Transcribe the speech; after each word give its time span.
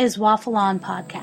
Is 0.00 0.16
Waffle 0.16 0.56
On 0.56 0.80
Podcast. 0.80 1.19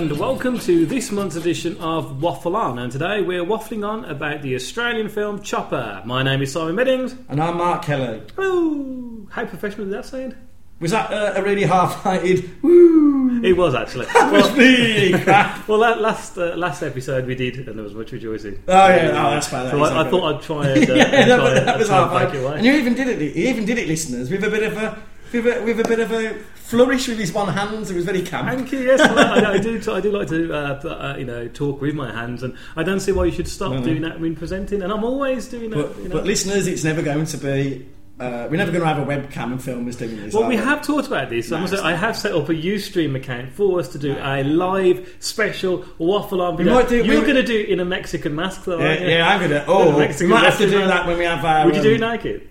And 0.00 0.18
welcome 0.18 0.58
to 0.58 0.86
this 0.86 1.12
month's 1.12 1.36
edition 1.36 1.76
of 1.76 2.22
Waffle 2.22 2.56
On. 2.56 2.78
And 2.78 2.90
today 2.90 3.20
we're 3.20 3.44
waffling 3.44 3.86
on 3.86 4.06
about 4.06 4.40
the 4.40 4.54
Australian 4.54 5.10
film 5.10 5.42
Chopper. 5.42 6.00
My 6.06 6.22
name 6.22 6.40
is 6.40 6.52
Simon 6.52 6.74
Meddings. 6.74 7.14
And 7.28 7.38
I'm 7.38 7.58
Mark 7.58 7.84
Kelly. 7.84 8.22
Hello. 8.34 9.26
How 9.28 9.44
professional 9.44 9.84
did 9.84 9.92
that 9.92 10.06
sound? 10.06 10.36
Was 10.78 10.92
that 10.92 11.12
uh, 11.12 11.38
a 11.38 11.42
really 11.42 11.64
half-hearted 11.64 12.62
woo? 12.62 13.42
It 13.44 13.56
was 13.56 13.74
actually. 13.74 14.06
That 14.06 14.32
was 14.32 15.22
crap. 15.22 15.68
well, 15.68 15.78
la- 15.78 15.94
last 15.94 16.36
uh, 16.36 16.56
last 16.56 16.82
episode 16.82 17.26
we 17.26 17.34
did, 17.34 17.68
and 17.68 17.76
there 17.76 17.84
was 17.84 17.94
much 17.94 18.10
rejoicing. 18.12 18.62
Oh 18.68 18.88
yeah, 18.88 19.12
oh 19.14 19.30
that's 19.30 19.48
fine. 19.48 19.70
So 19.70 19.82
I, 19.82 20.06
I 20.06 20.10
thought 20.10 20.34
I'd 20.34 20.42
try 20.42 20.68
and, 20.68 20.90
uh, 20.90 20.94
yeah, 20.94 21.04
I'd 21.04 21.10
that, 21.28 21.36
try 21.36 21.56
and- 21.56 21.68
that 21.68 21.78
was 21.78 21.88
half 21.88 22.12
fake 22.12 22.34
it. 22.40 22.44
And 22.44 22.66
you 22.66 22.72
even 22.72 22.94
did 22.94 23.08
it. 23.08 23.34
He 23.34 23.48
even 23.48 23.64
did 23.64 23.78
it, 23.78 23.86
listeners, 23.86 24.30
with 24.30 24.42
a 24.44 24.50
bit 24.50 24.62
of 24.64 24.76
a 24.76 25.02
with 25.32 25.46
a, 25.46 25.62
with 25.62 25.80
a 25.80 25.84
bit 25.84 26.00
of 26.00 26.10
a 26.12 26.34
flourish 26.54 27.08
with 27.08 27.18
his 27.18 27.32
one 27.32 27.48
hand. 27.48 27.88
It 27.88 27.94
was 27.94 28.04
very 28.04 28.22
camp. 28.22 28.48
Thank 28.48 28.72
you. 28.72 28.80
Yes, 28.80 29.00
I, 29.00 29.54
I 29.54 29.58
do. 29.58 29.80
I 29.92 30.00
do 30.00 30.12
like 30.12 30.28
to, 30.28 30.52
uh, 30.52 30.56
uh, 30.56 31.16
you 31.18 31.24
know, 31.24 31.48
talk 31.48 31.80
with 31.80 31.94
my 31.94 32.12
hands, 32.12 32.42
and 32.42 32.56
I 32.76 32.82
don't 32.82 33.00
see 33.00 33.12
why 33.12 33.24
you 33.26 33.32
should 33.32 33.48
stop 33.48 33.72
No, 33.72 33.78
no. 33.78 33.84
doing 33.84 34.02
that 34.02 34.20
when 34.20 34.36
presenting. 34.36 34.82
And 34.82 34.92
I'm 34.92 35.04
always 35.04 35.48
doing 35.48 35.70
that. 35.70 35.76
But, 35.76 35.96
you 36.02 36.08
know. 36.08 36.14
but 36.16 36.24
listeners, 36.24 36.66
it's 36.66 36.84
never 36.84 37.02
going 37.02 37.26
to 37.26 37.36
be. 37.38 37.88
Uh, 38.18 38.46
we're 38.50 38.58
never 38.58 38.70
going 38.70 38.82
to 38.82 38.86
have 38.86 38.98
a 38.98 39.06
webcam 39.06 39.52
and 39.52 39.62
film 39.64 39.88
us 39.88 39.96
doing 39.96 40.14
this. 40.14 40.34
Well, 40.34 40.42
are 40.44 40.48
we 40.50 40.56
have 40.56 40.82
talked 40.86 41.06
about 41.06 41.30
this. 41.30 41.50
I, 41.52 41.64
No, 41.64 41.82
I 41.82 41.94
have 41.94 42.14
set 42.18 42.34
up 42.34 42.50
a 42.50 42.52
UStream 42.52 43.16
account 43.16 43.54
for 43.54 43.80
us 43.80 43.88
to 43.88 43.98
do 43.98 44.14
a 44.20 44.44
live 44.44 45.16
special 45.20 45.86
waffle 45.96 46.42
on 46.42 46.58
video. 46.58 46.74
might 46.74 46.90
do- 46.90 46.96
You're 47.02 47.20
we- 47.20 47.22
going 47.22 47.36
to 47.36 47.42
do 47.42 47.58
it 47.58 47.70
in 47.70 47.80
a 47.80 47.84
Mexican 47.86 48.34
mask, 48.36 48.64
though. 48.64 48.78
Yeah, 48.78 48.92
yeah, 49.08 49.26
I'm 49.28 49.40
gonna. 49.40 49.64
Oh, 49.66 49.96
we 49.96 50.26
might 50.26 50.44
have 50.44 50.58
to 50.58 50.68
do 50.68 50.80
that 50.86 51.06
when 51.06 51.16
we 51.16 51.24
have 51.24 51.42
our. 51.46 51.64
Would 51.64 51.76
you 51.76 51.82
do 51.82 51.94
it 51.94 52.02
um, 52.02 52.10
naked 52.12 52.50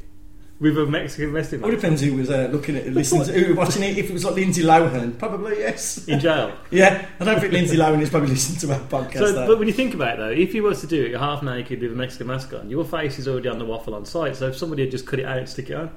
with 0.60 0.78
a 0.78 0.86
Mexican 0.86 1.32
wrestling 1.32 1.62
Well, 1.62 1.72
it 1.72 1.76
depends 1.76 2.02
who 2.02 2.16
was 2.16 2.30
uh, 2.30 2.50
looking 2.52 2.76
at 2.76 2.88
it, 2.88 2.94
listening 2.94 3.24
to, 3.26 3.32
who 3.32 3.50
was 3.50 3.58
watching 3.58 3.84
it. 3.84 3.98
If 3.98 4.10
it 4.10 4.14
was 4.14 4.26
like 4.26 4.36
Lindsay 4.36 4.64
Lohan, 4.64 5.18
probably 5.18 5.60
yes. 5.60 6.08
in 6.08 6.20
jail? 6.20 6.54
Yeah, 6.72 7.08
I 7.20 7.26
don't 7.26 7.40
think 7.40 7.54
Lindsay 7.54 7.78
Lohan 7.78 8.02
is 8.02 8.10
probably 8.10 8.30
listening 8.30 8.60
to 8.60 8.74
our 8.74 8.88
podcast. 8.88 9.20
So, 9.20 9.32
though. 9.32 9.48
but 9.48 9.60
when 9.60 9.68
you 9.68 9.74
think 9.74 9.94
about 9.94 10.16
it, 10.16 10.18
though, 10.18 10.30
if 10.30 10.54
you 10.54 10.64
was 10.64 10.82
to 10.82 10.88
do 10.88 11.06
it 11.06 11.18
half 11.18 11.42
naked 11.42 11.82
with 11.82 11.92
a 11.92 11.96
Mexican 11.96 12.28
mask 12.28 12.54
on, 12.54 12.70
your 12.70 12.86
face 12.86 13.18
is 13.20 13.28
already 13.28 13.50
on 13.50 13.58
the 13.58 13.66
waffle 13.66 13.96
on 13.96 14.06
site. 14.06 14.36
So 14.36 14.48
if 14.48 14.58
somebody 14.58 14.84
had 14.84 14.92
just 14.92 15.08
cut 15.08 15.20
it 15.20 15.26
out 15.26 15.38
and 15.38 15.50
stick 15.50 15.70
it 15.70 15.76
on, 15.76 15.92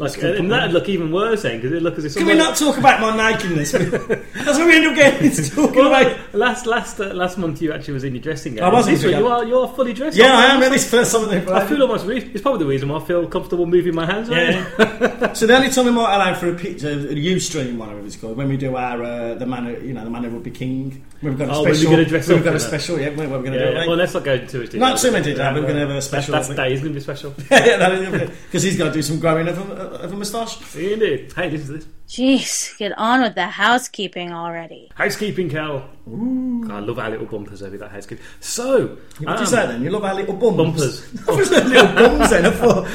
like, 0.00 0.12
That's 0.12 0.16
a 0.16 0.20
good 0.26 0.36
and 0.40 0.50
that'd 0.50 0.72
look 0.72 0.88
even 0.88 1.12
worse 1.12 1.42
then 1.42 1.58
because 1.60 1.72
it 1.72 1.82
look 1.82 1.98
as 1.98 2.04
if 2.04 2.14
Can 2.14 2.26
we 2.26 2.32
somebody. 2.32 2.48
not 2.50 2.56
talk 2.58 2.78
about 2.78 3.00
my 3.00 3.16
nakedness? 3.16 3.72
That's 3.72 4.58
what 4.58 4.66
we 4.66 4.76
end 4.76 4.86
up 4.86 4.94
getting 4.96 5.26
into 5.30 5.50
talking 5.50 5.76
Well, 5.76 5.88
about. 5.88 6.34
last 6.34 6.66
last 6.66 6.98
uh, 7.00 7.12
last 7.14 7.38
month 7.38 7.60
you 7.62 7.72
actually 7.72 7.94
was 7.94 8.04
in 8.04 8.14
your 8.14 8.22
dressing 8.22 8.54
gown. 8.56 8.70
I 8.70 8.74
was 8.74 8.86
in 8.88 8.94
This 8.94 9.04
week 9.04 9.16
you 9.16 9.26
are 9.26 9.44
you're 9.44 9.68
fully 9.68 9.92
dressed. 9.92 10.16
Yeah, 10.16 10.26
I 10.36 10.44
am. 10.46 10.56
Honestly. 10.62 10.70
This 10.70 10.84
is 10.84 10.90
the 10.90 10.96
first 10.96 11.12
time 11.14 11.28
I've 11.30 11.48
I 11.48 11.66
feel 11.66 11.82
almost. 11.82 12.06
Re- 12.06 12.18
it's 12.32 12.42
probably 12.42 12.60
the 12.60 12.66
reason 12.70 12.88
why 12.88 12.98
I 12.98 13.04
feel 13.04 13.26
comfortable 13.28 13.66
moving 13.66 13.94
my 13.94 14.06
hands. 14.06 14.28
Yeah. 14.28 15.32
so 15.34 15.46
the 15.46 15.56
only 15.56 15.68
time 15.70 15.84
we 15.86 15.92
might 15.92 16.14
allow 16.14 16.34
for 16.34 16.48
a 16.48 16.54
picture, 16.54 16.88
a 16.90 16.96
UStream, 16.96 17.76
whatever 17.76 18.00
it's 18.06 18.16
called, 18.16 18.36
when 18.36 18.48
we 18.48 18.56
do 18.56 18.76
our 18.76 19.02
uh, 19.02 19.34
the 19.34 19.46
man, 19.46 19.66
who- 19.66 19.86
you 19.86 19.92
know, 19.92 20.04
the 20.04 20.10
man 20.10 20.24
who 20.24 20.30
will 20.30 20.40
be 20.40 20.50
king. 20.50 21.04
We've 21.22 21.36
got 21.36 21.48
a 21.48 21.52
Oh, 21.52 21.64
special. 21.64 21.90
we're 21.90 21.96
gonna 21.98 22.08
dress 22.08 22.28
we've 22.28 22.38
up 22.38 22.44
got 22.44 22.50
a 22.50 22.58
that. 22.58 22.60
special. 22.60 22.98
Yeah, 22.98 23.10
we're, 23.10 23.28
we're 23.28 23.40
going 23.40 23.52
to 23.52 23.58
Yeah, 23.58 23.66
do 23.66 23.72
yeah. 23.76 23.82
it. 23.84 23.88
Well, 23.88 23.96
let's 23.98 24.14
not 24.14 24.24
go 24.24 24.38
too 24.46 24.60
much. 24.62 24.72
Not 24.74 24.98
too 24.98 25.10
much 25.12 25.24
detail, 25.24 25.52
we're 25.54 25.66
gonna 25.66 25.80
have 25.80 25.90
a 25.90 26.00
special- 26.00 26.32
That's, 26.32 26.48
that's 26.48 26.56
day 26.58 26.72
is 26.72 26.80
going 26.80 26.92
to 26.92 26.98
be 26.98 27.02
special. 27.02 27.34
Yeah, 27.50 28.26
because 28.46 28.62
he's 28.62 28.78
got 28.78 28.84
to 28.86 28.92
do 28.92 29.02
some 29.02 29.18
growing 29.20 29.46
of 29.48 29.58
a, 29.70 29.89
of 29.92 30.12
a 30.12 30.16
moustache. 30.16 30.58
Indeed. 30.76 31.32
Hey, 31.34 31.48
this 31.50 31.62
is 31.62 31.68
this 31.68 31.86
Jeez, 32.08 32.76
get 32.76 32.92
on 32.98 33.22
with 33.22 33.36
the 33.36 33.46
housekeeping 33.46 34.32
already. 34.32 34.90
housekeeping, 34.96 35.48
Cal. 35.48 35.88
God, 36.06 36.70
I 36.72 36.80
love 36.80 36.98
our 36.98 37.08
little 37.10 37.26
bumpers 37.26 37.62
over 37.62 37.76
that 37.78 37.90
housekeeping. 37.92 38.24
So, 38.40 38.96
What 39.18 39.20
do 39.20 39.28
um, 39.28 39.38
you 39.40 39.46
say 39.46 39.66
then? 39.68 39.82
You 39.84 39.90
love 39.90 40.02
our 40.04 40.14
little 40.16 40.34
bums. 40.34 40.56
Bumpers. 40.56 41.28
I 41.28 41.32
was 41.32 41.50
like, 41.52 41.64
little 41.66 41.94
bums 41.94 42.30
then. 42.30 42.46
I 42.46 42.50
thought, 42.50 42.86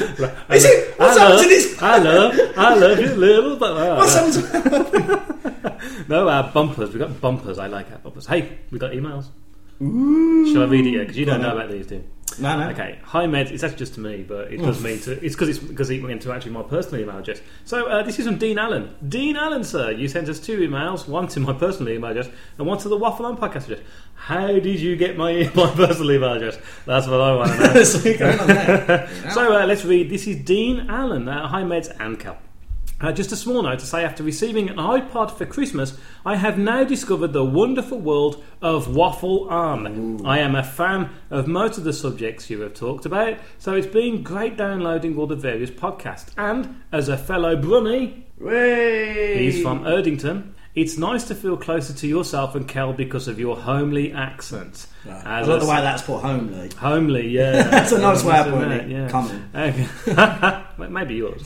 is 0.54 0.64
it? 0.66 0.98
What's 0.98 1.16
I 1.16 1.20
happened 1.20 1.34
love, 1.34 1.42
to 1.42 1.48
this? 1.48 1.82
I 1.82 1.98
love, 1.98 2.34
I 2.58 2.74
love 2.74 3.00
you, 3.00 3.08
little. 3.14 3.56
Bu- 3.56 3.64
oh, 3.68 3.96
What's 3.96 4.14
no. 4.36 4.42
happened 4.42 5.42
to 5.42 6.04
No, 6.08 6.28
our 6.28 6.52
bumpers. 6.52 6.90
We've 6.90 6.98
got 6.98 7.18
bumpers. 7.20 7.58
I 7.58 7.68
like 7.68 7.90
our 7.92 7.98
bumpers. 7.98 8.26
Hey, 8.26 8.58
we 8.70 8.78
got 8.78 8.92
emails. 8.92 9.26
Ooh. 9.80 10.52
Shall 10.52 10.62
I 10.62 10.66
read 10.66 10.86
it? 10.86 10.90
Yeah, 10.90 11.00
because 11.00 11.16
you 11.16 11.24
Go 11.24 11.32
don't 11.32 11.44
on 11.44 11.46
know 11.56 11.56
about 11.56 11.70
these, 11.70 11.86
do 11.86 11.94
you? 11.96 12.04
No, 12.38 12.58
no. 12.58 12.68
Okay, 12.70 12.98
hi 13.02 13.26
Med. 13.26 13.50
It's 13.50 13.62
actually 13.62 13.78
just 13.78 13.94
to 13.94 14.00
me, 14.00 14.22
but 14.22 14.52
it 14.52 14.58
does 14.58 14.82
mean 14.82 14.98
to. 15.00 15.12
It's 15.24 15.34
because 15.34 15.48
it's 15.48 15.58
because 15.58 15.90
it 15.90 16.02
went 16.02 16.22
to 16.22 16.32
actually 16.32 16.52
my 16.52 16.62
personal 16.62 17.00
email 17.00 17.18
address. 17.18 17.40
So 17.64 17.86
uh, 17.86 18.02
this 18.02 18.18
is 18.18 18.26
from 18.26 18.38
Dean 18.38 18.58
Allen. 18.58 18.94
Dean 19.08 19.36
Allen, 19.36 19.64
sir, 19.64 19.90
you 19.90 20.08
sent 20.08 20.28
us 20.28 20.38
two 20.38 20.58
emails, 20.58 21.08
one 21.08 21.28
to 21.28 21.40
my 21.40 21.52
personal 21.52 21.92
email 21.92 22.10
address 22.10 22.28
and 22.58 22.66
one 22.66 22.78
to 22.78 22.88
the 22.88 22.96
Waffle 22.96 23.26
On 23.26 23.36
podcast 23.36 23.64
address. 23.64 23.80
How 24.14 24.46
did 24.46 24.80
you 24.80 24.96
get 24.96 25.16
my 25.16 25.50
my 25.54 25.70
personal 25.70 26.12
email 26.12 26.32
address? 26.34 26.58
That's 26.84 27.06
what 27.06 27.20
I 27.20 27.36
want 27.36 27.52
to 27.52 27.74
know. 27.74 27.84
so 27.84 28.08
you're 28.08 28.18
going 28.18 28.40
on 28.40 28.46
there. 28.48 29.08
so 29.32 29.56
uh, 29.56 29.66
let's 29.66 29.84
read. 29.84 30.10
This 30.10 30.26
is 30.26 30.36
Dean 30.36 30.90
Allen. 30.90 31.28
Uh, 31.28 31.48
hi 31.48 31.62
Meds 31.62 31.94
and 32.00 32.18
Cal. 32.18 32.38
Uh, 32.98 33.12
just 33.12 33.30
a 33.30 33.36
small 33.36 33.62
note 33.62 33.78
to 33.78 33.84
say 33.84 34.02
after 34.02 34.22
receiving 34.22 34.70
an 34.70 34.76
iPod 34.76 35.30
for 35.30 35.44
Christmas, 35.44 35.98
I 36.24 36.36
have 36.36 36.56
now 36.56 36.82
discovered 36.82 37.34
the 37.34 37.44
wonderful 37.44 37.98
world 37.98 38.42
of 38.62 38.94
Waffle 38.94 39.50
On. 39.50 40.24
I 40.24 40.38
am 40.38 40.54
a 40.54 40.64
fan 40.64 41.10
of 41.28 41.46
most 41.46 41.76
of 41.76 41.84
the 41.84 41.92
subjects 41.92 42.48
you 42.48 42.62
have 42.62 42.72
talked 42.72 43.04
about, 43.04 43.38
so 43.58 43.74
it's 43.74 43.86
been 43.86 44.22
great 44.22 44.56
downloading 44.56 45.18
all 45.18 45.26
the 45.26 45.36
various 45.36 45.70
podcasts. 45.70 46.30
And 46.38 46.80
as 46.90 47.10
a 47.10 47.18
fellow 47.18 47.54
Brummie, 47.54 48.22
Way. 48.38 49.44
he's 49.44 49.60
from 49.60 49.84
Erdington, 49.84 50.52
it's 50.76 50.96
nice 50.98 51.24
to 51.24 51.34
feel 51.34 51.56
closer 51.56 51.92
to 51.94 52.06
yourself 52.06 52.54
and 52.54 52.68
Kel 52.68 52.92
because 52.92 53.26
of 53.26 53.40
your 53.40 53.56
homely 53.56 54.12
accent. 54.12 54.86
I 55.08 55.40
As 55.40 55.48
like 55.48 55.60
the 55.60 55.66
way 55.66 55.76
that's 55.80 56.02
put 56.02 56.20
homely. 56.20 56.68
Homely, 56.76 57.28
yeah. 57.30 57.62
That's 57.62 57.92
a 57.92 57.98
nice 57.98 58.22
way 58.24 58.38
of 58.40 58.46
putting 58.48 58.72
it? 58.72 58.88
Yeah. 58.90 59.08
Common. 59.08 59.48
Okay. 59.56 60.62
Maybe 60.90 61.14
yours. 61.14 61.42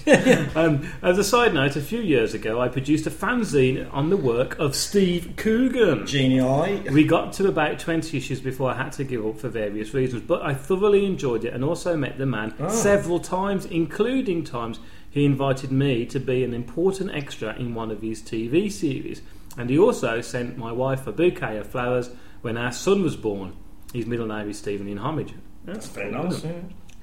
um, 0.57 0.89
as 1.03 1.17
a 1.19 1.23
side 1.25 1.55
note, 1.55 1.77
a 1.77 1.81
few 1.81 2.01
years 2.01 2.35
ago, 2.35 2.61
I 2.61 2.67
produced 2.69 3.07
a 3.07 3.11
fanzine 3.11 3.89
on 3.95 4.11
the 4.11 4.17
work 4.17 4.59
of 4.59 4.75
Steve 4.75 5.35
Coogan. 5.37 6.05
Genie 6.07 6.41
eye. 6.41 6.83
We 6.91 7.05
got 7.05 7.33
to 7.35 7.47
about 7.47 7.79
20 7.79 8.17
issues 8.17 8.41
before 8.41 8.71
I 8.73 8.77
had 8.83 8.91
to 8.95 9.05
give 9.05 9.25
up 9.25 9.39
for 9.39 9.49
various 9.49 9.95
reasons, 9.95 10.23
but 10.23 10.43
I 10.43 10.55
thoroughly 10.55 11.07
enjoyed 11.07 11.45
it 11.45 11.55
and 11.55 11.63
also 11.63 11.97
met 11.97 12.19
the 12.19 12.27
man 12.27 12.55
Oh. 12.59 12.69
several 12.71 13.21
times, 13.21 13.67
including 13.67 14.43
times 14.43 14.81
he 15.11 15.25
invited 15.25 15.73
me 15.73 16.07
to 16.07 16.21
be 16.21 16.45
an 16.45 16.55
important 16.55 17.11
extra 17.15 17.55
in 17.57 17.75
one 17.75 17.91
of 17.91 18.01
his 18.01 18.23
TV 18.23 18.71
series. 18.71 19.23
And 19.59 19.69
he 19.69 19.79
also 19.79 20.21
sent 20.21 20.57
my 20.57 20.71
wife 20.73 21.07
a 21.07 21.13
bouquet 21.13 21.57
of 21.59 21.67
flowers 21.67 22.11
when 22.43 22.57
our 22.57 22.73
son 22.73 23.03
was 23.03 23.17
born. 23.17 23.57
His 23.93 24.07
middle 24.07 24.27
name 24.27 24.49
is 24.49 24.59
Stephen 24.59 24.87
in 24.89 24.99
homage. 24.99 25.35
That's 25.65 25.89
Very 25.89 26.13
nice. 26.13 26.45
yeah. 26.45 26.53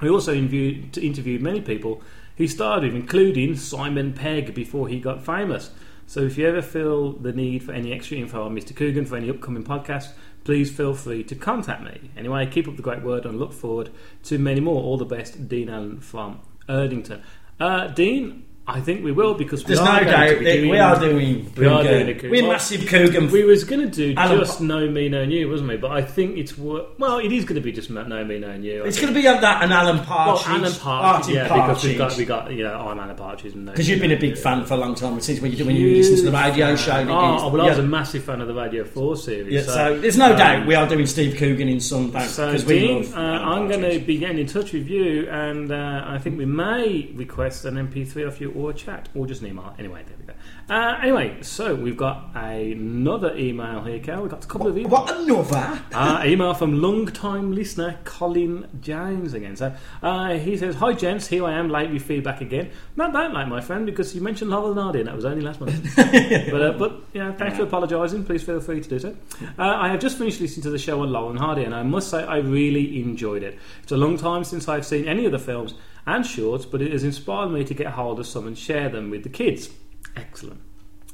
we 0.01 0.09
also 0.09 0.33
interviewed, 0.33 0.97
interviewed 0.97 1.41
many 1.41 1.61
people 1.61 2.01
he 2.35 2.47
starred 2.47 2.83
with, 2.83 2.95
including 2.95 3.55
Simon 3.55 4.13
Pegg 4.13 4.53
before 4.53 4.87
he 4.87 4.99
got 4.99 5.25
famous. 5.25 5.71
So 6.05 6.21
if 6.21 6.37
you 6.37 6.47
ever 6.47 6.61
feel 6.61 7.11
the 7.13 7.33
need 7.33 7.63
for 7.63 7.73
any 7.73 7.91
extra 7.91 8.15
info 8.17 8.45
on 8.45 8.55
Mr. 8.55 8.73
Coogan 8.73 9.05
for 9.05 9.17
any 9.17 9.29
upcoming 9.29 9.63
podcasts, 9.63 10.11
please 10.45 10.71
feel 10.71 10.93
free 10.93 11.23
to 11.25 11.35
contact 11.35 11.83
me. 11.83 12.11
Anyway, 12.15 12.45
keep 12.45 12.67
up 12.67 12.77
the 12.77 12.81
great 12.81 13.03
word 13.03 13.25
and 13.25 13.37
look 13.37 13.51
forward 13.51 13.89
to 14.23 14.37
many 14.37 14.61
more. 14.61 14.81
All 14.81 14.97
the 14.97 15.03
best, 15.03 15.49
Dean 15.49 15.67
Allen 15.67 15.99
from 15.99 16.39
Erdington. 16.69 17.21
Uh, 17.59 17.87
Dean, 17.87 18.45
I 18.69 18.81
think 18.81 19.01
we 19.01 19.13
will 19.13 19.33
because 19.33 19.63
we 19.63 19.67
There's 19.69 19.79
are 19.79 19.85
no 19.85 20.05
going 20.05 20.05
to 20.05 20.11
doubt 20.11 20.39
be 20.39 20.45
that 20.45 20.55
doing, 20.57 20.69
we 20.69 20.77
are 20.79 20.99
doing. 20.99 21.51
we 21.55 21.65
are 21.67 21.83
doing 21.83 22.09
a 22.09 22.13
Coogan. 22.15 22.31
We're 22.31 22.47
massive 22.47 22.85
Coogan. 22.87 23.31
We 23.31 23.45
was 23.45 23.63
going 23.63 23.79
to 23.79 23.87
do 23.87 24.13
Alan 24.17 24.39
just 24.39 24.59
Know 24.59 24.89
Me, 24.89 25.07
Know 25.07 25.21
You, 25.21 25.49
wasn't 25.49 25.69
we? 25.69 25.77
But 25.77 25.91
I 25.91 26.01
think 26.01 26.37
it's 26.37 26.57
wor- 26.57 26.85
well, 26.97 27.19
it 27.19 27.31
is 27.31 27.45
going 27.45 27.55
to 27.55 27.61
be 27.61 27.71
just 27.71 27.89
Know 27.89 28.03
Me, 28.25 28.39
Know 28.39 28.53
You. 28.55 28.83
I 28.83 28.87
It's 28.87 28.97
think. 28.97 29.13
going 29.13 29.13
to 29.15 29.21
be 29.21 29.27
on 29.29 29.39
that 29.39 29.63
and 29.63 29.71
Alan 29.71 29.95
Well, 29.97 30.05
Partridge. 30.05 30.47
Alan 30.57 30.73
Partridge, 30.73 31.35
yeah, 31.35 31.43
because 31.43 31.83
we've 31.85 31.97
got 31.97 32.17
we 32.17 32.25
got 32.25 32.51
you 32.51 32.63
know 32.65 32.73
I'm 32.89 32.99
Alan 32.99 33.15
Partridge 33.15 33.53
and 33.53 33.67
Because 33.67 33.87
you've 33.87 34.01
been 34.01 34.11
a 34.11 34.19
big 34.19 34.37
fan 34.37 34.65
for 34.65 34.73
a 34.73 34.77
long 34.77 34.95
time. 34.95 35.17
Since 35.21 35.39
when 35.39 35.53
you 35.53 35.65
when 35.65 35.77
you 35.77 35.95
listen 35.95 36.17
to 36.17 36.23
the 36.29 36.37
radio 36.37 36.75
show. 36.75 37.05
Oh, 37.07 37.49
well, 37.49 37.61
I 37.61 37.69
was 37.69 37.77
yeah. 37.77 37.83
a 37.83 37.87
massive 37.87 38.25
fan 38.25 38.41
of 38.41 38.47
the 38.49 38.53
Radio 38.53 38.83
Four 38.83 39.15
series. 39.15 39.53
Yeah, 39.53 39.61
so, 39.61 39.97
there's 39.97 40.17
no 40.17 40.31
um, 40.33 40.37
doubt 40.37 40.67
we 40.67 40.75
are 40.75 40.87
doing 40.89 41.05
Steve 41.05 41.37
Coogan 41.37 41.69
in 41.69 41.79
some 41.79 42.11
So, 42.27 42.47
because 42.47 42.65
we 42.65 42.79
Dean, 42.79 43.03
love 43.03 43.13
uh, 43.15 43.19
Alan 43.21 43.41
I'm 43.47 43.67
going 43.69 43.79
to 43.79 43.87
Partridge. 43.87 44.07
be 44.07 44.17
getting 44.17 44.39
in 44.39 44.45
touch 44.47 44.73
with 44.73 44.87
you, 44.89 45.29
and 45.29 45.71
uh, 45.71 46.03
I 46.05 46.17
think 46.17 46.37
we 46.37 46.45
may 46.45 47.09
request 47.15 47.63
an 47.63 47.75
MP3 47.75 48.27
off 48.27 48.41
you 48.41 48.56
or 48.57 48.71
a 48.71 48.73
chat, 48.73 49.07
or 49.15 49.27
just 49.27 49.41
an 49.41 49.47
email. 49.47 49.73
Anyway, 49.77 50.03
there 50.07 50.17
we 50.19 50.25
go. 50.25 50.33
Uh, 50.69 50.99
anyway, 51.01 51.41
so 51.41 51.75
we've 51.75 51.95
got 51.95 52.31
another 52.33 53.35
email 53.37 53.83
here, 53.83 53.99
Cal. 53.99 54.21
We've 54.21 54.31
got 54.31 54.43
a 54.43 54.47
couple 54.47 54.67
of 54.67 54.75
emails. 54.75 54.89
What 54.89 55.15
another? 55.15 55.81
Uh, 55.93 56.23
email 56.25 56.53
from 56.53 56.81
long-time 56.81 57.53
listener 57.53 57.99
Colin 58.03 58.67
Jones 58.81 59.33
again. 59.33 59.55
So 59.55 59.73
uh, 60.01 60.33
he 60.33 60.57
says, 60.57 60.75
"Hi 60.75 60.93
gents, 60.93 61.27
here 61.27 61.45
I 61.45 61.53
am 61.53 61.69
late 61.69 61.91
with 61.91 62.03
feedback 62.03 62.41
again. 62.41 62.71
Not 62.95 63.13
that 63.13 63.33
late, 63.33 63.47
my 63.47 63.61
friend, 63.61 63.85
because 63.85 64.15
you 64.15 64.21
mentioned 64.21 64.49
Laurel 64.49 64.71
and 64.71 64.79
Hardy, 64.79 64.99
and 64.99 65.07
that 65.07 65.15
was 65.15 65.25
only 65.25 65.41
last 65.41 65.61
month. 65.61 65.95
but 65.95 66.61
uh, 66.61 66.73
but 66.73 67.01
yeah, 67.13 67.31
thanks 67.33 67.57
for 67.57 67.63
apologising. 67.63 68.25
Please 68.25 68.43
feel 68.43 68.59
free 68.59 68.81
to 68.81 68.89
do 68.89 68.99
so. 68.99 69.15
Uh, 69.57 69.63
I 69.63 69.89
have 69.89 69.99
just 69.99 70.17
finished 70.17 70.41
listening 70.41 70.63
to 70.63 70.71
the 70.71 70.79
show 70.79 71.01
on 71.01 71.11
Laurel 71.11 71.29
and 71.29 71.39
Hardy, 71.39 71.63
and 71.63 71.75
I 71.75 71.83
must 71.83 72.09
say 72.09 72.23
I 72.23 72.37
really 72.37 72.99
enjoyed 73.01 73.43
it. 73.43 73.59
It's 73.83 73.91
a 73.91 73.97
long 73.97 74.17
time 74.17 74.43
since 74.43 74.67
I've 74.67 74.85
seen 74.85 75.07
any 75.07 75.25
of 75.25 75.31
the 75.31 75.39
films 75.39 75.75
and 76.07 76.25
shorts, 76.25 76.65
but 76.65 76.81
it 76.81 76.91
has 76.91 77.03
inspired 77.03 77.49
me 77.49 77.63
to 77.65 77.73
get 77.73 77.87
hold 77.87 78.19
of 78.19 78.25
some 78.25 78.47
and 78.47 78.57
share 78.57 78.89
them 78.89 79.11
with 79.11 79.23
the 79.23 79.29
kids. 79.29 79.69
Excellent." 80.15 80.61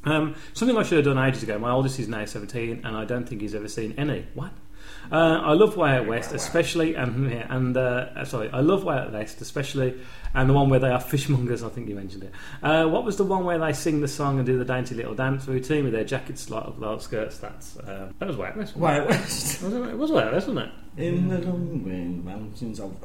Um, 0.05 0.35
something 0.53 0.77
I 0.77 0.83
should 0.83 1.05
have 1.05 1.05
done 1.05 1.23
ages 1.23 1.43
ago. 1.43 1.57
My 1.57 1.71
oldest 1.71 1.99
is 1.99 2.07
now 2.07 2.25
17, 2.25 2.81
and 2.83 2.95
I 2.95 3.05
don't 3.05 3.27
think 3.27 3.41
he's 3.41 3.55
ever 3.55 3.67
seen 3.67 3.93
any. 3.97 4.25
What? 4.33 4.51
Uh, 5.11 5.41
I 5.43 5.53
love 5.53 5.75
Way 5.75 5.91
Out 5.91 6.07
West, 6.07 6.33
especially, 6.33 6.95
and 6.95 7.29
yeah, 7.29 7.45
and 7.49 7.75
uh, 7.75 8.23
sorry, 8.25 8.49
I 8.51 8.61
love 8.61 8.83
Way 8.83 8.95
Out 8.95 9.11
West, 9.11 9.41
especially, 9.41 9.99
and 10.33 10.49
the 10.49 10.53
one 10.53 10.69
where 10.69 10.79
they 10.79 10.89
are 10.89 10.99
fishmongers. 11.01 11.65
I 11.65 11.69
think 11.69 11.89
you 11.89 11.95
mentioned 11.95 12.23
it. 12.23 12.31
Uh, 12.61 12.85
what 12.87 13.03
was 13.03 13.17
the 13.17 13.23
one 13.23 13.43
where 13.43 13.59
they 13.59 13.73
sing 13.73 14.01
the 14.01 14.07
song 14.07 14.37
and 14.37 14.45
do 14.45 14.57
the 14.57 14.65
dainty 14.65 14.95
little 14.95 15.13
dance 15.13 15.47
routine 15.47 15.83
with 15.83 15.93
their 15.93 16.03
jackets 16.03 16.49
like 16.49 16.65
without 16.67 17.01
skirts? 17.01 17.37
That's 17.37 17.77
uh, 17.77 18.11
that 18.19 18.27
was 18.27 18.37
Way 18.37 18.47
Out 18.47 18.57
West. 18.57 18.77
Way 18.77 18.99
Out 18.99 19.07
West. 19.09 19.61
Was 19.63 19.73
it, 19.73 19.81
it 19.81 19.97
was 19.97 20.11
Way 20.11 20.23
Out 20.23 20.33
West, 20.33 20.47
wasn't 20.47 20.71
it? 20.97 21.03
In 21.05 21.27
the 21.27 21.39
long 21.39 21.83
green 21.83 22.23
mountains 22.23 22.79
of. 22.79 22.95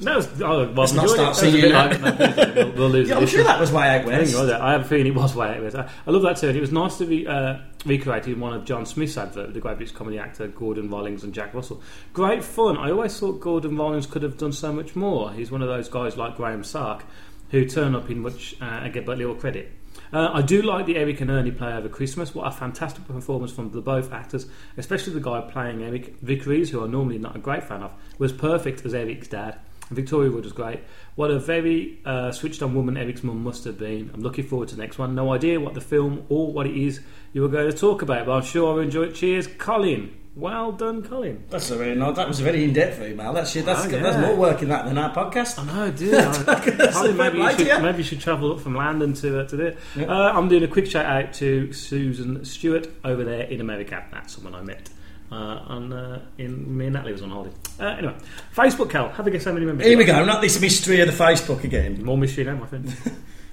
That 0.00 0.16
was. 0.16 0.42
Oh, 0.42 0.64
well, 0.64 0.72
Let's 0.72 0.92
not 0.92 1.08
start 1.08 1.10
it. 1.10 1.16
That 1.16 1.28
was 1.28 1.38
a 1.38 1.40
singing 1.40 1.60
bit 1.62 1.72
like- 1.72 2.54
we'll, 2.56 2.72
we'll 2.72 2.88
lose 2.90 3.08
Yeah, 3.10 3.16
I'm 3.18 3.26
sure 3.26 3.44
that 3.44 3.58
was 3.58 3.72
Way 3.72 3.88
Out 3.88 3.94
I 3.94 3.98
think 4.04 4.08
West. 4.18 4.34
it 4.34 4.38
was. 4.40 4.50
I 4.50 4.72
have 4.72 4.80
a 4.82 4.84
feeling 4.84 5.06
it 5.06 5.14
was 5.14 5.34
way 5.34 5.48
out 5.48 5.56
of 5.56 5.64
it. 5.64 5.74
I, 5.74 5.88
I 6.06 6.10
love 6.10 6.22
that 6.22 6.36
too. 6.36 6.48
And 6.48 6.56
it 6.56 6.60
was 6.60 6.72
nice 6.72 6.98
to 6.98 7.06
be 7.06 7.26
uh, 7.26 7.58
recreated 7.86 8.34
in 8.34 8.40
one 8.40 8.52
of 8.52 8.64
John 8.64 8.84
Smith's 8.84 9.16
advert, 9.16 9.54
the 9.54 9.60
great 9.60 9.78
British 9.78 9.94
comedy 9.94 10.18
actor 10.18 10.48
Gordon 10.48 10.90
Rollings 10.90 11.24
and 11.24 11.32
Jack 11.32 11.54
Russell. 11.54 11.80
Great 12.12 12.44
fun. 12.44 12.76
I 12.76 12.90
always 12.90 13.18
thought 13.18 13.40
Gordon 13.40 13.76
Rollings 13.76 14.06
could 14.06 14.22
have 14.22 14.36
done 14.36 14.52
so 14.52 14.72
much 14.72 14.94
more. 14.96 15.32
He's 15.32 15.50
one 15.50 15.62
of 15.62 15.68
those 15.68 15.88
guys 15.88 16.16
like 16.16 16.36
Graham 16.36 16.62
Stark 16.62 17.04
who 17.50 17.64
turn 17.64 17.94
up 17.94 18.10
in 18.10 18.18
much 18.20 18.54
uh, 18.60 18.64
and 18.64 18.92
get 18.92 19.06
but 19.06 19.16
little 19.18 19.34
credit. 19.34 19.72
Uh, 20.12 20.28
I 20.34 20.42
do 20.42 20.60
like 20.62 20.84
the 20.86 20.96
Eric 20.96 21.20
and 21.22 21.30
Ernie 21.30 21.50
play 21.50 21.72
over 21.72 21.88
Christmas. 21.88 22.34
What 22.34 22.46
a 22.46 22.50
fantastic 22.50 23.06
performance 23.08 23.50
from 23.50 23.70
the 23.70 23.80
both 23.80 24.12
actors, 24.12 24.46
especially 24.76 25.14
the 25.14 25.20
guy 25.20 25.40
playing 25.40 25.82
Eric 25.82 26.18
Vic 26.20 26.44
Reeves, 26.44 26.70
who 26.70 26.82
I'm 26.84 26.90
normally 26.90 27.18
not 27.18 27.34
a 27.34 27.38
great 27.38 27.64
fan 27.64 27.82
of, 27.82 27.92
was 28.18 28.32
perfect 28.32 28.84
as 28.84 28.92
Eric's 28.94 29.28
dad. 29.28 29.58
Victoria 29.90 30.30
Wood 30.30 30.44
was 30.44 30.52
great. 30.52 30.80
What 31.14 31.30
a 31.30 31.38
very 31.38 32.00
uh, 32.04 32.32
switched 32.32 32.60
on 32.62 32.74
woman 32.74 32.96
Eric's 32.96 33.22
mum 33.22 33.42
must 33.44 33.64
have 33.64 33.78
been. 33.78 34.10
I'm 34.12 34.20
looking 34.20 34.44
forward 34.46 34.68
to 34.68 34.76
the 34.76 34.82
next 34.82 34.98
one. 34.98 35.14
No 35.14 35.32
idea 35.32 35.60
what 35.60 35.74
the 35.74 35.80
film 35.80 36.24
or 36.28 36.52
what 36.52 36.66
it 36.66 36.76
is 36.76 37.00
you 37.32 37.42
were 37.42 37.48
going 37.48 37.70
to 37.70 37.76
talk 37.76 38.02
about, 38.02 38.26
but 38.26 38.32
I'm 38.32 38.42
sure 38.42 38.72
I'll 38.72 38.78
enjoy 38.80 39.04
it. 39.04 39.14
Cheers, 39.14 39.46
Colin. 39.46 40.12
Well 40.34 40.72
done, 40.72 41.02
Colin. 41.02 41.44
That's 41.48 41.70
a 41.70 41.76
very 41.76 41.94
nice. 41.94 42.16
That 42.16 42.28
was 42.28 42.40
a 42.40 42.42
very 42.42 42.62
in-depth 42.64 43.00
email. 43.00 43.32
That's 43.32 43.54
that's, 43.54 43.86
Oh, 43.86 43.88
that's 43.88 44.18
more 44.18 44.36
work 44.36 44.60
in 44.60 44.68
that 44.68 44.84
than 44.84 44.98
our 44.98 45.14
podcast. 45.14 45.58
I 45.58 45.64
know, 45.64 45.90
dude. 45.90 46.12
I- 46.14 46.90
Colin, 46.92 47.16
maybe, 47.16 47.38
you 47.38 47.50
should, 47.52 47.82
maybe 47.82 47.98
you 47.98 48.04
should 48.04 48.20
travel 48.20 48.52
up 48.52 48.60
from 48.60 48.74
London 48.74 49.14
to, 49.14 49.40
uh, 49.40 49.46
to. 49.48 49.76
Yeah. 49.96 50.04
Uh, 50.04 50.32
I'm 50.34 50.48
doing 50.48 50.62
a 50.62 50.68
quick 50.68 50.86
shout 50.88 51.06
out 51.06 51.32
to 51.34 51.72
Susan 51.72 52.44
Stewart 52.44 52.86
over 53.02 53.24
there 53.24 53.44
in 53.44 53.62
America. 53.62 54.04
That's 54.12 54.34
someone 54.34 54.54
I 54.54 54.60
met. 54.60 54.90
Uh, 55.30 55.34
on, 55.34 55.92
uh, 55.92 56.20
in 56.38 56.76
me 56.76 56.86
and 56.86 56.94
Natalie 56.94 57.12
was 57.12 57.22
on 57.22 57.30
holiday. 57.30 57.54
Uh, 57.80 57.84
anyway, 57.86 58.14
Facebook, 58.54 58.90
Cal. 58.90 59.08
Have 59.10 59.26
a 59.26 59.30
guess 59.30 59.44
how 59.44 59.52
many 59.52 59.66
members? 59.66 59.86
Here 59.86 59.98
we 59.98 60.04
go. 60.04 60.24
Not 60.24 60.40
this 60.40 60.60
mystery 60.60 61.00
of 61.00 61.08
the 61.08 61.24
Facebook 61.24 61.64
again. 61.64 62.04
More 62.04 62.16
mystery 62.16 62.44
now, 62.44 62.54
my 62.56 62.66
friend. 62.66 62.96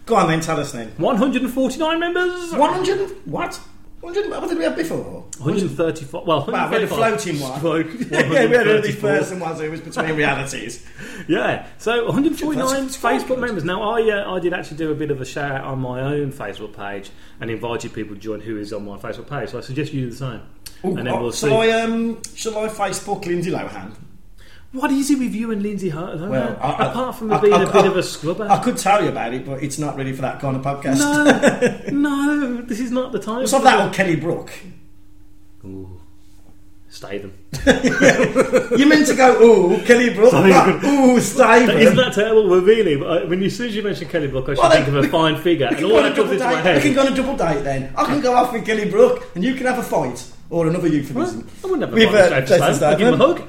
Go 0.06 0.16
on 0.16 0.28
then. 0.28 0.40
Tell 0.42 0.60
us 0.60 0.72
then. 0.72 0.94
149 0.98 2.00
members. 2.00 2.52
100. 2.52 3.10
What? 3.26 3.60
100. 4.02 4.30
What 4.30 4.50
did 4.50 4.58
we 4.58 4.66
have 4.66 4.76
before? 4.76 5.24
134. 5.40 6.26
Well, 6.26 6.46
Wow, 6.46 6.68
we 6.70 6.74
had 6.76 6.84
a 6.84 6.88
floating 6.88 7.40
one. 7.40 7.62
Yeah, 8.12 8.30
we 8.30 8.36
had 8.36 8.68
who 8.68 8.82
this 8.82 9.02
134. 9.02 9.10
person 9.10 9.40
was 9.40 9.62
who 9.62 9.72
was 9.72 9.80
between 9.80 10.16
realities. 10.18 10.86
Yeah, 11.28 11.68
so 11.78 12.04
149 12.06 12.66
That's 12.66 12.98
quite 12.98 13.22
Facebook 13.22 13.40
members. 13.40 13.64
Now, 13.64 13.82
I 13.82 14.02
uh, 14.12 14.34
I 14.36 14.40
did 14.40 14.52
actually 14.54 14.76
do 14.76 14.92
a 14.92 14.96
bit 14.96 15.10
of 15.10 15.22
a 15.22 15.26
shout 15.26 15.52
out 15.54 15.64
on 15.64 15.80
my 15.80 16.02
own 16.02 16.34
Facebook 16.34 16.76
page 16.76 17.12
and 17.40 17.50
invited 17.50 17.94
people 17.94 18.16
to 18.16 18.20
join 18.20 18.42
who 18.42 18.58
is 18.58 18.74
on 18.74 18.84
my 18.86 18.98
Facebook 18.98 19.30
page. 19.30 19.52
So 19.52 19.58
I 19.58 19.62
suggest 19.62 19.94
you 19.94 20.02
do 20.02 20.10
the 20.10 20.16
same. 20.18 20.42
Ooh, 20.86 20.98
and 20.98 21.08
then 21.08 21.20
we'll 21.20 21.32
shall 21.32 21.50
see. 21.62 21.72
I 21.72 21.82
um, 21.82 22.22
shall 22.36 22.58
I 22.58 22.68
Facebook 22.68 23.26
Lindsay 23.26 23.52
Lohan? 23.52 23.92
What 24.74 24.90
is 24.92 25.12
it 25.12 25.20
with 25.20 25.36
you 25.36 25.52
and 25.52 25.62
Lindsay 25.62 25.90
Hart? 25.90 26.20
Well, 26.20 26.58
I- 26.60 26.72
I- 26.72 26.86
apart 26.90 27.16
from 27.18 27.32
I- 27.32 27.40
being 27.40 27.54
I- 27.54 27.62
a 27.64 27.66
bit 27.68 27.76
I- 27.86 27.88
of 27.88 27.96
a 27.98 28.02
scrubber. 28.04 28.48
I 28.50 28.58
could 28.64 28.76
tell 28.78 29.04
you 29.04 29.10
about 29.10 29.34
it, 29.34 29.46
but 29.46 29.62
it's 29.62 29.78
not 29.78 29.96
really 29.96 30.14
for 30.14 30.24
that 30.24 30.40
kind 30.40 30.56
of 30.58 30.64
podcast. 30.64 30.98
no, 31.92 31.92
no, 31.92 32.62
this 32.64 32.80
is 32.80 32.90
not 32.92 33.12
the 33.12 33.20
time. 33.20 33.40
Let's 33.42 33.52
have 33.52 33.64
that 33.64 33.88
or 33.88 33.94
Kelly 33.94 34.16
Brook. 34.16 34.52
Ooh, 35.64 36.02
stay 36.90 37.20
them. 37.20 37.34
You 38.78 38.88
meant 38.88 39.06
to 39.08 39.16
go, 39.16 39.40
ooh, 39.42 39.82
Kelly 39.84 40.10
Brook. 40.14 40.32
But, 40.32 40.84
ooh, 40.84 41.20
stay. 41.20 41.84
Isn't 41.84 41.96
that 41.96 42.14
terrible? 42.14 42.50
Well, 42.50 42.62
really, 42.62 42.96
but, 42.98 43.06
uh, 43.24 43.26
when 43.28 43.40
you, 43.40 43.46
as 43.46 43.56
soon 43.56 43.68
as 43.68 43.76
you 43.76 43.84
mention 43.84 44.08
Kelly 44.10 44.28
Brook, 44.28 44.46
I 44.50 44.56
should 44.56 44.62
Well, 44.62 44.72
think 44.72 44.88
of 44.88 44.96
a 44.96 45.08
fine 45.08 45.38
figure, 45.40 45.68
We 45.70 45.76
and 45.76 45.78
can, 45.78 45.86
all 45.86 45.92
go 45.92 45.98
on 46.00 46.06
a 46.06 46.10
that 46.10 46.16
comes 46.16 46.30
double 46.30 46.32
into 46.34 46.46
my 46.46 46.54
date. 46.56 46.64
head. 46.64 46.76
we 46.78 46.82
can 46.82 46.94
go 46.96 47.02
on 47.02 47.14
a 47.14 47.16
double 47.16 47.38
date 47.38 47.64
then. 47.64 47.94
I 47.96 48.06
can 48.06 48.22
go 48.22 48.34
off 48.34 48.52
with 48.54 48.66
Kelly 48.66 48.90
Brook 48.90 49.30
and 49.36 49.44
you 49.44 49.54
can 49.54 49.68
have 49.68 49.78
a 49.78 49.84
fight. 49.84 50.26
Or 50.54 50.68
another 50.68 50.88
euphemism. 50.88 51.48
I 51.64 51.68
wouldn't 51.68 51.82
have 51.90 51.98
a 51.98 52.06
fight 52.12 52.32
uh, 52.32 52.36
with 52.36 52.48
Jason 52.48 52.74
Statham. 52.76 52.90
I'd 52.94 52.98
give 53.00 53.08
him 53.08 53.22
a 53.22 53.26
hug. 53.26 53.42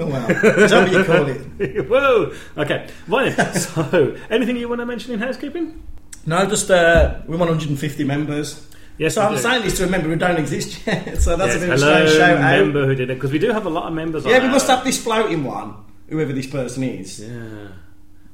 oh, 0.00 0.06
well. 0.06 0.30
Is 0.64 0.70
that 0.70 0.82
what 0.84 0.92
you 0.92 1.04
call 1.04 1.26
it? 1.28 1.88
Whoa! 1.90 2.32
Okay, 2.56 2.88
right 3.08 3.36
then. 3.36 3.54
So, 3.60 4.16
anything 4.30 4.56
you 4.56 4.66
want 4.68 4.80
to 4.80 4.86
mention 4.86 5.12
in 5.12 5.20
housekeeping? 5.20 5.82
No, 6.24 6.46
just 6.46 6.70
uh, 6.70 7.20
we're 7.26 7.36
150 7.36 8.04
members. 8.04 8.66
Yes, 8.96 9.14
So 9.16 9.20
we 9.20 9.26
I'm 9.26 9.34
do. 9.34 9.40
saying 9.42 9.62
this 9.64 9.76
to 9.76 9.84
a 9.84 9.88
member 9.88 10.08
who 10.08 10.16
don't 10.16 10.38
exist 10.38 10.80
yet. 10.86 11.20
So 11.20 11.36
that's 11.36 11.52
Yes, 11.52 11.56
a 11.56 11.66
bit 11.66 11.74
of 11.74 11.82
a 11.82 11.84
hello, 11.84 12.06
strange 12.06 12.18
shout 12.18 12.36
out. 12.38 12.58
member 12.64 12.86
who 12.86 12.94
did 12.94 13.10
it 13.10 13.14
because 13.16 13.32
we 13.32 13.38
do 13.38 13.50
have 13.52 13.66
a 13.66 13.70
lot 13.70 13.86
of 13.88 13.92
members. 13.92 14.24
Yeah, 14.24 14.36
on 14.36 14.40
we 14.40 14.46
our- 14.46 14.52
must 14.54 14.66
have 14.68 14.82
this 14.82 14.98
floating 15.02 15.44
one, 15.44 15.74
whoever 16.08 16.32
this 16.32 16.46
person 16.46 16.82
is. 16.84 17.20
Yeah, 17.20 17.68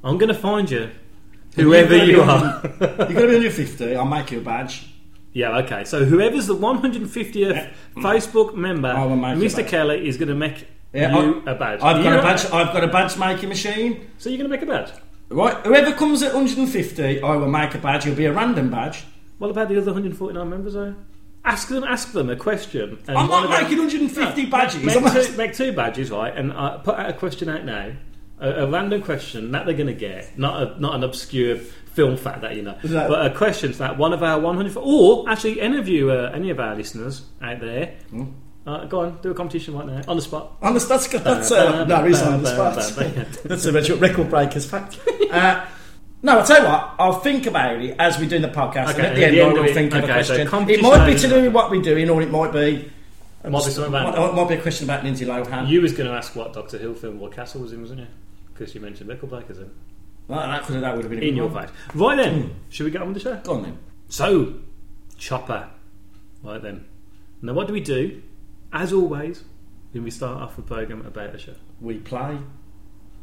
I'm 0.01 0.17
going 0.17 0.29
to 0.29 0.33
find 0.39 0.71
you, 0.71 0.89
whoever 1.55 1.97
you 1.97 2.21
are. 2.21 2.61
You're 2.79 2.87
going 3.19 3.31
to 3.31 3.37
be 3.39 3.41
your 3.43 3.51
50, 3.51 3.95
I'll 3.97 4.05
make 4.05 4.31
you 4.31 4.39
a 4.39 4.41
badge. 4.41 4.92
Yeah, 5.33 5.57
okay. 5.59 5.83
So 5.83 6.05
whoever's 6.05 6.47
the 6.47 6.55
150th 6.55 7.73
Facebook 7.97 8.55
member, 8.55 8.89
I 8.89 9.05
will 9.05 9.15
make 9.15 9.37
Mr. 9.37 9.67
Kelly 9.67 10.07
is 10.07 10.17
going 10.17 10.29
to 10.29 10.35
make 10.35 10.67
Yeah, 10.93 11.15
you 11.19 11.43
I- 11.45 11.51
a 11.51 11.55
badge. 11.55 11.81
I've 11.81 11.97
You 11.97 12.03
got 12.03 12.19
a 12.19 12.21
badge. 12.21 12.45
I've 12.45 12.73
got 12.73 12.83
a 12.83 12.87
badge 12.87 13.17
making 13.17 13.49
machine. 13.49 14.09
So 14.17 14.29
you're 14.29 14.37
going 14.37 14.49
to 14.49 14.55
make 14.55 14.61
a 14.61 14.65
badge. 14.65 14.91
Right, 15.29 15.55
whoever 15.65 15.93
comes 15.93 16.21
at 16.21 16.33
150, 16.33 17.21
I 17.21 17.35
will 17.35 17.47
make 17.49 17.73
a 17.73 17.79
badge. 17.79 18.05
It'll 18.05 18.15
be 18.17 18.25
a 18.25 18.33
random 18.33 18.69
badge. 18.69 19.03
What 19.39 19.49
about 19.49 19.67
the 19.69 19.77
other 19.77 19.91
149 19.91 20.47
members? 20.49 20.73
Though? 20.73 20.93
Ask 21.43 21.67
them, 21.69 21.83
ask 21.83 22.11
them 22.13 22.29
a 22.29 22.35
question. 22.35 22.99
and 23.07 23.17
I'm 23.17 23.27
one 23.27 23.41
not 23.43 23.45
of 23.45 23.49
them- 23.51 23.63
making 23.63 23.77
150 23.79 24.43
No, 24.43 24.49
badges. 24.49 24.95
I'm 24.95 25.03
make 25.03 25.13
two, 25.27 25.37
make 25.37 25.53
two 25.53 25.73
badges, 25.73 26.11
right? 26.11 26.33
And 26.35 26.51
uh, 26.53 26.77
put 26.79 26.95
out 26.95 27.09
a 27.09 27.13
question 27.13 27.49
out 27.49 27.65
now, 27.65 27.91
a, 28.39 28.49
a 28.65 28.67
random 28.69 29.01
question 29.01 29.51
that 29.51 29.65
they're 29.65 29.75
going 29.75 29.87
to 29.87 29.93
get, 29.93 30.37
not 30.37 30.61
a, 30.63 30.79
not 30.81 30.95
an 30.95 31.03
obscure 31.03 31.57
film 31.57 32.17
fact 32.17 32.41
that 32.41 32.55
you 32.55 32.61
know, 32.63 32.75
That- 32.83 33.07
but 33.09 33.25
a 33.25 33.35
question 33.35 33.71
that 33.73 33.97
one 33.97 34.13
of 34.13 34.23
our 34.23 34.39
100, 34.39 34.75
or 34.77 35.29
actually 35.29 35.61
any 35.61 35.77
of 35.77 35.87
you, 35.87 36.11
uh, 36.11 36.31
any 36.33 36.49
of 36.49 36.59
our 36.59 36.75
listeners 36.75 37.23
out 37.41 37.59
there, 37.59 37.93
Hmm? 38.09 38.23
uh, 38.65 38.85
go 38.85 39.01
on, 39.01 39.19
do 39.21 39.29
a 39.31 39.33
competition 39.33 39.75
right 39.75 39.85
now 39.85 40.01
on 40.07 40.15
the 40.15 40.21
spot. 40.21 40.53
On 40.61 40.73
the 40.73 40.79
that's 40.79 41.07
that's 41.07 41.51
uh, 41.51 41.83
no, 41.85 42.03
it's 42.05 42.21
on 42.21 42.41
the 42.41 42.49
spot. 42.49 42.75
that's 43.45 43.65
a 43.65 43.71
record 43.71 43.99
record 44.01 44.29
breakers 44.29 44.65
fact. 44.65 44.99
Uh, 45.31 45.65
no, 46.23 46.39
I'll 46.39 46.45
tell 46.45 46.61
you 46.61 46.67
what. 46.69 46.95
I'll 46.99 47.19
think 47.19 47.45
about 47.47 47.81
it 47.81 47.97
as 47.99 48.17
we're 48.17 48.29
doing 48.29 48.41
the 48.41 48.47
podcast, 48.47 48.91
Okay, 48.91 48.99
and 48.99 49.07
at 49.07 49.15
the 49.15 49.25
end, 49.25 49.41
I 49.41 49.53
will 49.53 49.65
it- 49.65 49.73
think 49.73 49.93
of 49.93 49.99
a 49.99 50.03
okay, 50.05 50.23
so 50.23 50.35
question. 50.47 50.69
it 50.69 50.81
might 50.81 51.05
be 51.05 51.15
to 51.19 51.27
do 51.27 51.41
with 51.41 51.53
what 51.53 51.69
we're 51.69 51.81
doing, 51.81 52.09
or 52.09 52.21
it 52.21 52.31
might 52.31 52.53
be. 52.53 52.89
Might 53.43 53.51
be 53.65 53.71
something 53.71 53.85
about- 53.93 54.17
might, 54.17 54.33
might 54.35 54.47
be 54.49 54.55
a 54.55 54.61
question 54.61 54.85
about 54.89 55.03
Lindsay 55.03 55.25
Lohan. 55.25 55.67
You 55.67 55.81
was 55.81 55.91
going 55.93 56.09
to 56.09 56.15
ask 56.15 56.35
what 56.35 56.53
Doctor 56.53 56.77
Who 56.77 56.93
film 56.93 57.19
what 57.19 57.31
Castle 57.33 57.61
was 57.61 57.73
in, 57.73 57.81
wasn't 57.81 57.99
you? 58.01 58.07
Because 58.53 58.73
you 58.73 58.81
mentioned 58.81 59.09
Record 59.09 59.29
Breakers 59.29 59.57
in, 59.59 59.69
Well, 60.27 60.39
that 60.39 60.63
could 60.63 60.73
have, 60.75 60.81
that 60.81 60.95
would 60.95 61.03
have 61.05 61.11
been 61.11 61.23
in 61.23 61.35
your 61.35 61.47
one. 61.49 61.67
face. 61.67 61.75
Right 61.93 62.15
then, 62.15 62.41
Hmm. 62.43 62.49
should 62.69 62.85
we 62.85 62.91
get 62.91 63.01
on 63.01 63.07
with 63.13 63.15
the 63.21 63.29
show? 63.29 63.39
Go 63.43 63.53
on 63.55 63.63
then. 63.63 63.77
So, 64.07 64.53
Chopper. 65.17 65.67
Right 66.43 66.61
then. 66.61 66.85
Now, 67.41 67.53
what 67.53 67.67
do 67.67 67.73
we 67.73 67.81
do? 67.81 68.21
As 68.71 68.93
always, 68.93 69.43
when 69.91 70.03
we 70.03 70.11
start 70.11 70.41
off 70.41 70.57
a 70.57 70.61
program 70.61 71.05
about 71.05 71.35
a 71.35 71.37
show. 71.37 71.53
We 71.81 71.97
play 71.97 72.37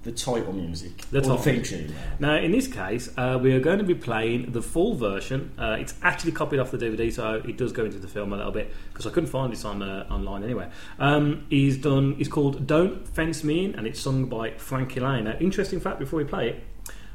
the 0.02 0.12
title 0.12 0.52
music, 0.52 0.97
The 1.11 1.19
or 1.19 1.21
title 1.21 1.37
the 1.37 1.42
theme 1.42 1.62
tune. 1.62 1.95
Now, 2.19 2.37
in 2.37 2.52
this 2.52 2.66
case, 2.66 3.11
uh, 3.19 3.38
we 3.40 3.52
are 3.52 3.61
going 3.61 3.78
to 3.78 3.85
be 3.85 3.95
playing 3.95 4.52
the 4.52 4.62
full 4.62 4.95
version. 4.95 5.52
Uh, 5.59 5.76
it's 5.78 5.95
actually 6.02 6.33
copied 6.33 6.59
off 6.59 6.71
the 6.71 6.78
DVD, 6.78 7.12
so 7.12 7.35
it 7.35 7.59
does 7.59 7.73
go 7.73 7.85
into 7.85 7.99
the 7.99 8.09
film 8.09 8.33
a 8.33 8.37
little 8.37 8.52
bit 8.52 8.73
because 8.88 9.07
I 9.07 9.11
couldn't 9.11 9.28
find 9.28 9.52
this 9.52 9.64
on 9.64 9.83
uh, 9.83 10.07
online 10.11 10.42
anyway. 10.42 10.71
Um, 10.99 11.45
he's 11.50 11.76
done. 11.76 12.16
It's 12.19 12.28
called 12.28 12.66
"Don't 12.66 13.07
Fence 13.09 13.45
Me 13.45 13.66
In," 13.66 13.75
and 13.75 13.87
it's 13.87 14.00
sung 14.00 14.26
by 14.26 14.52
Frankie 14.52 15.00
Laine. 15.00 15.25
Now, 15.25 15.37
interesting 15.38 15.80
fact 15.80 15.99
before 15.99 16.16
we 16.16 16.25
play 16.25 16.49
it: 16.49 16.64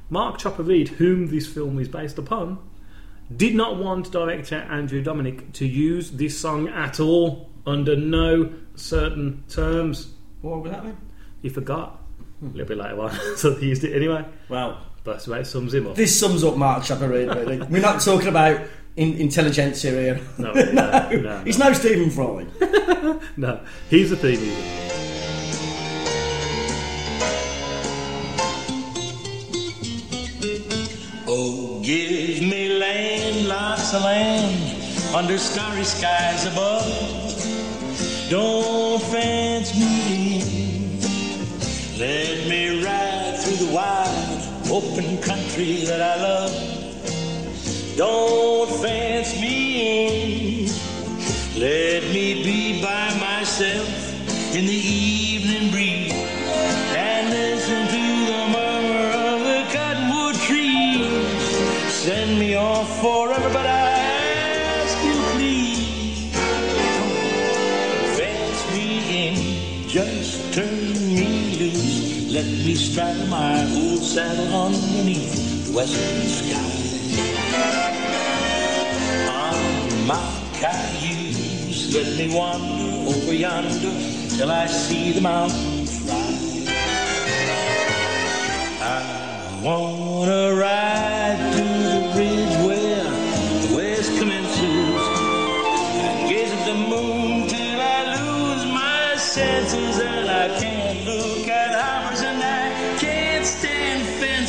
Mark 0.09 0.37
Chopper 0.37 0.63
Read, 0.63 0.89
whom 0.89 1.27
this 1.27 1.47
film 1.47 1.79
is 1.79 1.87
based 1.87 2.19
upon, 2.19 2.59
did 3.35 3.55
not 3.55 3.77
want 3.77 4.11
director 4.11 4.57
Andrew 4.57 5.03
Dominik 5.03 5.53
to 5.53 5.65
use 5.65 6.11
this 6.11 6.39
song 6.39 6.67
at 6.69 6.99
all 6.99 7.49
under 7.65 7.95
no 7.95 8.53
certain 8.75 9.43
terms. 9.49 10.13
What 10.41 10.61
was 10.61 10.71
that 10.71 10.83
then? 10.83 10.97
He 11.41 11.49
forgot. 11.49 12.04
A 12.41 12.45
little 12.45 12.65
bit 12.65 12.77
later 12.77 12.99
on, 13.01 13.11
so 13.37 13.51
they 13.51 13.65
used 13.67 13.83
it 13.83 13.95
anyway. 13.95 14.25
Well, 14.49 14.79
But 15.03 15.13
that's 15.13 15.27
about 15.27 15.47
sums 15.47 15.73
him 15.73 15.87
up. 15.87 15.95
this 15.95 16.17
sums 16.19 16.43
up 16.43 16.57
Mark 16.57 16.83
Chopper 16.83 17.07
really. 17.07 17.57
We're 17.69 17.81
not 17.81 18.01
talking 18.01 18.27
about 18.27 18.61
in, 18.95 19.13
intelligentsia 19.17 19.91
here. 19.91 20.21
No, 20.37 20.51
no, 20.53 21.09
no, 21.11 21.41
He's 21.45 21.57
no. 21.57 21.67
no 21.67 21.73
Stephen 21.73 22.09
Fry. 22.09 22.45
No, 23.37 23.59
he's 23.89 24.09
the 24.09 24.15
theme 24.17 24.39
music. 24.41 24.81
Oh, 31.27 31.81
give 31.83 32.41
me 32.41 32.77
land, 32.77 33.47
lots 33.47 33.93
of 33.93 34.03
land, 34.03 35.15
under 35.15 35.37
starry 35.37 35.83
skies 35.83 36.45
above. 36.45 36.85
Don't 38.29 39.01
fence 39.01 39.73
me 39.77 40.41
in. 40.61 40.64
Let 41.97 42.49
me 42.49 42.83
ride 42.83 43.37
through 43.39 43.67
the 43.67 43.73
wide, 43.73 44.41
open 44.69 45.17
country 45.21 45.85
that 45.85 46.01
I 46.01 46.21
love. 46.21 46.51
Don't 47.95 48.69
fence 48.81 49.39
me 49.39 50.65
in. 50.65 50.71
Let 51.57 52.03
me 52.11 52.43
be 52.43 52.81
by 52.81 53.17
myself 53.17 53.87
in 54.53 54.65
the 54.65 54.73
evening 54.73 55.71
breeze 55.71 56.11
and 56.11 57.29
listen 57.29 57.87
to 57.87 58.03
the 58.29 58.41
murmur 58.51 59.11
of 59.31 59.39
the 59.47 59.63
cottonwood 59.71 60.35
trees. 60.35 61.07
Send 61.93 62.37
me 62.37 62.55
off 62.55 62.89
forever, 62.99 63.49
but 63.53 63.65
I 63.65 63.74
straddle 72.75 73.27
my 73.27 73.61
old 73.73 74.03
saddle 74.03 74.53
underneath 74.53 75.67
the 75.67 75.73
western 75.75 76.27
sky. 76.27 76.75
On 79.29 80.07
my 80.07 80.19
cayuse, 80.53 81.93
let 81.95 82.17
me 82.17 82.35
wander 82.35 83.09
over 83.09 83.33
yonder 83.33 83.93
till 84.37 84.51
I 84.51 84.65
see 84.67 85.13
the 85.13 85.21
mountains 85.21 86.01
rise. 86.01 86.67
I 88.81 89.61
wanna 89.63 90.53
ride 90.53 91.14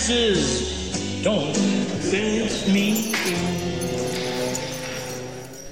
stand 0.06 0.36
fences. 0.36 1.22
Don't 1.22 1.56
fence 1.56 2.68
me. 2.68 3.12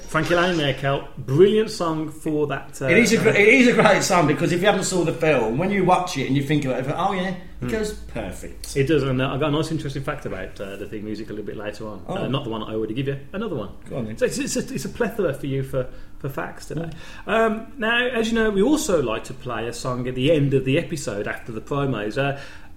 Frankie 0.07 0.35
Laine 0.35 0.55
there, 0.55 0.73
Kel. 0.73 1.09
Brilliant 1.17 1.69
song 1.69 2.09
for 2.09 2.47
that. 2.47 2.81
Uh, 2.81 2.85
It 2.85 2.99
is 2.99 3.11
a 3.13 3.19
uh, 3.19 3.23
gr- 3.23 3.29
it 3.29 3.47
is 3.49 3.67
a 3.67 3.73
great 3.73 4.01
song 4.01 4.27
because 4.27 4.53
if 4.53 4.61
you 4.61 4.65
haven't 4.65 4.85
saw 4.85 5.03
the 5.03 5.11
film, 5.11 5.57
when 5.57 5.71
you 5.71 5.83
watch 5.83 6.17
it 6.17 6.27
and 6.27 6.37
you 6.37 6.43
think 6.43 6.63
about 6.63 6.85
it, 6.85 6.93
oh 6.95 7.11
yeah, 7.11 7.35
it 7.61 7.67
goes 7.69 7.91
perfect. 7.93 8.77
It 8.77 8.87
does, 8.87 9.03
and 9.03 9.21
uh, 9.21 9.33
I've 9.33 9.41
got 9.41 9.49
a 9.49 9.51
nice, 9.51 9.71
interesting 9.71 10.03
fact 10.03 10.25
about 10.25 10.59
uh, 10.61 10.77
the 10.77 10.87
theme 10.87 11.03
music 11.03 11.27
a 11.27 11.33
little 11.33 11.45
bit 11.45 11.57
later 11.57 11.85
on. 11.87 12.05
Oh. 12.07 12.15
Uh, 12.15 12.27
not 12.29 12.45
the 12.45 12.49
one 12.49 12.63
I 12.63 12.75
already 12.75 12.93
give 12.93 13.07
you, 13.07 13.19
another 13.33 13.55
one. 13.55 13.71
Go 13.89 13.97
on 13.97 14.05
then. 14.05 14.17
So 14.17 14.25
it's, 14.25 14.37
it's, 14.37 14.55
a, 14.55 14.73
it's 14.73 14.85
a 14.85 14.89
plethora 14.89 15.33
for 15.33 15.47
you 15.47 15.63
for, 15.63 15.89
for 16.19 16.29
facts 16.29 16.67
today. 16.67 16.91
Um, 17.27 17.73
now, 17.77 18.07
as 18.07 18.29
you 18.29 18.35
know, 18.35 18.51
we 18.51 18.61
also 18.61 19.03
like 19.03 19.25
to 19.25 19.33
play 19.33 19.67
a 19.67 19.73
song 19.73 20.07
at 20.07 20.15
the 20.15 20.31
end 20.31 20.53
of 20.53 20.63
the 20.63 20.77
episode 20.77 21.27
after 21.27 21.51
the 21.51 21.61
promos. 21.61 22.17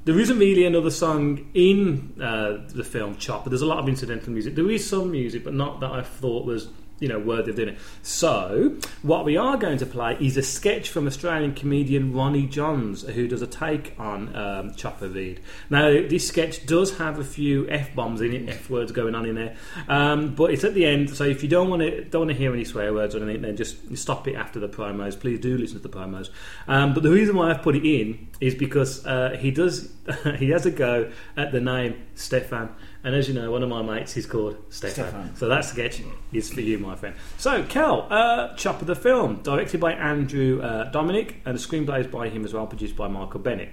There 0.09 0.19
isn't 0.19 0.38
really 0.38 0.65
another 0.65 0.91
song 0.91 1.50
in 1.53 2.15
uh, 2.19 2.67
the 2.67 2.83
film 2.83 3.19
Chopper. 3.19 3.50
There's 3.50 3.61
a 3.61 3.67
lot 3.67 3.77
of 3.77 3.87
incidental 3.91 4.33
music. 4.33 4.55
There 4.55 4.71
is 4.71 4.88
some 4.88 5.11
music, 5.11 5.45
but 5.45 5.53
not 5.53 5.81
that 5.81 5.91
I 5.91 6.00
thought 6.00 6.47
was 6.47 6.69
you 7.00 7.09
know 7.09 7.19
worthy 7.19 7.50
of 7.50 7.57
doing 7.57 7.71
it. 7.71 7.78
So, 8.02 8.76
what 9.02 9.25
we 9.25 9.37
are 9.37 9.57
going 9.57 9.78
to 9.78 9.87
play 9.87 10.17
is 10.21 10.37
a 10.37 10.43
sketch 10.43 10.90
from 10.90 11.07
Australian 11.07 11.55
comedian 11.55 12.12
Ronnie 12.12 12.47
Johns, 12.47 13.02
who 13.02 13.28
does 13.28 13.43
a 13.43 13.47
take 13.47 13.95
on 13.99 14.35
um, 14.35 14.75
Chopper 14.75 15.09
Read. 15.09 15.40
Now, 15.71 15.88
this 15.90 16.26
sketch 16.26 16.67
does 16.67 16.99
have 16.99 17.19
a 17.19 17.25
few 17.25 17.69
f 17.69 17.95
bombs 17.95 18.21
in 18.21 18.33
it, 18.33 18.49
f 18.49 18.71
words 18.71 18.93
going 18.93 19.14
on 19.14 19.26
in 19.26 19.35
there, 19.35 19.57
um, 19.88 20.35
but 20.35 20.50
it's 20.50 20.64
at 20.64 20.75
the 20.75 20.87
end. 20.87 21.11
So, 21.11 21.25
if 21.25 21.43
you 21.43 21.49
don't 21.49 21.71
want 21.71 21.83
to 21.83 22.05
don't 22.05 22.26
want 22.26 22.31
to 22.33 22.37
hear 22.37 22.52
any 22.52 22.64
swear 22.64 22.93
words 22.93 23.14
or 23.14 23.23
anything, 23.23 23.43
then 23.43 23.57
just 23.57 23.97
stop 23.97 24.26
it 24.28 24.35
after 24.35 24.59
the 24.59 24.69
promos. 24.69 25.19
Please 25.19 25.38
do 25.40 25.57
listen 25.57 25.81
to 25.81 25.88
the 25.88 25.97
promos. 25.97 26.31
Um, 26.67 26.95
but 26.95 27.02
the 27.02 27.11
reason 27.11 27.37
why 27.37 27.50
I've 27.50 27.62
put 27.62 27.76
it 27.76 27.85
in 27.85 28.28
is 28.40 28.55
because 28.55 29.05
uh, 29.07 29.37
he 29.38 29.50
does 29.50 29.93
he 30.38 30.50
has 30.50 30.67
a 30.67 30.71
go 30.71 31.11
at 31.37 31.52
the 31.52 31.61
name 31.61 31.97
Stefan. 32.14 32.75
And 33.05 33.14
as 33.14 33.28
you 33.28 33.35
know, 33.35 33.50
one 33.52 33.62
of 33.62 33.69
my 33.69 33.81
mates 33.81 34.17
is 34.17 34.26
called 34.26 34.57
Stefan. 34.71 35.05
Stefan. 35.07 35.37
So 35.37 35.49
that 35.49 35.64
sketch 35.64 36.02
is 36.33 36.52
for 36.52 36.61
you, 36.61 36.78
my 36.78 36.97
friend. 36.97 37.14
So, 37.37 37.62
Cal, 37.64 38.09
uh, 38.11 38.55
Chopper 38.57 38.85
the 38.85 38.97
film, 38.97 39.37
directed 39.43 39.81
by 39.81 39.93
Andrew 39.93 40.61
uh, 40.61 40.90
Dominik, 40.90 41.37
and 41.45 41.57
the 41.57 41.61
screenplay 41.61 42.00
is 42.00 42.07
by 42.09 42.28
him 42.28 42.45
as 42.45 42.52
well, 42.52 42.67
produced 42.67 42.97
by 42.97 43.07
Michael 43.07 43.40
Bennett. 43.40 43.71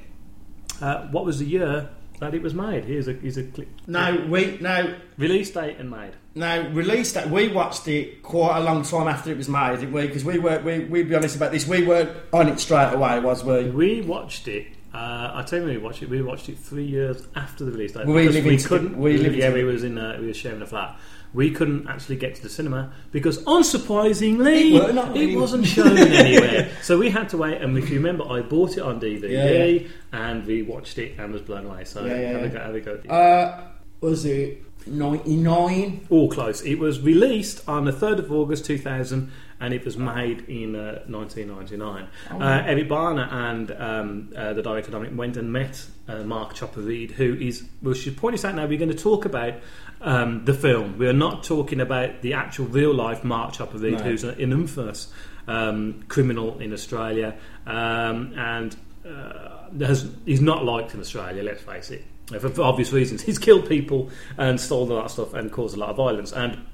Uh, 0.80 1.08
what 1.08 1.26
was 1.26 1.40
the 1.40 1.46
year 1.46 1.90
that 2.20 2.34
it 2.36 2.42
was 2.42 2.54
made? 2.54 2.86
Here's 2.86 3.08
a, 3.08 3.14
here's 3.14 3.38
a 3.38 3.44
clip. 3.44 3.68
Now 3.88 4.26
we 4.28 4.58
now 4.62 4.96
Release 5.18 5.50
date 5.52 5.78
and 5.80 5.90
made. 5.90 6.12
No, 6.36 6.70
release 6.70 7.14
date. 7.14 7.28
we 7.28 7.48
watched 7.48 7.88
it 7.88 8.22
quite 8.22 8.58
a 8.58 8.60
long 8.62 8.84
time 8.84 9.08
after 9.08 9.32
it 9.32 9.38
was 9.38 9.48
made, 9.48 9.80
didn't 9.80 9.94
we? 9.94 10.06
Because 10.08 10.26
we 10.26 10.38
were 10.38 10.60
we 10.60 10.80
we'd 10.86 11.08
be 11.10 11.16
honest 11.16 11.38
about 11.38 11.52
this, 11.52 11.66
we 11.66 11.86
weren't 11.86 12.12
on 12.34 12.50
it 12.50 12.60
straight 12.60 12.94
away, 12.94 13.20
was 13.22 13.44
we? 13.44 13.70
We 13.70 14.02
watched 14.02 14.48
it. 14.50 14.68
Uh, 14.96 15.32
I 15.36 15.44
tell 15.44 15.60
you, 15.60 15.66
when 15.66 15.76
we 15.76 15.82
watched 15.82 16.02
it. 16.04 16.10
We 16.10 16.22
watched 16.22 16.48
it 16.48 16.58
three 16.58 16.86
years 16.86 17.28
after 17.36 17.66
the 17.66 17.72
release 17.72 17.92
date. 17.92 18.06
We 18.08 18.14
because 18.22 18.36
live 18.36 18.46
we 18.46 18.58
couldn't. 18.58 18.98
we 18.98 19.18
live 19.18 19.36
yeah, 19.36 19.52
we 19.52 19.66
was 19.66 19.84
in. 19.84 19.98
Uh, 19.98 20.18
we 20.22 20.28
were 20.28 20.34
sharing 20.34 20.62
a 20.62 20.66
flat. 20.66 20.98
We 21.34 21.52
couldn't 21.52 21.90
actually 21.90 22.16
get 22.16 22.36
to 22.36 22.42
the 22.44 22.48
cinema 22.50 22.94
because, 23.12 23.44
unsurprisingly, 23.44 24.74
It 24.74 24.82
were 24.88 24.94
not 24.94 25.18
it 25.18 25.36
wasn't 25.36 25.66
shown 25.66 25.98
anywhere. 25.98 26.72
So 26.82 26.98
we 26.98 27.10
had 27.10 27.28
to 27.30 27.38
wait. 27.38 27.62
And 27.62 27.78
if 27.78 27.90
you 27.90 27.98
remember, 27.98 28.24
I 28.30 28.42
bought 28.42 28.78
it 28.78 28.80
on 28.84 29.02
DVD 29.02 29.30
Yeah, 29.30 29.64
yeah. 29.64 29.88
and 30.14 30.46
we 30.46 30.62
watched 30.62 30.98
it 30.98 31.20
and 31.20 31.34
was 31.34 31.42
blown 31.42 31.66
away. 31.66 31.84
So 31.84 32.06
Yeah, 32.06 32.16
have, 32.16 32.44
A 32.44 32.50
go, 32.50 32.60
have 32.60 32.76
a 32.76 32.80
go. 32.80 32.94
Uh, 33.14 33.64
was 34.00 34.24
it 34.24 34.64
ninety 34.88 35.36
nine? 35.36 36.08
All 36.10 36.30
close. 36.30 36.62
It 36.62 36.76
was 36.80 37.02
released 37.02 37.68
on 37.68 37.84
the 37.84 37.92
3rd 37.92 38.20
of 38.20 38.32
August 38.32 38.64
2000 38.66 39.30
and 39.60 39.74
it 39.74 39.86
was 39.86 39.98
made 39.98 40.42
in 40.50 40.76
uh, 40.76 41.04
1999. 41.08 42.08
Oh. 42.32 42.40
Uh, 42.40 42.64
Eric 42.66 42.90
Bana 42.90 43.30
and 43.32 43.72
um, 43.72 44.34
uh, 44.36 44.54
the 44.54 44.62
director 44.62 44.92
Dominik 44.92 45.16
went 45.16 45.38
and 45.38 45.52
met 45.52 45.86
uh, 46.08 46.24
Mark 46.24 46.54
Chopper 46.54 46.82
Read, 46.82 47.12
who 47.12 47.36
is, 47.36 47.64
well, 47.82 47.94
should 47.94 48.18
point 48.18 48.34
this 48.34 48.44
out 48.46 48.56
now, 48.56 48.66
we're 48.66 48.78
going 48.78 48.90
to 48.92 48.96
talk 48.98 49.26
about 49.26 49.54
um, 50.02 50.44
the 50.46 50.54
film. 50.54 50.98
We 50.98 51.08
are 51.08 51.14
not 51.14 51.44
talking 51.44 51.80
about 51.80 52.22
the 52.22 52.34
actual 52.34 52.66
real 52.66 52.94
life 52.94 53.24
Mark 53.24 53.54
Chopper 53.54 53.78
Read, 53.78 53.94
No. 53.94 54.04
who's 54.04 54.24
an 54.24 54.38
infamous 54.40 55.12
um, 55.48 56.04
criminal 56.08 56.60
in 56.60 56.74
Australia 56.74 57.36
um, 57.66 58.34
and 58.38 58.76
uh, 59.08 59.70
has, 59.80 60.10
he's 60.26 60.42
not 60.42 60.66
liked 60.66 60.94
in 60.94 61.00
Australia, 61.00 61.44
let's 61.44 61.62
face 61.62 61.92
it. 61.92 62.04
uh, 62.34 62.40
For, 62.40 62.50
for 62.50 62.64
obvious 62.64 62.92
reasons, 62.92 63.22
he's 63.22 63.38
killed 63.40 63.70
people 63.70 64.10
and 64.38 64.60
stolen 64.60 64.92
a 64.92 64.96
lot 64.96 65.06
of 65.06 65.12
stuff 65.12 65.34
and 65.34 65.52
caused 65.52 65.76
a 65.78 65.80
lot 65.80 65.90
of 65.90 65.98
violence. 65.98 66.32
And 66.34 66.66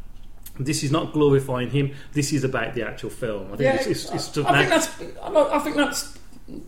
this 0.65 0.83
is 0.83 0.91
not 0.91 1.13
glorifying 1.13 1.69
him. 1.69 1.93
This 2.13 2.31
is 2.33 2.43
about 2.43 2.73
the 2.75 2.85
actual 2.87 3.09
film. 3.09 3.45
I 3.47 3.49
think 3.57 3.61
Yeah, 3.61 3.75
it's, 3.75 3.87
it's, 3.87 4.11
it's 4.11 4.37
I, 4.37 4.41
I 4.51 4.57
think 4.59 4.69
that's 4.69 5.01
I 5.53 5.59
think 5.59 5.75
that's 5.75 6.17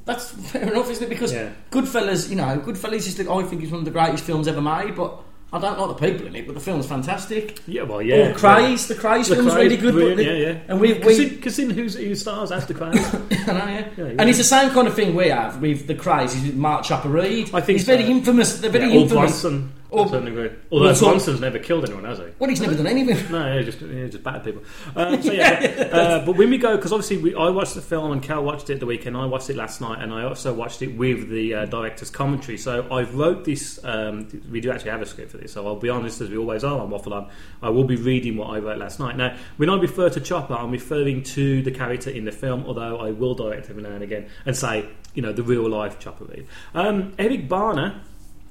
that's 0.06 0.30
fair 0.32 0.72
enough, 0.72 0.90
isn't 0.90 1.04
it? 1.06 1.10
Because 1.10 1.34
Yeah. 1.34 1.50
Goodfellas, 1.72 2.30
you 2.30 2.36
know, 2.36 2.60
Goodfellas 2.66 3.08
is 3.08 3.16
the, 3.18 3.30
I 3.32 3.44
think 3.44 3.64
is 3.64 3.72
one 3.72 3.80
of 3.80 3.86
the 3.86 3.92
greatest 3.92 4.24
films 4.24 4.48
ever 4.48 4.62
made, 4.62 4.96
but. 4.96 5.20
I 5.56 5.60
don't 5.60 5.78
like 5.78 6.00
the 6.00 6.08
people 6.10 6.26
in 6.26 6.36
it, 6.36 6.48
but 6.48 6.56
the 6.56 6.60
film's 6.60 6.88
fantastic. 6.88 7.60
yeah, 7.68 7.84
well, 7.84 8.02
yeah. 8.02 8.32
Or 8.32 8.34
Krays, 8.34 8.88
the 8.88 8.96
Krays 8.96 9.30
The 9.30 9.36
film's 9.36 9.52
Krays, 9.54 9.56
really 9.58 9.78
good. 9.78 9.94
brilliant, 9.94 10.18
but 10.18 10.26
yeah, 10.26 10.32
the, 10.34 10.40
yeah. 10.40 10.60
And 10.68 10.82
we, 10.82 10.94
we 10.94 11.26
in, 11.30 11.42
'cause 11.44 11.60
in 11.60 11.70
who's, 11.70 11.94
who 11.94 12.16
stars 12.16 12.52
after 12.52 12.74
Krays? 12.74 12.98
I 13.48 13.54
know, 13.54 13.60
yeah. 13.68 13.88
Yeah, 13.96 14.04
yeah. 14.06 14.16
And 14.18 14.28
it's 14.30 14.40
the 14.40 14.44
same 14.44 14.72
kind 14.72 14.88
of 14.88 14.96
thing 14.96 15.14
we 15.14 15.28
have 15.28 15.62
with 15.62 15.86
the 15.86 15.94
Krays. 15.94 16.30
Is 16.36 16.54
Mark 16.54 16.84
Chopper 16.86 17.10
Read. 17.10 17.54
I 17.54 17.62
think 17.62 17.78
he's 17.78 17.86
very 17.86 18.04
infamous. 18.04 18.58
They're 18.62 18.72
very 18.72 18.88
yeah, 18.92 19.02
infamous. 19.02 19.44
Bronson. 19.44 19.72
Or- 19.94 20.06
to 20.06 20.10
a 20.10 20.10
certain 20.10 20.26
degree. 20.26 20.58
Although 20.72 20.86
Well, 20.86 20.96
Bronson's 21.00 21.40
never 21.40 21.60
killed 21.60 21.86
anyone, 21.86 22.04
has 22.06 22.18
he? 22.20 22.26
Well, 22.40 22.50
he's 22.50 22.62
never 22.62 22.76
done 22.76 22.88
anything. 22.88 23.32
No, 23.32 23.56
yeah, 23.56 23.62
just 23.62 23.82
yeah, 23.82 24.08
just 24.08 24.24
bad 24.24 24.44
people. 24.44 24.64
Um, 24.96 25.22
so 25.24 25.32
yeah, 25.32 25.76
but, 25.76 25.94
uh, 25.94 26.26
but 26.26 26.36
when 26.36 26.50
we 26.50 26.58
go, 26.58 26.76
because 26.76 26.92
obviously 26.92 27.18
we, 27.18 27.36
I 27.36 27.50
watched 27.50 27.74
the 27.74 27.82
film 27.82 28.12
and 28.12 28.22
Cal 28.22 28.44
watched 28.44 28.70
it 28.70 28.80
the 28.80 28.86
weekend. 28.86 29.18
I 29.18 29.26
watched 29.26 29.50
it 29.50 29.56
last 29.56 29.82
night, 29.82 30.02
and 30.04 30.14
I 30.14 30.24
also 30.24 30.54
watched 30.54 30.82
it 30.82 30.96
with 30.98 31.30
the 31.30 31.54
uh, 31.54 31.66
director's 31.66 32.10
commentary. 32.10 32.58
So 32.58 32.88
I 32.92 33.04
wrote 33.04 33.44
this. 33.46 33.80
Um, 33.84 34.28
we 34.52 34.62
do 34.62 34.72
actually 34.72 34.92
have 34.92 35.02
a 35.02 35.06
script 35.06 35.32
for 35.32 35.38
this, 35.38 35.54
so 35.54 35.66
I'll 35.66 35.76
be 35.76 35.90
honest 35.90 36.22
as 36.22 36.30
we 36.30 36.38
always 36.38 36.64
are 36.64 36.80
on 36.80 36.90
Waffle 36.90 37.14
On. 37.14 37.30
I 37.62 37.70
will 37.70 37.86
be 37.86 37.96
reading 37.96 38.38
what 38.38 38.50
I 38.50 38.60
wrote 38.60 38.78
last 38.78 39.00
night. 39.00 39.18
Now, 39.18 39.36
when 39.58 39.70
I 39.70 39.78
refer 39.80 40.10
to 40.10 40.20
Chopper, 40.20 40.54
I'm 40.54 40.72
referring 40.72 41.24
to 41.24 41.62
the 41.64 41.72
character 41.72 42.10
in 42.10 42.26
the 42.26 42.32
film, 42.32 42.66
although 42.68 43.00
I 43.00 43.12
will 43.12 43.34
direct 43.36 43.70
every 43.70 43.82
now 43.84 43.92
and 43.92 44.04
again 44.04 44.30
and 44.46 44.56
say, 44.56 44.86
you 45.14 45.22
know, 45.22 45.34
the 45.34 45.44
real 45.44 45.68
life 45.70 46.00
Chopper. 46.00 46.26
Read. 46.26 46.48
Um, 46.74 47.14
Eric 47.18 47.48
Bana 47.50 48.02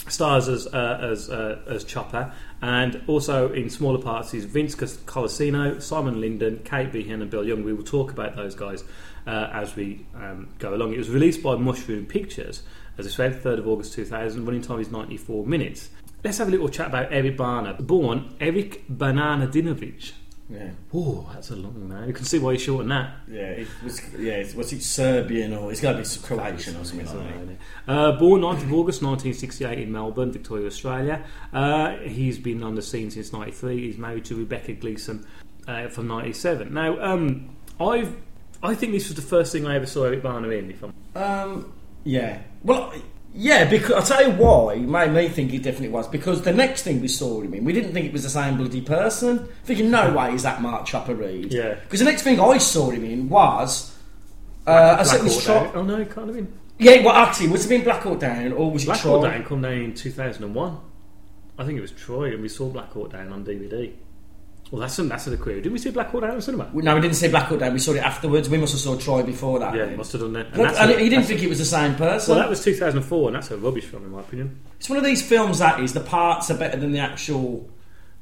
stars 0.09 0.49
as 0.49 0.66
uh, 0.66 0.99
as 1.02 1.30
uh, 1.30 1.61
as 1.66 1.85
Chopper, 1.85 2.32
and 2.61 3.02
also 3.06 3.52
in 3.52 3.71
smaller 3.71 4.00
parts 4.00 4.35
is 4.35 4.44
Vince 4.44 4.75
Colosimo, 4.75 5.80
Simon 5.80 6.21
Lyndon, 6.21 6.61
Kate 6.64 6.92
Beahan, 6.92 7.23
and 7.23 7.30
Bill 7.30 7.44
Young. 7.44 7.64
We 7.64 7.73
will 7.73 7.85
talk 7.85 8.11
about 8.11 8.37
those 8.37 8.54
guys 8.54 8.85
uh, 9.26 9.50
as 9.52 9.76
we 9.76 10.06
um, 10.14 10.49
go 10.59 10.75
along. 10.75 10.92
It 10.92 10.99
was 10.99 11.11
released 11.11 11.42
by 11.42 11.56
Mushroom 11.56 12.06
Pictures, 12.06 12.62
as 12.99 13.06
I 13.06 13.11
said, 13.11 13.42
3rd 13.42 13.59
of 13.59 13.68
August 13.68 13.94
2000. 13.94 14.44
Running 14.44 14.62
time 14.62 14.80
is 14.80 14.90
94 14.90 15.47
minutes. 15.47 15.90
Let's 16.25 16.38
have 16.38 16.49
a 16.49 16.50
little 16.50 16.68
chat 16.68 16.88
about 16.88 17.12
Eric 17.12 17.37
Bana. 17.37 17.75
Born 17.75 18.37
Eric 18.40 18.87
Bananadinovich. 18.88 20.12
Yeah, 20.52 20.71
Oh, 20.92 21.28
that's 21.32 21.50
a 21.50 21.56
long 21.56 21.88
name. 21.88 22.09
You 22.09 22.12
can 22.12 22.25
see 22.25 22.38
why 22.38 22.52
he's 22.52 22.62
short 22.62 22.82
on 22.82 22.88
that. 22.88 23.14
yeah, 23.28 23.42
it 23.42 23.68
was, 23.82 24.00
yeah. 24.18 24.35
It's, 24.35 24.54
what's 24.54 24.73
it, 24.73 24.82
Serbian 24.82 25.54
or 25.54 25.71
it's 25.73 25.80
got 25.80 25.92
to 25.92 25.99
be 25.99 26.26
Croatian 26.26 26.76
or 26.76 26.85
something 26.85 27.06
like 27.06 27.47
that. 27.47 27.56
Uh, 27.92 28.12
born 28.18 28.42
9th 28.42 28.62
of 28.62 28.73
August 28.73 29.02
1968 29.02 29.78
in 29.78 29.90
Melbourne, 29.92 30.30
Victoria, 30.32 30.66
Australia. 30.66 31.25
Uh, 31.52 31.97
he's 31.99 32.38
been 32.38 32.62
on 32.62 32.75
the 32.75 32.82
scene 32.82 33.11
since 33.11 33.32
93. 33.32 33.87
He's 33.87 33.99
married 33.99 34.25
to 34.26 34.37
Rebecca 34.37 34.73
Gleeson 34.75 35.26
uh, 35.66 35.88
from 35.88 36.09
97. 36.09 36.73
Now, 36.75 37.00
um, 37.00 37.56
I've, 37.80 38.14
I 38.62 38.75
think 38.75 38.92
this 38.92 39.09
was 39.09 39.16
the 39.16 39.23
first 39.23 39.52
thing 39.52 39.66
I 39.66 39.76
ever 39.76 39.87
saw 39.87 40.04
Eric 40.04 40.23
Bana 40.23 40.49
in. 40.50 40.71
If 40.71 40.82
I'm, 40.82 40.92
Um, 41.14 41.73
yeah. 42.04 42.42
Well, 42.62 42.92
yeah, 43.34 43.64
because 43.64 43.92
I'll 43.92 44.02
tell 44.18 44.30
you 44.30 44.36
why 44.36 44.74
it 44.74 44.80
made 44.80 45.12
me 45.12 45.28
think 45.28 45.52
it 45.54 45.62
definitely 45.62 45.88
was. 45.88 46.06
Because 46.08 46.42
the 46.42 46.52
next 46.52 46.82
thing 46.82 47.00
we 47.00 47.08
saw 47.08 47.40
him 47.40 47.54
in, 47.54 47.64
we 47.64 47.72
didn't 47.72 47.92
think 47.92 48.06
it 48.06 48.12
was 48.12 48.22
the 48.22 48.30
same 48.30 48.56
bloody 48.56 48.82
person. 48.82 49.48
Thinking, 49.64 49.90
no 49.90 50.12
way 50.12 50.34
is 50.34 50.42
that 50.42 50.60
Mark 50.60 50.86
Chopper 50.86 51.14
Read. 51.14 51.52
Yeah. 51.52 51.74
Because 51.74 52.00
the 52.00 52.06
next 52.06 52.22
thing 52.22 52.40
I 52.40 52.58
saw 52.58 52.90
him 52.90 53.04
in 53.04 53.28
was. 53.28 53.96
Uh, 54.66 54.96
I 55.00 55.02
said 55.02 55.20
it 55.20 55.24
was 55.24 55.44
Down. 55.44 55.72
Oh 55.74 55.82
no, 55.82 55.98
it 55.98 56.14
can't 56.14 56.26
have 56.26 56.36
been. 56.36 56.52
Yeah, 56.78 57.04
well, 57.04 57.14
actually, 57.14 57.48
was 57.48 57.64
it 57.64 57.68
been 57.68 57.84
Black 57.84 58.02
Hawk 58.02 58.20
Down 58.20 58.52
or 58.52 58.70
was 58.70 58.82
it 58.82 58.86
Black 58.86 59.00
Troy? 59.00 59.20
Hawk 59.20 59.30
Down 59.30 59.44
come 59.44 59.62
down 59.62 59.72
in 59.72 59.94
2001. 59.94 60.80
I 61.58 61.64
think 61.64 61.78
it 61.78 61.82
was 61.82 61.92
Troy, 61.92 62.32
and 62.32 62.42
we 62.42 62.48
saw 62.48 62.68
Black 62.68 62.90
Hawk 62.90 63.12
Down 63.12 63.32
on 63.32 63.44
DVD. 63.44 63.92
Well, 64.72 64.80
that's 64.80 64.98
a, 64.98 65.02
that's 65.02 65.26
a 65.26 65.36
query. 65.36 65.60
Didn't 65.60 65.74
we 65.74 65.78
see 65.78 65.90
Black 65.90 66.08
Hawk 66.08 66.22
Down 66.22 66.30
in 66.30 66.36
the 66.36 66.42
cinema? 66.42 66.70
No, 66.72 66.94
we 66.94 67.00
didn't 67.02 67.16
see 67.16 67.28
Black 67.28 67.44
Hawk 67.44 67.58
Down. 67.60 67.74
We 67.74 67.78
saw 67.78 67.92
it 67.92 67.98
afterwards. 67.98 68.48
We 68.48 68.56
must 68.56 68.72
have 68.72 68.80
saw 68.80 68.96
Troy 68.96 69.22
before 69.22 69.58
that. 69.58 69.74
Yeah, 69.74 69.84
then. 69.84 69.98
must 69.98 70.12
have 70.12 70.22
done 70.22 70.32
that. 70.32 70.46
And 70.54 70.90
a- 70.90 70.98
he 70.98 71.10
didn't 71.10 71.26
think 71.26 71.42
it 71.42 71.48
was 71.50 71.58
the 71.58 71.64
same 71.66 71.94
person. 71.94 72.34
Well, 72.34 72.42
that 72.42 72.48
was 72.48 72.64
2004, 72.64 73.28
and 73.28 73.36
that's 73.36 73.50
a 73.50 73.58
rubbish 73.58 73.84
film, 73.84 74.04
in 74.04 74.10
my 74.10 74.20
opinion. 74.20 74.58
it's 74.78 74.88
one 74.88 74.96
of 74.98 75.04
these 75.04 75.20
films 75.22 75.58
that 75.58 75.78
is 75.80 75.92
the 75.92 76.00
parts 76.00 76.50
are 76.50 76.56
better 76.56 76.78
than 76.78 76.90
the 76.92 77.00
actual 77.00 77.68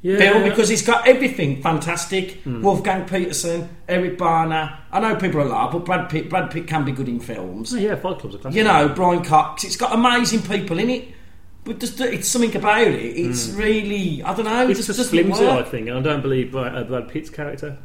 Yeah, 0.02 0.19
film 0.19 0.42
because 0.42 0.71
it's 0.73 0.83
got 0.83 1.07
everything 1.07 1.62
fantastic. 1.62 2.42
Hmm. 2.42 2.62
Wolfgang 2.62 3.07
Petersen, 3.09 3.69
Eric 3.88 4.19
Bana. 4.19 4.80
I 4.90 4.99
know 4.99 5.14
people 5.14 5.40
are 5.42 5.45
laugh, 5.45 5.71
but 5.71 5.85
Brad 5.85 6.11
Pitt, 6.11 6.28
Brad 6.28 6.50
Pitt 6.50 6.66
can 6.66 6.85
be 6.85 6.90
good 6.90 7.09
in 7.09 7.21
films. 7.21 7.73
Oh, 7.73 7.76
yeah, 7.78 7.95
Fight 7.95 8.19
Club's 8.19 8.35
a 8.35 8.38
classic. 8.38 8.57
You 8.59 8.64
know, 8.64 8.88
Brian 8.88 9.23
Cox. 9.23 9.62
It's 9.62 9.76
got 9.76 9.95
amazing 9.95 10.42
people 10.42 10.80
in 10.80 10.90
it, 10.90 11.09
but 11.64 11.79
just 11.79 12.00
it's 12.00 12.29
something 12.29 12.55
about 12.57 12.87
it. 12.87 12.95
It's 13.17 13.49
really 13.50 14.23
I 14.23 14.35
don't 14.35 14.45
know. 14.47 14.69
It's 14.69 14.87
just 14.87 14.99
just 14.99 15.11
flimsy, 15.11 15.47
I 15.47 15.62
think, 15.62 15.88
and 15.88 15.99
I 15.99 16.00
don't 16.02 16.23
believe 16.23 16.52
Brad, 16.52 16.75
uh, 16.76 16.85
Brad 16.85 17.09
Pitt's 17.09 17.31
character. 17.31 17.76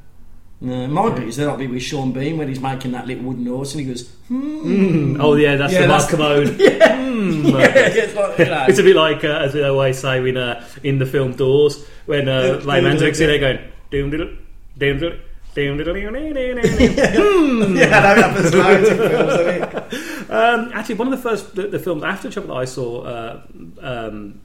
No, 0.62 0.88
my 0.88 1.10
bit 1.14 1.28
is 1.28 1.36
that'll 1.36 1.58
be 1.58 1.68
with 1.68 1.84
Sean 1.84 2.14
Bean 2.14 2.38
when 2.38 2.48
he's 2.48 2.62
making 2.62 2.94
that 2.94 3.06
little 3.06 3.26
wooden 3.26 3.46
horse 3.46 3.74
and 3.74 3.82
he 3.82 3.88
goes, 3.88 4.08
hmm. 4.30 5.20
Oh, 5.20 5.36
yeah, 5.36 5.58
that's 5.58 5.74
Yeah, 5.74 5.82
the 5.82 5.88
that's- 5.88 6.10
Commode. 6.10 6.60
yeah, 6.60 6.96
Hmm, 7.16 7.46
yeah, 7.48 7.68
it's 7.76 8.16
like, 8.16 8.40
you 8.40 8.46
know. 8.46 8.66
It's 8.70 8.80
a 8.80 8.84
bit 8.84 8.96
like, 8.96 9.24
uh, 9.26 9.28
as 9.28 9.54
we 9.54 9.64
always 9.64 10.00
say 10.00 10.18
in, 10.28 10.38
uh, 10.38 10.66
in 10.82 10.98
the 10.98 11.06
film 11.06 11.34
Doors, 11.34 11.86
when 12.06 12.30
uh, 12.30 12.62
Ray 12.64 12.76
yeah, 12.76 12.82
Mandrake's 12.82 13.20
in 13.20 13.28
there 13.28 13.40
going, 13.40 13.60
doom 13.92 14.10
diddle, 14.12 14.30
doom 14.78 14.98
diddle, 15.00 15.20
doom 15.54 15.78
diddle, 15.78 15.94
doom 15.94 16.14
diddle, 16.14 16.34
doom 16.34 16.62
diddle. 16.62 17.78
yeah, 17.78 17.88
that 17.90 18.18
happens 18.18 18.54
loads 18.56 18.90
in 18.90 18.98
films, 18.98 19.12
doesn't 19.34 19.94
it? 19.94 20.15
Um, 20.30 20.72
actually, 20.74 20.96
one 20.96 21.12
of 21.12 21.22
the 21.22 21.30
first 21.30 21.56
the, 21.56 21.68
the 21.68 21.80
films 21.80 22.04
after 22.04 22.30
Chopper 22.30 22.48
that 22.48 22.54
I 22.54 22.66
saw 22.66 23.02
uh, 23.02 23.42
um, 23.82 24.42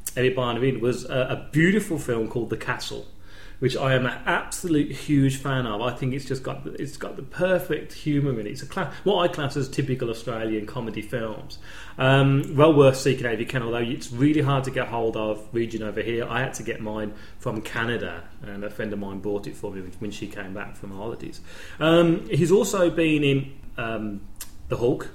was 0.81 1.05
a, 1.05 1.15
a 1.15 1.49
beautiful 1.53 1.99
film 1.99 2.29
called 2.29 2.51
The 2.51 2.57
Castle, 2.57 3.07
which 3.61 3.77
I 3.77 3.95
am 3.95 4.07
an 4.07 4.19
absolute 4.27 4.91
huge 4.91 5.37
fan 5.37 5.67
of. 5.67 5.81
I 5.81 5.93
think 5.93 6.15
it's 6.15 6.25
just 6.25 6.43
got 6.43 6.67
it's 6.67 6.97
got 6.97 7.17
the 7.17 7.23
perfect 7.23 7.93
humour 7.93 8.39
in 8.39 8.47
it. 8.47 8.51
It's 8.51 8.63
a 8.63 8.67
cla- 8.67 8.93
what 9.05 9.19
I 9.23 9.33
class 9.33 9.57
as 9.57 9.69
typical 9.69 10.11
Australian 10.11 10.67
comedy 10.67 11.03
films. 11.03 11.59
Um, 11.99 12.57
well 12.57 12.75
worth 12.75 12.97
seeking 12.97 13.27
out 13.27 13.35
if 13.35 13.41
you 13.41 13.47
can, 13.47 13.63
although 13.63 13.79
it's 13.79 14.11
really 14.11 14.41
hard 14.41 14.65
to 14.65 14.71
get 14.71 14.89
hold 14.89 15.17
of 15.17 15.47
region 15.53 15.83
over 15.83 16.03
here. 16.03 16.27
I 16.29 16.41
had 16.41 16.55
to 16.55 16.63
get 16.63 16.81
mine 16.81 17.15
from 17.39 17.63
Canada, 17.63 18.25
and 18.43 18.65
a 18.65 18.71
friend 18.71 18.93
of 18.93 18.99
mine 18.99 19.21
bought 19.21 19.47
it 19.47 19.57
for 19.57 19.71
me 19.73 19.83
when 19.99 20.11
she 20.11 20.27
came 20.27 20.55
back 20.55 20.77
from 20.77 20.91
holidays. 20.91 21.41
Um, 21.79 22.29
he's 22.29 22.51
also 22.51 22.91
been 22.91 23.25
in 23.25 23.53
um, 23.77 24.21
The 24.69 24.77
Hulk. 24.77 25.11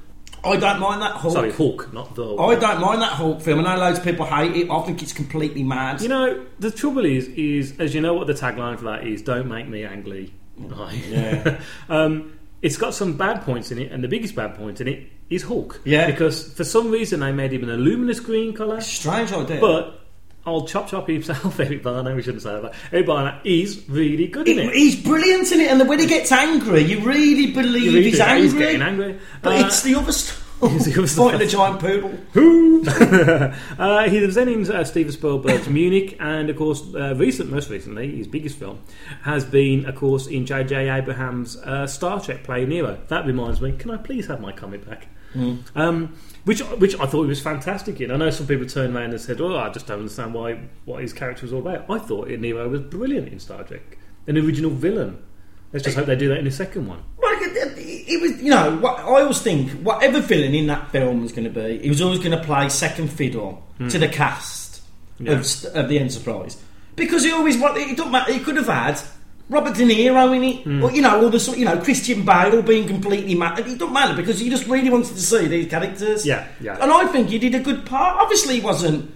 I 0.46 0.58
don't 0.58 0.80
mind 0.80 1.02
that 1.02 1.12
Hulk. 1.14 1.34
Sorry, 1.34 1.52
Hulk, 1.52 1.94
not 1.94 2.16
the. 2.16 2.36
I 2.36 2.56
don't 2.56 2.80
mind 2.82 3.02
that 3.02 3.14
Hulk 3.14 3.42
film. 3.42 3.60
I 3.60 3.76
know 3.76 3.82
loads 3.82 4.00
of 4.00 4.06
people 4.06 4.26
hate 4.26 4.56
it. 4.56 4.70
I 4.70 4.82
think 4.84 5.02
it's 5.02 5.14
completely 5.14 5.64
mad. 5.64 6.02
You 6.02 6.10
know, 6.10 6.46
the 6.60 6.72
trouble 6.72 7.06
is, 7.06 7.28
is 7.30 7.80
as 7.80 7.96
you 7.96 8.02
know, 8.02 8.14
what 8.14 8.28
the 8.28 8.34
tagline 8.34 8.78
for 8.78 8.86
that 8.86 9.06
is: 9.08 9.22
"Don't 9.22 9.48
make 9.48 9.68
me 9.68 9.84
angry." 9.84 10.34
Yeah. 10.58 11.60
um, 11.90 12.38
it's 12.62 12.78
got 12.78 12.94
some 12.94 13.18
bad 13.18 13.42
points 13.42 13.72
in 13.72 13.80
it, 13.80 13.92
and 13.92 14.04
the 14.04 14.08
biggest 14.08 14.36
bad 14.36 14.56
point 14.56 14.82
in 14.82 14.88
it 14.88 15.08
is 15.30 15.44
Hulk. 15.44 15.82
Yeah. 15.84 16.08
Because 16.08 16.54
for 16.54 16.64
some 16.64 16.92
reason 16.92 17.20
they 17.20 17.32
made 17.32 17.54
him 17.54 17.68
an 17.68 17.76
luminous 17.80 18.20
green 18.20 18.54
colour, 18.54 18.82
Strange 18.82 19.34
idea. 19.34 19.60
but 19.60 20.05
old 20.46 20.68
Chop 20.68 20.88
Chop 20.90 21.08
himself, 21.08 21.60
Eric 21.60 21.84
Bana, 21.84 22.14
we 22.16 22.22
shouldn't 22.22 22.44
say 22.44 22.60
that. 22.62 22.74
Eric 22.92 23.06
Bana 23.08 23.40
is 23.44 23.84
really 23.90 24.28
good 24.28 24.48
in 24.48 24.60
It- 24.60 24.66
it. 24.68 24.74
he's 24.76 24.96
brilliant 25.04 25.52
in 25.52 25.62
it, 25.62 25.72
and 25.72 25.88
when 25.90 26.00
he 26.00 26.06
gets 26.06 26.32
angry, 26.32 26.82
you 26.84 27.00
really 27.02 27.52
believe 27.52 27.84
You 27.84 27.92
really 27.92 28.04
he's 28.10 28.18
do. 28.18 28.24
angry. 28.24 28.42
He's 28.44 28.54
getting 28.54 28.82
angry. 28.82 29.20
But 29.42 29.56
Uh, 29.64 29.66
it's 29.68 29.82
the 29.84 29.96
other 29.96 30.12
stuff. 30.12 30.42
The 30.62 31.06
Fighting 31.08 31.42
a 31.42 31.48
giant 31.48 31.80
poodle. 31.82 32.18
uh, 33.78 34.10
he 34.10 34.20
was 34.22 34.36
then 34.36 34.48
in 34.48 34.72
uh, 34.72 34.84
Steven 34.86 35.12
Spielberg's 35.12 35.68
Munich, 35.68 36.16
and 36.20 36.50
of 36.50 36.56
course, 36.56 36.82
uh, 36.96 37.14
recent, 37.16 37.52
most 37.52 37.70
recently, 37.70 38.16
his 38.16 38.26
biggest 38.28 38.58
film 38.58 38.80
has 39.24 39.44
been, 39.44 39.86
of 39.86 39.96
course, 39.96 40.28
in 40.28 40.46
J.J. 40.46 40.90
Abrams' 40.90 41.58
uh, 41.58 41.86
Star 41.88 42.22
Trek 42.22 42.44
play 42.44 42.66
Nero. 42.66 42.98
That 43.10 43.26
reminds 43.26 43.60
me, 43.62 43.74
can 43.74 43.92
I 43.92 43.98
please 43.98 44.28
have 44.28 44.40
my 44.40 44.54
comic 44.54 44.88
back? 44.88 45.08
Um, 45.76 46.14
which, 46.46 46.62
which 46.62 47.00
I 47.00 47.06
thought 47.06 47.24
he 47.24 47.30
was 47.30 47.42
fantastic 47.42 48.00
in. 48.02 48.12
I 48.12 48.18
know 48.18 48.30
some 48.30 48.48
people 48.48 48.66
turned 48.66 48.96
around 48.96 49.12
and 49.12 49.22
said, 49.22 49.42
"Oh, 49.42 49.58
I 49.58 49.70
just 49.70 49.88
don't 49.88 50.00
understand 50.00 50.34
why 50.34 50.60
what 50.86 51.02
his 51.02 51.14
character 51.14 51.44
was 51.44 51.54
all 51.54 51.60
about." 51.60 51.90
I 51.90 52.00
thought 52.00 52.30
Nero 52.30 52.70
was 52.70 52.82
brilliant 52.82 53.30
in 53.30 53.40
Star 53.40 53.64
Trek, 53.64 53.98
an 54.28 54.38
original 54.38 54.72
villain. 54.72 55.22
Let's 55.74 55.84
just 55.84 55.98
hope 55.98 56.06
they 56.06 56.16
do 56.16 56.30
that 56.30 56.38
in 56.38 56.46
the 56.46 56.52
second 56.52 56.88
one. 56.88 57.04
Well, 57.18 57.34
it, 57.42 57.78
it, 57.78 57.78
it 57.78 58.22
was, 58.22 58.42
you 58.42 58.50
know, 58.50 58.78
what, 58.78 59.00
I 59.00 59.22
always 59.22 59.42
think 59.42 59.72
whatever 59.82 60.22
villain 60.22 60.56
in 60.56 60.68
that 60.68 60.90
film 60.92 61.22
was 61.22 61.34
going 61.34 61.44
to 61.44 61.50
be, 61.50 61.80
he 61.80 61.90
was 61.90 62.02
always 62.02 62.20
going 62.20 62.32
to 62.32 62.42
play 62.42 62.70
second 62.70 63.10
fiddle 63.10 63.64
hmm. 63.78 63.90
to 63.90 63.98
the 63.98 64.08
cast. 64.08 64.66
Yeah. 65.18 65.32
of, 65.32 65.66
of 65.74 65.88
the 65.88 65.98
Enterprise 65.98 66.58
because 66.96 67.24
he 67.24 67.32
always 67.32 67.58
what 67.58 67.78
it 67.78 67.96
don't 67.96 68.12
matter. 68.12 68.34
He 68.34 68.40
could 68.40 68.58
have 68.58 68.68
had 68.68 69.02
Robert 69.48 69.76
De 69.76 69.86
Niro 69.86 70.34
in 70.36 70.44
it, 70.44 70.64
Hmm. 70.64 70.84
or 70.84 70.92
you 70.92 71.02
know, 71.02 71.22
all 71.22 71.30
the 71.30 71.40
sort- 71.40 71.58
you 71.58 71.66
know 71.66 71.78
Christian 71.78 72.24
Bale 72.26 72.62
being 72.64 72.88
completely 72.88 73.36
mad. 73.36 73.60
It 73.60 73.78
don't 73.78 73.94
matter 73.94 74.16
because 74.16 74.40
he 74.40 74.50
just 74.50 74.66
really 74.68 74.90
wanted 74.90 75.14
to 75.16 75.22
see 75.22 75.46
these 75.48 75.70
characters. 75.70 76.26
Yeah, 76.26 76.46
yeah. 76.60 76.78
And 76.82 76.92
I 76.92 77.06
think 77.08 77.30
he 77.30 77.38
did 77.38 77.54
a 77.54 77.60
good 77.60 77.86
part. 77.86 78.18
Obviously, 78.20 78.56
he 78.56 78.62
wasn't. 78.62 79.12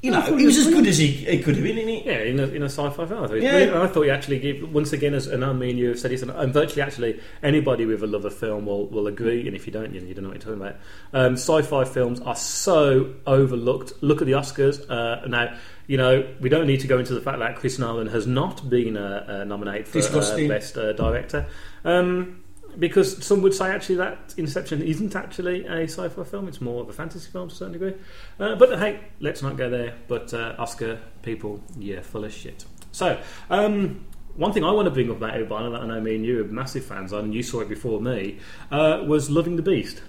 You 0.00 0.12
know, 0.12 0.20
he 0.20 0.46
was 0.46 0.56
as 0.56 0.68
good 0.68 0.86
as 0.86 0.96
he, 0.96 1.08
he 1.08 1.42
could 1.42 1.56
have 1.56 1.64
been 1.64 1.76
in 1.76 1.88
it. 1.88 2.06
Yeah, 2.06 2.20
in 2.20 2.38
a, 2.38 2.44
in 2.44 2.62
a 2.62 2.66
sci-fi 2.66 3.04
film. 3.04 3.24
I 3.24 3.26
thought, 3.26 3.36
it 3.36 3.42
Yeah. 3.42 3.50
brilliant. 3.50 3.76
I 3.76 3.86
thought 3.88 4.02
you 4.02 4.12
actually 4.12 4.38
gave 4.38 4.72
once 4.72 4.92
again, 4.92 5.12
as 5.12 5.26
and 5.26 5.44
I 5.44 5.52
mean 5.52 5.76
you 5.76 5.88
have 5.88 5.98
said 5.98 6.12
this, 6.12 6.22
and, 6.22 6.30
and 6.30 6.52
virtually 6.52 6.82
actually 6.82 7.20
anybody 7.42 7.84
with 7.84 8.04
a 8.04 8.06
love 8.06 8.24
of 8.24 8.32
film 8.32 8.66
will, 8.66 8.86
will 8.86 9.08
agree. 9.08 9.44
And 9.48 9.56
if 9.56 9.66
you 9.66 9.72
don't, 9.72 9.92
you, 9.92 10.00
you 10.02 10.14
don't 10.14 10.22
know 10.22 10.30
what 10.30 10.44
you're 10.44 10.54
talking 10.54 10.66
about. 10.68 10.76
Um, 11.12 11.32
sci-fi 11.32 11.84
films 11.84 12.20
are 12.20 12.36
so 12.36 13.12
overlooked. 13.26 13.92
Look 14.00 14.20
at 14.22 14.26
the 14.26 14.34
Oscars 14.34 14.88
uh, 14.88 15.26
now. 15.26 15.56
You 15.88 15.96
know, 15.96 16.32
we 16.40 16.48
don't 16.48 16.66
need 16.68 16.80
to 16.80 16.86
go 16.86 16.98
into 16.98 17.14
the 17.14 17.20
fact 17.20 17.40
that 17.40 17.56
Chris 17.56 17.78
Nolan 17.78 18.06
has 18.08 18.26
not 18.26 18.68
been 18.70 18.96
uh, 18.96 19.24
uh, 19.26 19.44
nominated 19.44 19.88
for 19.88 19.98
uh, 19.98 20.46
best 20.46 20.76
uh, 20.78 20.92
director. 20.92 21.46
Um, 21.84 22.44
because 22.78 23.24
some 23.24 23.42
would 23.42 23.54
say 23.54 23.70
actually 23.70 23.96
that 23.96 24.34
Inception 24.36 24.82
isn't 24.82 25.16
actually 25.16 25.66
a 25.66 25.84
sci-fi 25.84 26.24
film; 26.24 26.48
it's 26.48 26.60
more 26.60 26.82
of 26.82 26.88
a 26.88 26.92
fantasy 26.92 27.30
film 27.30 27.48
to 27.48 27.54
a 27.54 27.56
certain 27.56 27.72
degree. 27.72 27.94
Uh, 28.38 28.54
but 28.56 28.78
hey, 28.78 29.00
let's 29.20 29.42
not 29.42 29.56
go 29.56 29.70
there. 29.70 29.94
But 30.06 30.32
uh, 30.34 30.54
Oscar 30.58 31.00
people, 31.22 31.62
yeah, 31.78 32.00
full 32.00 32.24
of 32.24 32.32
shit. 32.32 32.64
So, 32.92 33.20
um, 33.50 34.06
one 34.36 34.52
thing 34.52 34.64
I 34.64 34.70
want 34.70 34.86
to 34.86 34.90
bring 34.90 35.10
up 35.10 35.16
about 35.16 35.48
Bana 35.48 35.70
that 35.70 35.80
I 35.80 35.86
know 35.86 36.00
me 36.00 36.16
and 36.16 36.24
you 36.24 36.40
are 36.42 36.44
massive 36.44 36.84
fans 36.84 37.12
on, 37.12 37.24
and 37.24 37.34
you 37.34 37.42
saw 37.42 37.60
it 37.60 37.68
before 37.68 38.00
me, 38.00 38.38
uh, 38.70 39.04
was 39.06 39.30
Loving 39.30 39.56
the 39.56 39.62
Beast. 39.62 40.02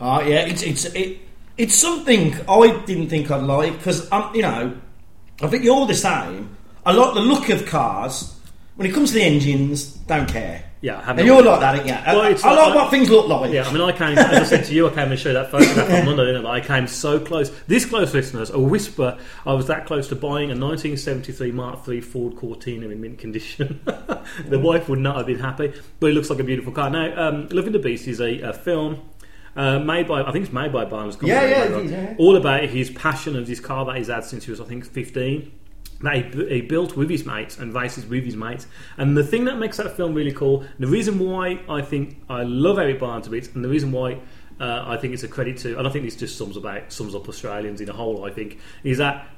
Oh 0.00 0.20
yeah, 0.20 0.46
it's 0.46 0.62
it's 0.62 0.84
it, 0.86 1.18
it's 1.56 1.74
something 1.74 2.34
I 2.48 2.82
didn't 2.86 3.08
think 3.08 3.30
I'd 3.30 3.42
like 3.42 3.76
because 3.76 4.10
um, 4.12 4.34
you 4.34 4.42
know, 4.42 4.76
I 5.42 5.46
think 5.48 5.64
you're 5.64 5.74
all 5.74 5.86
the 5.86 5.94
same. 5.94 6.56
I 6.84 6.92
like 6.92 7.14
the 7.14 7.20
look 7.20 7.48
of 7.50 7.66
cars. 7.66 8.36
When 8.76 8.88
it 8.88 8.94
comes 8.94 9.10
to 9.10 9.16
the 9.16 9.24
engines, 9.24 9.84
don't 9.84 10.28
care. 10.28 10.69
Yeah, 10.82 10.96
I 10.98 11.02
have 11.02 11.18
and 11.18 11.26
no- 11.28 11.34
you're 11.34 11.42
like 11.44 11.60
that? 11.60 12.08
I- 12.08 12.14
Well, 12.16 12.24
it's 12.32 12.42
I, 12.42 12.52
like- 12.54 12.66
like 12.68 12.74
what 12.74 12.90
things 12.90 13.10
look 13.10 13.28
like. 13.28 13.52
Yeah, 13.52 13.68
I 13.68 13.72
mean, 13.72 13.82
I 13.82 13.92
came, 13.92 14.16
as 14.16 14.26
I 14.40 14.44
said 14.44 14.64
to 14.64 14.72
you, 14.74 14.86
I 14.88 14.90
came 14.94 15.10
and 15.10 15.18
showed 15.20 15.34
that 15.34 15.50
photograph 15.50 15.90
on 15.90 16.04
Monday, 16.06 16.24
didn't 16.24 16.46
I? 16.46 16.52
I 16.56 16.60
came 16.60 16.86
so 16.86 17.20
close. 17.20 17.50
This 17.66 17.84
close, 17.84 18.14
listeners, 18.14 18.48
a 18.48 18.58
whisper, 18.58 19.18
I 19.44 19.52
was 19.52 19.66
that 19.66 19.84
close 19.84 20.08
to 20.08 20.16
buying 20.16 20.50
a 20.50 20.56
1973 20.56 21.52
Mark 21.52 21.86
III 21.86 22.00
Ford 22.00 22.34
Cortina 22.36 22.88
in 22.88 22.98
mint 23.00 23.18
condition. 23.18 23.80
the 24.48 24.58
wife 24.58 24.88
would 24.88 25.00
not 25.00 25.16
have 25.16 25.26
been 25.26 25.38
happy, 25.40 25.72
but 26.00 26.10
it 26.10 26.14
looks 26.14 26.30
like 26.30 26.38
a 26.40 26.44
beautiful 26.44 26.72
car. 26.72 26.88
Now, 26.88 27.28
um, 27.28 27.48
Loving 27.50 27.72
the 27.72 27.78
Beast 27.78 28.08
is 28.08 28.20
a, 28.20 28.40
a 28.40 28.52
film. 28.54 29.02
Uh, 29.56 29.80
made 29.80 30.06
by, 30.08 30.22
I 30.22 30.30
think 30.32 30.44
it's 30.44 30.54
made 30.54 30.72
by 30.72 30.84
Barnes. 30.86 31.18
Yeah, 31.20 31.42
yeah, 31.44 31.64
if 31.64 31.66
I'm 31.66 31.72
not 31.72 31.80
it 31.80 31.84
is, 31.86 31.92
wrong. 31.92 32.04
yeah. 32.04 32.14
All 32.18 32.36
about 32.36 32.64
his 32.64 32.88
passion 32.88 33.36
of 33.36 33.46
this 33.48 33.58
car 33.60 33.84
that 33.84 33.96
he's 33.96 34.06
had 34.06 34.24
since 34.24 34.44
he 34.44 34.50
was, 34.52 34.60
I 34.60 34.64
think, 34.64 34.86
15 34.86 35.52
that 36.02 36.34
he, 36.34 36.48
he 36.48 36.60
built 36.62 36.96
with 36.96 37.10
his 37.10 37.24
mates 37.24 37.58
and 37.58 37.74
races 37.74 38.06
with 38.06 38.24
his 38.24 38.36
mates. 38.36 38.66
And 38.96 39.16
the 39.16 39.24
thing 39.24 39.44
that 39.44 39.58
makes 39.58 39.76
that 39.76 39.96
film 39.96 40.14
really 40.14 40.32
cool, 40.32 40.64
the 40.78 40.86
reason 40.86 41.18
why 41.18 41.60
I 41.68 41.82
think 41.82 42.20
I 42.28 42.42
love 42.42 42.78
Eric 42.78 43.00
Barnes 43.00 43.26
a 43.26 43.30
bit, 43.30 43.54
and 43.54 43.64
the 43.64 43.68
reason 43.68 43.92
why 43.92 44.20
uh, 44.60 44.84
I 44.86 44.96
think 44.96 45.14
it's 45.14 45.22
a 45.22 45.28
credit 45.28 45.56
to, 45.58 45.78
and 45.78 45.86
I 45.86 45.90
think 45.90 46.04
this 46.04 46.16
just 46.16 46.36
sums 46.36 46.56
about 46.56 46.92
sums 46.92 47.14
up 47.14 47.28
Australians 47.28 47.80
in 47.80 47.88
a 47.88 47.92
whole. 47.92 48.24
I 48.24 48.30
think 48.30 48.58
is 48.84 48.98
that 48.98 49.28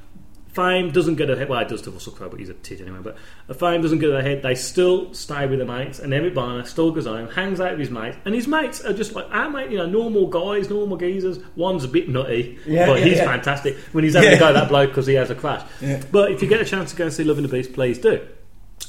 fame 0.52 0.90
doesn't 0.90 1.16
get 1.16 1.30
ahead. 1.30 1.48
Well, 1.48 1.60
it 1.60 1.68
does 1.68 1.82
to 1.82 1.90
Russell 1.90 2.12
Crowe, 2.12 2.28
but 2.28 2.38
he's 2.40 2.48
a 2.48 2.54
tit 2.54 2.80
anyway. 2.80 2.98
But 3.02 3.16
uh, 3.48 3.54
fame 3.54 3.82
doesn't 3.82 3.98
get 4.00 4.10
ahead. 4.10 4.42
They 4.42 4.54
still 4.54 5.12
stay 5.14 5.46
with 5.46 5.58
their 5.58 5.66
mates, 5.68 5.98
and 5.98 6.12
Eric 6.12 6.34
Bana 6.34 6.64
still 6.66 6.90
goes 6.90 7.06
home, 7.06 7.28
hangs 7.28 7.60
out 7.60 7.70
with 7.72 7.80
his 7.80 7.90
mates, 7.90 8.16
and 8.24 8.34
his 8.34 8.46
mates 8.46 8.80
are 8.84 8.92
just 8.92 9.14
like 9.14 9.26
our 9.30 9.50
mate, 9.50 9.70
you 9.70 9.78
know, 9.78 9.86
normal 9.86 10.26
guys, 10.26 10.68
normal 10.70 10.96
geezers. 10.96 11.38
One's 11.56 11.84
a 11.84 11.88
bit 11.88 12.08
nutty, 12.08 12.58
Yeah, 12.66 12.86
but 12.86 12.98
yeah, 13.00 13.04
he's 13.06 13.16
yeah. 13.18 13.24
fantastic 13.24 13.76
when 13.92 14.04
he's 14.04 14.14
having 14.14 14.30
Yeah. 14.30 14.34
to 14.36 14.40
go 14.40 14.48
at 14.48 14.52
that 14.54 14.68
bloke 14.68 14.90
because 14.90 15.06
he 15.06 15.14
has 15.14 15.30
a 15.30 15.34
crash. 15.34 15.66
Yeah. 15.80 16.02
But 16.12 16.32
if 16.32 16.42
you 16.42 16.48
get 16.48 16.60
a 16.60 16.64
chance 16.64 16.90
to 16.92 16.96
go 16.96 17.04
and 17.04 17.12
see 17.12 17.24
Love 17.24 17.38
and 17.38 17.48
the 17.48 17.52
Beast, 17.52 17.72
please 17.72 17.98
do. 17.98 18.20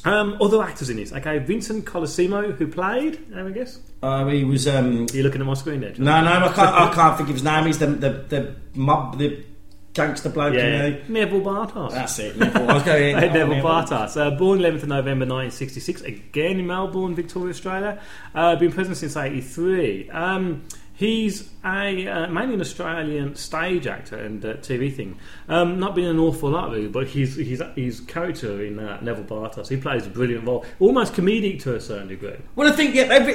Um, 0.05 0.37
other 0.41 0.61
actors 0.61 0.89
in 0.89 0.97
this, 0.97 1.13
okay, 1.13 1.37
Vincent 1.37 1.85
Colosimo, 1.85 2.53
who 2.55 2.67
played, 2.67 3.19
I 3.33 3.49
guess. 3.51 3.79
Uh, 4.01 4.25
he 4.25 4.43
was. 4.43 4.67
Um, 4.67 5.05
Are 5.09 5.15
you 5.15 5.23
looking 5.23 5.39
at 5.39 5.47
my 5.47 5.53
screen 5.53 5.79
there? 5.79 5.91
John? 5.91 6.03
no, 6.05 6.21
no, 6.21 6.29
I 6.47 6.51
can't. 6.51 6.59
I 6.75 6.93
can't 6.93 7.15
think 7.17 7.29
of 7.29 7.35
his 7.35 7.43
name. 7.43 7.65
He's 7.67 7.77
the 7.77 7.87
the, 7.87 8.09
the 8.27 8.55
mob, 8.75 9.17
the 9.17 9.45
gangster 9.93 10.29
bloke. 10.29 10.53
Yeah, 10.53 10.85
You 10.87 10.91
know? 10.93 11.01
Neville 11.07 11.41
Bartos. 11.41 11.91
That's 11.91 12.17
it. 12.19 12.37
Neville. 12.37 12.69
I 12.69 12.73
was 12.73 12.83
going. 12.83 13.15
Hey, 13.17 13.29
oh, 13.29 13.33
Neville 13.33 13.47
Neville. 13.55 13.63
Bartos, 13.63 14.17
uh, 14.19 14.31
born 14.37 14.59
11th 14.59 14.83
of 14.83 14.87
November 14.89 15.25
1966, 15.25 16.01
again 16.01 16.59
in 16.59 16.67
Melbourne, 16.67 17.15
Victoria, 17.15 17.49
Australia. 17.51 18.01
Uh, 18.33 18.55
been 18.55 18.71
present 18.71 18.97
since 18.97 19.15
83. 19.15 20.09
Um, 20.09 20.63
he's 20.95 21.49
a 21.65 22.07
uh, 22.07 22.27
mainly 22.27 22.55
an 22.55 22.61
Australian 22.61 23.35
stage 23.35 23.87
actor 23.87 24.17
and 24.17 24.43
uh, 24.45 24.53
TV 24.55 24.93
thing. 24.95 25.17
Um, 25.49 25.79
not 25.79 25.95
been 25.95 26.05
an 26.05 26.19
awful 26.19 26.49
lot 26.51 26.71
really, 26.71 26.87
but 26.87 27.07
his 27.07 27.35
his 27.35 27.61
his 27.75 27.99
character 28.01 28.63
in 28.63 28.79
uh, 28.79 28.99
Neville 29.01 29.25
Bartos, 29.25 29.67
he 29.69 29.77
plays 29.77 30.05
a 30.05 30.09
brilliant 30.09 30.45
role, 30.45 30.65
almost 30.79 31.13
comedic 31.13 31.61
to 31.63 31.75
a 31.75 31.81
certain 31.81 32.07
degree. 32.07 32.35
Well, 32.55 32.67
I 32.67 32.71
think 32.75 32.95
yeah, 32.95 33.03
every, 33.03 33.33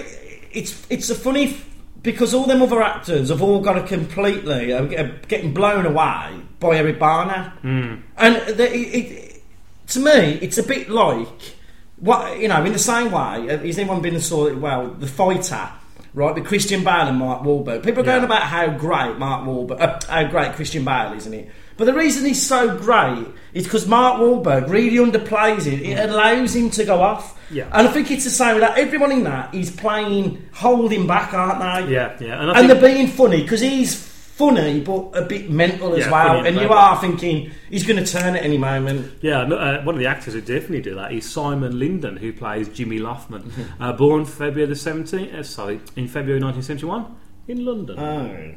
it's 0.53 0.87
it's 0.91 1.11
a 1.11 1.15
funny 1.15 1.49
f- 1.49 1.67
because 2.03 2.35
all 2.35 2.45
them 2.45 2.63
other 2.63 2.83
actors 2.83 3.29
have 3.29 3.43
all 3.43 3.61
got 3.61 3.75
to 3.75 3.83
completely 3.87 4.73
uh, 4.73 4.83
getting 5.27 5.53
blown 5.53 5.87
away 5.87 6.41
by 6.61 6.77
Eric 6.77 6.99
Bana, 6.99 7.53
mm. 7.63 8.01
and 8.17 8.37
the, 8.57 8.73
it, 8.73 8.77
it, 8.77 9.43
to 9.89 10.01
me, 10.01 10.39
it's 10.41 10.59
a 10.59 10.63
bit 10.63 10.89
like 10.89 11.55
what 11.97 12.39
you 12.39 12.49
know. 12.49 12.65
In 12.65 12.73
the 12.73 12.79
same 12.79 13.11
way, 13.13 13.51
uh, 13.51 13.59
has 13.59 13.79
anyone 13.79 14.01
been 14.01 14.15
and 14.15 14.23
saw 14.23 14.47
it? 14.47 14.57
Well, 14.57 14.89
the 14.89 15.07
fighter. 15.07 15.71
Right, 16.15 16.35
with 16.35 16.47
Christian 16.47 16.83
Bale 16.83 17.07
and 17.07 17.19
Mark 17.19 17.43
Wahlberg. 17.43 17.85
People 17.85 18.01
are 18.01 18.07
going 18.07 18.21
Yeah. 18.21 18.25
about 18.25 18.43
how 18.43 18.67
great 18.71 19.19
Mark 19.19 19.45
Wahlberg, 19.45 19.79
uh, 19.79 20.01
how 20.09 20.25
great 20.25 20.55
Christian 20.55 20.85
Bale 20.85 21.13
is, 21.13 21.27
isn't 21.27 21.35
it? 21.35 21.51
But 21.79 21.87
the 21.87 21.95
reason 21.95 22.27
he's 22.27 22.47
so 22.47 22.77
great 22.77 23.27
is 23.55 23.65
because 23.65 23.87
Mark 23.87 24.21
Wahlberg 24.21 24.69
really 24.69 24.97
underplays 24.99 25.67
it. 25.67 25.81
It 25.81 26.11
allows 26.11 26.55
him 26.55 26.69
to 26.71 26.85
go 26.85 27.01
off. 27.01 27.39
Yeah. 27.51 27.69
And 27.73 27.89
I 27.89 27.91
think 27.91 28.11
it's 28.11 28.25
the 28.25 28.31
same 28.31 28.57
with 28.57 28.61
that. 28.63 28.77
Everyone 28.77 29.11
in 29.13 29.25
that 29.25 29.55
is 29.55 29.71
playing 29.71 30.45
holding 30.53 31.07
back, 31.07 31.33
aren't 31.33 31.61
they? 31.87 31.95
Yeah, 31.95 32.15
yeah, 32.21 32.41
and 32.41 32.51
And, 32.51 32.59
think- 32.69 32.73
they're 32.81 32.93
being 32.95 33.07
funny 33.07 33.41
because 33.43 33.61
he's 33.61 33.95
funny 33.95 34.81
but 34.81 35.11
a 35.15 35.23
bit 35.23 35.51
mental 35.51 35.95
as 35.95 36.01
Yeah, 36.05 36.11
well. 36.13 36.27
funny 36.29 36.39
And 36.41 36.47
and 36.49 36.61
you 36.61 36.69
are 36.73 37.01
thinking 37.01 37.51
he's 37.71 37.85
going 37.85 38.05
to 38.05 38.09
turn 38.13 38.37
at 38.37 38.45
any 38.45 38.59
moment. 38.59 39.11
Yeah, 39.21 39.45
no, 39.45 39.57
uh, 39.57 39.83
one 39.83 39.95
of 39.97 39.99
the 40.01 40.07
actors 40.07 40.35
who 40.35 40.41
definitely 40.41 40.83
do 40.83 40.95
that 40.97 41.13
is 41.13 41.29
Simon 41.29 41.79
Lyndon, 41.79 42.17
who 42.17 42.33
plays 42.33 42.69
Jimmy 42.69 42.99
Mm-hmm. 43.01 43.63
uh, 43.83 43.93
born 43.95 44.25
February 44.27 44.67
the 44.67 44.75
17th, 44.75 45.35
uh, 45.35 45.43
sorry, 45.43 45.81
in 45.97 46.07
February 46.07 46.41
1971 46.41 47.17
in 47.49 47.65
London. 47.65 47.99
Oh. 47.99 48.55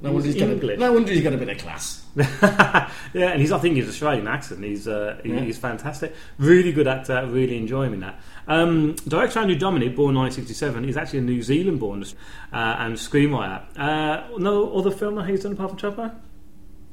No 0.00 0.10
He's 0.12 0.14
wonder, 0.14 0.26
he's 0.28 0.60
got 0.62 0.70
a, 0.70 0.76
no 0.76 0.92
wonder 0.92 1.12
he's 1.12 1.22
got 1.24 1.32
a 1.32 1.36
bit 1.36 1.48
of 1.48 1.58
class. 1.58 2.04
yeah, 2.16 3.30
and 3.30 3.40
he's 3.40 3.50
I 3.50 3.58
think 3.58 3.74
he's 3.76 3.88
Australian 3.88 4.28
accent. 4.28 4.62
He's 4.64 4.86
uh, 4.86 5.18
he- 5.24 5.30
Yeah. 5.30 5.40
he's 5.40 5.58
fantastic, 5.58 6.14
really 6.38 6.70
good 6.72 6.86
actor. 6.86 7.26
Really 7.26 7.56
enjoy 7.56 7.84
him 7.86 7.94
in 7.94 8.00
that. 8.00 8.20
Um, 8.46 8.94
director 9.08 9.40
Andrew 9.40 9.56
Dominik, 9.56 9.96
born 9.96 10.14
1967, 10.14 10.88
is 10.88 10.96
actually 10.96 11.18
a 11.18 11.22
New 11.22 11.42
Zealand-born 11.42 12.04
uh, 12.52 12.76
and 12.78 12.94
screenwriter. 12.94 13.62
Uh, 13.76 14.38
no 14.38 14.72
other 14.78 14.90
film 14.92 15.16
that 15.16 15.28
he's 15.28 15.42
done 15.42 15.52
apart 15.52 15.70
from 15.70 15.78
Chopper? 15.78 16.14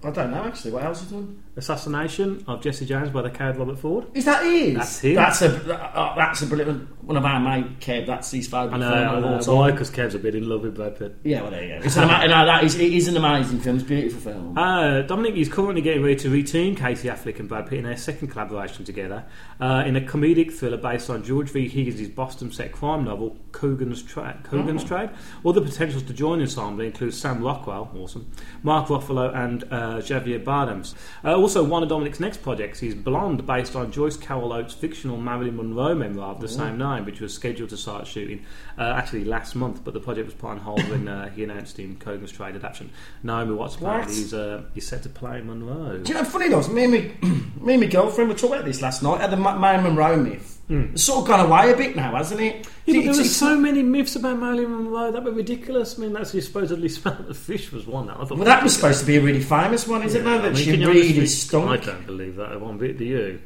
I 0.04 0.10
don't 0.12 0.32
know 0.32 0.44
actually. 0.44 0.72
What 0.72 0.84
else 0.84 1.04
is 1.04 1.12
done? 1.12 1.44
Assassination 1.58 2.44
of 2.48 2.62
Jesse 2.62 2.86
James 2.86 3.10
by 3.10 3.22
the 3.22 3.30
coward 3.30 3.58
Robert 3.58 3.80
Ford. 3.80 4.06
Is 4.14 4.26
that 4.26 4.44
his? 4.44 4.76
That's 4.76 5.00
him. 5.00 5.16
That's 5.16 5.42
a 5.42 5.74
uh, 5.74 6.16
that's 6.16 6.42
a 6.42 6.48
brilliant 6.48 6.90
one 7.06 7.16
of 7.18 7.24
our 7.24 7.40
mate 7.40 7.80
Kev. 7.80 8.06
That's 8.06 8.30
his 8.32 8.48
favourite 8.48 8.74
I 8.74 8.78
know, 8.78 8.90
film 8.92 9.08
I 9.10 9.16
of 9.16 9.24
know. 9.48 9.54
all 9.54 9.64
time. 9.64 9.72
Because 9.72 9.90
Kev's 9.90 10.16
a 10.16 10.20
bit 10.20 10.36
in 10.36 10.50
love 10.50 10.64
with 10.64 10.76
Brad 10.76 10.98
Pitt. 10.98 11.16
Yeah, 11.24 11.42
well 11.44 11.52
there 11.52 11.64
you 11.64 11.80
go. 11.80 11.86
It's 11.86 11.96
an 11.96 12.10
ama- 12.10 12.28
no, 12.28 12.46
that 12.46 12.64
is 12.64 12.76
it 12.76 12.92
is 12.94 13.08
an 13.08 13.16
amazing 13.18 13.60
film. 13.62 13.78
It's 13.78 13.86
a 13.86 13.88
beautiful 13.88 14.32
film. 14.32 14.58
Uh, 14.58 15.04
Dominik 15.08 15.38
is 15.38 15.48
currently 15.50 15.82
getting 15.82 16.04
ready 16.04 16.18
to 16.18 16.30
reteam 16.30 16.76
Casey 16.78 17.08
Affleck 17.08 17.40
and 17.40 17.48
Brad 17.48 17.68
Pitt 17.68 17.80
in 17.80 17.86
their 17.86 17.98
second 17.98 18.28
collaboration 18.30 18.84
together 18.84 19.24
uh, 19.62 19.84
in 19.86 19.96
a 19.96 20.02
comedic 20.02 20.52
thriller 20.52 20.78
based 20.78 21.10
on 21.10 21.24
George 21.24 21.50
V. 21.52 21.70
Higgins' 21.70 22.10
Boston 22.10 22.52
set 22.52 22.72
crime 22.74 23.06
novel 23.06 23.38
Coogan's, 23.54 24.04
Tra- 24.04 24.38
Coogan's 24.44 24.84
Trade. 24.84 25.10
Other 25.46 25.62
potentials 25.62 26.04
to 26.04 26.14
join 26.14 26.40
the 26.40 26.44
ensemble 26.44 26.84
include 26.84 27.14
Sam 27.14 27.42
Rockwell, 27.42 27.90
awesome, 27.98 28.30
Mark 28.64 28.88
Ruffalo, 28.90 29.34
and 29.34 29.64
uh, 29.66 29.98
Javier 30.02 30.44
Bardem. 30.44 30.94
Uh, 31.24 31.45
also, 31.46 31.64
one 31.64 31.84
of 31.84 31.90
Dominik's 31.90 32.20
next 32.20 32.42
projects 32.42 32.82
is 32.82 32.96
Blonde, 32.96 33.46
based 33.46 33.76
on 33.76 33.92
Joyce 33.92 34.18
Carol 34.18 34.52
Oates' 34.52 34.74
fictional 34.74 35.16
Marilyn 35.16 35.58
Monroe 35.58 35.94
memoir 35.94 36.32
of 36.32 36.42
the 36.42 36.48
same 36.48 36.80
name, 36.80 37.06
which 37.06 37.22
was 37.22 37.36
scheduled 37.36 37.70
to 37.70 37.78
start 37.78 38.08
shooting 38.08 38.44
uh, 38.80 38.96
actually 38.98 39.26
last 39.26 39.54
month, 39.54 39.84
but 39.84 39.94
the 39.94 40.00
project 40.00 40.26
was 40.26 40.34
put 40.34 40.48
on 40.48 40.58
hold 40.58 40.82
when 40.90 41.08
uh, 41.08 41.30
he 41.30 41.44
announced 41.44 41.78
in 41.78 41.98
Coogan's 41.98 42.32
Trade 42.32 42.56
adaptation. 42.56 42.90
Naomi 43.22 43.54
Watts 43.54 43.80
What? 43.80 43.90
apparently 43.92 44.16
he's, 44.16 44.34
uh, 44.34 44.64
he's 44.74 44.88
set 44.88 45.04
to 45.04 45.10
play 45.10 45.40
Monroe. 45.42 46.00
Do 46.00 46.14
you 46.14 46.18
know, 46.18 46.26
funny 46.26 46.48
enough, 46.48 46.68
me 46.72 46.86
and 46.86 46.94
me, 46.94 47.14
me 47.62 47.74
and 47.74 47.82
my 47.82 47.86
girlfriend 47.86 48.32
were 48.32 48.36
talking 48.36 48.56
about 48.56 48.66
this 48.66 48.82
last 48.82 49.04
night. 49.04 49.22
at 49.22 49.30
the 49.30 49.38
Marilyn 49.38 49.84
Monroe 49.84 50.18
myth. 50.18 50.55
It's 50.68 51.04
sort 51.04 51.20
of 51.22 51.28
gone 51.28 51.46
away 51.46 51.72
a 51.72 51.78
bit 51.78 51.96
now, 51.96 52.16
hasn't 52.16 52.42
it? 52.42 52.68
Yeah, 52.86 52.96
but 53.02 53.06
there 53.06 53.18
were 53.18 53.24
so 53.24 53.56
many 53.60 53.84
myths 53.84 54.16
about 54.16 54.40
Marilyn 54.40 54.72
Monroe 54.72 55.12
that 55.12 55.24
were 55.24 55.32
ridiculous. 55.32 55.98
I 55.98 56.02
mean, 56.02 56.14
that's 56.14 56.32
supposedly 56.32 56.90
smelled 56.98 57.28
the 57.28 57.34
fish 57.36 57.72
was 57.72 57.86
one. 57.86 58.08
That 58.08 58.18
I 58.20 58.26
thought. 58.26 58.38
well, 58.40 58.46
that 58.46 58.64
was 58.64 58.74
supposed 58.76 59.00
to 59.02 59.06
be 59.06 59.18
a 59.18 59.22
really 59.22 59.42
famous 59.42 59.88
one, 59.88 60.02
isn't 60.04 60.20
it? 60.22 60.24
No, 60.24 60.36
I 60.36 60.38
that 60.40 60.54
mean, 60.54 60.64
she 60.64 60.72
really 60.86 61.28
stunk. 61.28 61.70
I 61.70 61.78
don't 61.78 62.06
believe 62.08 62.36
that 62.38 62.60
one 62.60 62.78
bit. 62.80 62.98
Do 62.98 63.06
you? 63.06 63.42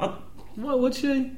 I- 0.00 0.14
What 0.56 0.80
would 0.80 0.94
she? 0.96 1.30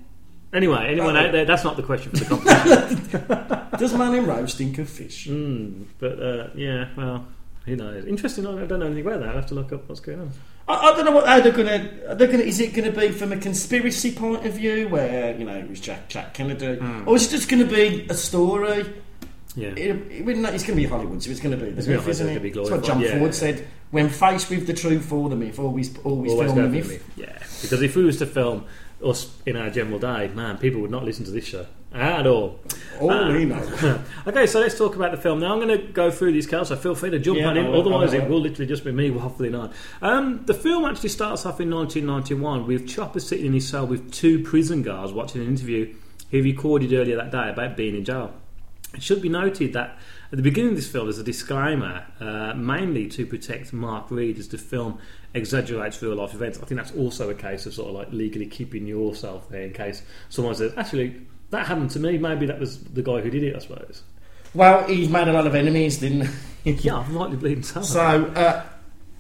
Anyway, 0.55 0.87
anyone 0.93 1.15
Oh. 1.17 1.21
out 1.27 1.33
there? 1.33 1.45
That's 1.45 1.65
not 1.65 1.77
the 1.77 1.83
question 1.83 2.13
for 2.13 2.25
the 2.25 3.11
competition. 3.11 3.69
Does 3.79 3.93
Marilyn 3.93 4.25
Monroe 4.27 4.47
stink 4.47 4.79
of 4.79 4.89
fish? 4.89 5.27
mm, 5.27 5.85
but 5.99 6.23
uh, 6.23 6.49
yeah, 6.55 6.89
well, 6.97 7.27
who 7.67 7.77
knows? 7.77 8.07
Interesting. 8.07 8.47
I 8.47 8.65
don't 8.65 8.81
know 8.81 8.87
anything 8.87 9.07
about 9.07 9.21
that. 9.21 9.27
I 9.29 9.33
will 9.33 9.41
have 9.41 9.47
to 9.47 9.55
look 9.55 9.73
up 9.73 9.87
what's 9.89 10.01
going 10.01 10.21
on. 10.21 10.31
I, 10.68 10.74
I 10.74 10.96
don't 10.96 11.05
know 11.05 11.12
what 11.12 11.26
how 11.26 11.40
they're 11.40 11.52
gonna. 11.52 12.14
They're 12.16 12.26
gonna? 12.29 12.42
Is 12.44 12.61
it 12.61 12.74
gonna 12.74 12.90
be 12.92 13.11
from 13.11 13.33
a 13.33 13.37
conspiracy 13.37 14.12
point 14.12 14.44
of 14.46 14.55
view, 14.55 14.88
where 14.88 15.37
you 15.37 15.44
know 15.44 15.55
it 15.57 15.68
was 15.68 15.81
Jack 15.81 16.09
Jack 16.09 16.35
Kennedy, 16.35 16.76
Hmm. 16.76 17.09
or 17.09 17.16
is 17.16 17.26
it 17.26 17.31
just 17.37 17.48
gonna 17.48 17.64
be 17.66 18.07
a 18.11 18.14
story? 18.14 18.85
Yeah. 19.59 19.68
It, 19.68 19.79
it, 19.79 20.29
it's 20.29 20.37
going 20.37 20.59
to 20.59 20.74
be 20.74 20.85
Hollywood, 20.85 21.22
so 21.22 21.31
it's 21.31 21.40
going 21.40 21.59
to 21.59 21.64
be 21.64 21.70
the 21.70 21.79
It's 21.79 21.87
gonna 21.87 22.02
be- 22.02 22.11
isn't 22.11 22.11
it's 22.11 22.20
it? 22.20 22.24
gonna 22.35 22.40
be 22.40 22.50
That's 22.50 22.70
what 22.70 22.85
John 22.85 23.00
yeah. 23.00 23.18
Ford 23.18 23.35
said. 23.35 23.66
When 23.90 24.11
faced 24.11 24.50
with 24.50 24.66
the 24.66 24.74
truth 24.74 25.11
or 25.11 25.31
the 25.31 25.37
myth, 25.37 25.59
always 25.59 25.96
always, 26.05 26.33
Always 26.33 26.52
film 26.52 26.57
the 26.57 26.62
for 26.83 26.88
myth. 26.88 26.88
the 26.88 26.92
myth. 26.92 27.11
Yeah, 27.31 27.38
because 27.62 27.81
if 27.81 27.96
we 27.96 28.05
was 28.05 28.18
to 28.18 28.26
film 28.26 28.66
us 29.02 29.35
in 29.46 29.57
our 29.57 29.70
general 29.70 29.98
day, 29.98 30.29
man, 30.35 30.59
people 30.59 30.83
would 30.83 30.90
not 30.90 31.05
listen 31.07 31.24
to 31.24 31.31
this 31.31 31.46
show 31.46 31.64
at 31.92 32.27
all. 32.27 32.61
All 33.01 33.11
Ah. 33.11 33.33
we 33.33 33.44
know. 33.44 33.62
okay, 34.27 34.46
so 34.46 34.61
let's 34.61 34.77
talk 34.77 34.96
about 34.96 35.11
the 35.11 35.16
film. 35.18 35.40
Now 35.40 35.53
I'm 35.53 35.61
going 35.61 35.79
to 35.81 35.87
go 35.92 36.11
through 36.11 36.33
these 36.33 36.46
cars, 36.46 36.68
so 36.68 36.77
feel 36.77 36.94
free 36.94 37.11
to 37.11 37.18
jump 37.18 37.38
Yeah, 37.38 37.49
on 37.49 37.57
in. 37.57 37.66
Otherwise, 37.75 38.12
it 38.12 38.29
will 38.29 38.40
literally 38.40 38.66
just 38.66 38.85
be 38.85 38.92
me 38.92 39.11
waffling 39.12 39.59
on. 39.59 39.72
Um, 40.03 40.44
the 40.46 40.55
film 40.55 40.85
actually 40.85 41.11
starts 41.11 41.44
off 41.46 41.61
in 41.61 41.70
1991 41.70 42.66
with 42.66 42.88
Chopper 42.88 43.20
sitting 43.20 43.46
in 43.46 43.53
his 43.53 43.68
cell 43.68 43.87
with 43.87 44.11
two 44.12 44.42
prison 44.42 44.83
guards 44.83 45.12
watching 45.12 45.42
an 45.42 45.49
interview 45.49 45.94
he 46.31 46.40
recorded 46.40 46.92
earlier 46.92 47.16
that 47.16 47.31
day 47.31 47.49
about 47.51 47.77
being 47.77 47.94
in 47.94 48.05
jail. 48.05 48.35
It 48.94 49.03
should 49.03 49.20
be 49.22 49.29
noted 49.29 49.75
that 49.75 49.99
at 50.33 50.37
the 50.37 50.42
beginning 50.42 50.70
of 50.70 50.77
this 50.77 50.88
film, 50.90 51.07
there's 51.07 51.18
a 51.18 51.22
disclaimer, 51.25 52.05
uh, 52.18 52.55
mainly 52.55 53.07
to 53.09 53.27
protect 53.27 53.72
Mark 53.72 54.11
Read 54.11 54.38
as 54.38 54.49
the 54.49 54.59
film 54.59 54.99
exaggerates 55.35 56.01
real 56.03 56.14
life 56.16 56.35
events. 56.35 56.59
I 56.61 56.64
think 56.64 56.81
that's 56.81 56.92
also 56.96 57.31
a 57.31 57.35
case 57.35 57.66
of 57.66 57.75
sort 57.75 57.90
of 57.90 57.94
like 57.94 58.09
legally 58.12 58.46
keeping 58.46 58.87
yourself 58.87 59.49
there 59.51 59.62
in 59.62 59.72
case 59.72 60.03
someone 60.31 60.55
says, 60.55 60.72
actually, 60.77 61.14
that 61.57 61.66
happened 61.66 61.90
to 61.92 61.99
me. 61.99 62.19
Maybe 62.19 62.47
that 62.47 62.59
was 62.61 62.79
the 62.83 63.03
guy 63.03 63.21
who 63.21 63.31
did 63.31 63.42
it, 63.42 63.57
I 63.57 63.59
suppose. 63.59 64.03
Well, 64.55 64.87
he's 64.87 65.09
made 65.09 65.29
a 65.29 65.33
lot 65.33 65.47
of 65.47 65.55
enemies, 65.55 65.99
didn't 65.99 66.23
he? 66.64 66.73
Yeah, 66.81 66.97
I'm 66.97 67.14
likely 67.14 67.37
bleeding 67.37 67.62
so. 67.62 67.81
So, 67.83 68.01
uh, 68.01 68.64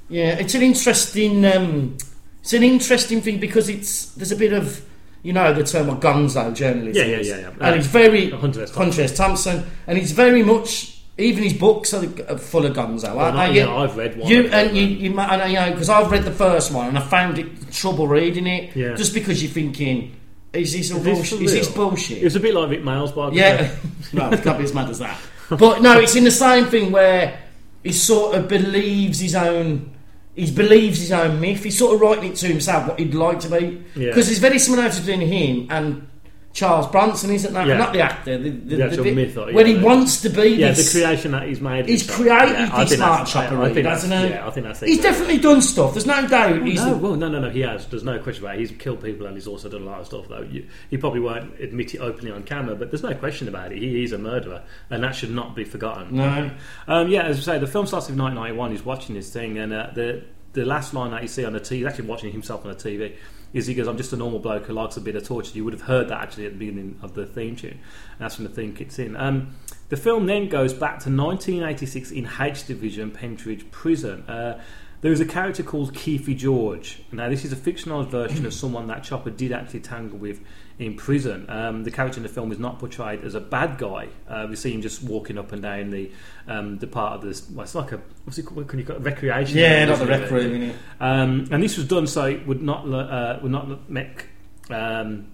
yeah, 0.08 0.30
it's 0.30 0.54
an 0.56 0.62
interesting, 0.62 1.44
um, 1.44 1.96
it's 2.40 2.52
an 2.52 2.64
interesting 2.64 3.20
thing 3.20 3.38
because 3.38 3.68
it's 3.68 4.06
there's 4.14 4.32
a 4.32 4.36
bit 4.36 4.52
of, 4.52 4.84
you 5.22 5.32
know, 5.32 5.52
the 5.52 5.62
term 5.62 5.88
of 5.88 6.00
gonzo 6.00 6.52
journalism. 6.52 7.08
Yeah, 7.08 7.16
yeah, 7.18 7.22
yeah, 7.22 7.36
yeah. 7.42 7.48
and 7.50 7.62
Uh, 7.62 7.78
it's 7.78 7.86
very 7.86 8.30
Hunter 8.30 8.64
S. 8.64 8.74
Hunter 8.74 9.02
S. 9.02 9.16
Thompson, 9.16 9.64
and 9.86 9.96
it's 9.96 10.10
very 10.10 10.42
much 10.42 10.96
even 11.18 11.44
his 11.44 11.54
books 11.54 11.94
are 11.94 12.04
uh, 12.28 12.36
full 12.36 12.66
of 12.66 12.74
gonzo. 12.76 13.14
Well, 13.14 13.20
aren't 13.26 13.36
not- 13.36 13.48
they? 13.48 13.58
yeah, 13.58 13.72
I've 13.74 13.96
read 13.96 14.18
one 14.18 14.28
You 14.28 14.48
and 14.48 14.76
you, 14.76 14.82
you, 14.82 15.10
you 15.10 15.14
know, 15.14 15.70
because 15.70 15.88
I've 15.88 16.10
read 16.10 16.24
the 16.24 16.32
first 16.32 16.72
one 16.72 16.88
and 16.88 16.98
I 16.98 17.02
found 17.02 17.38
it 17.38 17.70
trouble 17.70 18.08
reading 18.08 18.46
it. 18.48 18.74
Yeah. 18.74 18.94
Just 18.96 19.14
because 19.14 19.40
you're 19.40 19.52
thinking, 19.52 20.15
is 20.60 20.72
this 20.72 20.92
all 20.92 20.98
Is 20.98 21.04
this 21.04 21.30
bullshit? 21.30 21.42
Is 21.42 21.52
this 21.52 21.68
bullshit? 21.70 22.18
It 22.18 22.24
was 22.24 22.36
a 22.36 22.40
bit 22.40 22.54
like 22.54 22.68
Vic 22.70 22.82
Miles 22.82 23.12
biography. 23.12 23.40
Yeah, 23.40 23.74
well, 24.12 24.32
it 24.32 24.42
can't 24.42 24.58
be 24.58 24.64
as 24.64 24.74
mad 24.74 24.90
as 24.90 24.98
that. 24.98 25.18
But 25.48 25.80
no, 25.80 26.00
it's 26.00 26.16
in 26.16 26.24
the 26.24 26.30
same 26.32 26.66
thing 26.66 26.90
where 26.90 27.40
he 27.84 27.92
sort 27.92 28.34
of 28.34 28.48
believes 28.48 29.20
his 29.20 29.36
own. 29.36 29.94
He 30.34 30.50
believes 30.50 30.98
his 30.98 31.12
own 31.12 31.40
myth. 31.40 31.62
He's 31.62 31.78
sort 31.78 31.94
of 31.94 32.00
writing 32.00 32.32
it 32.32 32.36
to 32.38 32.48
himself 32.48 32.88
what 32.88 32.98
he'd 32.98 33.14
like 33.14 33.38
to 33.40 33.48
be. 33.48 33.84
Yeah. 33.94 34.08
Because 34.08 34.26
there's 34.26 34.40
very 34.40 34.58
similarities 34.58 34.98
between 34.98 35.20
him 35.20 35.68
and 35.70 36.08
Charles 36.56 36.86
Bronson, 36.86 37.30
isn't 37.32 37.52
that? 37.52 37.66
Yeah. 37.66 37.76
Not 37.76 37.92
the 37.92 38.00
actor, 38.00 38.38
the, 38.38 38.48
the, 38.48 38.76
The 38.76 38.84
actual 38.86 39.04
the- 39.04 39.14
myth, 39.14 39.36
or- 39.36 39.52
when 39.52 39.66
he 39.66 39.76
wants 39.76 40.22
to 40.22 40.30
be 40.30 40.48
Yeah, 40.52 40.72
this. 40.72 40.90
the 40.90 41.00
creation 41.02 41.32
that 41.32 41.46
he's 41.46 41.60
made. 41.60 41.84
He's 41.86 42.08
created 42.10 42.52
Yeah, 42.54 42.82
this 42.84 42.96
that's- 42.96 43.30
Chopper, 43.30 43.60
I- 43.62 43.66
I 43.66 43.74
think 43.74 43.86
hasn't 43.86 44.10
he? 44.14 44.30
Yeah, 44.30 44.46
I 44.46 44.50
think 44.50 44.66
that's 44.66 44.80
He's 44.80 45.02
definitely 45.02 45.36
done 45.36 45.60
stuff. 45.60 45.92
There's 45.92 46.06
no 46.06 46.26
doubt. 46.26 46.62
He's 46.66 46.82
no, 46.82 46.96
well, 46.96 47.14
no, 47.14 47.28
no, 47.28 47.40
no. 47.40 47.50
He 47.50 47.60
has. 47.60 47.84
There's 47.88 48.04
no 48.04 48.18
question 48.20 48.42
about 48.42 48.56
it. 48.56 48.60
He's 48.60 48.70
killed 48.70 49.02
people 49.04 49.26
and 49.26 49.36
he's 49.36 49.46
also 49.46 49.68
done 49.68 49.82
a 49.82 49.84
lot 49.84 50.00
of 50.00 50.06
stuff. 50.06 50.28
Though 50.30 50.40
you, 50.50 50.66
he 50.88 50.96
probably 50.96 51.20
won't 51.20 51.60
admit 51.60 51.94
it 51.94 51.98
openly 51.98 52.30
on 52.32 52.42
camera, 52.44 52.74
but 52.74 52.90
there's 52.90 53.02
no 53.02 53.12
question 53.14 53.48
about 53.48 53.72
it. 53.72 53.78
He 53.78 54.02
is 54.02 54.12
a 54.12 54.18
murderer, 54.18 54.62
and 54.88 55.04
that 55.04 55.14
should 55.14 55.32
not 55.32 55.54
be 55.54 55.64
forgotten. 55.64 56.16
No. 56.16 56.50
Um, 56.88 57.08
yeah, 57.08 57.24
as 57.24 57.36
I 57.46 57.52
say, 57.54 57.58
the 57.58 57.66
film 57.66 57.86
starts 57.86 58.08
with 58.08 58.18
1991. 58.18 58.70
He's 58.70 58.82
watching 58.82 59.14
this 59.14 59.30
thing, 59.30 59.58
and 59.58 59.74
uh, 59.74 59.88
the 59.94 60.22
the 60.54 60.64
last 60.64 60.94
line 60.94 61.10
that 61.10 61.20
you 61.20 61.28
see 61.28 61.44
on 61.44 61.52
the 61.52 61.60
TV, 61.60 61.76
he's 61.76 61.84
actually 61.86 62.06
watching 62.06 62.32
himself 62.32 62.64
on 62.64 62.70
the 62.72 62.78
TV, 62.78 63.12
is 63.56 63.66
he 63.66 63.74
goes, 63.74 63.88
"I'm 63.88 63.96
just 63.96 64.12
a 64.12 64.16
normal 64.16 64.38
bloke 64.38 64.66
who 64.66 64.72
likes 64.72 64.96
a 64.96 65.00
bit 65.00 65.16
of 65.16 65.26
torture." 65.26 65.56
You 65.56 65.64
would 65.64 65.72
have 65.72 65.82
heard 65.82 66.08
that 66.08 66.20
actually 66.20 66.46
at 66.46 66.52
the 66.52 66.58
beginning 66.58 66.98
of 67.02 67.14
the 67.14 67.26
theme 67.26 67.56
tune. 67.56 67.70
And 67.70 67.80
that's 68.18 68.38
when 68.38 68.46
the 68.46 68.54
theme 68.54 68.74
kicks 68.74 68.98
in. 68.98 69.16
Um, 69.16 69.56
the 69.88 69.96
film 69.96 70.26
then 70.26 70.48
goes 70.48 70.72
back 70.72 70.98
to 71.00 71.10
1986 71.10 72.10
in 72.10 72.28
H 72.40 72.66
Division, 72.66 73.10
Pentridge 73.10 73.70
Prison. 73.70 74.22
Uh, 74.28 74.60
there 75.00 75.12
is 75.12 75.20
a 75.20 75.26
character 75.26 75.62
called 75.62 75.94
Keefe 75.94 76.36
George. 76.36 77.02
Now, 77.12 77.28
this 77.28 77.44
is 77.44 77.52
a 77.52 77.56
fictionalised 77.56 78.08
version 78.08 78.46
of 78.46 78.54
someone 78.54 78.86
that 78.88 79.04
Chopper 79.04 79.30
did 79.30 79.52
actually 79.52 79.80
tangle 79.80 80.18
with 80.18 80.40
in 80.78 80.94
prison. 80.94 81.46
Um, 81.48 81.84
the 81.84 81.90
character 81.90 82.18
in 82.18 82.22
the 82.22 82.28
film 82.28 82.52
is 82.52 82.58
not 82.58 82.78
portrayed 82.78 83.24
as 83.24 83.34
a 83.34 83.40
bad 83.40 83.78
guy. 83.78 84.08
Uh, 84.28 84.46
we 84.48 84.56
see 84.56 84.72
him 84.72 84.82
just 84.82 85.02
walking 85.02 85.38
up 85.38 85.52
and 85.52 85.62
down 85.62 85.90
the 85.90 86.10
um, 86.48 86.78
the 86.78 86.86
part 86.86 87.14
of 87.14 87.22
this. 87.22 87.48
Well, 87.50 87.64
it's 87.64 87.74
like 87.74 87.92
a 87.92 88.00
what's 88.24 88.38
it 88.38 88.44
called? 88.44 88.68
Can 88.68 88.78
you 88.78 88.84
call 88.84 88.96
it? 88.96 89.02
recreation? 89.02 89.56
Yeah, 89.58 89.84
not 89.86 89.98
the 89.98 90.06
rec 90.06 90.30
room. 90.30 90.72
Um, 91.00 91.48
and 91.50 91.62
this 91.62 91.76
was 91.76 91.86
done 91.86 92.06
so 92.06 92.26
it 92.26 92.46
would 92.46 92.62
not 92.62 92.86
uh, 92.92 93.38
would 93.42 93.52
not 93.52 93.88
make 93.90 94.26
um, 94.70 95.28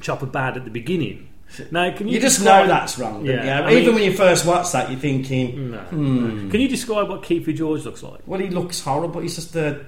Chopper 0.00 0.26
bad 0.26 0.56
at 0.56 0.64
the 0.64 0.70
beginning. 0.70 1.28
Now, 1.70 1.90
can 1.96 2.08
you, 2.08 2.14
You 2.16 2.20
just 2.20 2.44
know 2.44 2.66
that's 2.66 2.98
wrong. 2.98 3.24
Yeah? 3.24 3.62
I 3.66 3.72
Even 3.72 3.94
when 3.94 4.04
you 4.04 4.12
first 4.12 4.44
watch 4.44 4.70
that, 4.72 4.90
you're 4.90 5.00
thinking, 5.00 5.70
No. 5.70 5.78
hmm. 5.78 6.50
Can 6.50 6.60
you 6.60 6.68
describe 6.68 7.08
what 7.08 7.22
Keefe 7.22 7.46
George 7.56 7.84
looks 7.86 8.02
like? 8.02 8.20
well, 8.26 8.38
he 8.38 8.48
looks 8.50 8.80
horrible. 8.82 9.22
He's 9.22 9.34
just 9.36 9.56
a, 9.56 9.86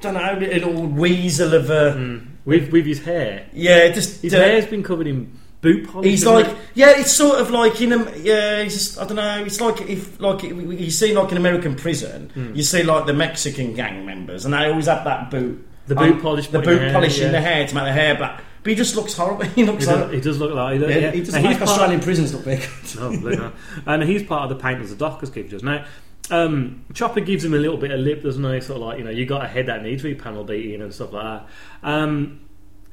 don't 0.00 0.14
know, 0.14 0.36
a 0.36 0.38
little 0.38 0.86
weasel 0.86 1.54
of 1.54 1.70
a. 1.70 2.20
With 2.46 2.72
with 2.72 2.86
his 2.86 3.04
hair, 3.04 3.46
Yeah, 3.52 3.88
just. 3.90 4.22
his 4.22 4.32
uh, 4.32 4.38
hair's 4.38 4.66
been 4.66 4.82
covered 4.82 5.06
in 5.06 5.30
boot 5.60 5.88
polish. 5.88 6.08
He's 6.10 6.24
like, 6.24 6.46
it? 6.46 6.56
yeah, 6.74 6.92
it's 6.96 7.12
sort 7.12 7.40
of 7.40 7.50
like 7.50 7.80
in 7.80 7.92
a, 7.92 8.16
yeah, 8.18 8.62
he's 8.62 8.72
just, 8.74 8.98
I 9.00 9.04
don't 9.04 9.16
know, 9.16 9.42
it's 9.44 9.60
like 9.60 9.80
if, 9.82 10.20
like, 10.20 10.42
you 10.44 10.90
see 10.90 11.12
like 11.12 11.30
in 11.32 11.36
American 11.38 11.74
prison, 11.74 12.30
Hmm. 12.34 12.54
you 12.54 12.62
see 12.62 12.82
like 12.84 13.06
the 13.06 13.12
Mexican 13.14 13.74
gang 13.74 14.06
members, 14.06 14.44
and 14.44 14.54
they 14.54 14.66
always 14.70 14.86
have 14.86 15.02
that 15.04 15.30
boot, 15.30 15.66
The 15.88 15.94
boot 15.96 16.22
polish 16.22 16.48
the 16.48 16.60
boot 16.60 16.76
the 16.78 16.84
hair, 16.84 16.92
polish 16.92 17.18
in 17.18 17.26
yeah. 17.26 17.32
the 17.32 17.40
hair 17.40 17.66
to 17.66 17.74
make 17.74 17.84
the 17.84 17.92
hair 17.92 18.14
black. 18.16 18.42
But 18.62 18.70
he 18.70 18.76
just 18.76 18.96
looks 18.96 19.12
horrible. 19.14 19.44
He 19.54 19.64
looks 19.64 19.84
He 19.84 19.90
does, 19.90 19.96
horrible. 19.96 20.14
he 20.14 20.20
does 20.20 20.38
look 20.38 20.54
like 20.54 20.80
Yeah, 20.80 20.88
yeah. 20.88 21.10
he 21.12 21.20
And 21.20 21.32
make 21.32 21.46
he's 21.58 21.62
Australian 21.62 22.00
prisons 22.00 22.34
look 22.34 22.44
big. 22.44 22.62
Oh, 22.98 23.16
bloody 23.20 23.52
and 23.86 24.02
he's 24.02 24.22
part 24.24 24.50
of 24.50 24.56
the 24.56 24.62
Painters 24.62 24.90
of 24.92 24.98
Dockers 24.98 25.30
Keefe 25.30 25.50
George. 25.50 25.62
Now, 25.62 25.84
um, 26.30 26.84
Chopper 26.92 27.20
gives 27.20 27.44
him 27.44 27.54
a 27.54 27.58
little 27.58 27.76
bit 27.76 27.90
of 27.90 28.00
lip, 28.00 28.22
doesn't 28.22 28.42
he? 28.42 28.60
Sort 28.60 28.80
of 28.80 28.86
like, 28.86 28.98
you 28.98 29.04
know, 29.04 29.10
you 29.10 29.26
got 29.26 29.44
a 29.44 29.48
head 29.48 29.66
that 29.66 29.82
needs 29.82 30.02
to 30.02 30.08
be 30.08 30.14
panel 30.14 30.44
beating 30.44 30.82
and 30.82 30.92
stuff 30.92 31.12
like 31.12 31.22
that. 31.22 31.48
Um, 31.82 32.48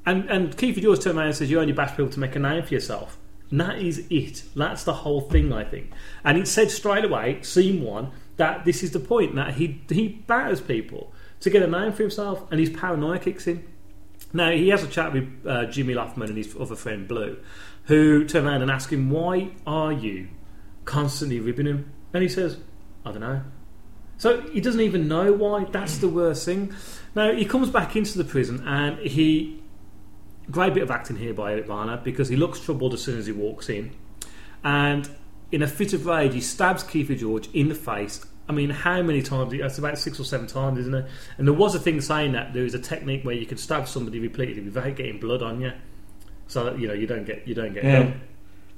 and, 0.05 0.29
and 0.29 0.57
Keefe 0.57 0.81
George 0.81 0.99
turns 0.99 1.15
around 1.15 1.27
and 1.27 1.35
says, 1.35 1.49
You 1.49 1.59
only 1.59 1.73
bash 1.73 1.91
people 1.91 2.09
to 2.09 2.19
make 2.19 2.35
a 2.35 2.39
name 2.39 2.63
for 2.63 2.73
yourself. 2.73 3.17
And 3.49 3.61
that 3.61 3.79
is 3.79 4.05
it. 4.09 4.43
That's 4.55 4.83
the 4.83 4.93
whole 4.93 5.21
thing, 5.21 5.53
I 5.53 5.63
think. 5.63 5.91
And 6.23 6.37
it 6.37 6.47
said 6.47 6.71
straight 6.71 7.05
away, 7.05 7.41
scene 7.41 7.83
one, 7.83 8.11
that 8.37 8.65
this 8.65 8.83
is 8.83 8.91
the 8.91 8.99
point 8.99 9.35
that 9.35 9.55
he, 9.55 9.81
he 9.89 10.07
batters 10.07 10.59
people 10.59 11.13
to 11.39 11.49
get 11.49 11.61
a 11.61 11.67
name 11.67 11.91
for 11.91 12.03
himself 12.03 12.49
and 12.51 12.59
his 12.59 12.69
paranoia 12.69 13.19
kicks 13.19 13.47
in. 13.47 13.67
Now 14.31 14.49
he 14.49 14.69
has 14.69 14.83
a 14.83 14.87
chat 14.87 15.13
with 15.13 15.45
uh, 15.45 15.65
Jimmy 15.65 15.93
Loughnan 15.93 16.29
and 16.29 16.37
his 16.37 16.55
other 16.59 16.75
friend 16.75 17.07
Blue, 17.07 17.37
who 17.83 18.25
turn 18.25 18.47
around 18.47 18.63
and 18.63 18.71
ask 18.71 18.91
him, 18.91 19.11
"Why 19.11 19.51
are 19.67 19.93
you 19.93 20.29
constantly 20.85 21.39
ribbing 21.39 21.67
him?" 21.67 21.91
And 22.13 22.23
he 22.23 22.29
says, 22.29 22.57
"I 23.05 23.11
don't 23.11 23.21
know." 23.21 23.41
So 24.17 24.41
he 24.41 24.61
doesn't 24.61 24.81
even 24.81 25.07
know 25.07 25.33
why. 25.33 25.65
That's 25.65 25.97
the 25.97 26.07
worst 26.07 26.45
thing. 26.45 26.73
Now 27.15 27.33
he 27.33 27.45
comes 27.45 27.69
back 27.69 27.95
into 27.95 28.17
the 28.17 28.23
prison 28.23 28.63
and 28.65 28.97
he 28.99 29.61
great 30.51 30.73
bit 30.73 30.83
of 30.83 30.91
acting 30.91 31.15
here 31.15 31.33
by 31.33 31.53
Eric 31.53 31.67
Bana 31.67 32.01
because 32.03 32.29
he 32.29 32.35
looks 32.35 32.59
troubled 32.59 32.93
as 32.93 33.01
soon 33.01 33.17
as 33.17 33.25
he 33.25 33.31
walks 33.31 33.69
in, 33.69 33.91
and 34.63 35.09
in 35.51 35.61
a 35.61 35.67
fit 35.67 35.93
of 35.93 36.05
rage 36.05 36.33
he 36.33 36.41
stabs 36.41 36.83
Keefer 36.83 37.15
George 37.15 37.49
in 37.53 37.69
the 37.69 37.75
face. 37.75 38.25
I 38.47 38.51
mean, 38.51 38.71
how 38.71 39.01
many 39.01 39.21
times? 39.21 39.53
That's 39.57 39.77
about 39.77 39.97
six 39.97 40.19
or 40.19 40.25
seven 40.25 40.47
times, 40.47 40.77
isn't 40.79 40.93
it? 40.93 41.05
And 41.37 41.47
there 41.47 41.53
was 41.53 41.75
a 41.75 41.79
thing 41.79 42.01
saying 42.01 42.33
that 42.33 42.53
there 42.53 42.65
is 42.65 42.73
a 42.73 42.79
technique 42.79 43.23
where 43.23 43.35
you 43.35 43.45
can 43.45 43.57
stab 43.57 43.87
somebody 43.87 44.19
repeatedly 44.19 44.63
without 44.63 44.95
getting 44.97 45.17
blood 45.19 45.41
on 45.41 45.61
you, 45.61 45.71
so 46.47 46.65
that 46.65 46.77
you 46.77 46.87
know 46.87 46.93
you 46.93 47.07
don't 47.07 47.25
get 47.25 47.47
you 47.47 47.55
don't 47.55 47.73
get 47.73 47.83
Yeah. 47.83 47.99
yeah 47.99 48.13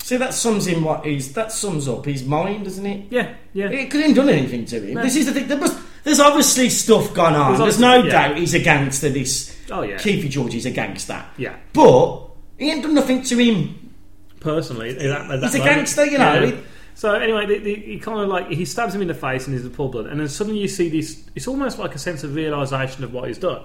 See, 0.06 0.18
that 0.18 0.36
sums 0.36 0.68
in 0.68 0.84
what 0.84 1.04
he's. 1.04 1.34
That 1.34 1.52
sums 1.52 1.88
up 1.88 2.06
his 2.06 2.24
mind, 2.24 2.66
doesn't 2.66 2.86
it? 2.86 3.08
yeah 3.10 3.34
yeah. 3.54 3.70
It 3.72 3.90
couldn't 3.90 4.10
have 4.10 4.16
done 4.18 4.30
anything 4.30 4.64
to 4.66 4.80
him. 4.80 4.94
No. 4.94 5.02
This 5.02 5.16
is 5.16 5.26
the 5.26 5.32
thing. 5.34 5.48
There 5.48 5.58
must, 5.58 5.80
there's 6.04 6.20
obviously 6.20 6.70
stuff 6.70 7.12
gone 7.16 7.34
on. 7.34 7.54
There's 7.58 7.78
There's, 7.78 7.80
no 7.80 8.04
yeah. 8.04 8.12
doubt 8.12 8.38
he's 8.38 8.54
a 8.54 8.60
gangster. 8.60 9.10
This 9.10 9.58
Oh, 9.72 9.82
yeah. 9.82 9.98
Keefe 9.98 10.30
George 10.30 10.54
is 10.54 10.68
a 10.68 10.70
gangster. 10.70 11.26
Yeah. 11.38 11.58
but 11.74 12.30
he 12.60 12.70
ain't 12.70 12.84
done 12.84 12.94
nothing 12.94 13.24
to 13.24 13.36
him. 13.36 13.94
personally. 14.40 14.90
at 14.92 15.00
that- 15.00 15.32
at 15.32 15.42
that 15.42 15.46
He's 15.48 15.56
a 15.56 15.58
moment. 15.58 15.76
gangster, 15.78 16.06
you 16.06 16.18
know. 16.20 16.44
Yeah. 16.44 16.56
So 16.94 17.16
anyway, 17.16 17.48
the, 17.48 17.58
the, 17.58 17.74
he 17.76 17.98
kind 18.00 18.22
of 18.22 18.28
like 18.28 18.48
he 18.50 18.64
stabs 18.64 18.94
him 18.94 19.02
in 19.02 19.08
the 19.08 19.16
face 19.16 19.48
and 19.48 19.56
he's 19.58 19.66
a 19.66 19.72
full 19.72 19.90
blood, 19.90 20.06
and 20.06 20.20
then 20.20 20.30
suddenly 20.30 20.60
you 20.60 20.68
see 20.68 20.88
this. 20.90 21.28
It's 21.34 21.48
almost 21.48 21.80
like 21.80 21.96
a 21.96 22.00
sense 22.00 22.24
of 22.24 22.36
realization 22.36 23.04
of 23.04 23.12
what 23.12 23.28
he's 23.28 23.40
done, 23.40 23.64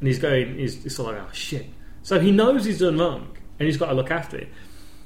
and 0.00 0.06
he's 0.06 0.18
going. 0.18 0.58
He's, 0.58 0.82
he's 0.82 0.94
sort 0.96 1.14
of 1.14 1.22
like, 1.22 1.30
oh 1.30 1.32
shit. 1.32 1.64
So 2.02 2.20
he 2.20 2.30
knows 2.30 2.66
he's 2.66 2.78
done 2.78 2.98
wrong, 2.98 3.36
and 3.58 3.66
he's 3.66 3.78
got 3.78 3.86
to 3.86 3.94
look 3.94 4.10
after 4.10 4.36
it. 4.36 4.48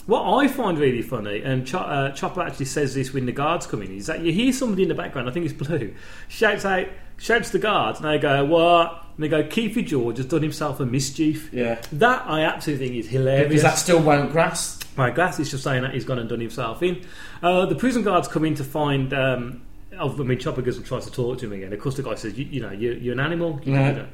What 0.06 0.22
I 0.42 0.48
find 0.48 0.78
really 0.78 1.02
funny, 1.02 1.42
and 1.42 1.66
Cho- 1.66 1.78
uh, 1.78 2.10
Chopper 2.12 2.40
actually 2.42 2.66
says 2.66 2.94
this 2.94 3.12
when 3.12 3.26
the 3.26 3.32
guards 3.32 3.66
come 3.66 3.82
in, 3.82 3.96
is 3.96 4.06
that 4.06 4.20
you 4.20 4.32
hear 4.32 4.52
somebody 4.52 4.82
in 4.82 4.88
the 4.88 4.94
background, 4.94 5.28
I 5.28 5.32
think 5.32 5.46
it's 5.46 5.54
Blue, 5.54 5.94
shouts 6.28 6.64
out, 6.64 6.88
shouts 7.18 7.48
to 7.50 7.58
the 7.58 7.62
guards, 7.62 8.00
and 8.00 8.08
they 8.08 8.18
go, 8.18 8.44
what? 8.44 9.04
And 9.14 9.22
they 9.24 9.28
go, 9.28 9.44
Keefe 9.44 9.86
George 9.86 10.16
has 10.16 10.26
done 10.26 10.42
himself 10.42 10.80
a 10.80 10.86
mischief. 10.86 11.50
Yeah. 11.52 11.80
That 11.92 12.24
I 12.26 12.40
absolutely 12.42 12.86
think 12.88 12.98
is 13.04 13.10
hilarious. 13.10 13.52
Is 13.54 13.62
that 13.62 13.78
still 13.78 14.00
won't 14.02 14.32
grass? 14.32 14.80
My 14.96 15.10
glass 15.10 15.38
is 15.38 15.50
just 15.50 15.62
saying 15.62 15.82
that 15.82 15.94
he's 15.94 16.04
gone 16.04 16.18
and 16.18 16.28
done 16.28 16.40
himself 16.40 16.82
in. 16.82 17.04
Uh, 17.42 17.66
the 17.66 17.74
prison 17.76 18.02
guards 18.02 18.26
come 18.28 18.44
in 18.44 18.54
to 18.56 18.64
find. 18.64 19.12
Um, 19.14 19.62
I 19.98 20.08
mean, 20.08 20.38
Chopper 20.38 20.62
goes 20.62 20.78
and 20.78 20.84
tries 20.86 21.04
to 21.04 21.12
talk 21.12 21.38
to 21.38 21.46
him 21.46 21.52
again. 21.52 21.72
Of 21.72 21.78
course, 21.78 21.96
the 21.96 22.02
guy 22.02 22.14
says, 22.14 22.36
"You, 22.38 22.46
you 22.46 22.60
know, 22.62 22.72
you're, 22.72 22.94
you're 22.94 23.12
an 23.12 23.20
animal," 23.20 23.60
you 23.62 23.74
Yeah. 23.74 23.92
know, 23.92 24.06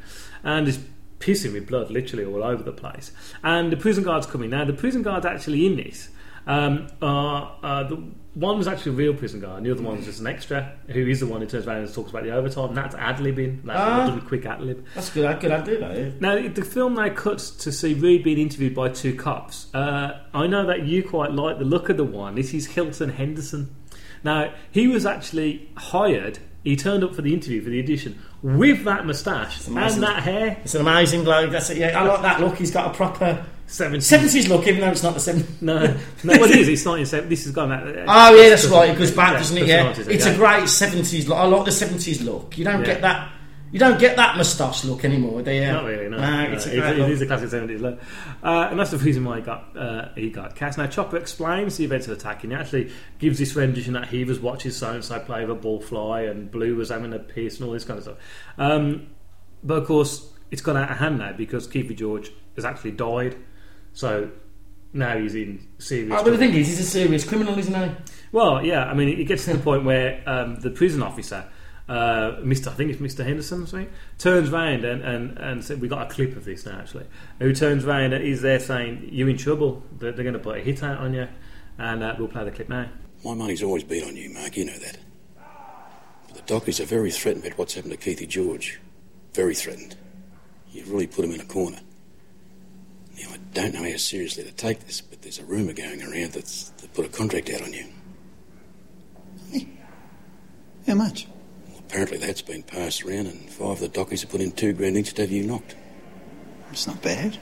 and 0.45 0.67
is 0.69 0.79
pissing 1.21 1.53
with 1.53 1.67
blood 1.67 1.91
literally 1.91 2.25
all 2.25 2.43
over 2.45 2.63
the 2.63 2.73
place. 2.73 3.13
And 3.43 3.73
the 3.73 3.77
prison 3.77 4.05
guards 4.05 4.27
come 4.27 4.43
in. 4.43 4.51
Now, 4.51 4.65
the 4.65 4.73
prison 4.73 5.03
guards 5.03 5.27
actually 5.27 5.67
in 5.67 5.77
this. 5.77 6.09
Um, 6.47 6.87
are, 7.03 7.57
uh, 7.63 7.83
the 7.85 7.97
one 8.33 8.57
was 8.57 8.67
actually 8.67 8.93
a 8.93 8.95
real 8.95 9.13
prison 9.13 9.39
guard, 9.41 9.59
and 9.59 9.67
the 9.67 9.71
other 9.71 9.83
one 9.83 9.97
was 9.97 10.07
just 10.07 10.21
an 10.21 10.27
extra, 10.29 10.73
who 10.89 11.07
is 11.07 11.21
the 11.21 11.27
one 11.27 11.43
who 11.43 11.47
turns 11.47 11.67
around 11.67 11.79
and 11.83 11.93
talks 11.93 12.09
about 12.09 12.23
the 12.23 12.31
overtime. 12.31 12.69
And 12.69 12.77
that's 12.77 12.95
ad 12.95 13.17
libbing. 13.19 13.65
That's 13.65 13.79
Ah. 14.11 14.17
a 14.17 14.21
quick 14.23 14.47
ad 14.47 14.63
lib. 14.63 14.83
That's 14.95 15.11
good. 15.11 15.27
I 15.27 15.35
could 15.35 15.51
I 15.51 15.61
do 15.61 15.79
that. 15.79 16.21
Now, 16.23 16.49
the 16.49 16.63
film 16.65 16.95
now 16.95 17.11
cuts 17.11 17.51
to 17.51 17.73
see 17.73 17.93
Read 17.93 18.25
being 18.25 18.39
interviewed 18.39 18.75
by 18.75 18.89
two 18.89 19.15
cops. 19.15 19.67
Uh, 19.75 20.21
I 20.33 20.47
know 20.47 20.65
that 20.67 20.87
you 20.87 21.03
quite 21.03 21.33
like 21.33 21.59
the 21.59 21.65
look 21.67 21.91
of 21.91 21.99
the 21.99 22.05
one. 22.05 22.37
This 22.37 22.55
is 22.55 22.67
Hilton 22.69 23.11
Henderson. 23.11 23.75
Now, 24.25 24.55
he 24.71 24.89
was 24.89 25.05
actually 25.05 25.69
hired. 25.77 26.39
He 26.65 26.77
turned 26.77 27.05
up 27.05 27.15
for 27.15 27.21
the 27.23 27.35
interview 27.35 27.61
for 27.63 27.69
the 27.71 27.83
audition 27.83 28.19
with 28.43 28.85
that 28.85 29.05
moustache 29.07 29.67
and 29.67 29.77
that 29.77 30.23
hair. 30.23 30.59
It's 30.65 30.75
an 30.75 30.81
amazing 30.83 31.25
bloke. 31.25 31.51
That's 31.51 31.71
it. 31.71 31.79
Yeah, 31.79 32.01
I 32.01 32.05
like 32.05 32.23
that 32.23 32.41
look. 32.41 32.57
He's 32.57 32.71
got 32.71 32.93
a 32.93 32.95
proper 32.95 33.45
70s. 33.67 34.03
seventies 34.03 34.49
look, 34.49 34.67
even 34.67 34.81
though 34.81 34.91
it's 34.91 35.03
not 35.03 35.15
the 35.15 35.21
seventies. 35.21 35.51
No, 35.61 35.79
no, 36.25 36.39
well, 36.39 36.45
it 36.45 36.57
is. 36.57 36.69
It's 36.69 36.85
1970. 36.87 37.29
This 37.29 37.45
has 37.45 37.53
gone 37.53 37.69
that. 37.71 37.83
Uh, 37.83 38.05
oh 38.09 38.35
yeah, 38.41 38.49
that's 38.51 38.67
right. 38.67 38.91
It 38.91 38.99
goes 38.99 39.11
back, 39.11 39.33
Yeah, 39.33 39.39
doesn't 39.39 39.59
it? 39.59 39.67
Yeah, 39.67 39.95
it's 40.15 40.27
yeah. 40.27 40.33
a 40.33 40.37
great 40.37 40.69
seventies 40.69 41.29
look. 41.29 41.37
I 41.39 41.45
like 41.47 41.65
the 41.65 41.73
seventies 41.73 42.23
look. 42.23 42.57
You 42.57 42.65
don't 42.65 42.81
Yeah. 42.81 42.87
get 42.87 43.01
that. 43.03 43.33
You 43.71 43.79
don't 43.79 43.99
get 44.01 44.17
that 44.17 44.37
moustache 44.37 44.85
look 44.85 45.05
anymore, 45.05 45.43
do 45.43 45.51
you? 45.53 45.61
Not 45.67 45.85
really, 45.85 46.09
no. 46.09 46.17
Nah, 46.17 46.45
No, 46.47 46.53
it's 46.53 46.67
a 46.67 46.77
it- 46.77 46.99
it 46.99 47.11
is 47.11 47.21
a 47.21 47.27
classic 47.27 47.51
70s 47.51 47.81
look. 47.81 48.01
Uh, 48.43 48.69
and 48.71 48.79
that's 48.81 48.93
the 48.93 48.99
reason 48.99 49.25
why 49.25 49.37
he 49.37 49.43
got 49.43 49.77
uh, 49.77 50.09
he 50.15 50.31
got 50.31 50.55
cast. 50.55 50.79
Now, 50.79 50.87
Chopper 50.87 51.17
explains 51.19 51.77
the 51.77 51.85
events 51.85 52.07
of 52.09 52.17
the 52.17 52.21
attack 52.21 52.45
and 52.45 52.53
he 52.53 52.59
actually 52.59 52.91
gives 53.19 53.39
this 53.39 53.55
rendition 53.55 53.93
that 53.95 54.09
he 54.09 54.25
was 54.25 54.41
watching 54.41 54.73
and 54.83 55.05
so 55.05 55.21
play 55.21 55.43
with 55.43 55.51
a 55.51 55.61
ball 55.61 55.81
fly 55.81 56.23
and 56.23 56.51
Blue 56.51 56.77
was 56.77 56.89
having 56.89 57.13
a 57.13 57.19
piss 57.19 57.59
and 57.59 57.67
all 57.67 57.73
this 57.75 57.85
kind 57.85 57.99
of 57.99 58.05
stuff. 58.05 58.17
Um, 58.57 59.09
but 59.63 59.75
of 59.83 59.87
course, 59.87 60.33
it's 60.51 60.63
gone 60.63 60.77
out 60.77 60.91
of 60.91 60.97
hand 60.97 61.19
now 61.19 61.33
because 61.33 61.67
Keefe 61.67 61.95
George 61.97 62.31
has 62.57 62.65
actually 62.65 62.93
died. 62.93 63.37
So 63.93 64.31
now 64.93 65.19
he's 65.19 65.35
in 65.35 65.67
serious 65.79 66.15
Oh, 66.17 66.25
but 66.25 66.31
the 66.31 66.39
thing 66.39 66.55
is, 66.55 66.69
he's 66.69 66.81
a 66.81 66.85
serious 66.85 67.25
criminal, 67.29 67.59
isn't 67.59 67.75
he? 67.75 67.95
Well, 68.33 68.65
yeah, 68.65 68.85
I 68.85 68.95
mean, 68.95 69.09
it 69.21 69.25
gets 69.25 69.45
to 69.45 69.55
the 69.55 69.59
point 69.59 69.85
where 69.85 70.23
um, 70.27 70.57
the 70.61 70.71
prison 70.71 71.03
officer, 71.03 71.45
uh, 71.89 72.37
Mr. 72.41 72.69
I 72.69 72.75
think 72.75 72.91
it's 72.91 73.01
Mr. 73.01 73.25
Henderson, 73.25 73.63
or 73.63 73.67
something, 73.67 73.91
turns 74.19 74.51
round 74.51 74.85
and, 74.85 75.03
and, 75.03 75.39
and 75.39 75.65
said, 75.65 75.81
we 75.81 75.89
got 75.89 76.11
a 76.11 76.15
clip 76.15 76.37
of 76.37 76.45
this 76.45 76.67
now, 76.67 76.79
actually, 76.79 77.07
who 77.39 77.55
turns 77.55 77.85
round 77.85 78.13
and 78.13 78.23
is 78.23 78.43
there 78.43 78.61
saying, 78.61 79.09
you're 79.11 79.29
in 79.29 79.39
trouble, 79.39 79.83
they're, 79.99 80.13
they're 80.13 80.25
going 80.25 80.35
to 80.35 80.39
put 80.39 80.59
a 80.59 80.61
hit 80.61 80.83
out 80.83 80.99
on 80.99 81.15
you, 81.15 81.27
and 81.79 82.03
uh, 82.03 82.15
we'll 82.19 82.29
play 82.29 82.45
the 82.45 82.51
clip 82.51 82.69
now. 82.69 82.89
My 83.25 83.35
money's 83.35 83.63
always 83.63 83.85
been 83.85 84.05
on 84.05 84.17
you, 84.17 84.31
Mark. 84.31 84.57
You 84.57 84.67
know 84.67 84.79
that. 84.79 84.99
But 86.29 86.37
the 86.37 86.55
dockies 86.55 86.79
are 86.79 86.85
very 86.85 87.11
threatened 87.11 87.45
about 87.45 87.59
what's 87.59 87.75
happened 87.75 87.99
to 87.99 87.99
Keithy 87.99 88.29
George. 88.29 88.81
Very 89.33 89.55
threatened. 89.55 89.97
You've 90.71 90.91
really 90.91 91.07
put 91.07 91.25
him 91.25 91.33
in 91.33 91.41
a 91.41 91.45
corner. 91.45 91.81
Now, 93.21 93.31
I 93.33 93.39
don't 93.55 93.75
know 93.75 93.91
how 93.91 93.97
seriously 93.97 94.45
to 94.45 94.53
take 94.53 94.87
this, 94.87 95.01
but 95.01 95.23
there's 95.23 95.39
a 95.39 95.45
rumour 95.45 95.73
going 95.73 96.03
around 96.03 96.33
that's 96.33 96.71
they 96.71 96.87
put 96.89 97.07
a 97.07 97.09
contract 97.09 97.51
out 97.51 97.63
on 97.63 97.73
you. 97.73 97.87
How 100.87 100.95
much? 100.95 101.27
Apparently, 101.89 102.19
that's 102.19 102.43
been 102.43 102.63
passed 102.63 103.03
around, 103.03 103.29
and 103.29 103.49
five 103.49 103.71
of 103.71 103.81
the 103.81 103.89
dockies 103.89 104.21
have 104.21 104.31
put 104.31 104.43
in 104.43 104.53
two 104.53 104.75
grand 104.75 104.99
each 104.99 105.15
to 105.15 105.23
have 105.23 105.31
you 105.31 105.43
knocked. 105.43 105.75
It's 106.71 106.87
not 106.87 107.01
bad. 107.01 107.39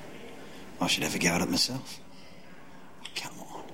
I 0.80 0.86
should 0.86 1.02
have 1.02 1.16
a 1.16 1.18
go 1.18 1.30
at 1.30 1.40
it 1.40 1.50
myself. 1.50 1.98
Come 3.16 3.32
on. 3.52 3.64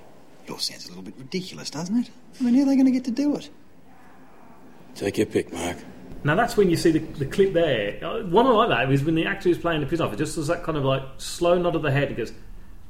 It 0.45 0.51
all 0.51 0.57
sounds 0.57 0.85
a 0.85 0.87
little 0.87 1.03
bit 1.03 1.13
ridiculous, 1.15 1.69
doesn't 1.69 1.95
it? 1.95 2.09
I 2.39 2.43
mean, 2.43 2.55
how 2.55 2.61
are 2.61 2.65
they 2.65 2.75
going 2.75 2.87
to 2.87 2.91
get 2.91 3.03
to 3.05 3.11
do 3.11 3.35
it? 3.35 3.51
Take 4.95 5.19
your 5.19 5.27
pick, 5.27 5.53
Mark. 5.53 5.77
Now 6.23 6.33
that's 6.33 6.57
when 6.57 6.71
you 6.71 6.75
see 6.77 6.89
the, 6.89 6.99
the 6.99 7.25
clip 7.27 7.53
there. 7.53 8.03
Uh, 8.03 8.23
One 8.23 8.47
I 8.47 8.49
like 8.49 8.69
that 8.69 8.91
is 8.91 9.03
when 9.03 9.13
the 9.13 9.27
actor 9.27 9.49
is 9.49 9.59
playing 9.59 9.81
the 9.81 9.87
prison 9.87 10.07
officer, 10.07 10.25
just 10.25 10.35
does 10.35 10.47
that 10.47 10.63
kind 10.63 10.77
of 10.77 10.85
like 10.85 11.03
slow 11.17 11.61
nod 11.61 11.75
of 11.75 11.83
the 11.83 11.91
head. 11.91 12.09
He 12.09 12.15
goes, 12.15 12.33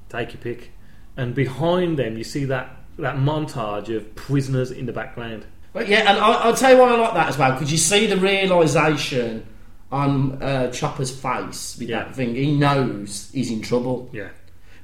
"Take 0.07 0.33
your 0.33 0.41
pick," 0.41 0.71
and 1.17 1.33
behind 1.35 1.97
them 1.99 2.17
you 2.17 2.23
see 2.23 2.45
that 2.45 2.77
that 2.99 3.15
montage 3.15 3.93
of 3.93 4.13
prisoners 4.15 4.69
in 4.71 4.85
the 4.85 4.93
background. 4.93 5.47
But 5.73 5.87
yeah, 5.87 5.99
and 6.09 6.19
I, 6.19 6.31
I'll 6.43 6.55
tell 6.55 6.71
you 6.71 6.77
why 6.79 6.91
I 6.93 6.97
like 6.99 7.13
that 7.15 7.27
as 7.29 7.37
well 7.37 7.51
because 7.53 7.71
you 7.71 7.77
see 7.79 8.05
the 8.07 8.17
realization 8.17 9.45
on 9.91 10.41
uh, 10.41 10.71
Chopper's 10.71 11.11
face 11.11 11.77
with 11.79 11.89
Yeah. 11.89 12.03
that 12.05 12.15
thing. 12.15 12.35
He 12.35 12.55
knows 12.55 13.29
he's 13.33 13.51
in 13.51 13.61
trouble 13.61 14.09
Yeah, 14.11 14.29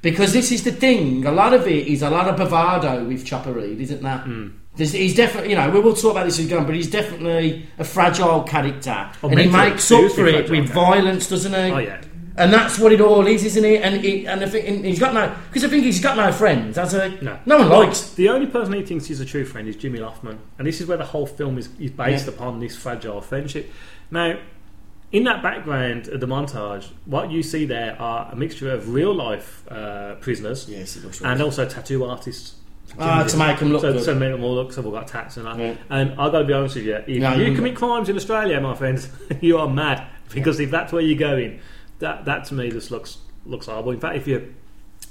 because 0.02 0.32
this 0.32 0.52
is 0.52 0.62
the 0.64 0.72
thing. 0.72 1.24
A 1.26 1.32
lot 1.32 1.52
of 1.52 1.66
it 1.66 1.86
is 1.88 2.02
a 2.02 2.10
lot 2.10 2.28
of 2.28 2.36
bravado 2.36 3.04
with 3.04 3.24
Chopper 3.24 3.52
Read, 3.52 3.80
isn't 3.80 4.02
that? 4.02 4.26
There's, 4.76 4.92
he's 4.92 5.16
definitely, 5.16 5.50
you 5.50 5.56
know, 5.56 5.68
we 5.70 5.80
will 5.80 5.94
talk 5.94 6.12
about 6.12 6.26
this 6.26 6.38
go 6.46 6.64
but 6.64 6.74
he's 6.76 6.88
definitely 6.90 7.66
a 7.78 7.84
fragile 7.84 8.44
character, 8.44 9.10
Oh, 9.22 9.28
and 9.28 9.38
he 9.40 9.46
makes 9.48 9.90
up 9.90 10.12
for 10.12 10.26
it 10.26 10.48
with 10.48 10.68
character. 10.68 10.72
violence, 10.74 11.28
doesn't 11.28 11.52
he? 11.52 11.70
Oh, 11.72 11.78
yeah. 11.78 12.00
And 12.40 12.52
that's 12.52 12.78
what 12.78 12.92
it 12.92 13.00
all 13.00 13.26
is, 13.26 13.44
isn't 13.44 13.64
it? 13.64 13.82
And 13.82 14.00
he, 14.02 14.26
and 14.26 14.42
I 14.42 14.48
think 14.48 14.66
and 14.68 14.84
he's 14.84 14.98
got 14.98 15.12
no 15.14 15.34
because 15.48 15.64
I 15.64 15.68
think 15.68 15.84
he's 15.84 16.00
got 16.00 16.16
no 16.16 16.32
friends, 16.32 16.76
has 16.76 16.92
he? 16.92 17.18
no, 17.20 17.38
no 17.46 17.58
one 17.58 17.68
likes. 17.68 18.12
The 18.12 18.28
only 18.30 18.46
person 18.46 18.72
he 18.72 18.82
thinks 18.82 19.06
he's 19.06 19.20
a 19.20 19.26
true 19.26 19.44
friend 19.44 19.68
is 19.68 19.76
Jimmy 19.76 19.98
Loughnan, 19.98 20.38
and 20.58 20.66
this 20.66 20.80
is 20.80 20.86
where 20.86 20.96
the 20.96 21.04
whole 21.04 21.26
film 21.26 21.58
is, 21.58 21.68
is 21.78 21.90
based 21.90 22.26
Yeah. 22.26 22.32
upon 22.32 22.60
this 22.60 22.76
fragile 22.76 23.20
friendship. 23.20 23.70
Now, 24.10 24.38
in 25.12 25.24
that 25.24 25.42
background 25.42 26.08
of 26.08 26.20
the 26.20 26.26
montage, 26.26 26.88
what 27.04 27.30
you 27.30 27.42
see 27.42 27.66
there 27.66 28.00
are 28.00 28.30
a 28.32 28.36
mixture 28.36 28.70
of 28.72 28.92
real 28.94 29.12
life 29.14 29.64
uh, 29.70 30.14
prisoners, 30.16 30.66
Yes, 30.68 30.96
it 30.96 31.04
looks 31.04 31.20
and 31.20 31.42
also 31.42 31.68
tattoo 31.68 32.04
artists. 32.04 32.54
Ah, 32.98 33.22
to 33.22 33.36
them 33.36 33.72
look 33.72 33.82
so, 33.82 33.92
good. 33.92 34.02
So 34.02 34.14
make 34.14 34.32
them 34.32 34.42
all 34.42 34.54
look, 34.54 34.72
so 34.72 34.82
we've 34.82 34.92
got 34.92 35.06
tats 35.06 35.36
and 35.36 35.46
that. 35.46 35.58
Yeah. 35.58 35.74
And 35.90 36.10
I've 36.12 36.32
got 36.32 36.40
to 36.40 36.44
be 36.44 36.52
honest 36.52 36.74
with 36.76 36.86
you, 36.86 36.94
if 36.96 37.06
No, 37.22 37.34
you 37.34 37.44
you- 37.50 37.54
commit 37.54 37.76
crimes 37.76 38.08
in 38.08 38.16
Australia, 38.16 38.60
my 38.60 38.74
friends, 38.74 39.08
you 39.40 39.58
are 39.58 39.68
mad 39.68 40.06
because 40.32 40.58
if 40.60 40.70
that's 40.70 40.92
where 40.92 41.02
you're 41.02 41.18
going, 41.18 41.60
that 42.00 42.24
that 42.26 42.44
to 42.46 42.54
me 42.54 42.70
just 42.70 42.90
looks 42.90 43.18
looks 43.46 43.66
horrible. 43.66 43.92
In 43.92 44.00
fact, 44.00 44.16
if 44.16 44.26
you 44.26 44.54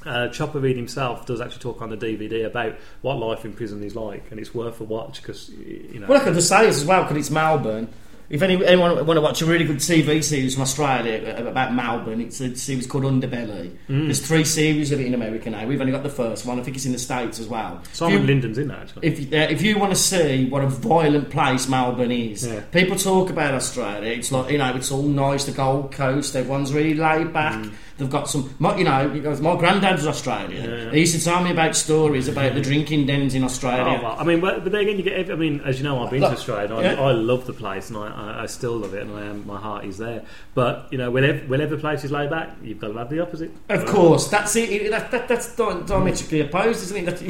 uh, 0.05 0.29
Chopper 0.29 0.59
Read 0.59 0.77
himself 0.77 1.25
does 1.25 1.41
actually 1.41 1.61
talk 1.61 1.81
on 1.81 1.89
the 1.89 1.97
DVD 1.97 2.45
about 2.45 2.75
what 3.01 3.17
life 3.17 3.43
in 3.45 3.53
prison 3.53 3.83
is 3.83 3.95
like, 3.95 4.29
and 4.31 4.39
it's 4.39 4.53
worth 4.53 4.79
a 4.79 4.83
watch 4.83 5.21
because 5.21 5.49
you 5.49 5.99
know. 5.99 6.07
Well, 6.07 6.21
I 6.21 6.23
could 6.23 6.33
just 6.33 6.49
say 6.49 6.65
this 6.65 6.77
as 6.77 6.85
well 6.85 7.03
because 7.03 7.17
it's 7.17 7.29
Melbourne. 7.29 7.89
If 8.29 8.43
any, 8.43 8.63
anyone 8.63 9.07
want 9.07 9.17
to 9.17 9.21
watch 9.21 9.41
a 9.41 9.45
really 9.47 9.65
good 9.65 9.77
TV 9.77 10.23
series 10.23 10.53
from 10.53 10.61
Australia 10.61 11.35
uh, 11.35 11.45
about 11.49 11.73
Melbourne, 11.73 12.21
it's 12.21 12.39
a 12.39 12.55
series 12.55 12.85
called 12.85 13.03
Underbelly. 13.03 13.75
Mm. 13.89 14.05
There's 14.05 14.25
three 14.25 14.43
series 14.43 14.91
of 14.91 14.99
it 14.99 15.07
in 15.07 15.15
America 15.15 15.49
now. 15.49 15.65
We've 15.65 15.79
only 15.81 15.91
got 15.91 16.03
the 16.03 16.09
first 16.09 16.45
one. 16.45 16.59
I 16.59 16.63
think 16.63 16.77
it's 16.77 16.85
in 16.85 16.91
the 16.91 16.99
States 16.99 17.39
as 17.39 17.47
well. 17.47 17.81
Simon 17.91 18.21
you- 18.21 18.27
Lyndon's 18.27 18.59
in 18.59 18.67
that 18.67 18.81
actually. 18.81 19.07
If, 19.07 19.33
uh, 19.33 19.51
if 19.51 19.63
you 19.63 19.79
want 19.79 19.91
to 19.93 19.99
see 19.99 20.47
what 20.47 20.63
a 20.63 20.67
violent 20.67 21.31
place 21.31 21.67
Melbourne 21.67 22.11
is, 22.11 22.45
Yeah. 22.45 22.59
people 22.71 22.97
talk 22.97 23.31
about 23.31 23.55
Australia. 23.55 24.11
It's 24.11 24.31
like 24.31 24.51
you 24.51 24.59
know, 24.59 24.75
it's 24.75 24.91
all 24.91 25.01
nice. 25.03 25.45
The 25.45 25.51
Gold 25.51 25.91
Coast, 25.91 26.35
everyone's 26.35 26.71
really 26.71 26.93
laid 26.93 27.33
back. 27.33 27.65
They've 27.99 28.09
got 28.09 28.29
some, 28.29 28.55
my, 28.59 28.77
you 28.77 28.85
know, 28.85 29.09
because 29.09 29.41
my 29.41 29.55
granddad 29.57 29.97
was 29.97 30.07
Australian. 30.07 30.65
Mm. 30.65 30.85
Yeah. 30.85 30.91
He 30.91 31.01
used 31.01 31.13
to 31.19 31.23
tell 31.23 31.43
me 31.43 31.51
about 31.51 31.75
stories 31.75 32.27
about 32.29 32.53
the 32.55 32.61
drinking 32.61 33.05
dens 33.07 33.35
in 33.35 33.43
Australia. 33.43 33.99
Oh, 33.99 34.03
well, 34.03 34.15
I 34.17 34.23
mean, 34.23 34.39
but, 34.39 34.63
but 34.63 34.71
then 34.71 34.81
again, 34.81 34.97
you 34.97 35.03
get. 35.03 35.13
every- 35.13 35.33
I 35.33 35.37
mean, 35.37 35.59
as 35.65 35.77
you 35.79 35.83
know, 35.83 36.01
I've 36.03 36.09
been 36.09 36.21
Look, 36.21 36.31
to 36.31 36.37
Australia. 36.37 36.73
And 36.75 36.87
I, 36.87 36.93
yeah. 36.93 37.01
I 37.01 37.11
love 37.11 37.45
the 37.45 37.53
place, 37.53 37.89
and 37.89 37.97
I, 37.97 38.43
I, 38.43 38.45
still 38.45 38.77
love 38.77 38.93
it, 38.93 39.01
and 39.03 39.11
I 39.15 39.25
am, 39.25 39.45
my 39.45 39.59
heart 39.59 39.83
is 39.85 39.97
there. 39.97 40.23
But 40.55 40.87
you 40.91 40.97
know, 40.97 41.11
whenever 41.11 41.39
whenever 41.47 41.77
place 41.77 42.03
is 42.05 42.11
laid 42.11 42.29
back, 42.29 42.55
you've 42.63 42.79
got 42.79 42.87
to 42.87 42.97
have 42.97 43.09
the 43.09 43.19
opposite. 43.19 43.51
Of 43.67 43.85
course, 43.85 44.29
that's 44.29 44.55
it. 44.55 44.89
that, 44.91 45.11
that, 45.11 45.27
that's 45.27 45.53
diametrically 45.55 46.39
opposed, 46.41 46.81
isn't 46.83 46.97
it? 46.97 47.05
That, 47.05 47.21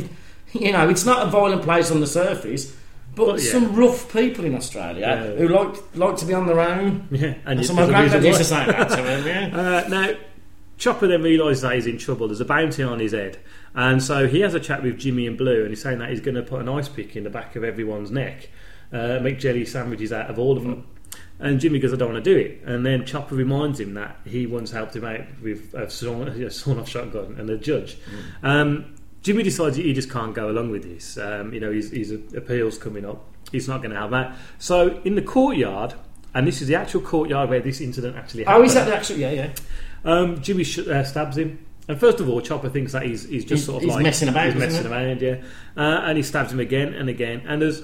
you 0.62 0.72
know, 0.72 0.88
it's 0.88 1.06
not 1.06 1.28
a 1.28 1.30
violent 1.32 1.64
place 1.64 1.90
on 1.92 2.00
the 2.00 2.08
surface, 2.08 2.76
but 3.16 3.28
Well, 3.28 3.40
yeah. 3.40 3.52
some 3.52 3.76
rough 3.76 4.12
people 4.14 4.46
in 4.46 4.56
Australia 4.56 5.02
Yeah. 5.02 5.36
who 5.36 5.48
like 5.48 5.76
like 5.96 6.16
to 6.18 6.26
be 6.26 6.34
on 6.34 6.46
their 6.48 6.60
own. 6.60 7.08
Yeah, 7.12 7.34
and 7.46 7.60
you- 7.64 7.74
my 7.74 7.86
granddad 7.88 8.24
used 8.24 8.38
to 8.40 8.46
say 8.46 8.66
that 8.66 8.90
to 8.90 8.98
him. 9.04 9.26
Yeah. 9.28 9.50
Uh, 9.60 9.88
now, 9.90 10.14
Chopper 10.80 11.08
then 11.08 11.22
realises 11.22 11.62
that 11.62 11.76
he's 11.76 11.86
in 11.86 11.98
trouble. 11.98 12.28
There's 12.28 12.40
a 12.40 12.46
bounty 12.46 12.82
on 12.82 13.00
his 13.00 13.12
head. 13.12 13.38
And 13.76 14.02
so 14.02 14.28
he 14.28 14.40
has 14.40 14.54
a 14.54 14.60
chat 14.60 14.82
with 14.82 14.98
Jimmy 14.98 15.28
and 15.28 15.38
Blue, 15.38 15.62
and 15.62 15.70
he's 15.70 15.82
saying 15.82 16.00
that 16.00 16.10
he's 16.10 16.22
going 16.22 16.36
to 16.36 16.42
put 16.42 16.62
an 16.62 16.70
ice 16.70 16.88
pick 16.88 17.16
in 17.16 17.26
the 17.26 17.30
back 17.30 17.58
of 17.58 17.66
everyone's 17.66 18.10
neck, 18.10 18.50
uh, 18.92 19.20
make 19.22 19.40
jelly 19.40 19.66
sandwiches 19.66 20.14
out 20.14 20.30
of 20.30 20.40
all 20.40 20.58
of 20.58 20.64
them. 20.64 20.88
And 21.38 21.60
Jimmy 21.60 21.80
goes, 21.80 21.94
I 21.94 21.98
don't 21.98 22.14
want 22.14 22.24
to 22.24 22.34
do 22.34 22.38
it. 22.38 22.62
And 22.66 22.86
then 22.86 23.06
Chopper 23.06 23.36
reminds 23.36 23.80
him 23.80 23.94
that 23.96 24.20
he 24.26 24.46
once 24.46 24.72
helped 24.72 24.96
him 24.96 25.06
out 25.06 25.22
with 25.42 25.74
a 25.74 25.90
sawn 25.90 26.30
off 26.80 26.90
shotgun 26.90 27.36
and 27.38 27.50
a 27.50 27.58
judge. 27.58 27.98
Um, 28.42 28.96
Jimmy 29.22 29.44
decides 29.44 29.76
he 29.76 29.94
just 29.94 30.10
can't 30.10 30.34
go 30.34 30.50
along 30.50 30.72
with 30.72 30.84
this. 30.84 31.18
Um, 31.18 31.54
you 31.54 31.60
know, 31.60 31.72
his, 31.72 31.92
his 31.92 32.12
appeals 32.12 32.78
coming 32.78 33.06
up. 33.06 33.26
He's 33.52 33.68
not 33.68 33.82
going 33.82 33.92
to 33.92 34.00
have 34.00 34.12
that. 34.12 34.38
So 34.60 35.02
in 35.04 35.16
the 35.16 35.22
courtyard, 35.22 35.94
and 36.34 36.48
this 36.48 36.62
is 36.62 36.68
the 36.68 36.76
actual 36.76 37.02
courtyard 37.02 37.50
where 37.50 37.60
this 37.60 37.82
incident 37.82 38.16
actually 38.16 38.44
happened. 38.44 38.64
Oh, 38.64 38.66
is 38.66 38.74
that 38.76 38.86
the 38.86 38.96
actual? 38.96 39.18
Yeah, 39.18 39.32
yeah. 39.32 39.54
Um, 40.06 40.42
Jimmy 40.42 40.64
sh- 40.64 40.80
uh, 40.80 41.04
stabs 41.04 41.38
him. 41.38 41.66
And 41.88 42.00
first 42.00 42.20
of 42.20 42.30
all, 42.30 42.40
Chopper 42.42 42.70
thinks 42.70 42.92
that 42.92 43.04
he's, 43.04 43.24
he's 43.28 43.44
just 43.44 43.62
He's- 43.62 43.66
sort 43.66 43.78
of 43.78 43.84
he's 43.84 43.96
like 43.96 44.04
messing 44.04 44.30
about, 44.30 44.46
He's 44.46 44.56
isn't 44.56 44.70
messing 44.70 44.86
he? 44.86 44.94
around, 44.94 45.22
yeah. 45.22 45.36
Uh, 45.76 46.02
and 46.06 46.18
he 46.18 46.24
stabs 46.24 46.52
him 46.54 46.60
again 46.60 46.94
and 46.94 47.10
again. 47.10 47.42
And 47.48 47.62
there's, 47.62 47.82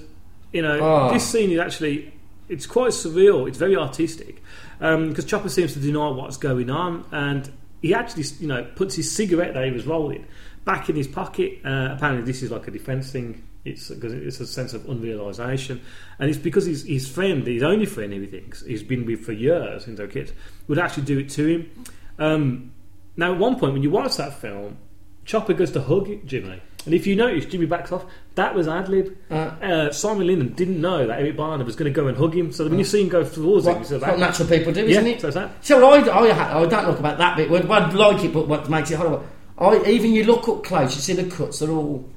you 0.54 0.62
know, 0.62 0.80
Oh. 0.80 1.14
this 1.14 1.28
scene 1.28 1.50
is 1.52 1.60
actually 1.60 2.14
it's 2.48 2.68
quite 2.68 2.92
surreal. 2.92 3.48
It's 3.48 3.58
very 3.58 3.76
artistic 3.76 4.44
because 4.80 5.26
Chopper 5.26 5.50
seems 5.50 5.74
to 5.74 5.80
deny 5.80 6.08
what's 6.10 6.38
going 6.38 6.70
on, 6.70 7.04
and 7.12 7.50
he 7.82 7.96
actually, 7.96 8.26
you 8.40 8.48
know, 8.48 8.64
puts 8.76 8.94
his 8.96 9.12
cigarette 9.12 9.56
that 9.56 9.66
he 9.66 9.72
was 9.72 9.88
rolling 9.88 10.26
back 10.64 10.88
in 10.90 10.96
his 10.96 11.08
pocket. 11.08 11.60
Uh, 11.66 11.90
apparently, 11.96 12.24
this 12.24 12.44
is 12.44 12.52
like 12.52 12.68
a 12.68 12.72
defence 12.72 13.12
thing. 13.12 13.42
It's 13.64 13.90
because 13.90 14.14
it's 14.14 14.40
a 14.40 14.46
sense 14.46 14.76
of 14.76 14.84
unrealisation, 14.84 15.80
and 16.20 16.30
it's 16.30 16.38
because 16.38 16.66
his 16.68 16.84
his 16.86 17.08
friend, 17.10 17.48
his 17.48 17.64
only 17.64 17.88
friend, 17.88 18.14
who 18.14 18.22
he 18.22 18.28
thinks 18.28 18.64
he's 18.64 18.84
been 18.84 19.08
with 19.08 19.22
for 19.26 19.32
years 19.32 19.86
since 19.86 19.98
they 19.98 20.06
were 20.06 20.12
kids, 20.12 20.32
would 20.68 20.78
actually 20.78 21.04
do 21.04 21.18
it 21.18 21.30
to 21.32 21.48
him. 21.48 21.72
Um, 22.20 22.72
now, 23.18 23.34
at 23.34 23.40
one 23.40 23.60
point, 23.60 23.74
when 23.74 23.84
you 23.84 23.90
watch 23.90 24.18
that 24.18 24.40
film, 24.40 24.78
Chopper 25.26 25.54
goes 25.54 25.72
to 25.72 25.82
hug 25.82 26.10
Jimmy, 26.26 26.62
and 26.86 26.94
if 26.94 27.08
you 27.08 27.16
notice, 27.16 27.46
Jimmy 27.46 27.66
backs 27.66 27.92
off. 27.92 28.06
That 28.36 28.54
was 28.54 28.68
ad 28.68 28.90
lib. 28.90 29.18
Uh. 29.32 29.34
Uh, 29.34 29.92
Simon 29.92 30.28
Lyndon 30.28 30.54
didn't 30.54 30.80
know 30.80 31.08
that 31.08 31.20
Eric 31.20 31.38
Bana 31.38 31.64
was 31.64 31.76
going 31.76 31.92
to 31.92 31.96
go 31.96 32.08
and 32.08 32.18
hug 32.18 32.36
him. 32.36 32.52
So 32.52 32.68
when 32.68 32.78
you 32.78 32.86
see 32.86 33.02
him 33.02 33.10
go 33.10 33.24
towards 33.24 33.66
him, 33.66 33.74
What, 33.74 33.80
he's 33.80 33.90
sort 33.90 34.02
what 34.02 34.20
natural 34.20 34.48
people 34.50 34.72
do, 34.74 34.82
yeah, 34.82 35.00
isn't 35.00 35.08
it? 35.08 35.22
so 35.22 35.28
it's 35.30 35.36
that. 35.36 35.66
So 35.66 35.84
I, 35.90 36.00
I, 36.02 36.62
I 36.62 36.66
don't 36.66 36.88
look 36.88 37.00
about 37.00 37.18
that 37.18 37.38
bit. 37.38 37.50
I'd 37.52 37.94
like 37.94 38.24
it, 38.24 38.34
but 38.34 38.48
what 38.48 38.70
makes 38.70 38.92
it 38.92 38.96
horrible? 38.96 39.26
I, 39.58 39.82
even 39.86 40.12
you 40.14 40.26
look 40.26 40.48
up 40.50 40.64
close, 40.64 40.96
you 40.96 41.02
see 41.02 41.14
the 41.14 41.30
cuts. 41.34 41.60
They're 41.60 41.72
all 41.72 42.08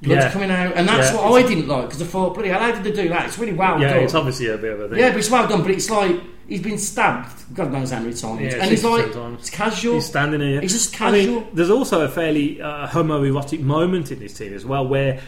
Yeah. 0.00 0.30
coming 0.30 0.50
out, 0.50 0.74
and 0.76 0.88
that's 0.88 1.12
Yeah, 1.12 1.16
what 1.28 1.44
I 1.44 1.46
didn't 1.46 1.66
like 1.68 1.86
because 1.86 2.00
I 2.02 2.04
thought, 2.06 2.34
bloody 2.34 2.50
hell, 2.50 2.60
how 2.60 2.70
did 2.72 2.84
they 2.84 3.02
do 3.02 3.08
that? 3.08 3.26
It's 3.26 3.38
really 3.38 3.52
well 3.52 3.80
Yeah, 3.80 3.94
done. 3.94 4.02
it's 4.04 4.14
obviously 4.14 4.46
a 4.48 4.56
bit 4.56 4.72
of 4.74 4.80
a 4.80 4.88
thing. 4.88 4.98
Yeah, 4.98 5.10
but 5.10 5.18
it's 5.18 5.30
well 5.30 5.48
done. 5.48 5.62
But 5.62 5.72
it's 5.72 5.90
like 5.90 6.20
he's 6.48 6.62
been 6.62 6.78
stabbed. 6.78 7.52
God 7.54 7.72
knows 7.72 7.90
how 7.90 7.98
many 7.98 8.14
times, 8.14 8.40
Yeah, 8.40 8.62
and 8.62 8.70
he's 8.70 8.84
like, 8.84 9.12
times. 9.12 9.40
it's 9.40 9.50
casual. 9.50 9.94
He's 9.94 10.06
standing 10.06 10.38
there. 10.40 10.60
He's 10.60 10.72
just 10.72 11.00
I 11.00 11.10
mean, 11.10 11.26
casual. 11.40 11.48
there's 11.52 11.70
also 11.70 12.02
a 12.04 12.08
fairly 12.08 12.60
uh, 12.62 12.86
homoerotic 12.86 13.60
moment 13.60 14.12
in 14.12 14.20
this 14.20 14.34
scene 14.36 14.54
as 14.54 14.64
well, 14.64 14.86
where 14.86 15.20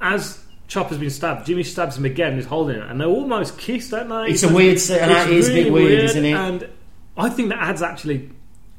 as 0.00 0.42
Chopper's 0.66 0.98
been 0.98 1.10
stabbed, 1.10 1.46
Jimmy 1.46 1.62
stabs 1.62 1.96
him 1.96 2.04
again. 2.04 2.28
and 2.32 2.36
He's 2.38 2.46
holding 2.46 2.76
it, 2.76 2.90
and 2.90 3.00
they 3.00 3.04
almost 3.04 3.58
kiss, 3.58 3.90
don't 3.90 4.08
they? 4.08 4.32
It's 4.32 4.42
a 4.42 4.52
weird 4.52 4.80
scene, 4.80 4.98
and 4.98 5.10
It's 5.12 5.24
that 5.24 5.30
is 5.32 5.48
a 5.48 5.52
bit 5.52 5.58
really 5.66 5.70
weird, 5.70 6.04
isn't 6.04 6.24
it? 6.24 6.32
And 6.32 6.68
I 7.16 7.28
think 7.28 7.50
that 7.50 7.58
adds 7.58 7.80
actually 7.82 8.30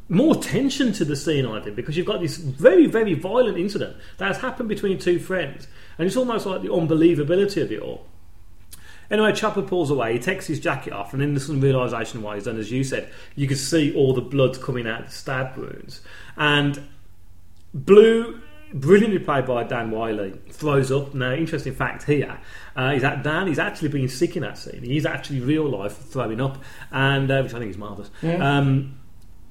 more 0.08 0.36
tension 0.36 0.94
to 0.94 1.06
the 1.06 1.16
scene, 1.16 1.46
I 1.46 1.60
think, 1.62 1.76
because 1.76 1.98
you've 1.98 2.06
got 2.06 2.22
this 2.22 2.38
very, 2.38 2.86
very 2.86 3.14
violent 3.14 3.58
incident 3.58 3.98
that 4.18 4.28
has 4.28 4.38
happened 4.38 4.70
between 4.70 5.00
two 5.00 5.20
friends, 5.20 5.68
and 5.98 6.06
it's 6.06 6.16
almost 6.16 6.46
like 6.46 6.62
the 6.62 6.70
unbelievability 6.70 7.62
of 7.62 7.72
it 7.72 7.80
all. 7.80 8.06
Anyway, 9.10 9.32
Chopper 9.34 9.62
pulls 9.62 9.92
away. 9.92 10.14
He 10.14 10.20
takes 10.20 10.48
his 10.48 10.60
jacket 10.60 10.94
off, 10.94 11.14
and 11.14 11.22
then 11.22 11.34
there's 11.34 11.46
some 11.46 11.62
realization 11.62 12.18
of 12.20 12.24
what 12.24 12.36
he's 12.36 12.46
done. 12.46 12.58
As 12.58 12.72
you 12.72 12.84
said, 12.84 13.10
you 13.36 13.48
can 13.48 13.58
see 13.58 13.96
all 13.96 14.14
the 14.14 14.22
blood 14.22 14.60
coming 14.62 14.88
out 14.88 15.02
of 15.02 15.06
the 15.08 15.12
stab 15.12 15.56
wounds. 15.58 16.02
And 16.38 16.88
Blue, 17.76 18.40
brilliantly 18.74 19.20
played 19.20 19.46
by 19.46 19.64
Dan 19.64 19.92
Wyllie, 19.92 20.34
throws 20.50 20.92
up. 20.92 21.14
Now, 21.14 21.34
interesting 21.34 21.76
fact 21.76 22.04
here 22.04 22.40
uh, 22.76 22.94
is 22.96 23.02
that 23.02 23.22
Dan 23.22 23.48
is 23.48 23.60
actually 23.60 23.90
being 23.90 24.08
sick 24.08 24.36
in 24.38 24.44
that 24.44 24.58
scene. 24.58 24.82
He's 24.82 25.06
actually 25.06 25.42
real 25.42 25.68
life 25.68 25.98
throwing 25.98 26.42
up, 26.42 26.64
and 26.92 27.30
uh, 27.30 27.42
which 27.42 27.54
I 27.54 27.60
think 27.60 27.72
is 27.72 27.78
marvelous. 27.78 28.10
Yeah. 28.22 28.58
Um, 28.58 28.98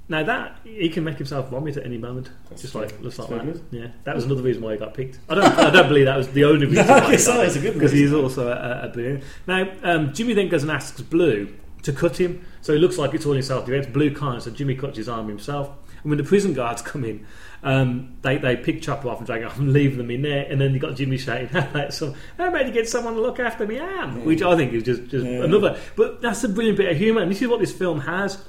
now 0.09 0.23
that 0.23 0.59
he 0.65 0.89
can 0.91 1.03
make 1.05 1.17
himself 1.17 1.49
vomit 1.49 1.77
at 1.77 1.87
any 1.87 1.97
moment, 1.97 2.31
just 2.57 2.75
like 2.75 3.01
just 3.03 3.19
like 3.19 3.29
that. 3.29 3.61
Yeah, 3.71 3.87
that 4.05 4.15
was 4.15 4.25
another 4.25 4.43
reason 4.43 4.63
why 4.63 4.73
he 4.73 4.79
got 4.79 4.93
picked. 4.93 5.19
I 5.29 5.35
don't, 5.35 5.59
I 5.59 5.71
don't 5.71 5.89
believe 5.89 6.07
that 6.07 6.17
was 6.17 6.29
the 6.29 6.45
only 6.45 6.67
reason. 6.67 6.87
No, 6.87 6.95
why 6.95 7.17
he 7.17 7.25
got 7.25 7.39
a 7.39 7.53
picked, 7.53 7.63
good 7.63 7.75
because 7.75 7.93
he's 7.93 8.13
also 8.13 8.49
a, 8.49 8.87
a 8.87 8.89
brilliant. 8.89 9.25
Now 9.47 9.71
um, 9.83 10.13
Jimmy 10.13 10.35
then 10.35 10.49
goes 10.49 10.63
and 10.63 10.71
asks 10.71 11.01
Blue 11.01 11.55
to 11.83 11.93
cut 11.93 12.19
him, 12.19 12.45
so 12.61 12.73
it 12.73 12.79
looks 12.79 12.99
like 12.99 13.15
it's 13.15 13.25
all 13.25 13.33
in 13.33 13.43
self 13.43 13.67
defence. 13.67 13.87
Blue 13.87 14.15
can't, 14.15 14.43
so 14.43 14.51
Jimmy 14.51 14.75
cuts 14.75 14.99
his 14.99 15.09
arm 15.09 15.29
himself. 15.29 15.71
And 16.03 16.11
when 16.11 16.19
the 16.19 16.25
prison 16.25 16.53
guards 16.53 16.83
come 16.83 17.03
in, 17.05 17.27
um, 17.63 18.19
they 18.21 18.37
they 18.37 18.57
pick 18.57 18.83
Chopper 18.83 19.09
off 19.09 19.19
and 19.19 19.27
drag 19.27 19.41
him 19.41 19.49
off 19.49 19.59
and 19.59 19.73
leave 19.73 19.97
them 19.97 20.11
in 20.11 20.21
there. 20.21 20.45
And 20.51 20.61
then 20.61 20.75
you 20.75 20.79
got 20.79 20.97
Jimmy 20.97 21.17
shouting, 21.17 21.49
"So 21.91 22.15
how 22.37 22.49
about 22.49 22.67
you 22.67 22.73
get 22.73 22.89
someone 22.91 23.15
to 23.15 23.23
look 23.23 23.41
after 23.41 23.67
me 23.67 23.79
arm?" 23.79 24.23
Which 24.27 24.43
I 24.43 24.55
think 24.55 24.75
is 24.75 24.83
just 24.83 25.07
just 25.07 25.25
another. 25.25 25.79
But 25.97 26.21
that's 26.21 26.45
a 26.45 26.49
brilliant 26.51 26.77
bit 26.77 26.91
of 26.91 26.99
humour, 26.99 27.23
and 27.23 27.31
this 27.31 27.41
is 27.41 27.49
what 27.49 27.61
this 27.61 27.73
film 27.73 28.01
has. 28.01 28.45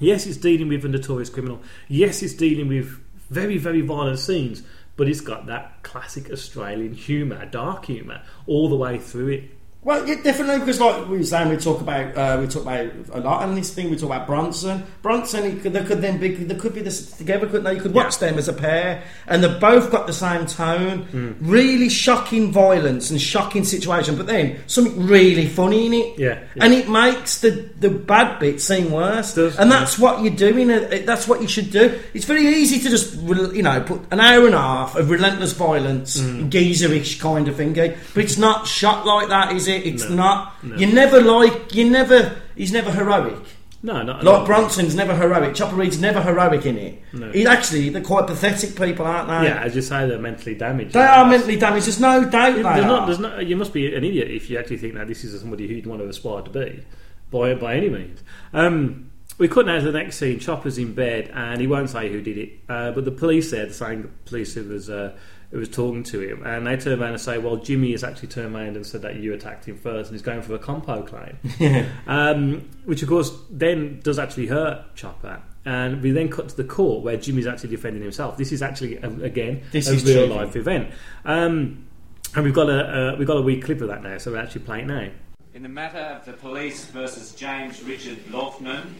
Yes, 0.00 0.26
it's 0.26 0.36
dealing 0.36 0.68
with 0.68 0.84
a 0.84 0.88
notorious 0.88 1.30
criminal. 1.30 1.62
Yes, 1.88 2.22
it's 2.22 2.34
dealing 2.34 2.68
with 2.68 3.00
very, 3.30 3.58
very 3.58 3.80
violent 3.80 4.18
scenes, 4.18 4.62
but 4.96 5.08
it's 5.08 5.20
got 5.20 5.46
that 5.46 5.82
classic 5.82 6.30
Australian 6.30 6.94
humour, 6.94 7.46
dark 7.46 7.86
humour, 7.86 8.22
all 8.46 8.68
the 8.68 8.76
way 8.76 8.98
through 8.98 9.28
it. 9.28 9.50
Well, 9.84 10.08
yeah, 10.08 10.14
definitely 10.22 10.60
because 10.60 10.80
like 10.80 11.06
we 11.08 11.18
were 11.18 11.24
saying, 11.24 11.50
we 11.50 11.58
talk 11.58 11.80
about 11.82 12.16
uh, 12.16 12.38
we 12.40 12.46
talk 12.46 12.62
about 12.62 12.86
a 13.12 13.20
lot 13.20 13.42
on 13.42 13.54
this 13.54 13.68
thing. 13.74 13.90
We 13.90 13.96
talk 13.96 14.06
about 14.06 14.26
Bronson. 14.26 14.82
Bronson, 15.02 15.60
could, 15.60 15.74
there 15.74 15.84
could 15.84 16.00
then 16.00 16.18
be 16.18 16.34
there 16.34 16.58
could 16.58 16.74
be 16.74 16.80
this 16.80 17.10
together, 17.12 17.46
couldn't 17.46 17.64
they? 17.64 17.74
You 17.74 17.82
could 17.82 17.92
watch 17.92 18.18
them 18.18 18.38
as 18.38 18.48
a 18.48 18.54
pair, 18.54 19.02
and 19.26 19.44
they've 19.44 19.60
both 19.60 19.90
got 19.90 20.06
the 20.06 20.14
same 20.14 20.46
tone. 20.46 21.36
Really 21.42 21.90
shocking 21.90 22.50
violence 22.50 23.10
and 23.10 23.20
shocking 23.20 23.62
situation, 23.64 24.16
but 24.16 24.26
then 24.26 24.58
something 24.68 25.06
really 25.06 25.46
funny 25.46 25.84
in 25.86 25.92
it. 25.92 26.18
Yeah, 26.18 26.38
yeah. 26.54 26.64
and 26.64 26.72
it 26.72 26.88
makes 26.88 27.40
the 27.42 27.50
the 27.78 27.90
bad 27.90 28.38
bit 28.38 28.62
seem 28.62 28.90
worse. 28.90 29.34
Does, 29.34 29.58
and 29.58 29.70
that's 29.70 29.98
what 29.98 30.22
you're 30.22 30.34
doing. 30.34 30.70
uh, 30.70 31.02
That's 31.04 31.28
what 31.28 31.42
you 31.42 31.48
should 31.48 31.70
do. 31.70 32.00
It's 32.14 32.24
very 32.24 32.46
easy 32.46 32.78
to 32.80 32.88
just 32.88 33.16
you 33.16 33.62
know 33.62 33.82
put 33.82 34.00
an 34.10 34.20
hour 34.20 34.46
and 34.46 34.54
a 34.54 34.58
half 34.62 34.96
of 34.96 35.10
relentless 35.10 35.52
violence, 35.52 36.18
Mm. 36.18 36.48
geezerish 36.50 37.20
kind 37.20 37.48
of 37.48 37.56
thing, 37.56 37.74
but 37.74 37.94
it's 38.24 38.38
not 38.38 38.66
shot 38.66 39.04
like 39.04 39.28
that, 39.28 39.52
is 39.52 39.68
it? 39.68 39.73
It's 39.76 40.08
not. 40.08 40.54
You 40.62 40.86
never 40.92 41.20
like. 41.20 41.74
You 41.74 41.90
never. 41.90 42.36
He's 42.56 42.72
never 42.72 42.90
heroic. 42.90 43.38
No, 43.84 44.02
not 44.02 44.24
Like 44.24 44.46
Bronson's 44.46 44.94
never 44.94 45.14
heroic. 45.14 45.54
Chopper 45.54 45.76
Read's 45.76 46.00
never 46.00 46.22
heroic 46.22 46.64
in 46.64 46.78
it. 46.78 47.02
No. 47.12 47.30
He 47.30 47.46
actually, 47.46 47.90
they're 47.90 48.00
quite 48.00 48.26
pathetic 48.26 48.76
people, 48.76 49.04
aren't 49.04 49.28
they? 49.28 49.46
Yeah, 49.46 49.60
as 49.60 49.76
you 49.76 49.82
say, 49.82 50.08
they're 50.08 50.18
mentally 50.18 50.54
damaged. 50.54 50.94
They 50.94 51.02
are 51.02 51.26
mentally 51.26 51.56
damaged. 51.56 51.84
There's 51.84 52.00
no 52.00 52.24
doubt 52.24 52.56
they 52.56 52.62
There's 52.62 52.78
are. 52.78 52.86
not, 52.86 53.06
there's 53.06 53.18
not, 53.18 53.46
you 53.46 53.56
must 53.56 53.74
be 53.74 53.94
an 53.94 54.02
idiot 54.02 54.30
if 54.30 54.48
you 54.48 54.58
actually 54.58 54.78
think 54.78 54.94
that 54.94 55.06
this 55.06 55.22
is 55.22 55.38
somebody 55.38 55.68
who 55.68 55.74
you'd 55.74 55.86
want 55.86 56.00
to 56.00 56.08
aspire 56.08 56.40
to 56.40 56.48
be, 56.48 56.82
by 57.30 57.52
by 57.56 57.74
any 57.74 57.90
means. 57.90 58.22
Um, 58.54 59.10
we 59.36 59.48
cut 59.48 59.66
now 59.66 59.78
to 59.78 59.84
the 59.84 59.98
next 59.98 60.16
scene. 60.16 60.38
Chopper's 60.38 60.78
in 60.78 60.94
bed, 60.94 61.30
and 61.34 61.60
he 61.60 61.66
won't 61.66 61.90
say 61.90 62.10
who 62.10 62.22
did 62.22 62.38
it. 62.38 62.60
Uh, 62.66 62.92
but 62.92 63.04
the 63.04 63.10
police 63.10 63.50
there, 63.50 63.66
the 63.66 63.74
same 63.74 64.14
police 64.24 64.54
who 64.54 64.64
was 64.64 64.88
uh, 64.88 65.14
who 65.54 65.60
was 65.60 65.68
talking 65.68 66.02
to 66.02 66.18
him, 66.20 66.42
and 66.44 66.66
they 66.66 66.76
turn 66.76 67.00
around 67.00 67.12
and 67.12 67.20
say, 67.20 67.38
"Well, 67.38 67.58
Jimmy 67.58 67.92
has 67.92 68.02
actually 68.02 68.26
turned 68.26 68.56
around 68.56 68.74
and 68.74 68.84
said 68.84 69.02
that 69.02 69.14
you 69.14 69.32
attacked 69.34 69.66
him 69.66 69.76
first, 69.78 70.10
and 70.10 70.16
he's 70.16 70.22
going 70.22 70.42
for 70.42 70.52
a 70.52 70.58
compo 70.58 71.02
claim." 71.02 71.86
um, 72.08 72.68
which, 72.86 73.02
of 73.02 73.08
course, 73.08 73.30
then 73.50 74.00
does 74.02 74.18
actually 74.18 74.48
hurt 74.48 74.96
Chopper. 74.96 75.40
And 75.64 76.02
we 76.02 76.10
then 76.10 76.28
cut 76.28 76.48
to 76.48 76.56
the 76.56 76.64
court 76.64 77.04
where 77.04 77.16
Jimmy's 77.16 77.46
actually 77.46 77.70
defending 77.70 78.02
himself. 78.02 78.36
This 78.36 78.50
is 78.50 78.62
actually 78.62 78.96
again 78.96 79.62
This 79.70 79.88
a 79.88 79.94
is 79.94 80.04
real 80.04 80.26
true. 80.26 80.34
life 80.34 80.56
event. 80.56 80.90
Um, 81.24 81.86
and 82.34 82.44
we've 82.44 82.52
got 82.52 82.68
a 82.68 83.12
uh, 83.12 83.16
we've 83.16 83.28
got 83.28 83.36
a 83.36 83.42
wee 83.42 83.60
clip 83.60 83.80
of 83.80 83.86
that 83.86 84.02
now, 84.02 84.18
so 84.18 84.32
we're 84.32 84.38
actually 84.38 84.62
playing 84.62 84.90
it 84.90 84.94
now. 85.04 85.10
In 85.54 85.62
the 85.62 85.68
matter 85.68 86.00
of 86.00 86.24
the 86.24 86.32
police 86.32 86.86
versus 86.86 87.32
James 87.32 87.80
Richard 87.84 88.18
Loughnan, 88.26 88.92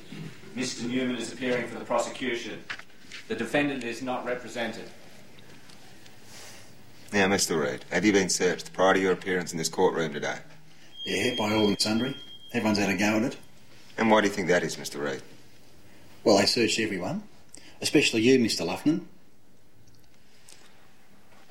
Mr. 0.56 0.88
Newman 0.88 1.16
is 1.16 1.32
appearing 1.32 1.66
for 1.66 1.80
the 1.80 1.84
prosecution. 1.84 2.62
The 3.26 3.34
defendant 3.34 3.82
is 3.82 4.02
not 4.02 4.24
represented. 4.24 4.88
Now, 7.14 7.28
Mr. 7.28 7.62
Read, 7.62 7.84
have 7.92 8.04
you 8.04 8.12
been 8.12 8.28
searched 8.28 8.72
prior 8.72 8.94
to 8.94 8.98
your 8.98 9.12
appearance 9.12 9.52
in 9.52 9.58
this 9.58 9.68
courtroom 9.68 10.12
today? 10.12 10.38
Yeah, 11.06 11.36
by 11.38 11.54
all 11.54 11.68
and 11.68 11.80
sundry. 11.80 12.16
Everyone's 12.52 12.78
had 12.78 12.90
a 12.90 12.96
go 12.96 13.18
at 13.18 13.22
it. 13.22 13.36
And 13.96 14.10
why 14.10 14.20
do 14.20 14.26
you 14.26 14.32
think 14.32 14.48
that 14.48 14.64
is, 14.64 14.74
Mr. 14.74 15.00
Read? 15.00 15.22
Well, 16.24 16.38
they 16.38 16.46
searched 16.46 16.80
everyone, 16.80 17.22
especially 17.80 18.22
you, 18.22 18.40
Mr. 18.40 18.66
Loughnan. 18.66 19.02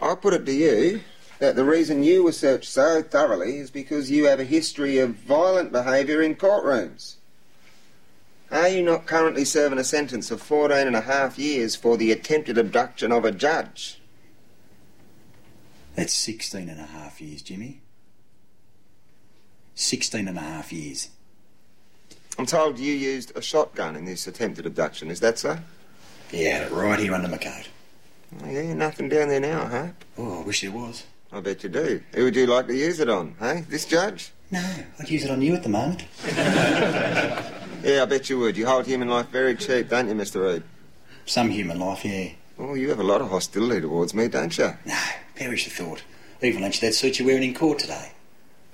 I 0.01 0.16
put 0.16 0.34
it 0.34 0.45
to 0.45 0.53
you 0.53 0.99
that 1.39 1.55
the 1.55 1.64
reason 1.64 2.03
you 2.03 2.26
were 2.26 2.34
searched 2.34 2.70
so 2.70 3.01
thoroughly 3.01 3.59
is 3.59 3.72
because 3.72 4.11
you 4.11 4.26
have 4.26 4.41
a 4.41 4.43
history 4.43 4.97
of 4.97 5.11
violent 5.11 5.72
behaviour 5.72 6.22
in 6.22 6.36
courtrooms. 6.36 7.16
Are 8.51 8.68
you 8.68 8.84
not 8.84 9.05
currently 9.05 9.45
serving 9.45 9.80
a 9.80 9.86
sentence 9.86 10.30
of 10.30 10.41
14 10.41 10.88
and 10.88 10.95
a 10.97 11.01
half 11.01 11.39
years 11.39 11.74
for 11.74 11.95
the 11.95 12.11
attempted 12.11 12.57
abduction 12.57 13.14
of 13.14 13.24
a 13.24 13.32
judge? 13.32 14.01
That's 15.95 16.13
16 16.13 16.69
and 16.69 16.79
a 16.79 16.85
half 16.85 17.21
years, 17.21 17.41
Jimmy. 17.41 17.81
16 19.75 20.27
and 20.27 20.37
a 20.37 20.41
half 20.41 20.71
years. 20.71 21.09
I'm 22.37 22.45
told 22.45 22.79
you 22.79 22.93
used 22.93 23.35
a 23.35 23.41
shotgun 23.41 23.95
in 23.95 24.05
this 24.05 24.25
attempted 24.27 24.65
abduction, 24.65 25.11
is 25.11 25.19
that 25.19 25.37
so? 25.37 25.57
Yeah, 26.31 26.67
right 26.71 26.99
here 26.99 27.13
under 27.13 27.27
my 27.27 27.37
coat. 27.37 27.69
Oh, 28.43 28.49
yeah, 28.49 28.73
nothing 28.73 29.09
down 29.09 29.29
there 29.29 29.39
now, 29.39 29.67
huh? 29.67 29.87
Oh, 30.17 30.41
I 30.41 30.43
wish 30.43 30.61
there 30.61 30.71
was. 30.71 31.03
I 31.31 31.39
bet 31.41 31.63
you 31.63 31.69
do. 31.69 32.01
Who 32.15 32.23
would 32.23 32.35
you 32.35 32.47
like 32.47 32.67
to 32.67 32.75
use 32.75 32.99
it 32.99 33.09
on, 33.09 33.35
hey? 33.39 33.65
This 33.69 33.85
judge? 33.85 34.31
No, 34.49 34.63
I'd 34.99 35.09
use 35.09 35.25
it 35.25 35.31
on 35.31 35.41
you 35.41 35.53
at 35.55 35.63
the 35.63 35.69
moment. 35.69 36.05
Yeah, 37.83 38.03
I 38.03 38.05
bet 38.05 38.29
you 38.29 38.39
would. 38.39 38.55
You 38.55 38.65
hold 38.65 38.85
human 38.85 39.09
life 39.09 39.27
very 39.27 39.57
cheap, 39.57 39.89
don't 39.89 40.07
you, 40.07 40.13
Mr. 40.15 40.41
Read? 40.41 40.63
Some 41.25 41.49
human 41.49 41.79
life, 41.79 42.05
yeah. 42.05 42.29
Oh, 42.57 42.75
you 42.75 42.87
have 42.89 43.01
a 43.01 43.03
lot 43.03 43.19
of 43.19 43.29
hostility 43.29 43.81
towards 43.81 44.13
me, 44.13 44.29
don't 44.29 44.57
you? 44.57 44.73
No, 44.85 44.97
perish 45.36 45.65
the 45.65 45.71
thought. 45.71 46.03
Even 46.41 46.61
lunch 46.61 46.79
that 46.81 46.93
suit 46.93 47.19
you're 47.19 47.27
wearing 47.27 47.43
in 47.43 47.53
court 47.53 47.79
today. 47.79 48.11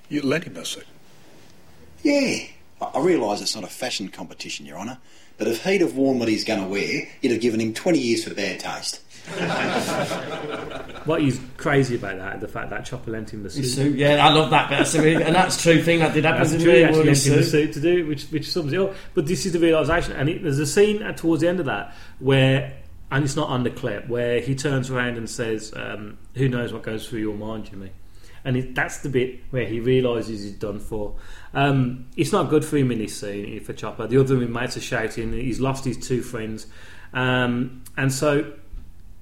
You 0.09 0.21
lent 0.21 0.45
him 0.45 0.57
a 0.57 0.65
suit. 0.65 0.87
Yeah. 2.03 2.45
I, 2.81 2.85
I 2.95 2.99
realise 2.99 3.41
it's 3.41 3.55
not 3.55 3.63
a 3.63 3.67
fashion 3.67 4.09
competition, 4.09 4.65
Your 4.65 4.77
Honour, 4.77 4.97
but 5.37 5.47
if 5.47 5.63
he'd 5.63 5.81
have 5.81 5.95
worn 5.95 6.19
what 6.19 6.27
he's 6.27 6.43
going 6.43 6.61
to 6.61 6.67
wear, 6.67 7.07
you'd 7.21 7.31
have 7.31 7.41
given 7.41 7.59
him 7.59 7.73
20 7.73 7.99
years 7.99 8.23
for 8.23 8.33
bad 8.33 8.59
taste. 8.59 9.01
What 11.05 11.21
is 11.21 11.39
crazy 11.57 11.95
about 11.95 12.17
that, 12.17 12.41
the 12.41 12.47
fact 12.47 12.69
that 12.71 12.85
Chopper 12.85 13.11
lent 13.11 13.31
him 13.31 13.41
the 13.41 13.49
suit. 13.49 13.63
Suit, 13.65 13.95
yeah, 13.97 14.25
I 14.25 14.31
love 14.31 14.49
that 14.51 14.69
bit. 14.69 14.79
That's 14.79 14.93
a 14.95 15.15
and 15.15 15.33
that's 15.33 15.57
a 15.57 15.61
true 15.61 15.81
thing 15.81 15.99
that 15.99 16.13
did 16.13 16.25
happen 16.25 16.41
That's 16.41 16.53
to 16.53 16.59
true. 16.59 16.71
me. 16.73 16.77
He 16.79 16.83
actually 16.83 17.05
lent 17.05 17.25
him 17.25 17.35
the 17.35 17.43
suit. 17.43 17.51
suit 17.51 17.73
to 17.73 17.79
do, 17.79 18.05
which 18.05 18.25
which 18.25 18.51
sums 18.51 18.73
it 18.73 18.79
up. 18.79 18.93
But 19.13 19.25
this 19.25 19.45
is 19.45 19.53
the 19.53 19.59
realization, 19.59 20.13
and 20.13 20.29
it, 20.29 20.43
there's 20.43 20.59
a 20.59 20.67
scene 20.67 20.99
towards 21.15 21.41
the 21.41 21.47
end 21.47 21.59
of 21.59 21.65
that 21.67 21.95
where, 22.19 22.73
and 23.11 23.23
it's 23.23 23.35
not 23.35 23.49
on 23.49 23.63
the 23.63 23.69
clip, 23.71 24.07
where 24.07 24.39
he 24.39 24.55
turns 24.55 24.89
around 24.89 25.17
and 25.17 25.29
says, 25.29 25.73
um, 25.75 26.17
"Who 26.35 26.47
knows 26.49 26.71
what 26.73 26.83
goes 26.83 27.07
through 27.07 27.19
your 27.21 27.35
mind, 27.35 27.65
Jimmy?" 27.65 27.91
And 28.45 28.55
it, 28.55 28.73
that's 28.75 28.99
the 28.99 29.09
bit 29.09 29.41
where 29.49 29.65
he 29.65 29.79
realizes 29.81 30.43
he's 30.43 30.53
done 30.53 30.79
for. 30.79 31.15
Um, 31.53 32.05
it's 32.15 32.31
not 32.31 32.49
good 32.49 32.63
for 32.63 32.77
him 32.77 32.89
in 32.91 32.99
this 32.99 33.19
scene 33.19 33.59
for 33.61 33.73
Chopper. 33.73 34.07
The 34.07 34.17
other 34.19 34.41
inmates 34.41 34.77
are 34.77 34.81
shouting. 34.81 35.33
He's 35.33 35.59
lost 35.59 35.83
his 35.83 35.97
two 35.97 36.21
friends, 36.21 36.67
um, 37.13 37.83
and 37.97 38.11
so 38.13 38.53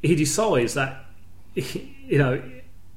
he 0.04 0.16
decides 0.16 0.76
that 0.76 1.06
you 1.56 2.18
know 2.18 2.42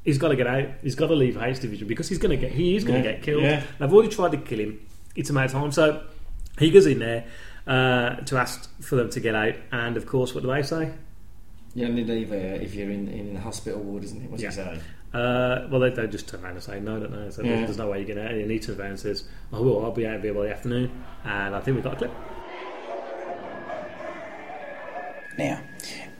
he's 0.04 0.18
got 0.18 0.28
to 0.28 0.36
get 0.36 0.46
out. 0.46 0.68
He's 0.82 0.94
got 0.94 1.06
to 1.08 1.14
leave 1.14 1.36
H 1.40 1.60
Division 1.60 1.86
because 1.88 2.08
he's 2.08 2.18
going 2.18 2.30
to 2.30 2.36
get. 2.36 2.52
He 2.52 2.76
is 2.76 2.84
going 2.84 3.02
to 3.02 3.08
Yeah, 3.08 3.14
get 3.16 3.22
killed. 3.22 3.42
yeah. 3.42 3.62
They've 3.78 3.92
already 3.92 4.10
tried 4.10 4.32
to 4.32 4.38
kill 4.38 4.58
him. 4.60 4.86
It's 5.16 5.30
a 5.30 5.32
matter 5.32 5.46
of 5.56 5.62
time. 5.62 5.72
So 5.72 6.04
he 6.58 6.70
goes 6.70 6.86
in 6.86 6.98
there 6.98 7.24
uh, 7.70 8.16
to 8.16 8.36
ask 8.36 8.68
for 8.82 8.96
them 8.96 9.08
to 9.10 9.20
get 9.20 9.34
out, 9.34 9.54
and 9.72 9.96
of 9.96 10.04
course, 10.06 10.34
what 10.34 10.42
do 10.42 10.48
they 10.52 10.62
say? 10.62 10.92
You 11.74 11.86
only 11.86 12.04
leave 12.04 12.32
uh, 12.32 12.34
if 12.34 12.74
you're 12.74 12.90
in, 12.90 13.06
in 13.08 13.34
the 13.34 13.40
hospital 13.40 13.80
ward, 13.80 14.02
isn't 14.04 14.22
it? 14.24 14.30
What's 14.30 14.42
Yeah. 14.42 14.50
he 14.50 14.54
say? 14.56 14.80
Uh, 15.14 15.66
well, 15.70 15.80
they, 15.80 15.90
they 15.90 16.06
just 16.08 16.26
turn 16.28 16.42
around 16.44 16.54
and 16.54 16.62
say, 16.62 16.80
no, 16.80 16.98
no, 16.98 17.06
no. 17.06 17.30
So 17.30 17.42
Yeah. 17.42 17.64
there's 17.64 17.76
no 17.78 17.88
way 17.88 17.98
you're 18.04 18.14
going 18.14 18.28
to. 18.28 18.34
And 18.42 18.50
he 18.50 18.58
turns 18.58 18.78
around 18.78 18.90
and 18.90 18.98
says, 19.00 19.24
oh, 19.52 19.62
well, 19.62 19.84
I'll 19.84 19.92
be 19.92 20.06
out 20.06 20.16
of 20.16 20.22
here 20.22 20.34
by 20.34 20.42
the 20.46 20.52
afternoon. 20.52 20.90
And 21.24 21.54
I 21.54 21.60
think 21.60 21.76
we've 21.76 21.84
got 21.84 21.94
a 21.94 21.96
clip. 21.96 22.12
Now, 25.38 25.60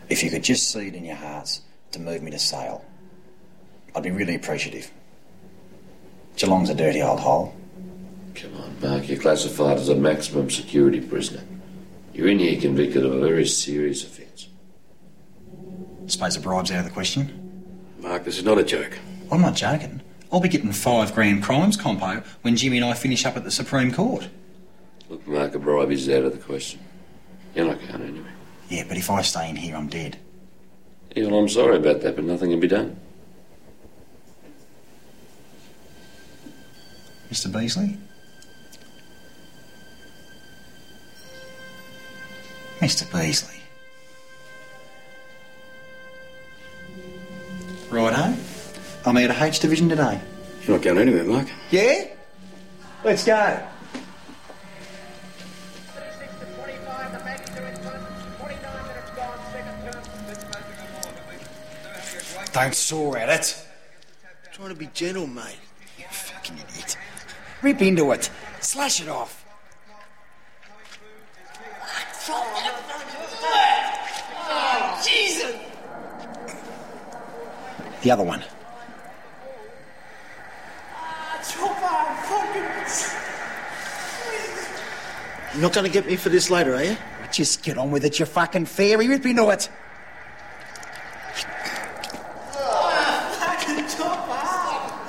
if 0.09 0.23
you 0.23 0.31
could 0.31 0.43
just 0.45 0.71
see 0.73 0.87
it 0.89 0.95
in 0.95 1.05
your 1.05 1.17
hearts 1.17 1.63
to 1.93 1.99
move 2.01 2.23
me 2.23 2.31
to 2.31 2.39
sail, 2.39 2.85
I'd 3.95 4.03
be 4.05 4.11
really 4.11 4.35
appreciative. 4.37 4.91
Geelong's 6.37 6.71
a 6.71 6.75
dirty 6.75 7.03
old 7.03 7.21
hole. 7.21 7.55
Come 8.35 8.57
on, 8.57 8.76
Mark, 8.81 9.09
you're 9.09 9.18
classified 9.18 9.78
as 9.78 9.89
a 9.89 9.95
maximum 9.95 10.51
security 10.51 11.01
prisoner. 11.01 11.43
You're 12.14 12.28
in 12.28 12.39
here 12.39 12.61
convicted 12.61 13.05
of 13.05 13.14
a 13.14 13.20
very 13.20 13.47
serious 13.47 14.05
offence. 14.05 14.49
Suppose 16.07 16.37
a 16.37 16.41
bribe's 16.41 16.70
out 16.70 16.81
of 16.81 16.85
the 16.85 16.91
question. 16.91 17.64
Mark, 17.99 18.24
this 18.24 18.39
is 18.39 18.45
not 18.45 18.59
a 18.59 18.64
joke. 18.64 18.99
I'm 19.31 19.43
not 19.43 19.55
joking. 19.55 20.01
I'll 20.33 20.41
be 20.41 20.49
getting 20.49 20.72
five 20.72 21.14
grand 21.14 21.43
crimes 21.43 21.76
compo 21.76 22.22
when 22.43 22.57
Jimmy 22.57 22.78
and 22.78 22.87
I 22.87 22.95
finish 22.95 23.24
up 23.26 23.37
at 23.37 23.45
the 23.45 23.51
Supreme 23.51 23.93
Court. 23.93 24.28
Look, 25.09 25.26
Mark, 25.26 25.55
a 25.55 25.59
bribe 25.59 25.91
is 25.91 26.09
out 26.09 26.24
of 26.24 26.33
the 26.33 26.39
question. 26.39 26.81
You're 27.55 27.66
not 27.66 27.81
going 27.81 28.03
anywhere. 28.03 28.33
Yeah, 28.68 28.85
but 28.87 28.97
if 28.97 29.11
I 29.11 29.22
stay 29.22 29.51
in 29.51 29.57
here, 29.57 29.76
I'm 29.76 29.89
dead. 29.89 30.18
Yeah, 31.16 31.26
well, 31.26 31.41
I'm 31.41 31.49
sorry 31.49 31.76
about 31.76 32.01
that, 32.03 32.14
but 32.14 32.24
nothing 32.24 32.51
can 32.51 32.61
be 32.61 32.68
done. 32.68 32.97
Mr. 37.31 37.53
Beasley? 37.53 37.97
Mr. 42.81 43.05
Beasley. 43.12 43.61
Righto. 47.91 48.35
I'm 49.05 49.16
out 49.16 49.31
of 49.31 49.43
H 49.43 49.61
Division 49.61 49.91
today. 49.91 50.18
You're 50.62 50.76
not 50.76 50.85
going 50.85 50.99
anywhere, 50.99 51.24
Mark. 51.24 51.49
Yeah? 51.70 52.05
Let's 53.05 53.24
go. 53.24 53.66
Don't 62.53 62.74
sore 62.74 63.18
at 63.18 63.28
it. 63.28 63.66
I'm 64.24 64.53
trying 64.53 64.68
to 64.70 64.74
be 64.74 64.89
gentle, 64.95 65.26
mate. 65.26 65.57
You 65.99 66.05
fucking 66.11 66.57
idiot. 66.57 66.97
Rip 67.62 67.83
into 67.83 68.11
it. 68.12 68.31
Slash 68.61 69.03
it 69.03 69.09
off. 69.09 69.41
The 78.03 78.11
other 78.11 78.25
one. 78.25 78.43
You're 85.53 85.63
not 85.63 85.73
going 85.73 85.87
to 85.87 85.93
get 85.93 86.07
me 86.07 86.17
for 86.17 86.29
this 86.29 86.49
later, 86.49 86.75
are 86.75 86.85
you? 86.85 86.97
Just 87.33 87.63
get 87.63 87.77
on 87.77 87.91
with 87.91 88.05
it, 88.05 88.19
you 88.19 88.27
fucking 88.27 88.67
fairy. 88.67 89.09
Rip 89.09 89.27
into 89.27 89.51
it. 89.51 89.69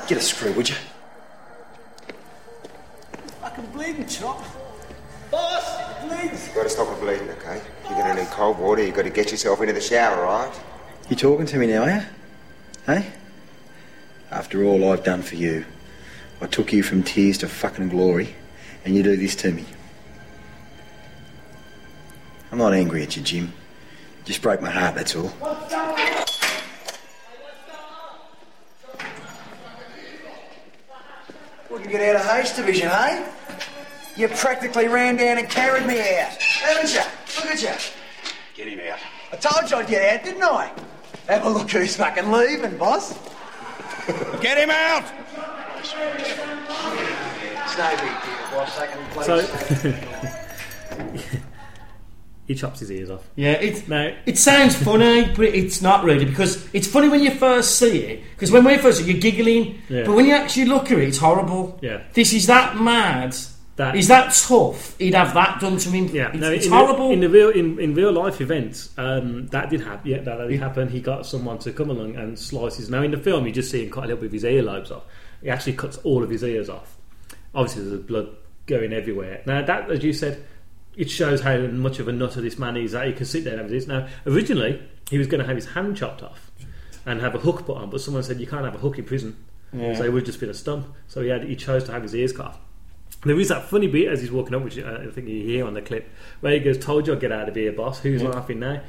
Get 0.07 0.17
a 0.17 0.21
screw, 0.21 0.51
would 0.53 0.67
you? 0.67 0.75
Fucking 3.39 3.65
bleeding, 3.67 4.07
chop. 4.07 4.43
Boss, 5.31 6.01
bleeds. 6.01 6.47
You've 6.47 6.55
got 6.55 6.63
to 6.63 6.69
stop 6.69 6.93
the 6.93 7.05
bleeding, 7.05 7.29
okay? 7.29 7.61
You're 7.85 7.97
going 7.97 8.17
to 8.17 8.23
need 8.23 8.31
cold 8.31 8.59
water. 8.59 8.83
You've 8.83 8.95
got 8.95 9.03
to 9.03 9.09
get 9.09 9.31
yourself 9.31 9.61
into 9.61 9.71
the 9.71 9.79
shower, 9.79 10.23
right? 10.23 10.53
You 11.09 11.15
talking 11.15 11.45
to 11.45 11.57
me 11.57 11.67
now, 11.67 11.83
are 11.83 11.89
you? 11.91 12.01
Hey? 12.91 13.09
After 14.31 14.65
all 14.65 14.91
I've 14.91 15.05
done 15.05 15.21
for 15.21 15.35
you, 15.35 15.63
I 16.41 16.47
took 16.47 16.73
you 16.73 16.83
from 16.83 17.03
tears 17.03 17.37
to 17.37 17.47
fucking 17.47 17.87
glory, 17.87 18.35
and 18.83 18.93
you 18.93 19.01
do 19.01 19.15
this 19.15 19.33
to 19.37 19.51
me. 19.51 19.63
I'm 22.51 22.57
not 22.57 22.73
angry 22.73 23.01
at 23.03 23.15
you, 23.15 23.21
Jim. 23.21 23.53
Just 24.25 24.41
broke 24.41 24.61
my 24.61 24.69
heart, 24.69 24.95
that's 24.95 25.15
all. 25.15 25.31
Wouldn't 31.69 31.89
get 31.89 32.13
out 32.13 32.21
of 32.21 32.45
H 32.45 32.57
Division, 32.57 32.89
eh? 32.91 33.31
You 34.17 34.27
practically 34.27 34.89
ran 34.89 35.15
down 35.15 35.37
and 35.37 35.49
carried 35.49 35.85
me 35.85 35.97
out, 36.01 36.33
haven't 36.41 36.93
you? 36.93 37.01
Look 37.37 37.53
at 37.53 37.61
you. 37.61 37.69
Get 38.53 38.67
him 38.67 38.81
out. 38.91 38.99
I 39.31 39.37
told 39.37 39.71
you 39.71 39.77
I'd 39.77 39.87
get 39.87 40.13
out, 40.13 40.25
didn't 40.25 40.43
I? 40.43 40.73
Have 41.27 41.45
a 41.45 41.49
look 41.49 41.69
who's 41.71 41.95
fucking 41.95 42.31
leaving, 42.31 42.77
boss. 42.77 43.13
Get 44.41 44.57
him 44.57 44.69
out! 44.71 45.03
It's 45.77 45.93
no 47.77 47.89
big 47.91 48.01
deal, 48.01 48.51
boss. 48.51 48.79
I 48.79 48.87
can 48.87 49.05
play. 49.11 49.25
So 49.25 49.41
he 52.47 52.55
chops 52.55 52.79
his 52.79 52.91
ears 52.91 53.09
off. 53.09 53.27
Yeah, 53.35 53.51
it, 53.53 53.87
No. 53.87 54.13
it 54.25 54.37
sounds 54.37 54.75
funny, 54.75 55.31
but 55.35 55.45
it's 55.45 55.81
not 55.81 56.03
really 56.03 56.25
because 56.25 56.67
it's 56.73 56.87
funny 56.87 57.07
when 57.07 57.21
you 57.23 57.31
first 57.31 57.77
see 57.77 57.99
it. 57.99 58.23
Because 58.31 58.51
when 58.51 58.63
we 58.65 58.77
first 58.77 58.97
see 58.99 59.05
it, 59.05 59.11
you're 59.13 59.21
giggling, 59.21 59.81
Yeah. 59.89 60.03
but 60.05 60.15
when 60.15 60.25
you 60.25 60.33
actually 60.33 60.65
look 60.65 60.91
at 60.91 60.97
it, 60.97 61.07
it's 61.07 61.17
horrible. 61.19 61.79
Yeah. 61.81 62.01
This 62.13 62.33
is 62.33 62.47
that 62.47 62.77
mad. 62.81 63.35
That- 63.81 63.95
He's 63.95 64.07
that 64.09 64.31
tough. 64.33 64.95
He'd 64.99 65.15
have 65.15 65.33
that 65.33 65.59
done 65.59 65.77
to 65.77 65.89
him. 65.89 66.05
Yeah, 66.13 66.29
it's, 66.29 66.37
no, 66.39 66.51
it's 66.51 66.65
in 66.67 66.71
horrible. 66.71 67.07
The, 67.07 67.13
in 67.13 67.19
the 67.21 67.29
real 67.29 67.49
in, 67.49 67.79
in 67.79 67.93
real 67.95 68.11
life 68.11 68.39
events, 68.39 68.91
um, 68.97 69.47
that 69.47 69.69
did 69.71 69.81
happen. 69.81 70.09
Yeah, 70.11 70.19
that 70.19 70.47
did 70.47 70.59
happen. 70.59 70.87
He 70.89 70.99
got 71.01 71.25
someone 71.25 71.57
to 71.59 71.71
come 71.73 71.89
along 71.89 72.15
and 72.15 72.37
slice 72.37 72.75
his. 72.77 72.89
Now 72.89 73.01
in 73.01 73.11
the 73.11 73.17
film, 73.17 73.45
you 73.47 73.51
just 73.51 73.71
see 73.71 73.83
him 73.83 73.89
cut 73.91 74.03
a 74.03 74.07
little 74.07 74.17
bit 74.21 74.27
of 74.27 74.33
his 74.33 74.43
earlobes 74.43 74.91
off. 74.91 75.03
He 75.41 75.49
actually 75.49 75.73
cuts 75.73 75.97
all 76.03 76.23
of 76.23 76.29
his 76.29 76.43
ears 76.43 76.69
off. 76.69 76.95
Obviously, 77.55 77.89
there's 77.89 78.01
blood 78.03 78.29
going 78.67 78.93
everywhere. 78.93 79.41
Now 79.47 79.63
that, 79.65 79.89
as 79.89 80.03
you 80.03 80.13
said, 80.13 80.43
it 80.95 81.09
shows 81.09 81.41
how 81.41 81.57
much 81.57 81.99
of 81.99 82.07
a 82.07 82.11
nutter 82.11 82.41
this 82.41 82.59
man 82.59 82.77
is 82.77 82.91
that 82.91 83.07
he 83.07 83.13
can 83.13 83.25
sit 83.25 83.43
there 83.43 83.53
and 83.53 83.61
have 83.63 83.71
this. 83.71 83.87
Now, 83.87 84.07
originally, 84.27 84.81
he 85.09 85.17
was 85.17 85.27
going 85.27 85.41
to 85.41 85.47
have 85.47 85.55
his 85.55 85.65
hand 85.65 85.97
chopped 85.97 86.21
off 86.21 86.51
and 87.05 87.19
have 87.21 87.33
a 87.33 87.39
hook 87.39 87.65
put 87.65 87.77
on, 87.77 87.89
but 87.89 87.99
someone 88.01 88.21
said 88.23 88.39
you 88.39 88.45
can't 88.47 88.63
have 88.65 88.75
a 88.75 88.77
hook 88.77 88.99
in 88.99 89.05
prison, 89.05 89.35
Yeah. 89.73 89.95
so 89.95 90.03
it 90.03 90.13
would 90.13 90.19
have 90.19 90.25
just 90.27 90.39
been 90.39 90.49
a 90.51 90.53
stump. 90.53 90.85
So 91.07 91.21
he 91.21 91.29
had 91.29 91.43
he 91.45 91.55
chose 91.55 91.83
to 91.85 91.91
have 91.93 92.03
his 92.03 92.13
ears 92.13 92.31
cut 92.33 92.45
off. 92.47 92.59
There 93.23 93.39
is 93.39 93.49
that 93.49 93.69
funny 93.69 93.85
bit 93.87 94.07
as 94.07 94.19
he's 94.21 94.31
walking 94.31 94.55
up, 94.55 94.63
which 94.63 94.79
uh, 94.79 94.97
I 95.07 95.11
think 95.11 95.27
you 95.27 95.43
hear 95.43 95.65
on 95.67 95.75
the 95.75 95.81
clip, 95.81 96.09
where 96.39 96.53
he 96.53 96.59
goes, 96.59 96.77
"Told 96.79 97.05
you 97.05 97.13
I'd 97.13 97.19
get 97.19 97.31
out 97.31 97.47
of 97.47 97.55
here, 97.55 97.71
boss." 97.71 97.99
Who's 97.99 98.23
Yeah. 98.23 98.29
laughing 98.29 98.59
now? 98.59 98.81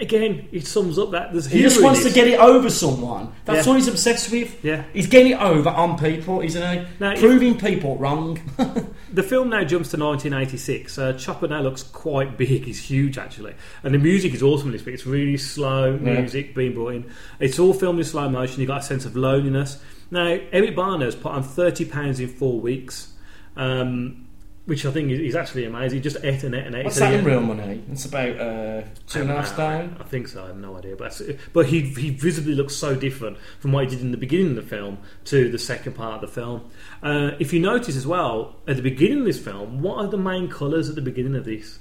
Again, 0.00 0.48
it 0.52 0.66
sums 0.66 0.98
up 0.98 1.10
that 1.12 1.32
there's 1.32 1.46
he 1.46 1.60
just 1.62 1.82
wants 1.82 2.02
to 2.04 2.10
get 2.10 2.26
it 2.26 2.38
over 2.40 2.68
someone. 2.70 3.32
That's 3.44 3.66
Yeah. 3.66 3.72
what 3.72 3.78
he's 3.80 3.88
obsessed 3.88 4.30
with. 4.30 4.62
Yeah. 4.64 4.84
He's 4.92 5.06
getting 5.06 5.32
it 5.32 5.40
over 5.40 5.68
on 5.70 5.98
people, 5.98 6.40
isn't 6.40 6.60
he? 6.78 6.86
Now, 7.00 7.12
if- 7.12 7.20
Proving 7.20 7.58
people 7.58 7.96
wrong. 7.96 8.38
The 9.12 9.22
film 9.22 9.50
now 9.50 9.62
jumps 9.62 9.90
to 9.90 9.98
1986. 9.98 10.96
Uh, 10.96 11.12
Chopper 11.12 11.46
now 11.46 11.60
looks 11.60 11.82
quite 11.82 12.38
big. 12.38 12.64
He's 12.64 12.82
huge, 12.82 13.18
actually. 13.18 13.52
And 13.82 13.92
the 13.94 13.98
music 13.98 14.32
is 14.32 14.42
awesome 14.42 14.68
in 14.68 14.72
this 14.72 14.80
bit. 14.80 14.94
It's 14.94 15.04
really 15.06 15.36
slow 15.36 15.98
Yeah. 16.02 16.20
music 16.20 16.54
being 16.54 16.72
brought 16.72 16.94
in. 16.94 17.04
It's 17.38 17.58
all 17.58 17.74
filmed 17.74 17.98
in 17.98 18.06
slow 18.06 18.30
motion. 18.30 18.60
You've 18.62 18.68
got 18.68 18.80
a 18.80 18.82
sense 18.82 19.04
of 19.04 19.14
loneliness. 19.14 19.76
Now, 20.10 20.38
Eric 20.50 20.74
Bana's 20.74 21.14
put 21.14 21.32
on 21.32 21.44
£30 21.44 22.20
in 22.20 22.28
four 22.28 22.58
weeks, 22.58 23.11
um, 23.56 24.28
which 24.66 24.86
I 24.86 24.92
think 24.92 25.10
is, 25.10 25.20
is 25.20 25.36
actually 25.36 25.64
amazing. 25.64 25.98
He 25.98 26.02
just 26.02 26.24
ate 26.24 26.44
and 26.44 26.54
ate 26.54 26.66
and 26.66 26.76
ate. 26.76 26.84
What's 26.84 26.98
that 26.98 27.12
in 27.12 27.24
real 27.24 27.40
money? 27.40 27.82
It's 27.90 28.04
about 28.04 28.40
uh, 28.40 28.82
two 29.08 29.22
and 29.22 29.30
a 29.30 29.36
half 29.36 29.48
stone. 29.48 29.96
I 29.98 30.04
think 30.04 30.28
so. 30.28 30.44
I 30.44 30.48
have 30.48 30.56
no 30.56 30.76
idea, 30.76 30.96
but 30.96 31.20
but 31.52 31.66
he 31.66 31.80
he 31.80 32.10
visibly 32.10 32.54
looks 32.54 32.76
so 32.76 32.94
different 32.94 33.38
from 33.58 33.72
what 33.72 33.84
he 33.84 33.90
did 33.90 34.00
in 34.00 34.12
the 34.12 34.16
beginning 34.16 34.50
of 34.50 34.56
the 34.56 34.62
film 34.62 34.98
to 35.26 35.50
the 35.50 35.58
second 35.58 35.94
part 35.94 36.16
of 36.16 36.20
the 36.20 36.28
film. 36.28 36.70
Uh, 37.02 37.32
if 37.40 37.52
you 37.52 37.60
notice 37.60 37.96
as 37.96 38.06
well, 38.06 38.56
at 38.68 38.76
the 38.76 38.82
beginning 38.82 39.20
of 39.20 39.24
this 39.24 39.38
film, 39.38 39.82
what 39.82 39.98
are 39.98 40.08
the 40.08 40.18
main 40.18 40.48
colours 40.48 40.88
at 40.88 40.94
the 40.94 41.02
beginning 41.02 41.34
of 41.34 41.44
this? 41.44 41.78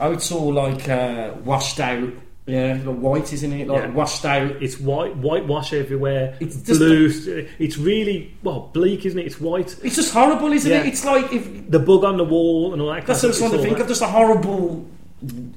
Oh, 0.00 0.12
it's 0.12 0.30
all 0.30 0.52
like 0.52 0.88
uh, 0.88 1.34
washed 1.44 1.80
out. 1.80 2.12
Yeah, 2.48 2.78
the 2.78 2.90
white, 2.90 3.32
isn't 3.32 3.52
it? 3.52 3.68
Like 3.68 3.82
Yeah. 3.82 3.90
washed 3.90 4.24
out. 4.24 4.62
It's 4.62 4.80
white, 4.80 5.16
whitewash 5.16 5.72
everywhere. 5.72 6.34
It's 6.40 6.56
just 6.56 6.80
blue. 6.80 7.46
it's 7.58 7.76
really 7.78 8.34
well 8.42 8.70
bleak, 8.72 9.04
isn't 9.06 9.18
it? 9.18 9.26
It's 9.26 9.40
white. 9.40 9.76
It's 9.84 9.96
just 9.96 10.12
horrible, 10.12 10.50
isn't 10.52 10.70
Yeah. 10.70 10.80
it? 10.80 10.86
It's 10.86 11.04
like 11.04 11.32
if 11.32 11.70
The 11.70 11.78
bug 11.78 12.04
on 12.04 12.16
the 12.16 12.24
wall 12.24 12.72
and 12.72 12.80
all 12.82 12.88
that. 12.92 13.06
that's 13.06 13.22
what 13.22 13.26
I 13.26 13.28
was 13.28 13.36
of 13.42 13.48
trying 13.50 13.58
to 13.58 13.64
think 13.64 13.76
that. 13.76 13.82
of. 13.82 13.88
Just 13.88 14.02
a 14.02 14.06
horrible, 14.06 14.86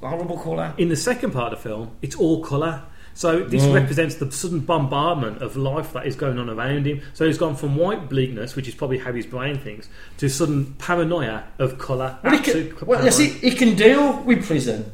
horrible 0.02 0.38
colour. 0.38 0.74
In 0.78 0.90
the 0.90 0.96
second 0.96 1.32
part 1.32 1.54
of 1.54 1.60
the 1.64 1.70
film, 1.70 1.92
it's 2.02 2.16
all 2.16 2.44
colour. 2.44 2.82
So 3.14 3.42
this 3.44 3.64
Mm. 3.66 3.74
represents 3.74 4.16
the 4.16 4.32
sudden 4.32 4.60
bombardment 4.60 5.42
of 5.42 5.58
life 5.58 5.92
that 5.94 6.06
is 6.08 6.16
going 6.16 6.40
on 6.40 6.50
around 6.50 6.86
him. 6.86 7.02
So 7.14 7.26
he's 7.26 7.38
gone 7.38 7.56
from 7.56 7.76
white 7.76 8.10
bleakness, 8.10 8.56
which 8.56 8.70
is 8.70 8.74
probably 8.74 9.00
how 9.00 9.12
his 9.12 9.26
brain 9.26 9.58
thinks, 9.58 9.90
to 10.18 10.30
sudden 10.30 10.76
paranoia 10.78 11.44
of 11.60 11.78
colour. 11.78 12.18
Well, 12.24 12.38
he 12.38 12.40
can, 12.40 12.74
well, 12.86 13.04
you 13.04 13.12
see, 13.12 13.28
he 13.28 13.52
can 13.52 13.76
deal 13.76 14.22
with 14.26 14.46
prison. 14.46 14.86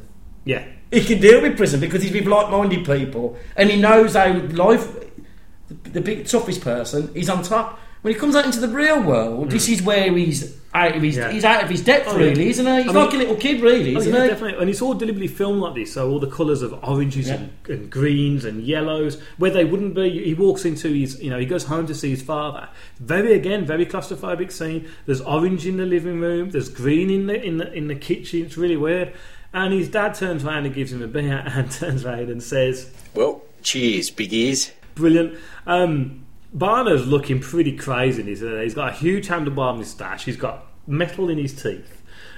Yeah. 0.44 0.62
He 0.90 1.04
can 1.04 1.20
deal 1.20 1.42
with 1.42 1.56
prison 1.56 1.80
because 1.80 2.02
he's 2.02 2.12
with 2.12 2.26
like-minded 2.26 2.84
people, 2.86 3.36
and 3.56 3.70
he 3.70 3.80
knows 3.80 4.14
how 4.14 4.32
life. 4.38 4.86
The, 5.68 5.90
the 5.90 6.00
big 6.00 6.26
toughest 6.26 6.62
person 6.62 7.12
he's 7.14 7.28
on 7.28 7.42
top. 7.42 7.78
When 8.00 8.14
he 8.14 8.18
comes 8.20 8.36
out 8.36 8.46
into 8.46 8.60
the 8.60 8.68
real 8.68 9.02
world, 9.02 9.50
this 9.50 9.68
is 9.68 9.82
where 9.82 10.10
he's 10.16 10.56
out 10.72 10.94
of 10.96 11.02
his 11.02 11.16
Mm. 11.16 11.18
Yeah. 11.18 11.30
he's 11.32 11.44
out 11.44 11.64
of 11.64 11.68
his 11.68 11.82
depth, 11.82 12.06
Oh, 12.08 12.12
yeah. 12.16 12.26
really, 12.28 12.48
isn't 12.48 12.64
he? 12.64 12.82
He's 12.84 12.90
I 12.94 12.98
like 13.00 13.08
mean- 13.10 13.16
a 13.16 13.24
little 13.24 13.36
kid, 13.36 13.60
really, 13.60 13.94
Oh, 13.96 13.98
isn't 13.98 14.14
yeah, 14.14 14.22
he? 14.22 14.28
definitely. 14.28 14.60
And 14.60 14.70
it's 14.70 14.80
all 14.80 14.94
deliberately 14.94 15.26
filmed 15.26 15.60
like 15.60 15.74
this, 15.74 15.92
so 15.94 16.08
all 16.08 16.20
the 16.20 16.30
colours 16.30 16.62
of 16.62 16.72
oranges 16.84 17.26
Yeah. 17.28 17.34
and, 17.34 17.50
and 17.68 17.90
greens 17.90 18.44
and 18.46 18.62
yellows, 18.62 19.20
where 19.38 19.50
they 19.50 19.64
wouldn't 19.64 19.94
be. 19.94 20.24
He 20.24 20.32
walks 20.34 20.64
into 20.64 20.88
his, 20.92 21.20
you 21.20 21.28
know, 21.28 21.38
he 21.40 21.44
goes 21.44 21.64
home 21.64 21.86
to 21.88 21.94
see 21.94 22.10
his 22.10 22.22
father. 22.22 22.68
Very 23.00 23.32
again, 23.34 23.66
very 23.66 23.84
claustrophobic 23.84 24.52
scene. 24.52 24.88
There's 25.06 25.20
orange 25.22 25.66
in 25.66 25.76
the 25.76 25.84
living 25.86 26.20
room. 26.20 26.50
There's 26.50 26.68
green 26.70 27.10
in 27.10 27.26
the 27.26 27.42
in 27.42 27.58
the 27.58 27.70
in 27.74 27.88
the 27.88 27.96
kitchen. 27.96 28.42
It's 28.46 28.56
really 28.56 28.76
weird. 28.76 29.12
And 29.52 29.72
his 29.72 29.88
dad 29.88 30.14
turns 30.14 30.44
around 30.44 30.66
and 30.66 30.74
gives 30.74 30.92
him 30.92 31.02
a 31.02 31.06
beer, 31.08 31.42
and 31.46 31.70
turns 31.70 32.04
around 32.04 32.28
and 32.28 32.42
says, 32.42 32.90
Well, 33.14 33.42
cheers, 33.62 34.10
big 34.10 34.32
ears. 34.32 34.72
Brilliant. 34.94 35.38
Um, 35.66 36.24
Bana's 36.52 37.06
looking 37.06 37.40
pretty 37.40 37.76
crazy. 37.76 38.22
He's, 38.22 38.42
uh, 38.42 38.60
he's 38.62 38.74
got 38.74 38.90
a 38.90 38.96
huge 38.96 39.28
handlebar 39.28 39.76
moustache. 39.76 40.24
He's 40.24 40.36
got 40.36 40.66
metal 40.86 41.28
in 41.28 41.38
his 41.38 41.54
teeth. 41.60 41.94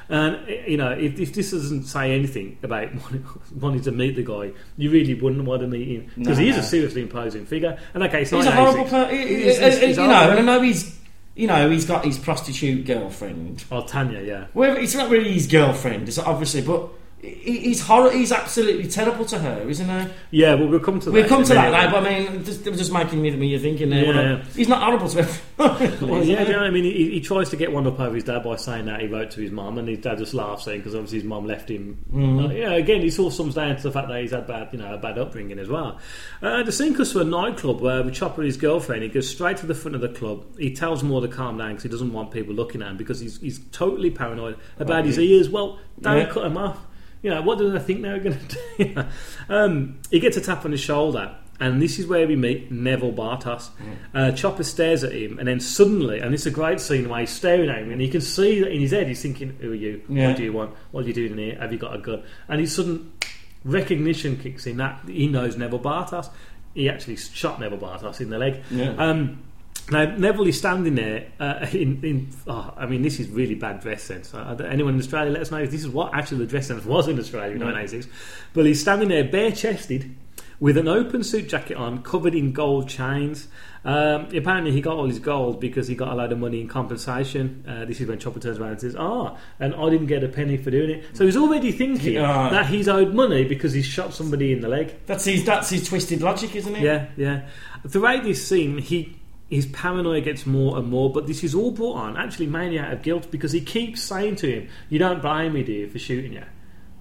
And 0.09 0.37
uh, 0.37 0.53
you 0.67 0.77
know, 0.77 0.91
if, 0.91 1.21
if 1.21 1.33
this 1.35 1.53
doesn't 1.53 1.85
say 1.85 2.13
anything 2.13 2.59
about 2.65 2.93
wanting, 3.03 3.25
wanting 3.59 3.83
to 3.83 3.93
meet 3.93 4.17
the 4.17 4.25
guy, 4.25 4.53
you 4.77 4.91
really 4.91 5.15
wouldn't 5.15 5.45
want 5.45 5.61
to 5.63 5.69
meet 5.69 5.87
him 5.87 6.11
because 6.19 6.39
he 6.39 6.49
is 6.49 6.57
a 6.57 6.63
seriously 6.65 7.03
imposing 7.03 7.47
figure. 7.47 7.79
And 7.95 8.03
okay, 8.05 8.23
it's 8.23 8.31
He's 8.31 8.45
a 8.47 8.51
horrible 8.51 8.85
person. 8.85 9.17
He's- 9.17 9.59
he's- 9.59 9.79
he's 9.79 9.97
You 9.97 10.07
know, 10.09 10.31
and 10.31 10.41
I 10.41 10.43
know 10.43 10.61
he's, 10.63 10.99
you 11.37 11.47
know, 11.47 11.71
he's 11.71 11.85
got 11.85 12.05
his 12.05 12.19
prostitute 12.19 12.85
girlfriend. 12.87 13.65
Oh, 13.71 13.83
Tanya, 13.87 14.21
yeah. 14.21 14.47
Well, 14.53 14.77
it's 14.77 14.97
not 14.97 15.11
really 15.11 15.33
his 15.33 15.47
girlfriend, 15.47 16.09
it's 16.09 16.19
obviously, 16.19 16.63
but 16.63 16.81
he- 16.81 16.91
he's 17.23 17.81
horror. 17.81 18.11
He's 18.11 18.33
absolutely 18.33 18.89
terrible 18.89 19.25
to 19.27 19.39
her, 19.39 19.68
isn't 19.68 19.89
he? 19.89 20.12
Yeah, 20.31 20.55
well, 20.55 20.68
we'll 20.68 20.81
come 20.81 20.99
to 21.01 21.07
that. 21.07 21.12
We'll 21.12 21.29
come 21.29 21.43
to 21.45 21.55
that 21.55 21.71
minute. 21.73 21.91
but 21.93 22.07
I 22.07 22.18
mean, 22.31 22.45
just, 22.45 22.64
just 22.64 22.93
making 22.93 23.21
me, 23.21 23.31
me 23.33 23.49
you 23.49 23.59
thinking 23.59 23.91
there. 23.91 24.05
Yeah. 24.05 24.45
He's 24.55 24.68
not 24.68 24.83
horrible 24.83 25.09
to 25.09 25.18
everyone. 25.18 25.41
Well, 26.11 26.25
yeah, 26.25 26.43
you 26.47 26.53
know 26.53 26.61
I 26.61 26.71
mean? 26.71 26.85
He, 26.85 27.11
he 27.11 27.21
tries 27.21 27.51
to 27.51 27.57
get 27.57 27.71
one 27.71 27.87
up 27.87 28.01
over 28.01 28.14
his 28.14 28.25
dad 28.25 28.43
by 28.43 28.57
saying 28.57 28.87
that 28.87 29.01
he 29.01 29.07
wrote 29.09 29.31
to 29.33 29.41
his 29.43 29.51
mum, 29.51 29.77
and 29.77 29.87
his 29.87 29.99
dad 29.99 30.16
just 30.18 30.33
laughs 30.33 30.64
saying 30.64 30.79
because 30.81 30.95
obviously 30.95 31.18
his 31.18 31.25
mum 31.27 31.47
left 31.47 31.71
him. 31.71 32.03
Mhm. 32.12 32.49
Uh, 32.49 32.53
yeah, 32.55 32.71
again, 32.73 33.03
it 33.03 33.18
all 33.18 33.31
sums 33.31 33.55
down 33.55 33.77
to 33.77 33.83
the 33.83 33.93
fact 33.93 34.09
that 34.09 34.21
he's 34.23 34.31
had 34.31 34.47
bad, 34.47 34.68
you 34.73 34.79
know, 34.79 34.95
a 34.95 34.99
bad 34.99 35.18
upbringing 35.18 35.59
as 35.59 35.68
well. 35.68 35.99
Uh, 36.41 36.62
the 36.62 36.73
scene 36.73 36.95
comes 36.95 37.12
to 37.12 37.21
a 37.21 37.25
nightclub 37.25 37.81
where 37.81 38.03
with 38.03 38.14
Chopper 38.14 38.41
and 38.41 38.47
his 38.47 38.57
girlfriend. 38.57 39.03
He 39.03 39.11
goes 39.11 39.29
straight 39.29 39.59
to 39.59 39.66
the 39.66 39.75
front 39.75 39.95
of 39.95 40.01
the 40.01 40.09
club. 40.09 40.45
He 40.59 40.75
tells 40.75 41.03
Moore 41.03 41.21
to 41.21 41.29
calm 41.29 41.59
down 41.59 41.71
because 41.71 41.83
he 41.83 41.89
doesn't 41.91 42.12
want 42.12 42.31
people 42.31 42.55
looking 42.55 42.81
at 42.81 42.89
him 42.89 42.97
because 42.97 43.21
he's 43.21 43.39
he's 43.41 43.61
totally 43.73 44.11
paranoid 44.11 44.57
about 44.79 44.95
Right. 44.97 45.05
his 45.05 45.18
ears. 45.18 45.51
Well, 45.51 45.79
don't 46.01 46.16
Yeah. 46.16 46.27
cut 46.27 46.47
him 46.47 46.57
off. 46.57 46.79
You 47.23 47.31
know, 47.31 47.43
what 47.43 47.59
do 47.59 47.71
they 47.71 47.79
think 47.79 48.03
they're 48.03 48.18
going 48.18 48.39
to 48.79 48.85
do? 48.85 49.05
um, 49.49 49.99
he 50.11 50.21
gets 50.21 50.37
a 50.37 50.41
tap 50.41 50.64
on 50.64 50.73
his 50.73 50.81
shoulder. 50.81 51.35
And 51.62 51.83
this 51.83 51.99
is 51.99 52.07
where 52.07 52.27
we 52.27 52.37
meet 52.37 52.73
Neville 52.73 53.12
Bartos. 53.12 53.68
Uh, 54.14 54.33
Chopper 54.33 54.62
stares 54.64 55.05
at 55.05 55.12
him, 55.12 55.39
and 55.39 55.47
then 55.47 55.61
suddenly, 55.61 56.18
and 56.18 56.33
it's 56.33 56.47
a 56.47 56.51
great 56.51 56.81
scene 56.81 57.07
where 57.11 57.21
he's 57.21 57.29
staring 57.29 57.68
at 57.68 57.77
him, 57.83 57.91
and 57.93 58.01
you 58.01 58.09
can 58.09 58.23
see 58.23 58.61
that 58.61 58.71
in 58.73 58.81
his 58.81 58.93
head 58.93 59.09
he's 59.09 59.21
thinking, 59.21 59.51
"Who 59.61 59.73
are 59.73 59.75
you? 59.75 60.01
Yeah. 60.09 60.29
What 60.29 60.39
do 60.39 60.43
you 60.43 60.55
want? 60.55 60.75
What 60.91 61.05
are 61.05 61.09
you 61.09 61.12
doing 61.12 61.37
here? 61.37 61.59
Have 61.61 61.71
you 61.71 61.79
got 61.79 61.95
a 61.95 61.99
gun?" 61.99 62.23
And 62.49 62.62
his 62.62 62.75
sudden 62.75 63.12
recognition 63.62 64.39
kicks 64.39 64.66
in 64.66 64.79
that 64.79 65.01
he 65.07 65.27
knows 65.27 65.59
Neville 65.59 65.81
Bartos. 65.81 66.31
He 66.73 66.89
actually 66.89 67.16
shot 67.16 67.61
Neville 67.61 67.77
Bartos 67.79 68.23
in 68.23 68.31
the 68.31 68.39
leg. 68.39 68.62
Yeah. 68.71 68.93
Um, 68.97 69.43
now 69.91 70.05
Neville 70.16 70.47
is 70.49 70.59
standing 70.59 70.95
there 70.95 71.26
uh, 71.41 71.66
in, 71.72 72.03
in 72.05 72.28
oh, 72.47 72.72
I 72.76 72.86
mean 72.86 73.03
this 73.03 73.18
is 73.20 73.28
really 73.28 73.55
bad 73.55 73.80
dress 73.80 74.03
sense. 74.03 74.34
I 74.34 74.55
anyone 74.64 74.95
in 74.95 75.01
Australia 75.01 75.32
let 75.32 75.43
us 75.43 75.51
know 75.51 75.59
if 75.59 75.70
this 75.70 75.80
is 75.82 75.88
what 75.88 76.14
actually 76.14 76.38
the 76.38 76.47
dress 76.47 76.68
sense 76.68 76.84
was 76.84 77.09
in 77.09 77.18
Australia 77.18 77.53
in 77.55 77.61
Yeah. 77.61 77.66
1986. 77.72 78.07
But 78.53 78.66
he's 78.66 78.80
standing 78.80 79.09
there 79.09 79.24
bare 79.24 79.53
chested 79.53 80.14
with 80.61 80.76
an 80.76 80.88
open 80.88 81.24
suit 81.24 81.49
jacket 81.49 81.76
on, 81.78 82.03
covered 82.03 82.34
in 82.34 82.53
gold 82.53 82.86
chains. 82.86 83.49
Um, 83.82 84.26
apparently, 84.36 84.72
he 84.72 84.82
got 84.82 84.99
all 84.99 85.07
his 85.07 85.18
gold 85.18 85.59
because 85.59 85.88
he 85.88 85.95
got 85.95 86.09
a 86.12 86.14
lot 86.14 86.30
of 86.32 86.38
money 86.38 86.61
in 86.61 86.68
compensation. 86.68 87.64
Uh, 87.66 87.86
this 87.86 87.99
is 87.99 88.07
when 88.07 88.18
Chopper 88.18 88.38
turns 88.38 88.59
around 88.59 88.72
and 88.72 88.80
says, 88.82 88.95
"Ah, 88.95 89.38
and 89.59 89.74
I 89.74 89.88
didn't 89.88 90.09
get 90.09 90.22
a 90.22 90.28
penny 90.28 90.59
for 90.59 90.70
doing 90.70 90.91
it." 90.91 91.05
So 91.16 91.24
he's 91.24 91.36
already 91.38 91.72
thinking 91.72 92.12
Yeah. 92.12 92.51
that 92.51 92.66
he's 92.66 92.88
owed 92.88 93.14
money 93.14 93.45
because 93.45 93.72
he's 93.72 93.86
shot 93.86 94.12
somebody 94.12 94.53
in 94.53 94.61
the 94.61 94.68
leg. 94.68 94.95
That's 95.07 95.24
his. 95.24 95.45
That's 95.47 95.70
his 95.70 95.88
twisted 95.88 96.20
logic, 96.20 96.55
isn't 96.57 96.76
it? 96.76 96.82
Yeah, 96.82 97.07
yeah. 97.16 97.49
Throughout 97.88 98.22
this 98.24 98.47
scene, 98.47 98.76
he 98.76 99.16
his 99.51 99.66
paranoia 99.66 100.20
gets 100.20 100.46
more 100.46 100.78
and 100.78 100.88
more, 100.88 101.12
but 101.12 101.26
this 101.26 101.42
is 101.42 101.55
all 101.55 101.72
brought 101.72 101.96
on 101.96 102.16
actually 102.16 102.46
mainly 102.46 102.78
out 102.78 102.92
of 102.92 103.03
guilt 103.03 103.30
because 103.30 103.53
he 103.53 103.61
keeps 103.61 104.01
saying 104.01 104.36
to 104.36 104.51
him, 104.51 104.68
"You 104.88 104.98
don't 104.98 105.20
blame 105.20 105.55
me, 105.55 105.64
dear, 105.64 105.88
for 105.88 105.98
shooting 105.98 106.32
you." 106.32 106.44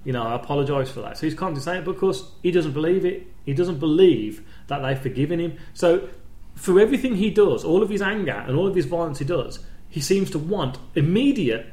You 0.03 0.13
know, 0.13 0.23
I 0.23 0.35
apologise 0.35 0.89
for 0.89 1.01
that. 1.01 1.17
So 1.17 1.27
he's 1.27 1.35
constantly 1.35 1.61
saying 1.61 1.81
it, 1.83 1.85
but 1.85 1.91
of 1.91 1.97
course 1.99 2.31
he 2.41 2.51
doesn't 2.51 2.71
believe 2.71 3.05
it. 3.05 3.27
He 3.45 3.53
doesn't 3.53 3.79
believe 3.79 4.43
that 4.67 4.79
they've 4.79 4.99
forgiven 4.99 5.39
him. 5.39 5.53
So 5.73 6.09
for 6.55 6.79
everything 6.79 7.15
he 7.15 7.29
does, 7.29 7.63
all 7.63 7.83
of 7.83 7.89
his 7.89 8.01
anger 8.01 8.43
and 8.47 8.57
all 8.57 8.67
of 8.67 8.75
his 8.75 8.85
violence 8.85 9.19
he 9.19 9.25
does, 9.25 9.59
he 9.87 10.01
seems 10.01 10.31
to 10.31 10.39
want 10.39 10.77
immediate, 10.95 11.67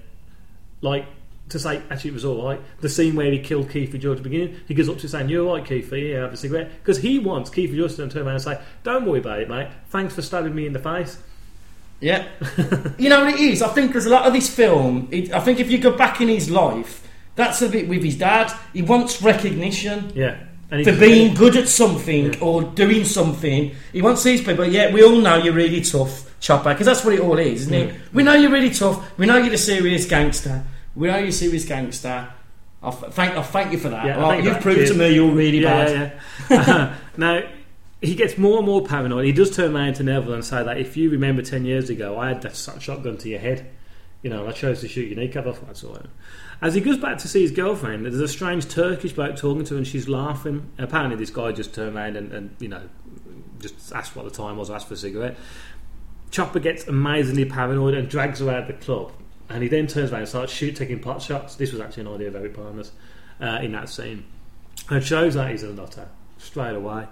like 0.83 1.07
to 1.49 1.59
say, 1.59 1.81
actually, 1.91 2.11
it 2.11 2.15
was 2.15 2.25
all 2.25 2.45
right. 2.45 2.61
The 2.81 2.89
scene 2.89 3.15
where 3.15 3.31
he 3.31 3.39
killed 3.39 3.69
Keithy 3.69 4.01
George 4.01 4.19
at 4.19 4.25
the 4.25 4.29
beginning, 4.29 4.61
he 4.67 4.75
goes 4.75 4.89
up 4.89 4.99
to 4.99 5.09
saying, 5.09 5.29
"You're 5.29 5.47
right, 5.47 5.65
Keithy. 5.65 6.11
Yeah, 6.11 6.23
have 6.23 6.33
a 6.33 6.37
cigarette," 6.37 6.71
because 6.83 6.99
he 6.99 7.19
wants 7.19 7.51
Keithy 7.51 7.77
George 7.77 7.95
to 7.97 8.09
turn 8.09 8.23
around 8.23 8.35
and 8.35 8.43
say, 8.43 8.59
"Don't 8.83 9.07
worry 9.07 9.21
about 9.21 9.41
it, 9.41 9.49
mate. 9.49 9.69
Thanks 9.91 10.15
for 10.15 10.23
stabbing 10.23 10.55
me 10.55 10.67
in 10.67 10.73
the 10.73 10.79
face." 10.79 11.19
Yeah. 12.01 12.27
you 12.99 13.09
know 13.09 13.25
what 13.25 13.35
it 13.35 13.41
is? 13.41 13.63
I 13.63 13.69
think 13.69 13.93
there's 13.93 14.07
a 14.07 14.11
lot 14.11 14.27
of 14.27 14.33
this 14.33 14.55
film. 14.55 15.09
It, 15.11 15.33
I 15.33 15.41
think 15.41 15.61
if 15.61 15.71
you 15.71 15.79
go 15.79 15.97
back 15.97 16.21
in 16.21 16.29
his 16.29 16.51
life, 16.51 17.07
that's 17.37 17.63
a 17.63 17.69
bit 17.69 17.89
with 17.89 18.03
his 18.03 18.19
dad. 18.19 18.53
He 18.73 18.83
wants 18.83 19.23
recognition 19.23 20.13
Yeah, 20.15 20.39
and 20.71 20.85
for 20.85 20.97
being 20.99 21.35
good 21.35 21.57
at 21.57 21.69
something 21.69 22.41
or 22.41 22.63
doing 22.63 23.05
something. 23.05 23.75
He 23.93 24.03
wants 24.03 24.23
these 24.25 24.43
people. 24.43 24.65
Yeah, 24.67 24.93
we 24.93 25.03
all 25.03 25.17
know 25.17 25.37
you're 25.37 25.55
really 25.55 25.81
tough, 25.81 26.39
Chopper, 26.41 26.75
because 26.75 26.87
that's 26.87 27.05
what 27.05 27.15
it 27.15 27.21
all 27.21 27.39
is, 27.39 27.63
isn't 27.63 27.75
it? 27.75 27.95
Mm. 27.95 27.99
We 28.13 28.23
know 28.23 28.35
you're 28.35 28.51
really 28.51 28.71
tough. 28.71 29.17
We 29.19 29.27
know 29.27 29.37
you're 29.37 29.55
a 29.55 29.59
serious 29.59 30.07
gangster. 30.07 30.65
We 30.97 31.09
know 31.09 31.19
you're 31.19 31.29
a 31.29 31.33
serious 31.33 31.65
gangster. 31.65 32.29
I 32.83 32.91
thank, 32.91 33.37
I 33.37 33.43
thank 33.43 33.73
you 33.73 33.79
for 33.79 33.89
that. 33.91 34.05
Yeah, 34.07 34.17
I 34.17 34.19
Well, 34.19 34.31
think 34.31 34.45
you've 34.45 34.55
that- 34.55 34.63
proved 34.63 34.87
to 34.89 34.95
me 34.95 35.15
you're 35.15 35.31
really 35.33 35.59
yeah, 35.61 35.85
bad. 35.85 35.91
Yeah, 35.91 36.57
yeah. 36.57 36.61
Uh-huh. 36.61 36.93
now 37.17 37.43
he 38.03 38.15
gets 38.15 38.37
more 38.39 38.59
and 38.59 38.67
more 38.67 38.85
paranoid. 38.85 39.25
He 39.25 39.33
does 39.33 39.55
turn 39.55 39.75
around 39.75 39.95
to 39.95 40.03
Neville 40.03 40.35
and 40.35 40.45
say 40.45 40.63
that 40.63 40.79
if 40.79 40.97
you 40.97 41.11
remember 41.11 41.43
ten 41.43 41.65
years 41.65 41.91
ago, 41.91 42.19
I 42.19 42.29
had 42.29 42.43
that 42.43 42.57
shotgun 42.81 43.17
to 43.19 43.29
your 43.29 43.41
head. 43.41 43.71
You 44.23 44.31
know, 44.31 44.47
I 44.47 44.53
chose 44.53 44.81
to 44.81 44.89
shoot 44.89 45.09
your 45.09 45.19
kneecap 45.19 45.47
off. 45.47 45.61
That's 45.67 45.85
all. 45.85 45.99
As 46.63 46.75
he 46.75 46.81
goes 46.81 46.97
back 46.99 47.19
to 47.19 47.29
see 47.29 47.43
his 47.43 47.51
girlfriend, 47.51 48.05
there's 48.07 48.19
a 48.21 48.27
strange 48.29 48.69
Turkish 48.69 49.13
bloke 49.13 49.37
talking 49.37 49.65
to 49.65 49.75
her, 49.75 49.79
and 49.79 49.87
she's 49.87 50.09
laughing. 50.09 50.71
Apparently, 50.79 51.17
this 51.17 51.31
guy 51.31 51.53
just 51.53 51.75
turned 51.75 51.97
around 51.97 52.17
and, 52.17 52.33
and 52.33 52.57
you 52.59 52.69
know, 52.69 52.83
just 53.61 53.93
asked 53.93 54.17
what 54.17 54.25
the 54.25 54.31
time 54.31 54.57
was, 54.57 54.71
asked 54.71 54.89
for 54.89 54.95
a 54.95 54.97
cigarette. 54.97 55.37
Chopper 56.31 56.59
gets 56.61 56.87
amazingly 56.87 57.45
paranoid 57.45 57.95
and 57.95 58.09
drags 58.09 58.41
her 58.41 58.51
out 58.51 58.63
of 58.63 58.67
the 58.69 58.73
club. 58.75 59.13
And 59.49 59.63
he 59.63 59.69
then 59.69 59.87
turns 59.87 60.11
around 60.11 60.21
and 60.23 60.29
starts 60.29 60.53
shoot 60.53 60.75
taking 60.75 60.99
pot 61.01 61.23
shots. 61.23 61.55
This 61.55 61.73
was 61.73 61.81
actually 61.81 62.03
an 62.03 62.15
idea 62.15 62.29
of 62.29 62.37
Eric 62.37 62.55
Bana's 62.57 62.93
uh, 63.41 63.61
in 63.63 63.73
that 63.73 63.89
scene. 63.89 64.25
And 64.89 64.99
it 64.99 65.05
shows 65.05 65.35
that 65.35 65.51
he's 65.51 65.63
a 65.63 65.73
nutter 65.73 66.09
straight 66.39 66.75
away. 66.75 67.07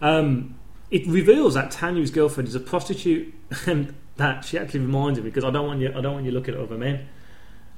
Um, 0.00 0.58
it 0.90 1.06
reveals 1.06 1.54
that 1.54 1.70
Tanya's 1.70 2.10
girlfriend 2.10 2.48
is 2.48 2.54
a 2.54 2.60
prostitute, 2.60 3.34
and 3.66 3.94
that 4.16 4.44
she 4.44 4.58
actually 4.58 4.80
reminds 4.80 5.18
him 5.18 5.24
because 5.24 5.44
I 5.44 5.50
don't 5.50 5.66
want 5.66 5.80
you. 5.80 5.88
I 5.88 6.00
don't 6.00 6.14
want 6.14 6.24
you 6.26 6.32
looking 6.32 6.54
at 6.54 6.60
other 6.60 6.76
men. 6.76 7.08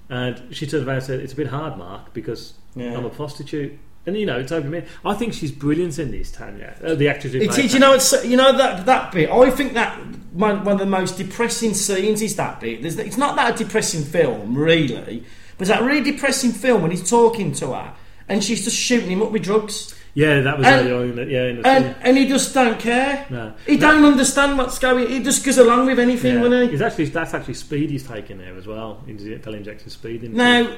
And 0.08 0.54
she 0.54 0.66
turns 0.66 0.86
around 0.86 0.96
and 0.96 1.04
said, 1.04 1.20
"It's 1.20 1.32
a 1.32 1.36
bit 1.36 1.48
hard, 1.48 1.76
Mark, 1.78 2.12
because 2.12 2.54
Yeah. 2.74 2.96
I'm 2.96 3.04
a 3.04 3.10
prostitute." 3.10 3.78
And 4.04 4.16
you 4.16 4.26
know, 4.26 4.38
it's 4.38 4.50
over 4.50 4.68
me. 4.68 4.82
I 5.04 5.14
think 5.14 5.32
she's 5.32 5.52
brilliant 5.52 5.98
in 5.98 6.10
this, 6.10 6.32
Tanya, 6.32 6.74
uh, 6.82 6.94
the 6.96 7.08
actress. 7.08 7.34
It 7.34 7.48
played 7.50 7.72
you 7.72 7.78
know, 7.78 7.92
it's 7.94 8.24
you 8.24 8.36
know 8.36 8.56
that 8.56 8.84
that 8.86 9.12
bit. 9.12 9.30
I 9.30 9.50
think 9.50 9.74
that 9.74 9.96
one, 10.32 10.64
one 10.64 10.72
of 10.74 10.78
the 10.80 10.86
most 10.86 11.18
depressing 11.18 11.72
scenes 11.74 12.20
is 12.20 12.34
that 12.36 12.60
bit. 12.60 12.82
There's, 12.82 12.98
it's 12.98 13.16
not 13.16 13.36
that 13.36 13.54
a 13.54 13.64
depressing 13.64 14.02
film, 14.02 14.58
really, 14.58 15.20
but 15.56 15.60
it's 15.60 15.68
that 15.70 15.82
really 15.82 16.02
depressing 16.02 16.50
film 16.50 16.82
when 16.82 16.90
he's 16.90 17.08
talking 17.08 17.52
to 17.52 17.68
her 17.74 17.94
and 18.28 18.42
she's 18.42 18.64
just 18.64 18.76
shooting 18.76 19.10
him 19.10 19.22
up 19.22 19.30
with 19.30 19.42
drugs, 19.42 19.94
Yeah, 20.14 20.40
that 20.40 20.58
was 20.58 20.66
And- 20.66 20.88
early 20.88 20.92
on 20.92 21.02
in 21.10 21.16
the, 21.16 21.24
yeah, 21.26 21.44
in 21.48 21.62
the 21.62 21.66
and 21.68 21.84
scene. 21.84 21.94
and 22.02 22.16
he 22.18 22.26
just 22.28 22.54
don't 22.54 22.78
care. 22.78 23.26
No. 23.30 23.52
He 23.66 23.76
don't 23.76 24.04
understand 24.04 24.58
what's 24.58 24.78
going. 24.78 25.08
He 25.08 25.22
just 25.22 25.44
goes 25.44 25.58
along 25.58 25.86
with 25.86 25.98
anything, 25.98 26.34
Yeah. 26.36 26.42
doesn't 26.42 26.62
he? 26.64 26.68
He's 26.70 26.82
actually 26.82 27.06
that's 27.06 27.34
actually 27.34 27.54
speed 27.54 27.90
he's 27.90 28.06
taking 28.06 28.38
there 28.38 28.56
as 28.56 28.66
well. 28.66 29.02
He's 29.06 29.22
Phil 29.22 29.54
injecting 29.54 29.88
speed 29.90 30.24
in. 30.24 30.34
Now, 30.34 30.70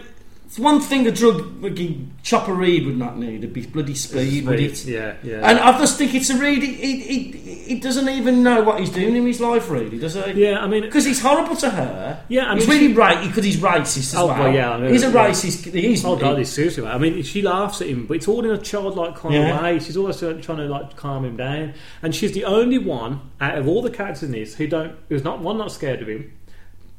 it's 0.55 0.61
one 0.61 0.80
thing 0.80 1.05
a 1.05 1.11
drug 1.11 1.61
fucking 1.61 2.14
Chopper 2.22 2.55
Read 2.55 2.86
would 2.86 2.96
not 2.96 3.18
need. 3.18 3.38
It'd 3.38 3.52
be 3.52 3.66
bloody 3.66 3.96
speed, 3.96 4.46
would 4.46 4.61
it? 4.61 4.84
Yeah, 4.84 5.16
yeah. 5.24 5.38
And 5.50 5.59
I 5.59 5.76
just 5.80 5.98
think 5.98 6.14
it's 6.14 6.30
a 6.30 6.38
really. 6.38 6.66
He, 6.74 7.00
he, 7.00 7.22
he 7.64 7.80
doesn't 7.80 8.09
even 8.09 8.44
know 8.44 8.62
what 8.62 8.78
he's 8.78 8.90
doing 8.90 9.16
in 9.16 9.26
his 9.26 9.40
life, 9.40 9.68
really, 9.68 9.98
does 9.98 10.14
he? 10.14 10.44
yeah, 10.44 10.61
I 10.61 10.68
mean, 10.68 10.82
Because 10.82 11.05
he's 11.07 11.20
horrible 11.20 11.57
to 11.57 11.70
her. 11.70 12.22
Yeah, 12.28 12.52
I 12.52 12.55
he's 12.55 12.68
really 12.68 12.86
she- 12.88 12.92
right 12.94 13.26
because 13.26 13.44
he's 13.44 13.57
racist 13.57 13.96
as 13.98 14.14
Oh, 14.14 14.28
well. 14.28 14.38
well, 14.44 14.52
yeah, 14.55 14.76
I 14.76 14.88
he's 14.90 15.02
a 15.02 15.07
yeah. 15.09 15.12
racist. 15.28 15.72
He's 15.74 16.05
oh 16.05 16.14
god, 16.14 16.38
he's 16.38 16.52
seriously. 16.52 16.84
right. 16.84 16.94
I 16.94 16.98
mean, 16.98 17.20
she 17.24 17.42
laughs 17.42 17.80
at 17.82 17.88
him, 17.88 18.07
but 18.07 18.18
it's 18.18 18.28
all 18.28 18.44
in 18.44 18.52
a 18.52 18.59
childlike 18.59 19.16
kind 19.16 19.34
Yeah. 19.34 19.57
of 19.57 19.62
way. 19.64 19.80
She's 19.80 19.96
always 19.96 20.18
trying 20.20 20.40
to 20.40 20.66
like 20.68 20.94
calm 20.94 21.24
him 21.24 21.36
down, 21.36 21.74
and 22.00 22.14
she's 22.14 22.30
the 22.30 22.44
only 22.44 22.78
one 22.78 23.22
out 23.40 23.59
of 23.59 23.66
all 23.66 23.82
the 23.82 23.90
characters 23.90 24.22
in 24.22 24.30
this 24.30 24.55
who 24.55 24.68
don't, 24.68 24.94
who's 25.09 25.24
not 25.24 25.40
one, 25.40 25.59
not 25.59 25.72
scared 25.72 26.00
of 26.00 26.07
him. 26.09 26.32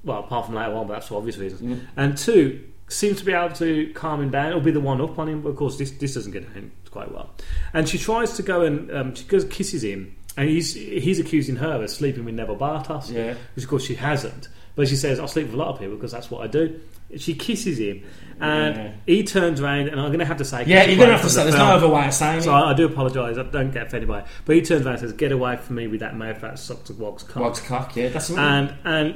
Well, 0.03 0.20
apart 0.20 0.47
from 0.47 0.56
later 0.56 0.74
on, 0.74 0.88
but 0.88 0.95
that's 0.95 1.08
for 1.08 1.16
obvious 1.16 1.38
reasons. 1.38 1.82
And 1.95 2.18
two, 2.18 2.62
seems 2.88 3.20
to 3.20 3.26
be 3.26 3.34
able 3.34 3.54
to 3.56 3.92
calm 3.94 4.22
him 4.22 4.30
down 4.32 4.54
or 4.54 4.62
be 4.62 4.72
the 4.72 4.80
one 4.80 5.02
up 5.02 5.18
on 5.20 5.28
him. 5.30 5.42
But 5.42 5.50
of 5.50 5.56
course, 5.56 5.78
this 5.78 5.92
this 5.92 6.14
doesn't 6.14 6.32
get 6.32 6.44
him 6.50 6.72
quite 6.92 7.12
well. 7.12 7.32
And 7.74 7.88
she 7.90 7.98
tries 7.98 8.34
to 8.38 8.44
go 8.44 8.62
and 8.62 8.92
um, 8.92 9.16
she 9.16 9.26
goes 9.26 9.44
kisses 9.46 9.84
him, 9.84 10.16
and 10.38 10.48
he's 10.50 10.74
he's 10.74 11.20
accusing 11.20 11.56
her 11.58 11.84
of 11.84 11.90
sleeping 11.90 12.26
with 12.26 12.36
Neville 12.36 12.58
Bartos. 12.58 13.12
Yeah. 13.12 13.36
which 13.56 13.64
of 13.66 13.70
course 13.70 13.84
she 13.86 13.96
hasn't. 13.96 14.48
But 14.76 14.88
she 14.90 14.96
says, 14.98 15.20
"I 15.20 15.26
sleep 15.28 15.46
with 15.48 15.56
a 15.56 15.58
lot 15.58 15.70
of 15.70 15.80
people 15.80 15.96
because 15.96 16.12
that's 16.12 16.30
what 16.30 16.42
I 16.44 16.48
do." 16.48 16.80
She 17.18 17.34
kisses 17.36 17.78
him, 17.78 18.04
and 18.42 18.76
Yeah. 18.76 18.92
he 19.06 19.24
turns 19.24 19.62
around, 19.62 19.88
and 19.90 20.00
I'm 20.02 20.08
going 20.08 20.20
to 20.20 20.26
have 20.26 20.38
to 20.38 20.44
say, 20.44 20.66
Yeah, 20.66 20.86
you're 20.86 20.98
going 20.98 21.08
to 21.10 21.14
have 21.16 21.22
to 21.22 21.30
say. 21.30 21.42
the 21.46 21.52
There's 21.52 21.56
no 21.60 21.68
film. 21.68 21.78
other 21.78 21.88
way 21.88 22.08
of 22.08 22.14
saying 22.14 22.42
So 22.42 22.50
it. 22.52 22.54
I, 22.54 22.72
I 22.72 22.74
do 22.74 22.86
apologise. 22.88 23.38
I 23.38 23.44
don't 23.44 23.72
get 23.72 23.88
offended 23.88 24.10
by 24.10 24.22
it. 24.22 24.26
But 24.44 24.56
he 24.56 24.62
turns 24.64 24.82
around 24.86 24.96
and 24.96 25.02
says, 25.02 25.14
"Get 25.14 25.32
away 25.32 25.56
from 25.58 25.76
me 25.78 25.88
with 25.88 26.00
that 26.02 26.18
mouth 26.18 26.42
that 26.42 26.58
sucks 26.60 26.90
a 26.90 26.94
wog's 26.94 27.24
cock." 27.24 27.44
Wog's 27.44 27.62
cock, 27.62 27.96
yeah, 27.96 28.10
that's 28.10 28.32
and 28.32 28.74
and 28.84 29.16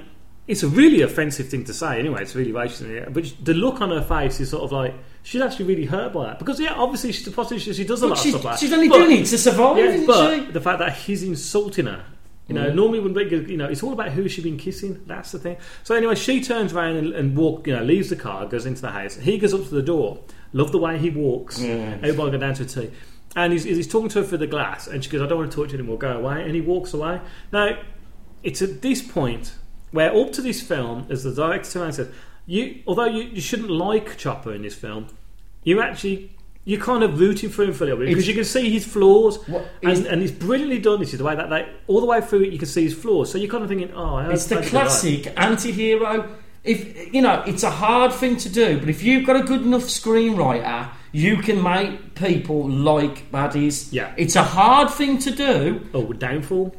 it's 0.49 0.63
a 0.63 0.67
really 0.67 1.01
offensive 1.01 1.47
thing 1.47 1.63
to 1.65 1.73
say. 1.73 1.99
Anyway, 1.99 2.21
it's 2.21 2.35
really 2.35 2.51
racist. 2.51 3.13
But 3.13 3.31
the 3.45 3.53
look 3.53 3.79
on 3.81 3.89
her 3.91 4.01
face 4.01 4.39
is 4.41 4.49
sort 4.49 4.63
of 4.63 4.71
like 4.71 4.93
she's 5.23 5.41
actually 5.41 5.65
really 5.65 5.85
hurt 5.85 6.11
by 6.11 6.25
that 6.25 6.39
because 6.39 6.59
yeah, 6.59 6.73
obviously 6.73 7.11
she's 7.13 7.27
a 7.27 7.31
prostitute. 7.31 7.75
She 7.75 7.85
does 7.85 8.01
a 8.01 8.07
lot 8.07 8.17
she's- 8.17 8.33
of 8.35 8.41
stuff. 8.41 8.51
Like 8.53 8.59
she's 8.59 8.73
only 8.73 8.89
But- 8.89 8.97
doing 8.97 9.11
it 9.21 9.25
to 9.27 9.37
survive, 9.37 9.77
Yeah, 9.77 9.83
isn't 9.85 10.07
but 10.07 10.33
she? 10.47 10.51
the 10.51 10.61
fact 10.61 10.79
that 10.79 10.93
he's 10.93 11.23
insulting 11.23 11.85
her. 11.85 12.03
You 12.47 12.55
know, 12.55 12.71
Mm. 12.71 12.75
normally 12.75 12.99
when 12.99 13.13
we- 13.13 13.29
you 13.51 13.57
know, 13.57 13.65
it's 13.67 13.83
all 13.83 13.93
about 13.93 14.09
who 14.09 14.27
she's 14.27 14.43
been 14.43 14.57
kissing. 14.57 15.01
That's 15.05 15.31
the 15.31 15.37
thing. 15.37 15.57
So 15.83 15.93
anyway, 15.93 16.15
she 16.15 16.41
turns 16.41 16.73
around 16.73 16.95
and, 16.95 17.13
and 17.13 17.37
walk. 17.37 17.67
You 17.67 17.75
know, 17.75 17.83
leaves 17.83 18.09
the 18.09 18.15
car, 18.15 18.47
goes 18.47 18.65
into 18.65 18.81
the 18.81 18.89
house. 18.89 19.15
He 19.17 19.37
goes 19.37 19.53
up 19.53 19.63
to 19.65 19.69
the 19.75 19.83
door. 19.83 20.19
Love 20.51 20.71
the 20.71 20.79
way 20.79 20.97
he 20.97 21.11
walks. 21.11 21.61
Yeah. 21.61 21.97
Everybody 22.01 22.31
go 22.31 22.37
down 22.39 22.55
to 22.55 22.63
a 22.63 22.65
tea. 22.65 22.89
And 23.35 23.53
he's, 23.53 23.65
he's 23.65 23.87
talking 23.87 24.09
to 24.09 24.21
her 24.21 24.25
through 24.25 24.39
the 24.39 24.47
glass, 24.47 24.87
and 24.87 25.03
she 25.03 25.11
goes, 25.11 25.21
"I 25.21 25.27
don't 25.27 25.37
want 25.37 25.51
to 25.51 25.55
talk 25.55 25.67
to 25.67 25.73
you 25.73 25.77
anymore. 25.79 25.99
Go 25.99 26.09
away." 26.17 26.41
And 26.41 26.55
he 26.55 26.61
walks 26.61 26.91
away. 26.95 27.21
Now, 27.53 27.77
it's 28.41 28.63
at 28.63 28.81
this 28.81 29.03
point 29.03 29.53
where, 29.91 30.15
up 30.15 30.31
to 30.33 30.41
this 30.41 30.61
film, 30.61 31.07
as 31.09 31.23
the 31.23 31.33
director 31.33 31.71
turns 31.71 31.75
around 31.75 31.85
and 31.85 31.95
says, 31.95 32.09
"You, 32.45 32.81
although 32.87 33.05
you, 33.05 33.23
you 33.23 33.41
shouldn't 33.41 33.69
like 33.71 34.17
Chopper 34.17 34.53
in 34.53 34.61
this 34.61 34.75
film, 34.75 35.07
you 35.63 35.81
actually." 35.81 36.35
You're 36.65 36.81
kind 36.81 37.03
of 37.03 37.19
rooting 37.19 37.49
for 37.49 37.63
him 37.63 37.73
for 37.73 37.85
a 37.85 37.87
little 37.87 37.99
bit 38.01 38.09
because 38.09 38.27
you 38.27 38.35
can 38.35 38.43
see 38.43 38.69
his 38.69 38.85
flaws, 38.85 39.37
What 39.47 39.67
and, 39.81 40.05
and 40.05 40.21
he's 40.21 40.31
brilliantly 40.31 40.77
done. 40.77 40.99
This 40.99 41.13
is 41.13 41.17
the 41.17 41.25
way 41.25 41.33
that 41.35 41.49
they 41.49 41.67
all 41.87 41.99
the 41.99 42.05
way 42.05 42.21
through 42.21 42.43
it. 42.43 42.51
You 42.53 42.59
can 42.59 42.67
see 42.67 42.83
his 42.83 42.93
flaws, 42.93 43.31
so 43.31 43.39
you're 43.39 43.49
kind 43.49 43.63
of 43.63 43.69
thinking, 43.69 43.91
"Oh, 43.95 44.15
I 44.15 44.31
It's 44.31 44.45
the 44.45 44.55
maybe 44.55 44.67
they're 44.67 44.81
right." 44.81 44.87
classic 44.87 45.33
anti-hero. 45.37 46.35
If 46.63 47.11
you 47.11 47.23
know, 47.23 47.41
it's 47.47 47.63
a 47.63 47.71
hard 47.71 48.13
thing 48.13 48.35
to 48.37 48.49
do, 48.49 48.77
but 48.77 48.89
if 48.89 49.01
you've 49.01 49.25
got 49.25 49.37
a 49.37 49.43
good 49.43 49.61
enough 49.61 49.83
screenwriter, 49.83 50.89
you 51.11 51.37
can 51.37 51.61
make 51.61 52.15
people 52.15 52.69
like 52.69 53.31
baddies. 53.31 53.89
Yeah. 53.91 54.13
it's 54.17 54.35
a 54.35 54.43
hard 54.43 54.89
thing 54.91 55.17
to 55.19 55.31
do. 55.31 55.87
Oh, 55.93 56.01
with 56.01 56.19
downfall 56.19 56.75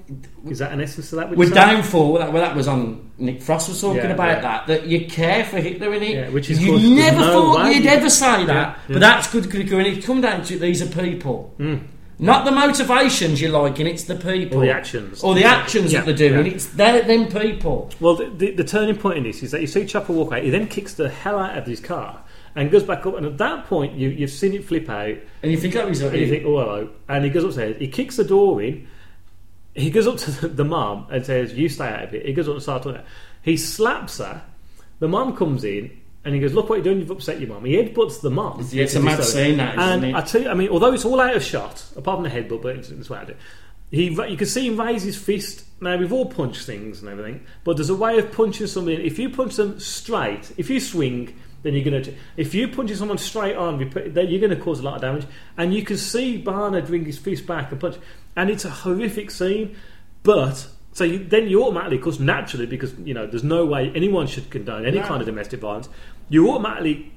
is 0.47 0.59
that 0.59 0.72
an 0.72 0.81
essence 0.81 1.12
of 1.12 1.18
that? 1.18 1.37
With? 1.37 1.53
Downfall, 1.53 2.14
that, 2.18 2.33
well, 2.33 2.43
that 2.43 2.57
was 2.57 2.66
on 2.68 3.11
Nick 3.18 3.43
Frost 3.43 3.68
was 3.68 3.81
talking 3.81 3.97
Yeah, 4.05 4.11
about 4.11 4.28
yeah. 4.28 4.41
that. 4.41 4.66
That 4.66 4.87
you 4.87 5.07
care 5.07 5.45
for 5.45 5.59
Hitler 5.59 5.93
in 5.95 6.03
it. 6.03 6.14
Yeah, 6.14 6.28
which 6.31 6.51
is 6.51 6.62
you 6.62 6.78
never 6.97 7.20
thought 7.22 7.72
you'd 7.74 7.85
you- 7.85 7.91
ever 7.91 8.09
say 8.09 8.45
that, 8.47 8.78
but 8.89 9.01
that's 9.01 9.31
good. 9.31 9.51
Good. 9.51 9.70
And 9.72 9.87
it 9.87 10.05
come 10.05 10.20
down 10.20 10.43
to 10.45 10.55
it; 10.55 10.59
these 10.61 10.81
are 10.83 10.87
people. 11.03 11.55
Mm. 11.59 11.83
Not 12.18 12.45
the 12.45 12.51
motivations 12.51 13.41
you're 13.41 13.51
liking, 13.51 13.87
it's 13.87 14.05
the 14.05 14.14
people. 14.14 14.59
Or 14.59 14.66
the 14.66 14.70
actions. 14.70 15.24
Or 15.24 15.35
the 15.35 15.45
actions 15.45 15.93
that 15.93 16.05
they're 16.05 16.14
doing. 16.14 16.49
It's 16.49 16.66
their, 16.66 17.01
them 17.03 17.28
people. 17.28 17.91
Well, 17.99 18.16
the, 18.16 18.26
the, 18.26 18.51
the 18.57 18.64
turning 18.64 18.97
point 18.97 19.16
in 19.18 19.24
this 19.24 19.43
is 19.43 19.53
that 19.53 19.62
you 19.62 19.66
see 19.66 19.87
Chopper 19.87 20.12
walk 20.12 20.33
out, 20.33 20.43
He 20.43 20.51
then 20.51 20.66
kicks 20.68 20.93
the 20.93 21.09
hell 21.09 21.39
out 21.39 21.57
of 21.57 21.66
his 21.66 21.81
car 21.81 22.22
and 22.55 22.70
goes 22.70 22.82
back 22.82 23.07
up. 23.07 23.16
And 23.16 23.26
at 23.26 23.38
that 23.38 23.66
point, 23.66 23.94
you, 23.94 24.09
you've 24.09 24.30
seen 24.30 24.55
it 24.55 24.64
flip 24.64 24.88
out. 24.88 25.16
And 25.42 25.53
you 25.53 25.59
think, 25.59 25.76
oh, 25.76 25.86
he's 25.88 26.01
And 26.01 26.16
you 26.16 26.28
think, 26.28 26.44
oh, 26.44 26.59
hello. 26.59 26.90
And 27.09 27.24
he 27.24 27.30
goes 27.30 27.44
upstairs. 27.44 27.76
He 27.78 27.88
kicks 27.88 28.16
the 28.16 28.24
door 28.24 28.62
in. 28.62 28.86
He 29.74 29.90
goes 29.90 30.07
up 30.07 30.16
to 30.18 30.30
the, 30.32 30.48
the 30.48 30.64
mum 30.64 31.07
and 31.11 31.24
says, 31.24 31.55
"You 31.55 31.68
stay 31.68 31.86
out 31.86 32.03
of 32.03 32.14
it." 32.14 32.26
He 32.26 32.32
goes 32.32 32.48
up 32.48 32.55
and 32.55 32.62
starts 32.62 32.84
talking. 32.84 33.03
He 33.42 33.57
slaps 33.57 34.18
her. 34.18 34.42
The 34.98 35.09
mum 35.09 35.36
comes 35.36 35.64
in. 35.64 35.96
And 36.22 36.34
he 36.34 36.40
goes, 36.40 36.53
"Look 36.53 36.68
what 36.68 36.74
you're 36.74 36.84
doing! 36.84 36.98
You've 36.98 37.11
upset 37.11 37.40
your 37.40 37.48
mum." 37.48 37.64
He 37.64 37.76
headbutts 37.76 38.20
the 38.20 38.30
mum. 38.30 38.66
Yeah, 38.72 38.82
it's 38.82 38.94
a 38.94 39.01
mad 39.01 39.24
scene, 39.24 39.57
that, 39.57 39.78
isn't 39.78 39.90
and 39.90 40.05
it? 40.05 40.14
I 40.14 40.20
tell 40.20 40.42
you, 40.42 40.51
I 40.51 40.55
mean, 40.55 40.68
although 40.68 40.92
it's 40.92 41.07
all 41.07 41.18
out 41.18 41.34
of 41.34 41.42
shot, 41.42 41.82
apart 41.96 42.18
from 42.18 42.24
the 42.24 42.28
headbutt, 42.28 42.61
but 42.61 42.76
it's, 42.76 42.90
it's 42.90 43.09
what 43.09 43.20
I 43.20 43.24
do. 43.24 43.34
He, 43.90 44.09
you 44.11 44.36
can 44.36 44.46
see 44.46 44.66
him 44.66 44.78
raise 44.78 45.03
his 45.03 45.16
fist. 45.16 45.64
Now 45.80 45.96
we've 45.96 46.12
all 46.12 46.26
punched 46.26 46.66
things 46.66 47.01
and 47.01 47.09
everything, 47.09 47.46
but 47.64 47.76
there's 47.76 47.88
a 47.88 47.94
way 47.94 48.18
of 48.18 48.30
punching 48.32 48.66
something. 48.66 49.01
If 49.01 49.18
you 49.18 49.30
punch 49.30 49.57
them 49.57 49.80
straight, 49.80 50.53
if 50.59 50.68
you 50.68 50.78
swing, 50.78 51.34
then 51.62 51.74
you're 51.74 51.84
going 51.84 52.02
to. 52.02 52.14
If 52.36 52.54
you 52.54 52.68
punch 52.68 52.90
someone 52.92 53.18
straight 53.18 53.56
on, 53.56 53.78
you 53.80 53.86
put- 53.86 54.14
then 54.14 54.28
you're 54.28 54.40
going 54.40 54.56
to 54.56 54.62
cause 54.62 54.80
a 54.80 54.82
lot 54.82 54.94
of 54.96 55.00
damage. 55.02 55.26
And 55.56 55.74
you 55.74 55.82
can 55.82 55.96
see 55.96 56.36
Bana 56.38 56.82
bring 56.82 57.04
his 57.04 57.18
fist 57.18 57.46
back 57.46 57.70
and 57.72 57.80
punch, 57.80 57.96
and 58.36 58.48
it's 58.50 58.64
a 58.64 58.70
horrific 58.70 59.30
scene. 59.30 59.76
But 60.22 60.66
so 60.92 61.04
you, 61.04 61.24
then 61.24 61.48
you 61.48 61.62
automatically, 61.64 61.96
of 61.98 62.02
course, 62.04 62.18
naturally, 62.20 62.66
because 62.66 62.94
you 62.98 63.14
know 63.14 63.26
there's 63.26 63.44
no 63.44 63.64
way 63.66 63.92
anyone 63.94 64.26
should 64.26 64.50
condone 64.50 64.84
any 64.86 64.98
No. 64.98 65.06
kind 65.06 65.20
of 65.20 65.26
domestic 65.26 65.61
violence. 65.61 65.88
You 66.28 66.50
automatically 66.50 67.12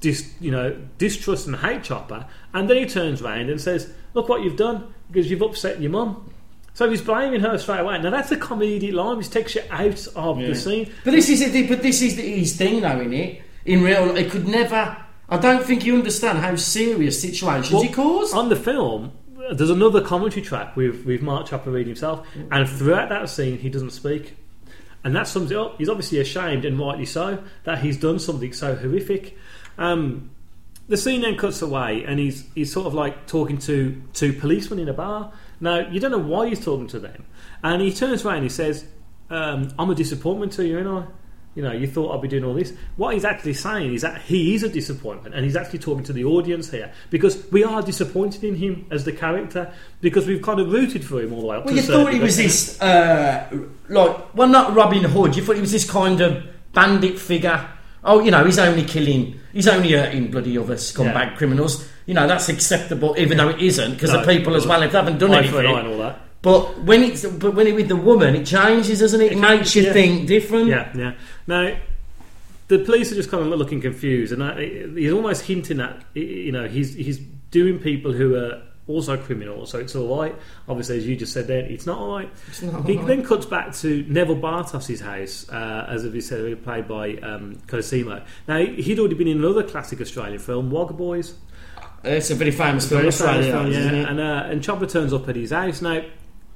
dis, 0.00 0.32
you 0.40 0.50
know, 0.50 0.76
distrust 0.98 1.46
and 1.46 1.56
hate 1.56 1.82
Chopper, 1.84 2.26
and 2.52 2.68
then 2.68 2.76
he 2.76 2.86
turns 2.86 3.22
around 3.22 3.48
and 3.50 3.60
says, 3.60 3.92
"Look 4.14 4.28
what 4.28 4.42
you've 4.42 4.56
done 4.56 4.92
because 5.10 5.30
you've 5.30 5.42
upset 5.42 5.80
your 5.80 5.90
mum." 5.90 6.30
So 6.76 6.90
he's 6.90 7.02
blaming 7.02 7.40
her 7.40 7.56
straight 7.56 7.78
away. 7.80 8.02
Now 8.02 8.10
that's 8.10 8.32
a 8.32 8.36
comedic 8.36 8.92
line, 8.92 9.16
which 9.16 9.30
takes 9.30 9.54
you 9.54 9.62
out 9.70 10.06
of 10.16 10.40
Yeah. 10.40 10.48
the 10.48 10.54
scene. 10.56 10.90
But 11.04 11.12
this 11.12 11.28
is 11.28 11.40
it. 11.40 11.68
But 11.68 11.82
this 11.82 12.02
is 12.02 12.16
the, 12.16 12.22
his 12.22 12.56
thing, 12.56 12.80
though, 12.80 13.00
in 13.00 13.12
it. 13.12 13.42
In 13.64 13.82
real, 13.82 14.06
life. 14.06 14.16
it 14.18 14.30
could 14.30 14.46
never. 14.46 14.96
I 15.28 15.38
don't 15.38 15.64
think 15.64 15.84
you 15.84 15.94
understand 15.96 16.38
how 16.38 16.54
serious 16.56 17.20
situations 17.20 17.72
Well, 17.72 17.82
he 17.82 17.88
caused. 17.88 18.34
on 18.34 18.48
the 18.50 18.56
film. 18.56 19.12
There's 19.52 19.70
another 19.70 20.00
commentary 20.00 20.42
track 20.42 20.76
with 20.76 21.04
with 21.04 21.22
Mark 21.22 21.46
Chopper 21.46 21.70
reading 21.70 21.88
himself, 21.88 22.26
and 22.50 22.68
throughout 22.68 23.08
that 23.10 23.28
scene, 23.28 23.58
he 23.58 23.68
doesn't 23.68 23.90
speak, 23.90 24.36
and 25.02 25.14
that 25.16 25.26
sums 25.28 25.50
it 25.50 25.56
up. 25.56 25.76
He's 25.78 25.88
obviously 25.88 26.18
ashamed, 26.18 26.64
and 26.64 26.78
rightly 26.78 27.06
so, 27.06 27.42
that 27.64 27.78
he's 27.80 27.98
done 27.98 28.18
something 28.18 28.52
so 28.52 28.74
horrific. 28.74 29.36
Um, 29.76 30.30
the 30.88 30.96
scene 30.96 31.20
then 31.22 31.36
cuts 31.36 31.60
away, 31.62 32.04
and 32.06 32.18
he's 32.18 32.44
he's 32.54 32.72
sort 32.72 32.86
of 32.86 32.94
like 32.94 33.26
talking 33.26 33.58
to 33.58 34.00
two 34.12 34.32
policemen 34.34 34.78
in 34.78 34.88
a 34.88 34.94
bar. 34.94 35.32
Now 35.60 35.88
you 35.88 36.00
don't 36.00 36.10
know 36.10 36.18
why 36.18 36.48
he's 36.48 36.64
talking 36.64 36.86
to 36.88 36.98
them, 36.98 37.24
and 37.62 37.82
he 37.82 37.92
turns 37.92 38.24
around 38.24 38.36
and 38.36 38.42
he 38.44 38.48
says, 38.50 38.84
um, 39.30 39.68
"I'm 39.78 39.90
a 39.90 39.94
disappointment 39.94 40.52
to 40.52 40.66
you, 40.66 40.78
ain't 40.78 40.88
I? 40.88 41.04
You 41.54 41.62
know, 41.62 41.72
you 41.72 41.86
thought 41.86 42.14
I'd 42.14 42.20
be 42.22 42.28
doing 42.28 42.44
all 42.44 42.54
this." 42.54 42.72
What 42.96 43.14
he's 43.14 43.24
actually 43.24 43.54
saying 43.54 43.94
is 43.94 44.02
that 44.02 44.20
he 44.22 44.54
is 44.54 44.62
a 44.62 44.68
disappointment, 44.68 45.34
and 45.34 45.44
he's 45.44 45.56
actually 45.56 45.78
talking 45.78 46.04
to 46.04 46.12
the 46.12 46.24
audience 46.24 46.70
here 46.70 46.90
because 47.10 47.44
we 47.52 47.62
are 47.64 47.80
disappointed 47.82 48.42
in 48.44 48.56
him 48.56 48.86
as 48.90 49.04
the 49.04 49.12
character 49.12 49.72
because 50.00 50.26
we've 50.26 50.42
kind 50.42 50.60
of 50.60 50.72
rooted 50.72 51.04
for 51.04 51.20
him 51.20 51.32
all 51.32 51.40
the 51.42 51.46
way 51.46 51.56
up. 51.56 51.64
Well, 51.66 51.74
you 51.74 51.82
thought 51.82 52.12
he 52.12 52.18
was 52.20 52.36
this, 52.36 52.80
uh, 52.80 53.46
like, 53.88 54.34
well, 54.34 54.48
not 54.48 54.74
Robin 54.74 55.04
Hood. 55.04 55.36
You 55.36 55.42
thought 55.44 55.54
he 55.56 55.60
was 55.60 55.72
this 55.72 55.88
kind 55.88 56.20
of 56.20 56.44
bandit 56.72 57.18
figure. 57.18 57.68
Oh, 58.02 58.20
you 58.20 58.30
know, 58.30 58.44
he's 58.44 58.58
only 58.58 58.84
killing, 58.84 59.40
he's 59.52 59.66
only 59.68 59.92
hurting 59.92 60.30
bloody 60.30 60.58
other 60.58 60.74
scumbag 60.74 61.14
Yeah. 61.14 61.36
criminals. 61.36 61.88
You 62.06 62.12
know, 62.12 62.26
that's 62.26 62.50
acceptable, 62.50 63.14
even 63.16 63.38
though 63.38 63.48
it 63.48 63.60
isn't, 63.62 63.92
because 63.94 64.12
No, 64.12 64.20
the 64.20 64.26
people 64.26 64.56
as 64.56 64.66
well, 64.66 64.82
if 64.82 64.92
they 64.92 64.98
haven't 64.98 65.18
done 65.18 65.32
anything. 65.32 66.20
An 66.44 66.52
eye 66.52 66.56
and 66.56 66.68
all 66.68 66.72
that. 66.72 66.74
But 66.76 66.84
when 66.84 67.02
it's, 67.02 67.26
but 67.26 67.54
when 67.54 67.66
it 67.66 67.74
with 67.74 67.88
the 67.88 67.96
woman, 67.96 68.34
it 68.34 68.46
changes, 68.46 69.00
doesn't 69.00 69.20
it? 69.20 69.32
It 69.32 69.38
makes 69.38 69.74
you 69.74 69.82
Yeah. 69.82 69.92
think 69.92 70.26
different. 70.26 70.66
Yeah, 70.66 70.90
yeah. 70.94 71.12
Now, 71.46 71.76
the 72.68 72.78
police 72.78 73.12
are 73.12 73.14
just 73.14 73.30
kind 73.30 73.52
of 73.52 73.58
looking 73.58 73.80
confused, 73.80 74.32
and 74.32 74.42
that, 74.42 74.58
he's 74.58 75.12
almost 75.12 75.42
hinting 75.42 75.80
at 75.80 76.04
you 76.14 76.52
know 76.52 76.66
he's 76.68 76.94
he's 76.94 77.18
doing 77.50 77.78
people 77.78 78.12
who 78.12 78.36
are 78.36 78.62
also 78.86 79.16
criminals, 79.16 79.70
so 79.70 79.78
it's 79.78 79.94
all 79.96 80.20
right. 80.20 80.34
Obviously, 80.68 80.98
as 80.98 81.06
you 81.06 81.16
just 81.16 81.32
said, 81.32 81.46
then 81.46 81.64
it's 81.64 81.86
not 81.86 81.98
all 81.98 82.16
right. 82.16 82.30
not 82.62 82.86
he 82.86 82.96
all 82.96 82.98
right. 82.98 83.06
then 83.06 83.24
cuts 83.24 83.46
back 83.46 83.74
to 83.74 84.04
Neville 84.08 84.36
Bartos's 84.36 85.00
house, 85.00 85.48
uh, 85.48 85.86
as 85.88 86.04
we 86.06 86.20
said, 86.20 86.62
played 86.64 86.86
by 86.86 87.16
um, 87.16 87.56
Colosimo. 87.66 88.22
Now, 88.46 88.58
he'd 88.58 88.98
already 88.98 89.14
been 89.14 89.28
in 89.28 89.38
another 89.38 89.62
classic 89.62 90.00
Australian 90.00 90.38
film, 90.38 90.70
Wagga 90.70 90.92
Boys. 90.92 91.34
It's 92.02 92.30
a 92.30 92.34
very 92.34 92.50
famous 92.50 92.86
film, 92.86 93.00
Very 93.00 93.08
Australia, 93.08 93.52
famous 93.52 93.54
film, 93.54 93.66
isn't 93.68 93.94
yeah. 93.94 94.02
it? 94.02 94.08
And, 94.10 94.20
uh, 94.20 94.48
and 94.50 94.62
Chopper 94.62 94.86
turns 94.86 95.14
up 95.14 95.28
at 95.30 95.36
his 95.36 95.50
house. 95.50 95.80
Now, 95.80 96.02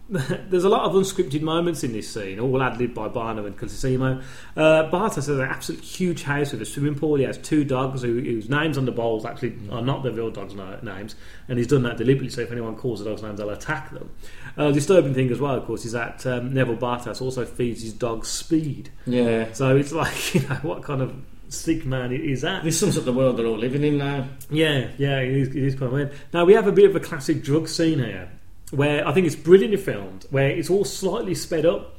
there's 0.48 0.64
a 0.64 0.68
lot 0.70 0.84
of 0.84 0.92
unscripted 0.92 1.42
moments 1.42 1.84
in 1.84 1.92
this 1.92 2.10
scene, 2.10 2.40
all 2.40 2.62
ad 2.62 2.78
libbed 2.78 2.94
by 2.94 3.08
Bana 3.08 3.44
and 3.44 3.58
Colosimo. 3.58 4.22
Uh, 4.56 4.90
Bartos 4.90 5.16
has 5.16 5.28
an 5.28 5.42
absolute 5.42 5.82
huge 5.82 6.22
house 6.22 6.52
with 6.52 6.62
a 6.62 6.64
swimming 6.64 6.94
pool. 6.94 7.16
He 7.16 7.24
has 7.24 7.36
two 7.36 7.62
dogs 7.62 8.00
who, 8.00 8.18
whose 8.18 8.48
names 8.48 8.78
on 8.78 8.86
the 8.86 8.92
bowls 8.92 9.26
actually 9.26 9.58
are 9.70 9.82
not 9.82 10.02
the 10.02 10.10
real 10.10 10.30
dogs' 10.30 10.54
na- 10.54 10.80
names, 10.80 11.14
and 11.48 11.58
he's 11.58 11.66
done 11.66 11.82
that 11.82 11.98
deliberately. 11.98 12.30
So 12.30 12.40
if 12.40 12.50
anyone 12.50 12.76
calls 12.76 13.00
the 13.00 13.04
dogs' 13.04 13.22
names, 13.22 13.38
they'll 13.38 13.50
attack 13.50 13.90
them. 13.90 14.10
Uh, 14.56 14.70
disturbing 14.70 15.12
thing 15.12 15.30
as 15.30 15.40
well, 15.40 15.54
of 15.56 15.66
course, 15.66 15.84
is 15.84 15.92
that 15.92 16.24
um, 16.26 16.54
Neville 16.54 16.76
Bartos 16.76 17.20
also 17.20 17.44
feeds 17.44 17.82
his 17.82 17.92
dog 17.92 18.24
Speed. 18.24 18.90
Yeah. 19.06 19.52
So 19.52 19.76
it's 19.76 19.92
like, 19.92 20.34
you 20.34 20.40
know, 20.48 20.56
what 20.62 20.82
kind 20.82 21.02
of 21.02 21.14
sick 21.48 21.84
man 21.84 22.12
is 22.12 22.42
that? 22.42 22.64
This 22.64 22.80
sums 22.80 22.96
up 22.96 23.04
the 23.04 23.12
world 23.12 23.36
they're 23.36 23.46
all 23.46 23.58
living 23.58 23.84
in 23.84 23.98
now. 23.98 24.26
Yeah, 24.50 24.88
yeah, 24.98 25.20
it 25.20 25.34
is, 25.34 25.48
it 25.48 25.62
is 25.62 25.74
quite 25.74 25.92
weird. 25.92 26.12
Now 26.32 26.44
we 26.44 26.54
have 26.54 26.66
a 26.66 26.72
bit 26.72 26.88
of 26.88 26.96
a 26.96 27.00
classic 27.00 27.42
drug 27.42 27.68
scene 27.68 27.98
here, 27.98 28.30
where 28.70 29.06
I 29.06 29.12
think 29.12 29.26
it's 29.26 29.36
brilliantly 29.36 29.78
filmed, 29.78 30.26
where 30.30 30.48
it's 30.48 30.70
all 30.70 30.84
slightly 30.84 31.34
sped 31.34 31.66
up, 31.66 31.96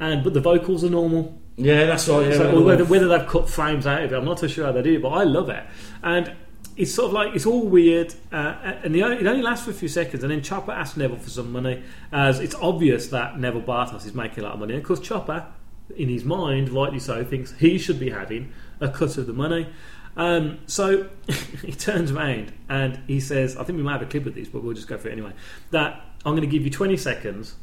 and 0.00 0.24
but 0.24 0.34
the 0.34 0.40
vocals 0.40 0.84
are 0.84 0.90
normal. 0.90 1.38
Yeah, 1.56 1.86
that's 1.86 2.08
right. 2.08 2.28
Yeah, 2.28 2.36
So 2.36 2.62
whether, 2.62 2.84
whether 2.84 3.06
they've 3.06 3.28
cut 3.28 3.48
frames 3.48 3.86
out 3.86 4.02
of 4.02 4.12
it, 4.12 4.16
I'm 4.16 4.24
not 4.24 4.40
so 4.40 4.48
sure 4.48 4.66
how 4.66 4.72
they 4.72 4.82
do, 4.82 4.94
it, 4.94 5.02
but 5.02 5.10
I 5.10 5.22
love 5.22 5.48
it. 5.48 5.64
And 6.02 6.34
it's 6.76 6.92
sort 6.92 7.08
of 7.08 7.12
like 7.12 7.34
it's 7.34 7.46
all 7.46 7.66
weird, 7.66 8.12
uh, 8.32 8.74
and 8.82 8.94
the 8.94 9.04
only, 9.04 9.18
it 9.18 9.26
only 9.26 9.42
lasts 9.42 9.64
for 9.64 9.70
a 9.70 9.74
few 9.74 9.88
seconds. 9.88 10.24
And 10.24 10.32
then 10.32 10.42
Chopper 10.42 10.72
asks 10.72 10.96
Neville 10.96 11.18
for 11.18 11.30
some 11.30 11.52
money, 11.52 11.82
as 12.10 12.40
it's 12.40 12.56
obvious 12.56 13.08
that 13.08 13.38
Neville 13.38 13.62
Bartos 13.62 14.04
is 14.04 14.14
making 14.14 14.40
a 14.42 14.46
lot 14.46 14.54
of 14.54 14.60
money. 14.60 14.74
And 14.74 14.82
of 14.82 14.86
course, 14.86 15.00
Chopper, 15.00 15.46
in 15.96 16.08
his 16.08 16.24
mind, 16.24 16.70
rightly 16.70 16.98
so, 16.98 17.24
thinks 17.24 17.52
he 17.52 17.78
should 17.78 18.00
be 18.00 18.10
having 18.10 18.52
a 18.80 18.88
cut 18.88 19.16
of 19.16 19.26
the 19.26 19.32
money. 19.32 19.68
Um, 20.16 20.58
so 20.66 21.08
he 21.62 21.72
turns 21.72 22.12
around 22.12 22.52
and 22.68 23.00
he 23.06 23.20
says, 23.20 23.56
"I 23.56 23.64
think 23.64 23.76
we 23.76 23.82
might 23.82 23.92
have 23.92 24.02
a 24.02 24.06
clip 24.06 24.26
of 24.26 24.34
this, 24.34 24.48
but 24.48 24.62
we'll 24.62 24.74
just 24.74 24.88
go 24.88 24.98
for 24.98 25.08
it 25.08 25.12
anyway." 25.12 25.32
That 25.70 26.00
I'm 26.24 26.32
going 26.32 26.42
to 26.42 26.46
give 26.46 26.64
you 26.64 26.70
20 26.70 26.96
seconds 26.96 27.56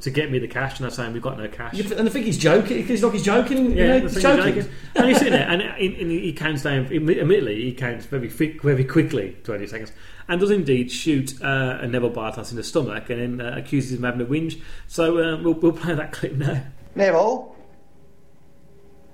to 0.00 0.10
get 0.10 0.30
me 0.30 0.38
the 0.38 0.48
cash, 0.48 0.78
and 0.78 0.84
I'm 0.86 0.92
saying 0.92 1.14
we've 1.14 1.22
got 1.22 1.38
no 1.38 1.48
cash. 1.48 1.74
You- 1.74 1.96
and 1.96 2.06
I 2.06 2.12
think 2.12 2.26
he's 2.26 2.38
joking. 2.38 2.86
He's 2.86 3.02
like 3.02 3.14
he's 3.14 3.24
joking. 3.24 3.70
you 3.76 3.86
know, 3.86 4.00
the 4.00 4.08
he's 4.10 4.22
joking. 4.22 4.54
joking. 4.54 4.72
and 4.94 5.08
he's 5.08 5.16
sitting 5.18 5.32
there, 5.32 5.48
and, 5.48 5.62
and, 5.62 5.94
and 5.94 6.10
he 6.10 6.32
counts 6.32 6.62
down. 6.62 6.86
Admittedly, 6.92 7.62
he 7.62 7.72
counts 7.72 8.04
very 8.06 8.28
very 8.28 8.84
quickly, 8.84 9.36
twenty 9.42 9.66
seconds, 9.66 9.92
and 10.28 10.40
does 10.40 10.50
indeed 10.50 10.90
shoot 10.92 11.40
uh, 11.42 11.78
a 11.80 11.86
Neville 11.86 12.10
Bartos 12.10 12.50
in 12.50 12.56
the 12.56 12.64
stomach, 12.64 13.08
and 13.08 13.38
then 13.38 13.46
uh, 13.46 13.56
accuses 13.56 13.92
him 13.92 14.04
of 14.04 14.14
having 14.14 14.26
a 14.26 14.30
whinge. 14.30 14.60
So 14.86 15.18
uh, 15.18 15.42
we'll, 15.42 15.54
we'll 15.54 15.72
play 15.72 15.94
that 15.94 16.12
clip 16.12 16.34
now. 16.34 16.62
Neville? 16.94 17.56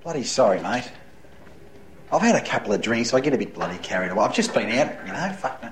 Bloody 0.03 0.25
sorry, 0.25 0.61
mate. 0.61 0.91
I've 2.13 2.21
had 2.21 2.35
a 2.35 2.45
couple 2.45 2.73
of 2.73 2.83
drinks, 2.83 3.15
I 3.15 3.21
get 3.21 3.33
a 3.33 3.39
bit 3.39 3.55
bloody 3.55 3.79
carried 3.79 4.13
away. 4.13 4.25
I've 4.25 4.35
just 4.35 4.53
been 4.53 4.71
out, 4.79 5.07
you 5.07 5.13
know, 5.13 5.33
fuck. 5.39 5.65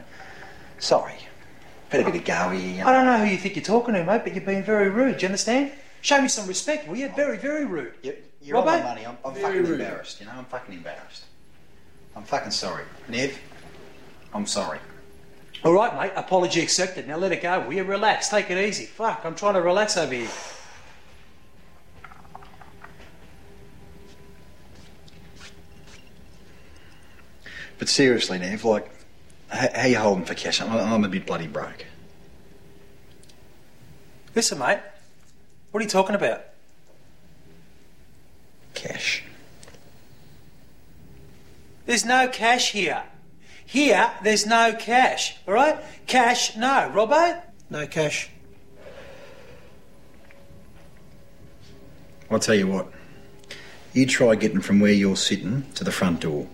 Sorry. 0.78 1.14
Had 1.90 2.00
a 2.00 2.04
bit 2.04 2.16
of 2.16 2.24
go 2.24 2.48
here. 2.50 2.70
you 2.76 2.78
know. 2.78 2.86
I 2.86 2.92
don't 2.92 3.04
know 3.04 3.18
who 3.18 3.30
you 3.30 3.36
think 3.36 3.56
you're 3.56 3.64
talking 3.64 3.94
to, 3.94 4.04
mate, 4.04 4.22
but 4.24 4.34
you're 4.34 4.44
being 4.44 4.62
very 4.62 4.88
rude. 4.88 5.18
Do 5.18 5.22
you 5.22 5.28
understand? 5.28 5.72
Show 6.00 6.22
me 6.22 6.28
some 6.28 6.46
respect, 6.46 6.88
will 6.88 6.96
you? 6.96 7.10
Very, 7.14 7.36
very 7.36 7.66
rude. 7.66 7.92
You're 8.40 8.56
on 8.56 8.64
my 8.64 8.80
money. 8.82 9.04
I'm, 9.04 9.18
I'm 9.24 9.34
fucking 9.34 9.64
rude. 9.64 9.80
embarrassed, 9.80 10.20
you 10.20 10.26
know? 10.26 10.32
I'm 10.34 10.46
fucking 10.46 10.74
embarrassed. 10.74 11.24
I'm 12.16 12.22
fucking 12.22 12.52
sorry. 12.52 12.84
Nev, 13.08 13.38
I'm 14.32 14.46
sorry. 14.46 14.78
All 15.62 15.74
right, 15.74 15.94
mate. 15.94 16.12
Apology 16.16 16.62
accepted. 16.62 17.06
Now 17.06 17.18
let 17.18 17.32
it 17.32 17.42
go. 17.42 17.60
Will 17.60 17.74
you 17.74 17.84
relax? 17.84 18.28
Take 18.30 18.50
it 18.50 18.56
easy. 18.56 18.86
Fuck, 18.86 19.22
I'm 19.24 19.34
trying 19.34 19.54
to 19.54 19.60
relax 19.60 19.98
over 19.98 20.14
here. 20.14 20.28
But 27.80 27.88
seriously, 27.88 28.38
Nev, 28.38 28.62
like, 28.64 28.88
how, 29.48 29.68
how 29.74 29.86
you 29.86 29.96
holding 29.96 30.26
for 30.26 30.34
cash? 30.34 30.60
I'm, 30.60 30.70
I'm 30.70 31.02
a 31.02 31.08
bit 31.08 31.26
bloody 31.26 31.46
broke. 31.46 31.86
Listen, 34.34 34.58
mate. 34.58 34.80
What 35.70 35.80
are 35.80 35.84
you 35.84 35.88
talking 35.88 36.14
about? 36.14 36.44
Cash. 38.74 39.24
There's 41.86 42.04
no 42.04 42.28
cash 42.28 42.72
here. 42.72 43.02
Here, 43.64 44.12
there's 44.22 44.44
no 44.44 44.74
cash. 44.78 45.36
All 45.48 45.54
right? 45.54 45.78
Cash, 46.06 46.56
no. 46.56 46.92
Robbo? 46.94 47.42
No 47.70 47.86
cash. 47.86 48.28
I'll 52.30 52.38
tell 52.38 52.54
you 52.54 52.66
what. 52.66 52.92
You 53.94 54.04
try 54.04 54.34
getting 54.34 54.60
from 54.60 54.80
where 54.80 54.92
you're 54.92 55.16
sitting 55.16 55.64
to 55.76 55.82
the 55.82 55.92
front 55.92 56.20
door. 56.20 56.46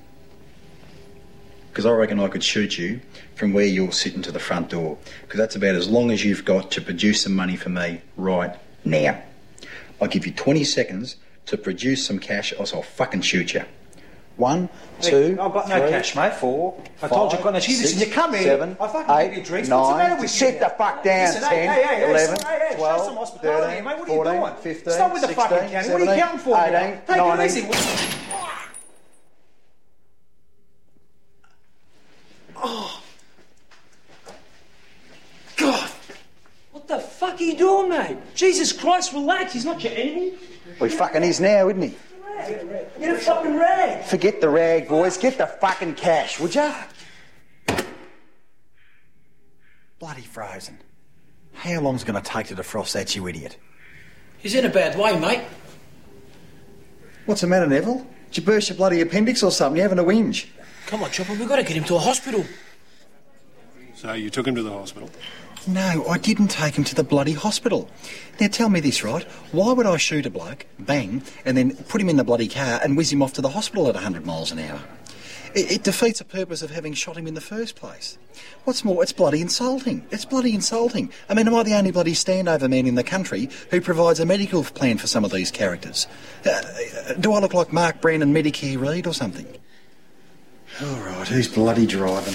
Because 1.77 1.85
I 1.85 1.91
reckon 1.91 2.19
I 2.19 2.29
could 2.29 2.43
shoot 2.43 2.79
you 2.79 3.03
from 3.35 3.53
where 3.53 3.67
you're 3.67 3.93
sitting 3.93 4.23
to 4.23 4.33
the 4.33 4.39
front 4.39 4.71
door. 4.71 4.97
Because 5.21 5.37
that's 5.37 5.57
about 5.57 5.75
as 5.75 5.87
long 5.87 6.11
as 6.11 6.25
you've 6.25 6.43
got 6.43 6.71
to 6.71 6.81
produce 6.81 7.21
some 7.21 7.37
money 7.37 7.55
for 7.55 7.69
me 7.69 8.01
right 8.17 8.57
now. 8.87 9.23
I'll 10.01 10.09
give 10.09 10.25
you 10.25 10.33
20 10.33 10.65
seconds 10.65 11.17
to 11.45 11.59
produce 11.59 12.07
some 12.07 12.19
cash, 12.19 12.55
or 12.55 12.61
else 12.61 12.73
I'll 12.73 12.81
fucking 12.81 13.21
shoot 13.21 13.53
you. 13.53 13.63
One, 14.39 14.71
two, 15.03 15.37
I've 15.39 15.53
got 15.53 15.69
no 15.69 15.81
three, 15.81 15.91
cash, 15.91 16.17
mate. 16.17 16.33
four, 16.33 16.83
I 17.03 17.09
told 17.09 17.33
you 17.33 17.39
I've 17.39 17.45
got 17.45 17.53
no 17.53 17.61
cash. 17.61 17.69
Listen, 17.69 18.01
you 18.01 18.07
come 18.15 18.35
in, 18.35 18.43
seven, 18.45 18.77
I 18.81 18.89
fucking 18.89 19.15
eight, 19.15 19.29
give 19.29 19.39
you 19.39 19.45
drinks. 19.45 19.69
What's 19.69 19.91
the 19.91 19.97
matter 19.97 20.21
with 20.23 20.31
Sit 20.31 20.55
you? 20.55 20.61
the 20.61 20.69
fuck 20.71 21.05
down. 21.05 21.27
Listen, 21.27 21.43
10, 21.43 21.51
hey, 21.51 21.67
hey, 21.67 21.83
hey, 21.83 22.11
11, 22.11 22.13
listen, 22.13 22.47
hey, 22.47 22.69
hey, 22.71 22.77
show 22.77 23.05
some 23.05 23.17
hospitality, 23.17 23.83
13, 23.83 23.85
mate. 23.85 23.99
What 23.99 24.09
are 24.09 24.13
you 24.13 24.25
14, 24.25 24.41
doing? 24.41 24.55
15, 24.63 24.93
Stop 24.95 25.13
with 25.13 25.21
the 25.23 25.29
16, 25.29 25.49
fucking 25.49 25.71
cannon. 25.71 25.93
What 25.93 26.01
are 26.01 26.15
you 26.15 26.21
counting 26.23 26.39
for? 26.39 26.59
18, 26.59 27.01
Take 27.07 27.17
it 27.19 27.45
easy. 27.45 28.66
Oh. 32.57 33.03
God. 35.57 35.91
What 36.73 36.89
the 36.89 36.99
fuck 36.99 37.41
are 37.41 37.43
you 37.43 37.57
doing, 37.57 37.89
mate? 37.89 38.19
Jesus 38.35 38.73
Christ, 38.73 39.13
relax. 39.13 39.53
He's 39.53 39.65
not 39.65 39.83
your 39.83 39.93
enemy. 39.93 40.35
Well, 40.79 40.91
he 40.91 40.97
fucking 40.97 41.23
is 41.23 41.41
now, 41.41 41.69
isn't 41.69 41.83
he? 41.83 41.95
Get 42.99 43.17
a 43.17 43.19
fucking 43.19 43.57
rag. 43.57 44.05
Forget 44.05 44.41
the 44.41 44.49
rag, 44.49 44.89
boys. 44.89 45.17
Get 45.17 45.39
the 45.39 45.47
fucking 45.47 45.95
cash, 45.95 46.39
would 46.39 46.55
ya? 46.55 46.75
Bloody 49.99 50.23
frozen. 50.23 50.79
How 51.55 51.81
long's 51.81 52.03
it 52.03 52.07
going 52.07 52.23
to 52.23 52.31
take 52.31 52.49
to 52.49 52.55
defrost 52.55 52.93
that, 52.93 53.17
you 53.17 53.27
idiot? 53.27 53.57
He's 54.39 54.55
in 54.55 54.67
a 54.67 54.69
bad 54.69 54.99
way, 54.99 55.19
mate. 55.19 55.43
What's 57.25 57.41
the 57.41 57.47
matter, 57.47 57.67
Neville? 57.67 58.07
Did 58.27 58.37
you 58.37 58.43
burst 58.43 58.69
your 58.69 58.77
bloody 58.77 59.01
appendix 59.01 59.43
or 59.43 59.51
something? 59.51 59.77
You 59.77 59.83
having 59.83 59.99
a 59.99 60.05
whinge? 60.05 60.47
Come 60.87 61.03
on, 61.03 61.11
Chopper, 61.11 61.33
we've 61.35 61.49
got 61.49 61.57
to 61.57 61.65
get 61.65 61.77
him 61.77 61.85
to 61.85 61.97
a 61.97 61.99
hospital. 61.99 62.45
So 63.95 64.13
you 64.13 64.31
took 64.31 64.47
him 64.47 64.55
to 64.55 64.63
the 64.63 64.71
hospital? 64.71 65.11
No, 65.67 66.07
I 66.09 66.17
didn't 66.17 66.49
take 66.49 66.77
him 66.77 66.85
to 66.85 66.95
the 66.95 67.03
bloody 67.03 67.33
hospital. 67.33 67.91
Now 68.41 68.47
tell 68.47 68.69
me 68.69 68.79
this, 68.79 69.03
right? 69.03 69.25
Why 69.51 69.73
would 69.73 69.87
I 69.87 69.97
shoot 69.97 70.27
a 70.27 70.31
bloke, 70.31 70.65
bang, 70.79 71.23
and 71.45 71.57
then 71.57 71.75
put 71.75 72.01
him 72.01 72.09
in 72.09 72.17
the 72.17 72.25
bloody 72.25 72.47
car 72.47 72.79
and 72.85 72.97
whiz 72.97 73.13
him 73.13 73.21
off 73.21 73.33
to 73.33 73.41
the 73.41 73.49
hospital 73.49 73.89
at 73.89 73.95
100 73.95 74.25
miles 74.25 74.53
an 74.53 74.61
hour? 74.61 74.81
It, 75.57 75.73
it 75.73 75.83
defeats 75.83 76.21
the 76.21 76.25
purpose 76.25 76.63
of 76.63 76.71
having 76.71 76.93
shot 76.95 77.17
him 77.17 77.27
in 77.27 77.35
the 77.35 77.41
first 77.41 77.75
place. 77.75 78.17
What's 78.63 78.85
more, 78.85 79.03
it's 79.03 79.13
bloody 79.13 79.41
insulting. 79.41 80.07
It's 80.13 80.25
bloody 80.25 80.55
insulting. 80.55 81.11
I 81.29 81.35
mean, 81.35 81.49
am 81.49 81.55
I 81.57 81.65
the 81.65 81.75
only 81.75 81.91
bloody 81.91 82.13
standover 82.13 82.71
man 82.71 82.87
in 82.87 82.95
the 82.95 83.03
country 83.03 83.49
who 83.71 83.81
provides 83.81 84.21
a 84.21 84.27
medical 84.27 84.63
plan 84.63 84.99
for 84.99 85.09
some 85.09 85.25
of 85.25 85.33
these 85.33 85.51
characters? 85.51 86.07
Uh, 86.45 87.15
do 87.19 87.33
I 87.33 87.41
look 87.41 87.55
like 87.55 87.73
Mark 87.73 88.01
Brandon 88.01 88.33
Medicare 88.33 88.81
Read 88.81 89.09
or 89.09 89.15
something? 89.15 89.47
All 90.79 90.97
right, 90.97 91.27
who's 91.27 91.49
bloody 91.49 91.87
driving? 91.87 92.35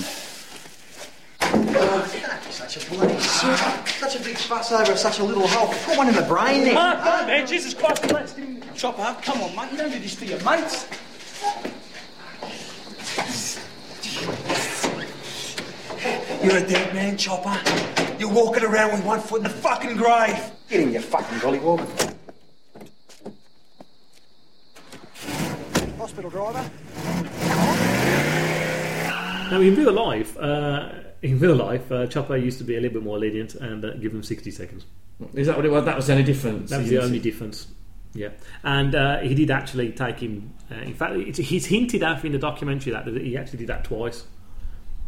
Such 2.50 2.78
a 2.78 2.90
bloody 2.90 3.20
such 3.20 4.16
a 4.16 4.24
big 4.24 4.36
fuss 4.36 4.72
over 4.72 4.96
such 4.98 5.20
a 5.20 5.24
little 5.24 5.48
hole. 5.48 5.68
Put 5.86 5.96
one 5.96 6.08
in 6.08 6.16
the 6.16 6.24
brain 6.24 6.64
then. 6.64 6.76
Ah, 6.76 7.00
come 7.04 7.22
on, 7.22 7.28
man. 7.28 7.46
Jesus 7.46 7.76
Christ, 7.76 8.04
relax. 8.06 8.34
Chopper, 8.76 9.16
come 9.22 9.42
on, 9.42 9.56
mate. 9.56 9.72
You 9.72 9.78
don't 9.78 9.92
do 9.92 10.00
this 10.00 10.16
for 10.16 10.26
your 10.26 10.40
mates. 10.44 10.88
You're 16.44 16.58
a 16.58 16.68
dead 16.68 16.96
man, 16.96 17.18
Chopper. 17.18 17.62
You're 18.18 18.34
walking 18.34 18.64
around 18.64 18.94
with 18.94 19.06
one 19.06 19.20
foot 19.20 19.38
in 19.38 19.44
the 19.44 19.50
fucking 19.50 19.98
grave. 19.98 20.52
Get 20.68 20.80
in, 20.80 20.94
you 20.94 21.02
fucking 21.02 21.38
gollywog. 21.38 22.16
Hospital 26.00 26.32
driver. 26.32 26.72
Now, 29.52 29.60
in 29.60 29.76
real 29.76 29.92
life, 29.92 30.38
uh, 30.38 30.90
in 31.22 31.38
real 31.38 31.56
life, 31.56 31.92
uh, 31.92 32.08
Chopper 32.08 32.38
used 32.38 32.58
to 32.60 32.64
be 32.64 32.78
a 32.78 32.80
little 32.80 33.00
bit 33.00 33.04
more 33.04 33.20
lenient 33.20 33.56
and 33.56 33.84
uh, 33.84 33.94
give 33.96 34.14
them 34.14 34.24
sixty 34.24 34.50
seconds. 34.50 34.86
Is 35.34 35.48
that 35.48 35.56
what 35.58 35.66
it 35.66 35.72
was? 35.72 35.86
That 35.86 35.98
was 35.98 36.08
the 36.08 36.14
only 36.14 36.24
difference. 36.24 36.70
That 36.70 36.80
was 36.80 36.90
the 36.90 37.04
only 37.04 37.20
difference. 37.20 37.68
Yeah, 38.14 38.30
and 38.64 38.96
uh, 38.96 39.20
he 39.20 39.36
did 39.36 39.52
actually 39.52 39.92
take 39.92 40.20
him. 40.20 40.54
Uh, 40.72 40.76
in 40.76 40.94
fact, 40.94 41.16
it's, 41.16 41.38
he's 41.38 41.66
hinted 41.66 42.02
at 42.02 42.26
in 42.26 42.32
the 42.32 42.40
documentary 42.40 42.94
that 42.94 43.06
he 43.08 43.38
actually 43.38 43.60
did 43.60 43.68
that 43.68 43.84
twice, 43.84 44.26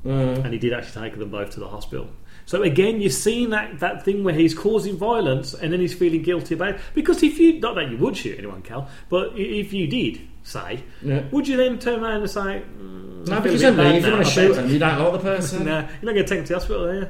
Mm. 0.05 0.43
and 0.43 0.51
he 0.51 0.59
did 0.59 0.73
actually 0.73 1.09
take 1.09 1.17
them 1.17 1.29
both 1.29 1.51
to 1.51 1.61
the 1.61 1.67
hospital. 1.69 2.09
So 2.45 2.61
again, 2.61 2.99
you're 2.99 3.09
seeing 3.09 3.51
that, 3.51 3.79
that 3.79 4.03
thing 4.03 4.25
where 4.25 4.33
he's 4.33 4.53
causing 4.53 4.97
violence 4.97 5.53
and 5.53 5.71
then 5.71 5.79
he's 5.79 5.93
feeling 5.93 6.21
guilty 6.23 6.55
about 6.55 6.71
it. 6.71 6.81
Because 6.93 7.23
if 7.23 7.39
you, 7.39 7.61
not 7.61 7.75
that 7.75 7.89
you 7.89 7.97
would 7.97 8.17
shoot 8.17 8.37
anyone, 8.37 8.63
Cal, 8.63 8.89
but 9.07 9.31
if 9.37 9.71
you 9.71 9.87
did, 9.87 10.19
say, 10.43 10.83
Yeah. 11.01 11.23
would 11.31 11.47
you 11.47 11.57
then 11.57 11.79
turn 11.79 12.03
around 12.03 12.21
and 12.21 12.29
say, 12.29 12.61
mm, 12.79 13.27
No, 13.27 13.39
because 13.41 13.61
then 13.61 13.79
if 13.79 14.05
you 14.05 14.11
want 14.11 14.25
to 14.25 14.31
shoot 14.31 14.55
bet." 14.55 14.65
him, 14.65 14.71
you 14.71 14.79
don't 14.79 14.99
like 14.99 15.11
the 15.13 15.19
person. 15.19 15.65
no, 15.65 15.79
you're 15.79 15.81
not 15.81 16.13
going 16.13 16.15
to 16.15 16.23
take 16.23 16.39
him 16.39 16.45
to 16.45 16.49
the 16.49 16.59
hospital, 16.59 16.85
are 16.85 16.99
you? 17.01 17.09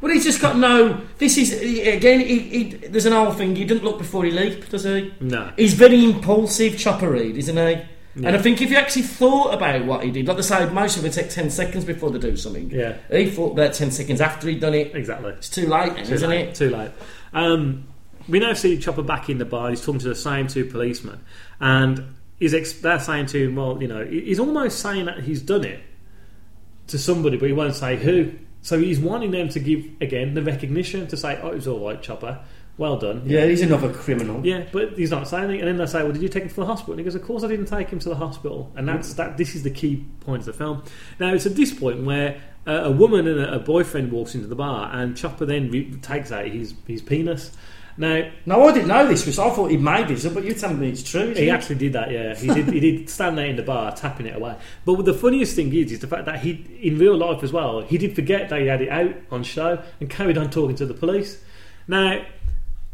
Well, 0.00 0.12
he's 0.12 0.24
just 0.24 0.40
got 0.40 0.56
no. 0.56 1.00
This 1.18 1.36
is 1.36 1.52
again. 1.60 2.20
He, 2.20 2.38
he, 2.38 2.64
there's 2.86 3.06
an 3.06 3.12
old 3.14 3.36
thing. 3.36 3.56
He 3.56 3.64
didn't 3.64 3.82
look 3.82 3.98
before 3.98 4.24
he 4.24 4.30
leaped, 4.30 4.70
does 4.70 4.84
he? 4.84 5.12
No. 5.18 5.50
He's 5.56 5.74
very 5.74 6.04
impulsive, 6.04 6.78
Chopper 6.78 7.10
Read, 7.10 7.36
isn't 7.36 7.56
he? 7.56 7.62
Yeah. 7.62 8.28
And 8.28 8.36
I 8.36 8.38
think 8.38 8.62
if 8.62 8.70
you 8.70 8.76
actually 8.76 9.02
thought 9.02 9.54
about 9.54 9.84
what 9.86 10.04
he 10.04 10.12
did, 10.12 10.28
like 10.28 10.36
they 10.36 10.42
say, 10.44 10.68
most 10.70 10.98
of 10.98 11.04
it 11.04 11.14
take 11.14 11.30
ten 11.30 11.50
seconds 11.50 11.84
before 11.84 12.10
they 12.10 12.20
do 12.20 12.36
something. 12.36 12.70
Yeah. 12.70 12.96
He 13.10 13.28
thought 13.28 13.52
about 13.52 13.74
ten 13.74 13.90
seconds 13.90 14.20
after 14.20 14.48
he'd 14.48 14.60
done 14.60 14.74
it. 14.74 14.94
Exactly. 14.94 15.30
It's 15.32 15.48
too 15.48 15.66
late, 15.66 15.94
then, 15.96 16.06
Too 16.06 16.14
isn't 16.14 16.30
late, 16.30 16.48
it? 16.50 16.54
Too 16.54 16.70
late. 16.70 16.92
Um, 17.32 17.88
we 18.28 18.38
now 18.38 18.52
see 18.52 18.78
Chopper 18.78 19.02
back 19.02 19.28
in 19.28 19.38
the 19.38 19.44
bar. 19.44 19.70
He's 19.70 19.84
talking 19.84 19.98
to 20.00 20.08
the 20.08 20.14
same 20.14 20.46
two 20.46 20.64
policemen, 20.64 21.18
and 21.60 22.04
he's 22.38 22.54
ex- 22.54 22.72
they're 22.72 23.00
saying 23.00 23.26
to 23.26 23.44
him, 23.44 23.56
"Well, 23.56 23.80
you 23.80 23.88
know, 23.88 24.04
he's 24.04 24.40
almost 24.40 24.80
saying 24.80 25.06
that 25.06 25.20
he's 25.20 25.42
done 25.42 25.64
it 25.64 25.80
to 26.88 26.98
somebody, 26.98 27.36
but 27.36 27.46
he 27.46 27.52
won't 27.52 27.74
say 27.74 27.96
who." 27.96 28.32
So 28.62 28.78
he's 28.78 28.98
wanting 28.98 29.30
them 29.30 29.48
to 29.50 29.60
give 29.60 29.84
again 30.00 30.34
the 30.34 30.42
recognition 30.42 31.06
to 31.08 31.16
say, 31.16 31.38
"Oh, 31.42 31.48
it 31.48 31.56
was 31.56 31.68
all 31.68 31.86
right, 31.86 32.02
Chopper. 32.02 32.40
Well 32.76 32.96
done." 32.96 33.22
Yeah, 33.26 33.46
he's 33.46 33.62
another 33.62 33.92
criminal. 33.92 34.44
Yeah, 34.44 34.64
but 34.72 34.94
he's 34.94 35.10
not 35.10 35.28
saying 35.28 35.44
anything. 35.44 35.60
And 35.60 35.68
then 35.68 35.76
they 35.78 35.90
say, 35.90 36.02
"Well, 36.02 36.12
did 36.12 36.22
you 36.22 36.28
take 36.28 36.44
him 36.44 36.48
to 36.50 36.56
the 36.56 36.66
hospital?" 36.66 36.94
And 36.94 37.00
he 37.00 37.04
goes, 37.04 37.14
"Of 37.14 37.22
course, 37.22 37.44
I 37.44 37.48
didn't 37.48 37.66
take 37.66 37.88
him 37.88 37.98
to 38.00 38.08
the 38.08 38.16
hospital." 38.16 38.72
And 38.76 38.88
that's 38.88 39.14
that. 39.14 39.36
This 39.36 39.54
is 39.54 39.62
the 39.62 39.70
key 39.70 40.04
point 40.20 40.40
of 40.40 40.46
the 40.46 40.52
film. 40.52 40.82
Now, 41.18 41.32
it's 41.32 41.46
at 41.46 41.56
this 41.56 41.72
point 41.72 42.04
where 42.04 42.40
uh, 42.66 42.82
a 42.84 42.90
woman 42.90 43.26
and 43.26 43.40
a, 43.40 43.54
a 43.54 43.58
boyfriend 43.58 44.12
walks 44.12 44.34
into 44.34 44.46
the 44.46 44.54
bar, 44.54 44.90
and 44.92 45.16
Chopper 45.16 45.46
then 45.46 45.70
re- 45.70 45.94
takes 46.02 46.30
out 46.30 46.46
his 46.46 46.74
his 46.86 47.02
penis. 47.02 47.52
Now, 47.98 48.30
No, 48.46 48.68
I 48.68 48.72
didn't 48.72 48.88
know 48.88 49.06
this. 49.08 49.26
Was 49.26 49.38
I 49.38 49.50
thought 49.50 49.70
he 49.70 49.76
made 49.76 50.08
this 50.08 50.24
up, 50.24 50.34
but 50.34 50.44
you're 50.44 50.54
telling 50.54 50.78
me 50.78 50.88
it's 50.88 51.02
true. 51.02 51.34
he 51.34 51.50
actually 51.50 51.74
did 51.74 51.92
that. 51.94 52.10
Yeah, 52.10 52.34
he 52.34 52.46
did. 52.46 52.68
He 52.68 52.80
did 52.80 53.10
stand 53.16 53.36
there 53.36 53.46
in 53.46 53.56
the 53.56 53.62
bar 53.62 53.92
tapping 53.92 54.26
it 54.26 54.36
away. 54.36 54.56
But 54.84 55.04
the 55.04 55.12
funniest 55.12 55.56
thing 55.56 55.74
is, 55.74 55.90
is 55.92 55.98
the 55.98 56.06
fact 56.06 56.24
that 56.26 56.38
he, 56.38 56.64
in 56.80 56.96
real 56.98 57.16
life 57.16 57.42
as 57.42 57.52
well, 57.52 57.80
he 57.82 57.98
did 57.98 58.14
forget 58.14 58.48
that 58.50 58.60
he 58.60 58.66
had 58.68 58.80
it 58.82 58.88
out 58.88 59.14
on 59.30 59.42
show 59.42 59.82
and 60.00 60.08
carried 60.08 60.38
on 60.38 60.48
talking 60.48 60.76
to 60.76 60.86
the 60.86 60.94
police. 60.94 61.42
Now, 61.88 62.24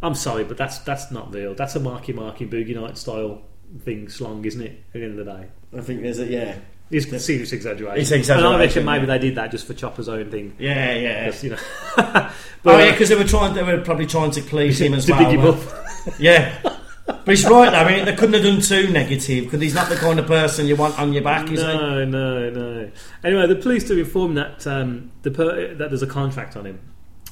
I'm 0.02 0.14
sorry, 0.14 0.44
but 0.44 0.56
that's 0.56 0.78
that's 0.78 1.10
not 1.10 1.32
real. 1.34 1.54
That's 1.54 1.76
a 1.76 1.80
Marky 1.80 2.12
Marky 2.12 2.46
Boogie 2.46 2.74
Night 2.74 2.96
style 2.96 3.42
thing, 3.80 4.08
slong, 4.08 4.44
isn't 4.44 4.60
it? 4.60 4.82
At 4.88 5.00
the 5.00 5.04
end 5.04 5.18
of 5.18 5.26
the 5.26 5.32
day, 5.32 5.46
I 5.76 5.80
think 5.82 6.02
there's 6.02 6.18
a 6.18 6.26
yeah. 6.26 6.56
It's 6.94 7.12
a 7.12 7.20
serious 7.20 7.52
exaggeration. 7.52 8.00
It's 8.00 8.10
exaggeration, 8.10 8.46
And 8.46 8.62
I 8.62 8.64
reckon 8.66 8.84
maybe 8.84 9.06
yeah. 9.06 9.06
they 9.06 9.18
did 9.18 9.34
that 9.36 9.50
just 9.50 9.66
for 9.66 9.74
Chopper's 9.74 10.08
own 10.08 10.30
thing. 10.30 10.54
Yeah, 10.58 10.94
yeah. 10.94 11.32
you 11.42 11.50
know. 11.50 11.56
oh 11.98 12.30
yeah, 12.64 12.72
uh, 12.72 12.90
because 12.92 13.08
they 13.08 13.16
were 13.16 13.24
trying. 13.24 13.54
They 13.54 13.62
were 13.62 13.80
probably 13.80 14.06
trying 14.06 14.30
to 14.32 14.42
please 14.42 14.80
him 14.80 14.94
as 14.94 15.06
To 15.06 15.12
well. 15.12 15.24
big 15.30 15.38
him 15.38 15.46
uh, 15.46 15.50
up. 15.50 15.60
yeah, 16.18 16.58
but 17.06 17.26
he's 17.26 17.44
right. 17.44 17.70
though, 17.70 17.76
I 17.76 17.96
mean, 17.96 18.04
they 18.04 18.14
couldn't 18.14 18.34
have 18.34 18.42
done 18.42 18.60
too 18.60 18.90
negative 18.90 19.44
because 19.44 19.60
he's 19.60 19.74
not 19.74 19.88
the 19.88 19.96
kind 19.96 20.18
of 20.18 20.26
person 20.26 20.66
you 20.66 20.76
want 20.76 20.98
on 20.98 21.12
your 21.12 21.22
back, 21.22 21.50
is 21.50 21.60
he? 21.60 21.66
No, 21.66 22.04
no, 22.04 22.50
no. 22.50 22.90
Anyway, 23.22 23.46
the 23.46 23.56
police 23.56 23.84
do 23.84 23.98
inform 23.98 24.34
that 24.34 24.66
um, 24.66 25.10
the 25.22 25.30
per- 25.30 25.74
that 25.74 25.90
there's 25.90 26.02
a 26.02 26.06
contract 26.06 26.56
on 26.56 26.66
him, 26.66 26.80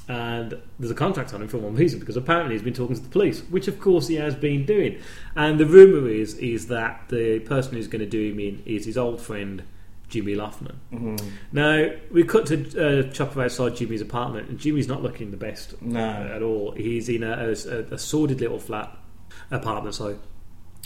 and 0.09 0.55
there's 0.79 0.91
a 0.91 0.95
contract 0.97 1.33
on 1.33 1.43
him 1.43 1.49
for 1.49 1.59
one 1.59 1.75
reason 1.77 2.01
because 2.01 2.17
apparently 2.17 2.55
he's 2.55 2.63
been 2.63 2.75
talking 2.75 2.97
to 2.97 3.03
the 3.03 3.09
police, 3.09 3.41
which 3.51 3.69
of 3.69 3.81
course 3.81 4.09
he 4.09 4.17
has 4.17 4.35
been 4.35 4.65
doing. 4.67 4.99
And 5.37 5.61
the 5.61 5.67
rumor 5.67 6.09
is 6.09 6.35
is 6.39 6.67
that 6.69 7.05
the 7.09 7.39
person 7.41 7.75
who's 7.75 7.89
going 7.89 8.01
to 8.01 8.07
do 8.07 8.31
him 8.33 8.41
in 8.41 8.63
is 8.67 8.85
his 8.85 8.99
old 8.99 9.21
friend 9.21 9.63
Jimmy 10.09 10.35
Loughnan. 10.35 10.75
Mhm. 10.93 11.21
Now 11.53 11.89
we 12.11 12.25
cut 12.25 12.47
to 12.47 12.57
uh, 13.09 13.11
Chopper 13.13 13.43
outside 13.43 13.77
Jimmy's 13.77 14.01
apartment, 14.03 14.49
and 14.51 14.59
Jimmy's 14.59 14.89
not 14.89 15.03
looking 15.03 15.31
the 15.31 15.37
best 15.39 15.81
No. 15.81 16.01
at 16.01 16.43
all. 16.43 16.73
He's 16.73 17.09
in 17.09 17.23
a, 17.23 17.33
a, 17.67 17.95
a 17.95 17.99
sordid 17.99 18.41
little 18.41 18.59
flat 18.59 18.95
apartment, 19.51 19.95
so 19.95 20.19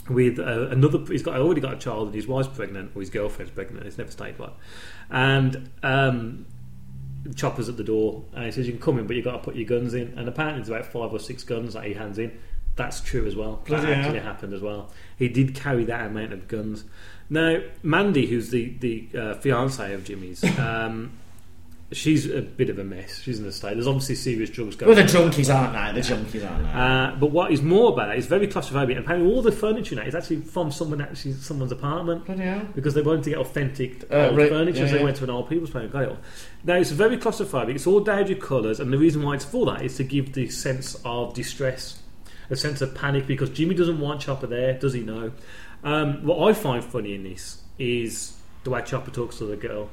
with 0.08 0.38
uh, 0.38 0.68
another. 0.68 1.00
He's 1.08 1.22
got 1.24 1.40
already 1.40 1.60
got 1.60 1.72
a 1.72 1.78
child, 1.78 2.06
and 2.08 2.14
his 2.14 2.28
wife's 2.28 2.48
pregnant, 2.54 2.92
or 2.94 3.00
his 3.00 3.10
girlfriend's 3.10 3.50
pregnant. 3.52 3.86
It's 3.86 3.98
never 3.98 4.10
stayed 4.12 4.38
right, 4.38 4.52
and. 5.10 5.70
Um, 5.82 6.46
Chopper's 7.34 7.68
at 7.68 7.76
the 7.76 7.84
door 7.84 8.24
and 8.34 8.44
he 8.44 8.50
says 8.50 8.66
you 8.66 8.72
can 8.72 8.80
come 8.80 8.98
in 8.98 9.06
but 9.06 9.16
you've 9.16 9.24
got 9.24 9.32
to 9.32 9.38
put 9.38 9.56
your 9.56 9.66
guns 9.66 9.94
in. 9.94 10.14
And 10.16 10.28
apparently 10.28 10.62
there's 10.62 10.68
about 10.68 10.86
five 10.92 11.12
or 11.12 11.18
six 11.18 11.44
guns 11.44 11.74
that 11.74 11.84
he 11.84 11.94
hands 11.94 12.18
in. 12.18 12.38
That's 12.76 13.00
true 13.00 13.26
as 13.26 13.34
well. 13.34 13.56
That 13.56 13.66
Bloody 13.66 13.86
hell. 13.86 14.04
actually 14.04 14.20
happened 14.20 14.52
as 14.52 14.60
well. 14.60 14.90
He 15.18 15.28
did 15.28 15.54
carry 15.54 15.84
that 15.84 16.06
amount 16.06 16.32
of 16.32 16.46
guns. 16.48 16.84
Now 17.30 17.60
Mandy 17.82 18.26
who's 18.26 18.50
the, 18.50 18.74
the 18.80 19.08
uh, 19.18 19.34
fiance 19.34 19.92
of 19.92 20.04
Jimmy's 20.04 20.44
um, 20.58 21.12
she's 21.92 22.26
a 22.28 22.42
bit 22.42 22.68
of 22.68 22.78
a 22.78 22.84
mess. 22.84 23.20
She's 23.22 23.38
in 23.38 23.46
a 23.46 23.52
state. 23.52 23.74
There's 23.74 23.86
obviously 23.86 24.14
serious 24.16 24.50
drugs 24.50 24.74
going. 24.76 24.94
Well, 24.94 24.96
the 25.06 25.18
on. 25.22 25.30
junkies 25.30 25.54
aren't 25.54 25.94
they? 25.94 26.00
The 26.00 26.06
junkies 26.14 26.50
aren't 26.50 26.64
they? 26.64 26.70
Uh, 26.72 27.16
but 27.20 27.30
what 27.30 27.52
is 27.52 27.62
more 27.62 27.92
about 27.92 28.08
that 28.08 28.18
is 28.18 28.26
very 28.26 28.48
claustrophobic. 28.48 28.90
And 28.96 28.98
apparently, 28.98 29.30
all 29.32 29.42
the 29.42 29.52
furniture 29.52 29.94
now 29.94 30.02
is 30.02 30.14
actually 30.14 30.40
from 30.42 30.70
someone 30.72 31.00
actually 31.00 31.34
someone's 31.34 31.72
apartment 31.72 32.26
hell. 32.26 32.62
because 32.74 32.94
they 32.94 33.02
wanted 33.02 33.22
to 33.24 33.30
get 33.30 33.38
authentic 33.38 34.04
Uh, 34.10 34.28
old 34.28 34.36
right, 34.36 34.48
furniture. 34.48 34.80
yeah, 34.80 34.86
so 34.86 34.92
they 34.92 34.98
yeah. 34.98 35.04
went 35.04 35.16
to 35.18 35.24
an 35.24 35.30
old 35.30 35.48
people's 35.48 35.70
place 35.70 35.84
and 35.84 35.92
got 35.92 36.02
it 36.02 36.08
all. 36.08 36.18
Now 36.64 36.74
it's 36.76 36.90
very 36.90 37.16
claustrophobic. 37.18 37.74
It's 37.76 37.86
all 37.86 38.00
dodgy 38.00 38.34
colours, 38.34 38.80
and 38.80 38.92
the 38.92 38.98
reason 38.98 39.22
why 39.22 39.34
it's 39.34 39.44
for 39.44 39.66
that 39.66 39.82
is 39.82 39.96
to 39.98 40.04
give 40.04 40.32
the 40.32 40.48
sense 40.48 40.96
of 41.04 41.34
distress, 41.34 42.02
a 42.50 42.56
sense 42.56 42.80
of 42.80 42.94
panic 42.94 43.26
because 43.26 43.50
Jimmy 43.50 43.74
doesn't 43.74 44.00
want 44.00 44.20
Chopper 44.20 44.46
there. 44.48 44.74
Does 44.78 44.92
he 44.92 45.02
know? 45.02 45.30
Um, 45.84 46.24
what 46.26 46.48
I 46.48 46.52
find 46.52 46.82
funny 46.82 47.14
in 47.14 47.22
this 47.22 47.62
is 47.78 48.36
the 48.64 48.70
way 48.70 48.82
Chopper 48.82 49.12
talks 49.12 49.38
to 49.38 49.44
the 49.44 49.56
girl, 49.56 49.88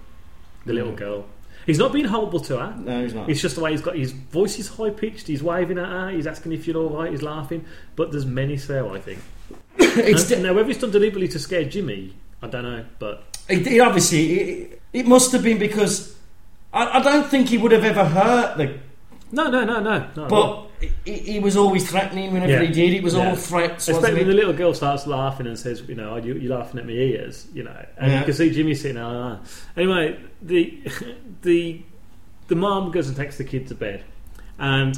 the 0.66 0.74
little 0.74 0.94
Mm. 0.94 0.98
girl. 0.98 1.26
He's 1.66 1.80
not 1.80 1.94
being 1.94 2.06
horrible 2.06 2.40
to 2.42 2.58
her. 2.60 2.76
No, 2.78 3.04
he's 3.04 3.14
not. 3.14 3.30
It's 3.30 3.42
just 3.42 3.56
the 3.56 3.62
way 3.62 3.72
he's 3.72 3.82
got 3.82 3.96
his 3.96 4.12
voice 4.12 4.60
is 4.60 4.68
high 4.68 4.90
pitched. 4.90 5.28
He's 5.28 5.42
waving 5.44 5.78
at 5.78 5.88
her. 5.88 6.10
He's 6.10 6.28
asking 6.28 6.52
if 6.54 6.68
you're 6.68 6.78
all 6.78 6.90
right. 6.90 7.12
He's 7.12 7.22
laughing. 7.22 7.66
But 7.96 8.12
there's 8.12 8.26
many 8.26 8.56
there, 8.58 8.88
I 8.92 9.00
think. 9.00 9.20
It's 9.80 10.30
And- 10.32 10.44
now 10.44 10.54
whether 10.54 10.70
it's 10.70 10.80
done 10.80 10.92
deliberately 10.92 11.28
to 11.30 11.40
scare 11.40 11.64
Jimmy, 11.66 12.14
I 12.42 12.48
don't 12.48 12.64
know. 12.64 12.86
But 13.00 13.24
It, 13.48 13.66
it 13.68 13.80
obviously 13.80 14.40
it, 14.40 14.82
it 14.92 15.08
must 15.08 15.32
have 15.32 15.44
been 15.44 15.58
because 15.60 16.16
I, 16.74 17.00
I 17.00 17.02
don't 17.02 17.28
think 17.28 17.50
he 17.50 17.58
would 17.58 17.72
have 17.72 17.84
ever 17.84 18.06
hurt 18.06 18.58
the. 18.58 18.80
No, 19.32 19.50
no, 19.50 19.64
no, 19.64 19.80
no. 19.80 20.10
no 20.16 20.28
But 20.28 20.70
he, 21.06 21.14
he 21.18 21.40
was 21.40 21.56
always 21.58 21.90
threatening 21.90 22.34
whenever 22.34 22.64
he 22.64 22.72
did. 22.72 22.94
It 22.94 23.04
was 23.04 23.16
all 23.16 23.36
threats. 23.36 23.88
Especially 23.88 24.20
when 24.20 24.28
the 24.28 24.34
little 24.34 24.54
girl 24.54 24.74
starts 24.74 25.06
laughing 25.08 25.48
and 25.48 25.58
says, 25.58 25.82
"You 25.88 25.96
know, 25.96 26.16
you, 26.18 26.36
you're 26.36 26.58
laughing 26.58 26.80
at 26.80 26.86
me 26.86 26.96
ears," 26.96 27.48
you 27.54 27.64
know, 27.64 27.86
and 27.98 28.12
Yeah. 28.12 28.20
you 28.20 28.26
can 28.26 28.34
see 28.34 28.52
Jimmy 28.52 28.76
sitting 28.76 28.96
there. 28.96 29.06
like. 29.06 29.40
Anyway, 29.78 30.20
the 30.42 30.82
the 31.42 31.82
the 32.48 32.56
mom 32.56 32.92
goes 32.92 33.08
and 33.08 33.18
takes 33.18 33.38
the 33.38 33.44
kid 33.44 33.68
to 33.68 33.76
bed, 33.76 34.04
and 34.60 34.98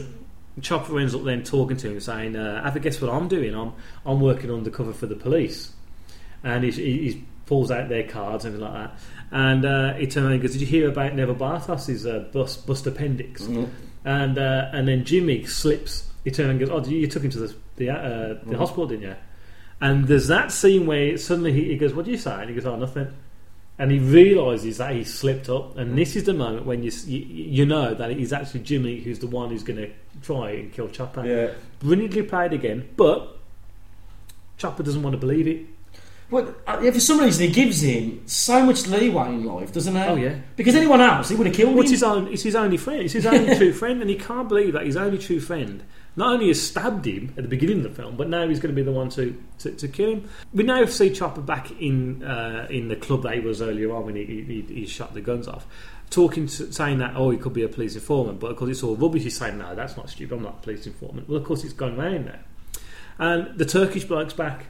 Chopper 0.62 1.00
ends 1.00 1.14
up 1.14 1.24
then 1.24 1.44
talking 1.44 1.78
to 1.78 1.90
him, 1.92 2.00
saying, 2.00 2.36
uh, 2.36 2.64
"Have 2.64 2.76
a 2.76 2.80
guess 2.80 3.02
what 3.02 3.12
I'm 3.12 3.28
doing? 3.28 3.54
I'm 3.54 3.74
I'm 4.06 4.22
working 4.22 4.52
undercover 4.52 4.94
for 4.94 5.06
the 5.06 5.16
police," 5.16 5.72
and 6.44 6.64
he, 6.64 6.72
he, 6.72 7.24
pulls 7.46 7.70
out 7.70 7.90
their 7.90 8.02
cards 8.08 8.44
and 8.44 8.60
like 8.60 8.74
that. 8.74 9.00
And 9.32 9.66
uh, 9.66 9.94
he 9.94 10.08
turns 10.08 10.24
around 10.26 10.32
and 10.34 10.42
goes, 10.42 10.54
"Did 10.54 10.62
you 10.62 10.68
hear 10.68 10.90
about 10.90 11.14
Neville 11.14 11.36
Bartos's 11.36 12.06
uh, 12.08 12.26
bust, 12.32 12.66
bust 12.66 12.88
appendix?" 12.88 13.44
Mhm. 13.44 13.70
And 14.06 14.38
uh, 14.38 14.70
and 14.72 14.88
then 14.88 15.04
Jimmy 15.04 15.46
slips. 15.46 16.08
He 16.24 16.32
turns 16.32 16.50
and 16.52 16.60
goes, 16.60 16.70
"Oh, 16.70 16.88
you 16.90 17.08
took 17.08 17.24
him 17.24 17.32
to 17.32 17.40
the 17.40 17.56
the, 17.78 17.90
uh, 17.90 17.98
the 18.46 18.54
Mhm. 18.54 18.56
hospital, 18.56 18.86
didn't 18.88 19.04
you?" 19.04 19.16
And 19.82 20.08
there's 20.08 20.28
that 20.28 20.52
scene 20.52 20.86
where 20.86 21.18
suddenly 21.18 21.52
he, 21.52 21.66
he 21.66 21.76
goes, 21.78 21.94
"What 21.94 22.06
do 22.06 22.12
you 22.12 22.18
say?" 22.18 22.34
And 22.40 22.50
he 22.50 22.56
goes, 22.56 22.66
"Oh, 22.66 22.76
nothing." 22.78 23.08
And 23.78 23.92
he 23.92 24.00
realizes 24.00 24.78
that 24.78 24.96
he 24.96 25.04
slipped 25.04 25.50
up, 25.50 25.78
and 25.78 25.98
this 25.98 26.16
is 26.16 26.24
the 26.24 26.34
moment 26.34 26.66
when 26.66 26.82
you 26.84 26.92
you, 27.08 27.20
you 27.20 27.66
know 27.66 27.94
that 27.94 28.10
it 28.12 28.20
is 28.20 28.32
actually 28.32 28.62
Jimmy 28.62 29.02
who's 29.02 29.20
the 29.20 29.28
one 29.28 29.50
who's 29.50 29.64
going 29.64 29.78
to 29.78 29.90
try 30.22 30.52
and 30.52 30.72
kill 30.72 30.88
Chopper. 30.88 31.26
Yeah. 31.26 31.50
Brilliantly 31.80 32.22
played 32.24 32.54
again, 32.54 32.88
but 32.96 33.38
Chopper 34.58 34.84
doesn't 34.84 35.04
want 35.04 35.14
to 35.14 35.18
believe 35.18 35.48
it. 35.48 35.66
Well, 36.32 36.56
uh, 36.66 36.92
for 36.92 37.00
some 37.00 37.20
reason, 37.20 37.48
he 37.48 37.54
gives 37.54 37.82
him 37.82 38.24
so 38.28 38.66
much 38.66 38.88
leeway 38.88 39.28
in 39.28 39.46
life, 39.46 39.72
doesn't 39.72 39.96
he? 39.96 40.02
Oh, 40.02 40.16
yeah. 40.16 40.36
Because 40.56 40.74
anyone 40.76 41.00
else, 41.00 41.30
he 41.30 41.36
would 41.36 41.46
have 41.48 41.56
killed 41.56 41.70
Well, 41.76 41.80
him. 41.80 41.84
it's 41.84 41.92
his 41.92 42.04
own. 42.04 42.28
It's 42.34 42.44
his 42.44 42.56
only 42.56 42.78
friend. 42.78 43.02
It's 43.04 43.14
his 43.14 43.26
only 43.28 43.56
true 43.58 43.72
friend, 43.74 44.02
and 44.02 44.10
he 44.10 44.16
can't 44.16 44.50
believe 44.50 44.74
that 44.74 44.86
his 44.86 44.98
only 44.98 45.20
true 45.20 45.40
friend 45.40 45.84
not 46.18 46.34
only 46.34 46.48
has 46.48 46.62
stabbed 46.62 47.06
him 47.06 47.34
at 47.38 47.44
the 47.44 47.50
beginning 47.50 47.78
of 47.80 47.84
the 47.84 47.90
film, 48.02 48.16
but 48.16 48.30
now 48.30 48.48
he's 48.48 48.60
going 48.60 48.74
to 48.74 48.76
be 48.76 48.82
the 48.82 48.92
one 48.92 49.10
to, 49.10 49.40
to, 49.60 49.72
to 49.72 49.88
kill 49.88 50.10
him. 50.12 50.30
We 50.54 50.64
now 50.64 50.86
see 50.86 51.10
Chopper 51.10 51.42
back 51.42 51.70
in 51.80 52.24
uh, 52.24 52.68
in 52.70 52.88
the 52.88 52.96
club 52.96 53.24
that 53.24 53.34
he 53.36 53.42
was 53.42 53.62
earlier 53.62 53.94
on 53.94 54.06
when 54.06 54.16
he, 54.16 54.26
he, 54.26 54.62
he 54.62 54.86
shot 54.88 55.14
the 55.14 55.20
guns 55.22 55.48
off, 55.48 55.68
talking 56.10 56.48
to, 56.48 56.72
saying 56.72 57.00
that 57.00 57.16
oh 57.18 57.30
he 57.32 57.38
could 57.38 57.54
be 57.54 57.64
a 57.64 57.68
police 57.68 57.96
informant, 57.96 58.40
but 58.40 58.50
of 58.50 58.58
course 58.58 58.72
it's 58.72 58.82
all 58.82 58.96
rubbish. 58.96 59.24
He's 59.24 59.38
saying 59.38 59.58
no, 59.58 59.76
that's 59.76 59.98
not 59.98 60.10
stupid. 60.10 60.36
I'm 60.38 60.44
not 60.44 60.56
a 60.60 60.62
police 60.64 60.88
informant. 60.88 61.28
Well, 61.28 61.38
of 61.38 61.44
course 61.44 61.64
it's 61.66 61.74
gone 61.74 61.98
round 61.98 62.26
now, 62.28 62.40
and 63.20 63.58
the 63.60 63.66
Turkish 63.66 64.06
bloke's 64.06 64.34
back. 64.34 64.66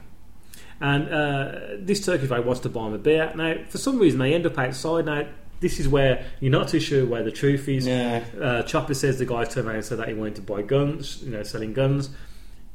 And 0.80 1.08
uh, 1.08 1.58
this 1.78 2.04
Turkish 2.04 2.28
guy 2.28 2.40
wants 2.40 2.60
to 2.60 2.68
buy 2.68 2.86
him 2.86 2.92
a 2.94 2.98
beer. 2.98 3.32
Now, 3.34 3.54
for 3.68 3.78
some 3.78 3.98
reason, 3.98 4.18
they 4.18 4.34
end 4.34 4.44
up 4.46 4.58
outside. 4.58 5.06
Now, 5.06 5.26
this 5.60 5.80
is 5.80 5.88
where 5.88 6.26
you're 6.40 6.52
not 6.52 6.68
too 6.68 6.80
sure 6.80 7.06
where 7.06 7.22
the 7.22 7.30
truth 7.30 7.66
is. 7.68 7.86
Yeah. 7.86 8.22
Uh, 8.38 8.62
Chopper 8.62 8.92
says 8.94 9.18
the 9.18 9.24
guy 9.24 9.44
turned 9.44 9.66
around 9.66 9.76
and 9.76 9.84
said 9.84 9.98
that 9.98 10.08
he 10.08 10.14
wanted 10.14 10.36
to 10.36 10.42
buy 10.42 10.60
guns, 10.62 11.22
you 11.22 11.30
know, 11.30 11.42
selling 11.42 11.72
guns. 11.72 12.10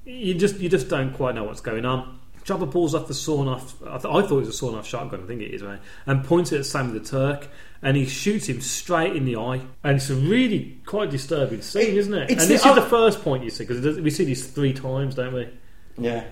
You 0.03 0.33
just 0.33 0.57
you 0.59 0.67
just 0.67 0.89
don't 0.89 1.13
quite 1.13 1.35
know 1.35 1.43
what's 1.43 1.61
going 1.61 1.85
on. 1.85 2.17
Chopper 2.43 2.65
pulls 2.65 2.95
off 2.95 3.07
the 3.07 3.13
sawn 3.13 3.47
off. 3.47 3.75
I, 3.83 3.99
th- 3.99 4.05
I 4.05 4.21
thought 4.23 4.31
it 4.31 4.33
was 4.33 4.47
a 4.47 4.53
sawn 4.53 4.73
off 4.73 4.87
shotgun. 4.87 5.21
I 5.23 5.27
think 5.27 5.41
it 5.43 5.53
is, 5.53 5.61
right? 5.61 5.79
And 6.07 6.23
points 6.25 6.51
it 6.51 6.57
at 6.57 6.65
Sam 6.65 6.91
the 6.91 6.99
Turk, 6.99 7.47
and 7.83 7.95
he 7.95 8.07
shoots 8.07 8.47
him 8.47 8.61
straight 8.61 9.15
in 9.15 9.25
the 9.25 9.35
eye. 9.35 9.61
And 9.83 9.97
it's 9.97 10.09
a 10.09 10.15
really 10.15 10.79
quite 10.87 11.11
disturbing 11.11 11.61
scene, 11.61 11.95
isn't 11.95 12.13
it? 12.15 12.31
And 12.31 12.39
this 12.39 12.63
the- 12.63 12.69
is 12.69 12.75
the 12.75 12.81
first 12.81 13.21
point 13.21 13.43
you 13.43 13.51
see 13.51 13.63
because 13.65 13.99
we 13.99 14.09
see 14.09 14.25
this 14.25 14.47
three 14.47 14.73
times, 14.73 15.13
don't 15.13 15.35
we? 15.35 15.49
Yeah. 15.99 16.23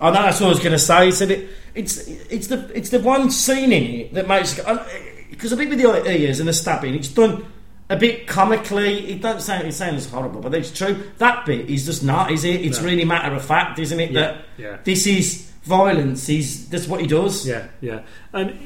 I 0.00 0.10
know 0.10 0.22
that's 0.22 0.40
what 0.40 0.46
I 0.46 0.50
was 0.50 0.58
going 0.58 0.72
to 0.72 0.78
say. 0.78 1.06
He 1.06 1.12
said 1.12 1.30
it. 1.30 1.48
It's 1.74 2.06
it's 2.08 2.46
the 2.48 2.70
it's 2.76 2.90
the 2.90 3.00
one 3.00 3.30
scene 3.30 3.72
in 3.72 3.82
it 4.00 4.14
that 4.14 4.28
makes 4.28 4.54
because 4.54 5.52
oh, 5.52 5.54
eh, 5.54 5.54
a 5.54 5.56
bit 5.56 5.68
with 5.70 5.78
the 5.78 6.10
ears 6.10 6.40
and 6.40 6.48
the 6.48 6.52
stabbing, 6.52 6.94
it's 6.94 7.08
done 7.08 7.46
a 7.90 7.96
bit 7.96 8.26
comically. 8.26 9.10
It 9.12 9.22
doesn't 9.22 9.42
sound 9.42 9.66
it 9.66 9.72
sounds 9.74 10.08
horrible, 10.08 10.40
but 10.40 10.54
it's 10.54 10.70
true. 10.72 11.02
That 11.18 11.46
bit 11.46 11.68
is 11.70 11.84
just 11.86 12.02
not, 12.04 12.30
is 12.30 12.44
it? 12.44 12.60
It's 12.64 12.78
No. 12.80 12.86
really 12.86 13.04
matter 13.04 13.34
of 13.34 13.44
fact, 13.44 13.78
isn't 13.78 13.98
it? 14.00 14.10
Yeah, 14.10 14.20
That 14.20 14.44
yeah. 14.56 14.78
this 14.84 15.06
is 15.06 15.50
violence. 15.64 16.26
He's 16.26 16.68
that's 16.68 16.86
what 16.88 17.00
he 17.00 17.06
does. 17.06 17.46
Yeah, 17.46 17.68
yeah. 17.80 18.02
And, 18.32 18.58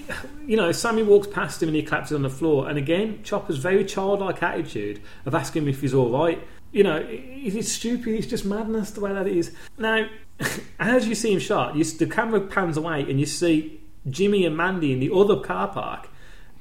you 0.46 0.56
know, 0.56 0.72
Sammy 0.72 1.02
walks 1.02 1.26
past 1.28 1.62
him 1.62 1.68
and 1.68 1.76
he 1.76 1.82
collapses 1.82 2.14
on 2.14 2.22
the 2.22 2.30
floor. 2.30 2.68
And 2.68 2.78
again, 2.78 3.20
Chopper's 3.22 3.58
very 3.58 3.84
childlike 3.84 4.42
attitude 4.42 5.00
of 5.26 5.34
asking 5.34 5.62
him 5.62 5.68
if 5.68 5.80
he's 5.80 5.94
all 5.94 6.10
right. 6.10 6.42
You 6.72 6.84
know, 6.84 6.96
is 6.98 7.54
it- 7.54 7.58
it's 7.60 7.72
stupid. 7.72 8.08
It's 8.14 8.26
just 8.26 8.44
madness 8.44 8.90
the 8.90 9.00
way 9.00 9.12
that 9.14 9.26
it 9.26 9.36
is. 9.36 9.52
Now, 9.78 10.06
as 10.78 11.08
you 11.08 11.14
see 11.14 11.32
him 11.32 11.40
shot, 11.40 11.76
you, 11.76 11.84
the 11.84 12.06
camera 12.06 12.40
pans 12.40 12.76
away 12.76 13.02
and 13.02 13.18
you 13.18 13.26
see 13.26 13.80
Jimmy 14.08 14.44
and 14.44 14.56
Mandy 14.56 14.92
in 14.92 15.00
the 15.00 15.12
other 15.12 15.40
car 15.40 15.68
park 15.68 16.08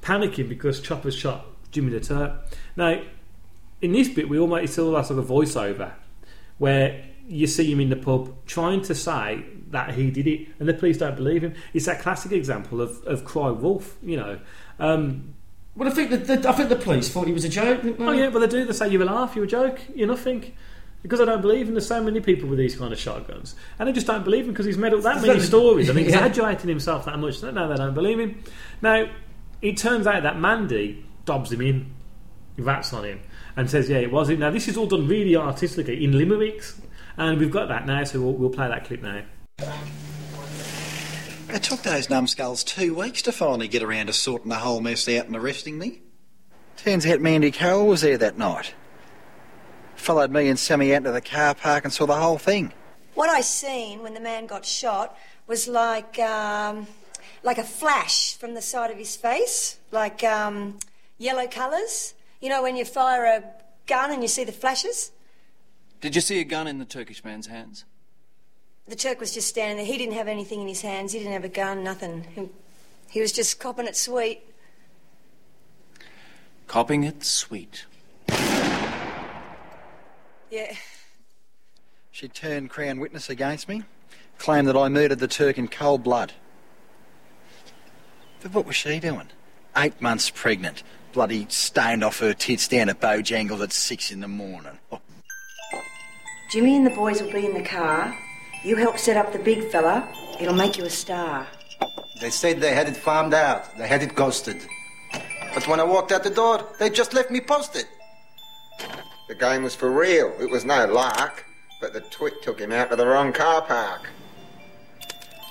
panicking 0.02 0.48
because 0.48 0.80
Chopper's 0.80 1.14
shot 1.14 1.46
Jimmy 1.70 1.90
the 1.90 2.00
Turk. 2.00 2.32
Now, 2.76 3.00
in 3.80 3.92
this 3.92 4.08
bit, 4.08 4.28
we 4.28 4.38
almost 4.38 4.64
it's 4.64 4.78
all 4.78 4.92
that 4.92 5.06
sort 5.06 5.18
of 5.18 5.26
voiceover 5.26 5.92
where 6.58 7.04
you 7.28 7.46
see 7.46 7.70
him 7.70 7.80
in 7.80 7.90
the 7.90 7.96
pub 7.96 8.34
trying 8.46 8.82
to 8.82 8.94
say 8.94 9.44
that 9.70 9.94
he 9.94 10.10
did 10.10 10.26
it, 10.26 10.48
and 10.58 10.68
the 10.68 10.74
police 10.74 10.98
don't 10.98 11.14
believe 11.14 11.42
him. 11.42 11.54
It's 11.74 11.86
that 11.86 12.00
classic 12.00 12.32
example 12.32 12.80
of, 12.80 13.02
of 13.04 13.24
cry 13.24 13.50
wolf, 13.50 13.96
you 14.02 14.16
know. 14.16 14.40
Um, 14.78 15.34
well, 15.76 15.88
I 15.88 15.92
think 15.92 16.10
that 16.10 16.26
the, 16.26 16.48
I 16.48 16.52
think 16.52 16.70
the 16.70 16.76
police 16.76 17.08
thought 17.08 17.26
he 17.26 17.32
was 17.32 17.44
a 17.44 17.48
joke. 17.48 17.80
Oh 17.98 18.10
yeah, 18.10 18.30
but 18.30 18.40
they 18.40 18.46
do. 18.46 18.64
They 18.64 18.72
say 18.72 18.88
you're 18.88 19.02
a 19.02 19.04
laugh, 19.04 19.36
you're 19.36 19.44
a 19.44 19.48
joke, 19.48 19.80
you're 19.94 20.08
nothing. 20.08 20.54
Because 21.02 21.20
I 21.20 21.24
don't 21.26 21.40
believe 21.40 21.68
him. 21.68 21.74
There's 21.74 21.86
so 21.86 22.02
many 22.02 22.20
people 22.20 22.48
with 22.48 22.58
these 22.58 22.74
kind 22.76 22.92
of 22.92 22.98
shotguns, 22.98 23.54
and 23.78 23.88
they 23.88 23.92
just 23.92 24.06
don't 24.06 24.24
believe 24.24 24.44
him 24.46 24.50
because 24.52 24.66
he's 24.66 24.76
made 24.78 24.92
up 24.92 25.02
that 25.02 25.22
many 25.22 25.38
stories 25.40 25.88
and 25.88 25.98
Yeah. 26.00 26.04
exaggerating 26.06 26.68
himself 26.68 27.04
that 27.04 27.18
much. 27.18 27.40
No, 27.42 27.68
they 27.68 27.76
don't 27.76 27.94
believe 27.94 28.18
him. 28.18 28.42
Now, 28.82 29.06
it 29.62 29.76
turns 29.76 30.06
out 30.06 30.24
that 30.24 30.38
Mandy 30.40 31.04
dobs 31.24 31.52
him 31.52 31.60
in, 31.60 31.92
rats 32.58 32.92
on 32.92 33.04
him, 33.04 33.20
and 33.56 33.70
says, 33.70 33.88
"Yeah, 33.88 33.98
it 33.98 34.10
was 34.10 34.28
him." 34.28 34.40
Now, 34.40 34.50
this 34.50 34.66
is 34.66 34.76
all 34.76 34.86
done 34.86 35.06
really 35.06 35.36
artistically 35.36 36.02
in 36.04 36.18
limericks, 36.18 36.80
and 37.16 37.38
we've 37.38 37.50
got 37.50 37.68
that 37.68 37.86
now, 37.86 38.02
so 38.04 38.20
we'll, 38.20 38.32
we'll 38.34 38.50
play 38.50 38.66
that 38.68 38.84
clip 38.84 39.00
now. 39.02 39.22
It 41.50 41.62
took 41.62 41.80
those 41.82 42.10
numbskulls 42.10 42.62
two 42.62 42.94
weeks 42.94 43.22
to 43.22 43.32
finally 43.32 43.68
get 43.68 43.82
around 43.82 44.06
to 44.08 44.12
sorting 44.12 44.50
the 44.50 44.56
whole 44.56 44.80
mess 44.80 45.08
out 45.08 45.26
and 45.26 45.36
arresting 45.36 45.78
me. 45.78 46.00
Turns 46.76 47.06
out 47.06 47.20
Mandy 47.20 47.50
Carroll 47.50 47.86
was 47.86 48.02
there 48.02 48.18
that 48.18 48.36
night. 48.36 48.74
Followed 49.98 50.30
me 50.30 50.48
and 50.48 50.58
Sammy 50.58 50.94
out 50.94 51.04
to 51.04 51.12
the 51.12 51.20
car 51.20 51.54
park 51.54 51.84
and 51.84 51.92
saw 51.92 52.06
the 52.06 52.14
whole 52.14 52.38
thing. 52.38 52.72
What 53.14 53.28
I 53.28 53.42
seen 53.42 54.02
when 54.02 54.14
the 54.14 54.20
man 54.20 54.46
got 54.46 54.64
shot 54.64 55.18
was 55.46 55.68
like 55.68 56.18
um, 56.18 56.86
like 57.42 57.58
a 57.58 57.64
flash 57.64 58.36
from 58.36 58.54
the 58.54 58.62
side 58.62 58.90
of 58.90 58.96
his 58.96 59.16
face, 59.16 59.78
like 59.90 60.24
um, 60.24 60.78
yellow 61.18 61.46
colours. 61.46 62.14
You 62.40 62.48
know 62.48 62.62
when 62.62 62.76
you 62.76 62.84
fire 62.84 63.24
a 63.24 63.44
gun 63.86 64.12
and 64.12 64.22
you 64.22 64.28
see 64.28 64.44
the 64.44 64.52
flashes. 64.52 65.10
Did 66.00 66.14
you 66.14 66.20
see 66.20 66.40
a 66.40 66.44
gun 66.44 66.68
in 66.68 66.78
the 66.78 66.84
Turkish 66.84 67.24
man's 67.24 67.48
hands? 67.48 67.84
The 68.86 68.96
Turk 68.96 69.20
was 69.20 69.34
just 69.34 69.48
standing 69.48 69.76
there. 69.76 69.84
He 69.84 69.98
didn't 69.98 70.14
have 70.14 70.28
anything 70.28 70.62
in 70.62 70.68
his 70.68 70.80
hands. 70.80 71.12
He 71.12 71.18
didn't 71.18 71.34
have 71.34 71.44
a 71.44 71.48
gun. 71.48 71.82
Nothing. 71.82 72.24
He, 72.34 72.48
he 73.10 73.20
was 73.20 73.32
just 73.32 73.58
copping 73.58 73.86
it 73.86 73.96
sweet. 73.96 74.42
Copping 76.68 77.02
it 77.02 77.24
sweet. 77.24 77.84
Yeah. 80.50 80.74
She 82.10 82.28
turned 82.28 82.70
Crown 82.70 83.00
witness 83.00 83.28
against 83.28 83.68
me, 83.68 83.84
claimed 84.38 84.66
that 84.68 84.76
I 84.76 84.88
murdered 84.88 85.18
the 85.18 85.28
Turk 85.28 85.58
in 85.58 85.68
cold 85.68 86.02
blood. 86.02 86.32
But 88.42 88.54
what 88.54 88.66
was 88.66 88.76
she 88.76 88.98
doing? 88.98 89.28
Eight 89.76 90.00
months 90.00 90.30
pregnant, 90.30 90.82
bloody 91.12 91.46
stained 91.48 92.02
off 92.02 92.20
her 92.20 92.34
tits 92.34 92.66
down 92.68 92.88
at 92.88 93.00
Bojangles 93.00 93.62
at 93.62 93.72
six 93.72 94.10
in 94.10 94.20
the 94.20 94.28
morning. 94.28 94.78
Oh, 94.90 95.00
Jimmy 96.50 96.76
and 96.76 96.86
the 96.86 96.90
boys 96.90 97.20
will 97.20 97.32
be 97.32 97.46
in 97.46 97.54
the 97.54 97.68
car. 97.68 98.16
You 98.64 98.76
help 98.76 98.98
set 98.98 99.16
up 99.16 99.32
the 99.32 99.38
big 99.38 99.70
fella. 99.70 100.08
It'll 100.40 100.54
make 100.54 100.78
you 100.78 100.84
a 100.84 100.90
star. 100.90 101.46
They 102.20 102.30
said 102.30 102.60
they 102.60 102.74
had 102.74 102.88
it 102.88 102.96
farmed 102.96 103.34
out. 103.34 103.76
They 103.76 103.86
had 103.86 104.02
it 104.02 104.14
ghosted. 104.14 104.66
But 105.54 105.68
when 105.68 105.78
I 105.78 105.84
walked 105.84 106.10
out 106.10 106.24
the 106.24 106.30
door, 106.30 106.66
they 106.78 106.90
just 106.90 107.14
left 107.14 107.30
me 107.30 107.40
posted. 107.40 107.86
The 109.28 109.34
game 109.34 109.62
was 109.62 109.74
for 109.74 109.90
real. 109.90 110.34
It 110.40 110.50
was 110.50 110.64
no 110.64 110.86
lark. 110.86 111.44
But 111.80 111.92
the 111.92 112.00
twit 112.00 112.42
took 112.42 112.58
him 112.58 112.72
out 112.72 112.90
to 112.90 112.96
the 112.96 113.06
wrong 113.06 113.32
car 113.32 113.62
park. 113.62 114.08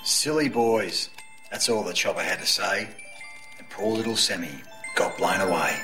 Silly 0.04 0.48
boys. 0.48 1.08
That's 1.50 1.68
all 1.68 1.82
the 1.82 1.94
chopper 1.94 2.22
had 2.22 2.40
to 2.40 2.46
say. 2.46 2.88
And 3.58 3.70
poor 3.70 3.96
little 3.96 4.16
Sammy 4.16 4.50
got 4.94 5.16
blown 5.16 5.40
away. 5.40 5.80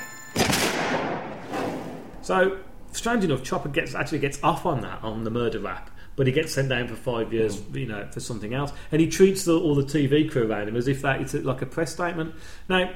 So, 2.21 2.57
strange 2.91 3.23
enough, 3.23 3.43
Chopper 3.43 3.69
gets 3.69 3.93
actually 3.93 4.17
gets 4.17 4.43
off 4.43 4.65
on 4.65 4.81
that 4.81 5.03
on 5.03 5.23
the 5.23 5.29
murder 5.29 5.59
rap, 5.59 5.91
but 6.15 6.25
he 6.25 6.33
gets 6.33 6.53
sent 6.53 6.69
down 6.69 6.87
for 6.87 6.95
five 6.95 7.31
years, 7.31 7.57
mm. 7.57 7.81
you 7.81 7.85
know, 7.85 8.07
for 8.11 8.19
something 8.19 8.53
else, 8.53 8.73
and 8.91 8.99
he 8.99 9.07
treats 9.07 9.45
the, 9.45 9.53
all 9.53 9.75
the 9.75 9.83
TV 9.83 10.29
crew 10.29 10.49
around 10.49 10.67
him 10.67 10.75
as 10.75 10.87
if 10.87 11.03
that 11.03 11.21
it's 11.21 11.35
like 11.35 11.61
a 11.61 11.67
press 11.67 11.93
statement. 11.93 12.33
Now, 12.67 12.91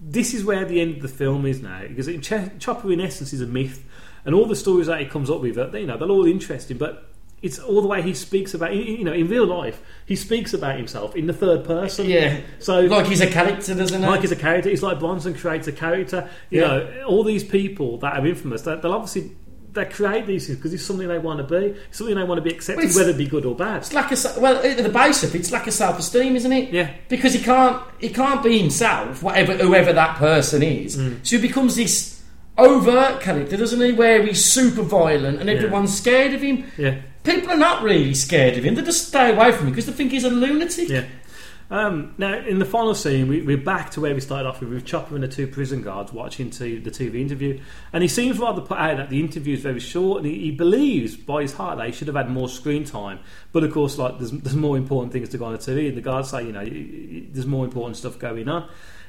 this 0.00 0.34
is 0.34 0.44
where 0.44 0.64
the 0.64 0.80
end 0.80 0.96
of 0.96 1.02
the 1.02 1.08
film 1.08 1.46
is 1.46 1.60
now, 1.62 1.82
because 1.86 2.08
it, 2.08 2.22
Ch- 2.22 2.58
Chopper, 2.58 2.92
in 2.92 3.00
essence, 3.00 3.32
is 3.32 3.40
a 3.40 3.46
myth, 3.46 3.84
and 4.24 4.34
all 4.34 4.46
the 4.46 4.56
stories 4.56 4.86
that 4.88 5.00
he 5.00 5.06
comes 5.06 5.30
up 5.30 5.40
with, 5.40 5.58
are, 5.58 5.76
you 5.78 5.86
know, 5.86 5.96
they're 5.96 6.08
all 6.08 6.26
interesting, 6.26 6.76
but. 6.78 7.10
It's 7.42 7.58
all 7.58 7.82
the 7.82 7.86
way 7.86 8.00
he 8.00 8.14
speaks 8.14 8.54
about, 8.54 8.74
you 8.74 9.04
know, 9.04 9.12
in 9.12 9.28
real 9.28 9.44
life, 9.46 9.80
he 10.06 10.16
speaks 10.16 10.54
about 10.54 10.78
himself 10.78 11.14
in 11.14 11.26
the 11.26 11.34
third 11.34 11.66
person. 11.66 12.06
Yeah. 12.08 12.40
So, 12.60 12.80
Like 12.80 13.06
he's 13.06 13.20
a 13.20 13.26
character, 13.30 13.74
doesn't 13.74 14.00
he? 14.00 14.06
Like 14.08 14.22
he's 14.22 14.32
a 14.32 14.36
character. 14.36 14.70
It's 14.70 14.82
like 14.82 14.98
Bronson 14.98 15.34
creates 15.34 15.68
a 15.68 15.72
character. 15.72 16.30
You 16.48 16.62
Yeah. 16.62 16.66
know, 16.66 17.04
all 17.06 17.22
these 17.24 17.44
people 17.44 17.98
that 17.98 18.14
are 18.18 18.26
infamous, 18.26 18.62
they'll 18.62 18.80
obviously 18.86 19.32
they 19.76 19.84
create 19.84 20.26
these 20.26 20.46
things 20.48 20.58
because 20.58 20.74
it's 20.74 20.84
something 20.84 21.06
they 21.06 21.18
want 21.18 21.38
to 21.38 21.44
be, 21.44 21.66
it's 21.66 21.98
something 21.98 22.16
they 22.16 22.24
want 22.24 22.38
to 22.38 22.42
be 22.42 22.52
accepted, 22.52 22.84
Well, 22.84 22.96
whether 22.96 23.10
it 23.10 23.16
be 23.18 23.28
good 23.28 23.44
or 23.44 23.54
bad. 23.54 23.76
It's 23.78 23.92
like 23.92 24.10
a 24.10 24.40
well, 24.40 24.56
at 24.64 24.78
the 24.82 24.88
base 24.88 25.22
of 25.22 25.34
it, 25.34 25.38
it's 25.38 25.52
like 25.52 25.66
a 25.68 25.72
self-esteem, 25.72 26.34
isn't 26.34 26.52
it? 26.52 26.72
Yeah. 26.72 26.90
Because 27.08 27.34
he 27.34 27.40
can't 27.42 27.80
he 28.00 28.08
can't 28.08 28.42
be 28.42 28.58
himself, 28.58 29.22
whatever 29.22 29.54
whoever 29.56 29.92
that 29.92 30.16
person 30.16 30.62
is. 30.62 30.96
Mm. 30.96 31.24
So 31.24 31.36
he 31.36 31.42
becomes 31.46 31.76
this 31.76 32.22
overt 32.58 33.20
character, 33.20 33.56
doesn't 33.56 33.80
he? 33.80 33.92
Where 33.92 34.24
he's 34.24 34.44
super 34.44 34.82
violent 34.82 35.40
and 35.40 35.48
Yeah. 35.48 35.56
everyone's 35.56 35.96
scared 35.96 36.34
of 36.34 36.42
him. 36.42 36.64
Yeah. 36.76 36.96
People 37.22 37.50
are 37.50 37.56
not 37.56 37.82
really 37.82 38.14
scared 38.14 38.56
of 38.56 38.64
him; 38.64 38.74
they 38.76 38.82
just 38.82 39.08
stay 39.08 39.32
away 39.34 39.52
from 39.52 39.66
him 39.66 39.72
because 39.72 39.86
they 39.86 39.92
think 39.92 40.12
he's 40.12 40.24
a 40.24 40.30
lunatic. 40.30 40.88
Yeah. 40.88 41.04
Um, 41.68 42.14
now, 42.16 42.38
in 42.38 42.60
the 42.60 42.64
final 42.64 42.94
scene, 42.94 43.26
we, 43.26 43.42
we're 43.42 43.56
back 43.56 43.90
to 43.92 44.00
where 44.00 44.14
we 44.14 44.20
started 44.20 44.48
off 44.48 44.60
with, 44.60 44.70
with 44.70 44.84
Chopper 44.84 45.16
and 45.16 45.24
the 45.24 45.28
two 45.28 45.48
prison 45.48 45.82
guards 45.82 46.12
watching 46.12 46.50
the 46.50 46.90
TV 46.90 47.20
interview. 47.20 47.60
And 47.92 48.02
he 48.02 48.08
seems 48.08 48.38
rather 48.38 48.60
put 48.60 48.78
out 48.78 48.98
that 48.98 49.10
the 49.10 49.18
interview 49.18 49.54
is 49.54 49.62
very 49.62 49.80
short, 49.80 50.18
and 50.18 50.26
he, 50.26 50.38
he 50.38 50.50
believes 50.52 51.16
by 51.16 51.42
his 51.42 51.54
heart 51.54 51.78
that 51.78 51.86
he 51.86 51.92
should 51.92 52.06
have 52.06 52.16
had 52.16 52.30
more 52.30 52.48
screen 52.48 52.84
time. 52.84 53.18
But 53.50 53.64
of 53.64 53.72
course, 53.72 53.98
like 53.98 54.18
there's, 54.18 54.30
there's 54.30 54.56
more 54.56 54.76
important 54.76 55.12
things 55.12 55.28
to 55.30 55.38
go 55.38 55.46
on 55.46 55.52
the 55.52 55.58
TV, 55.58 55.88
and 55.88 55.96
the 55.96 56.02
guards 56.02 56.30
say, 56.30 56.44
you 56.44 56.52
know, 56.52 56.64
there's 56.64 57.46
more 57.46 57.64
important 57.64 57.96
stuff 57.96 58.18
going 58.18 58.48
on. 58.48 58.68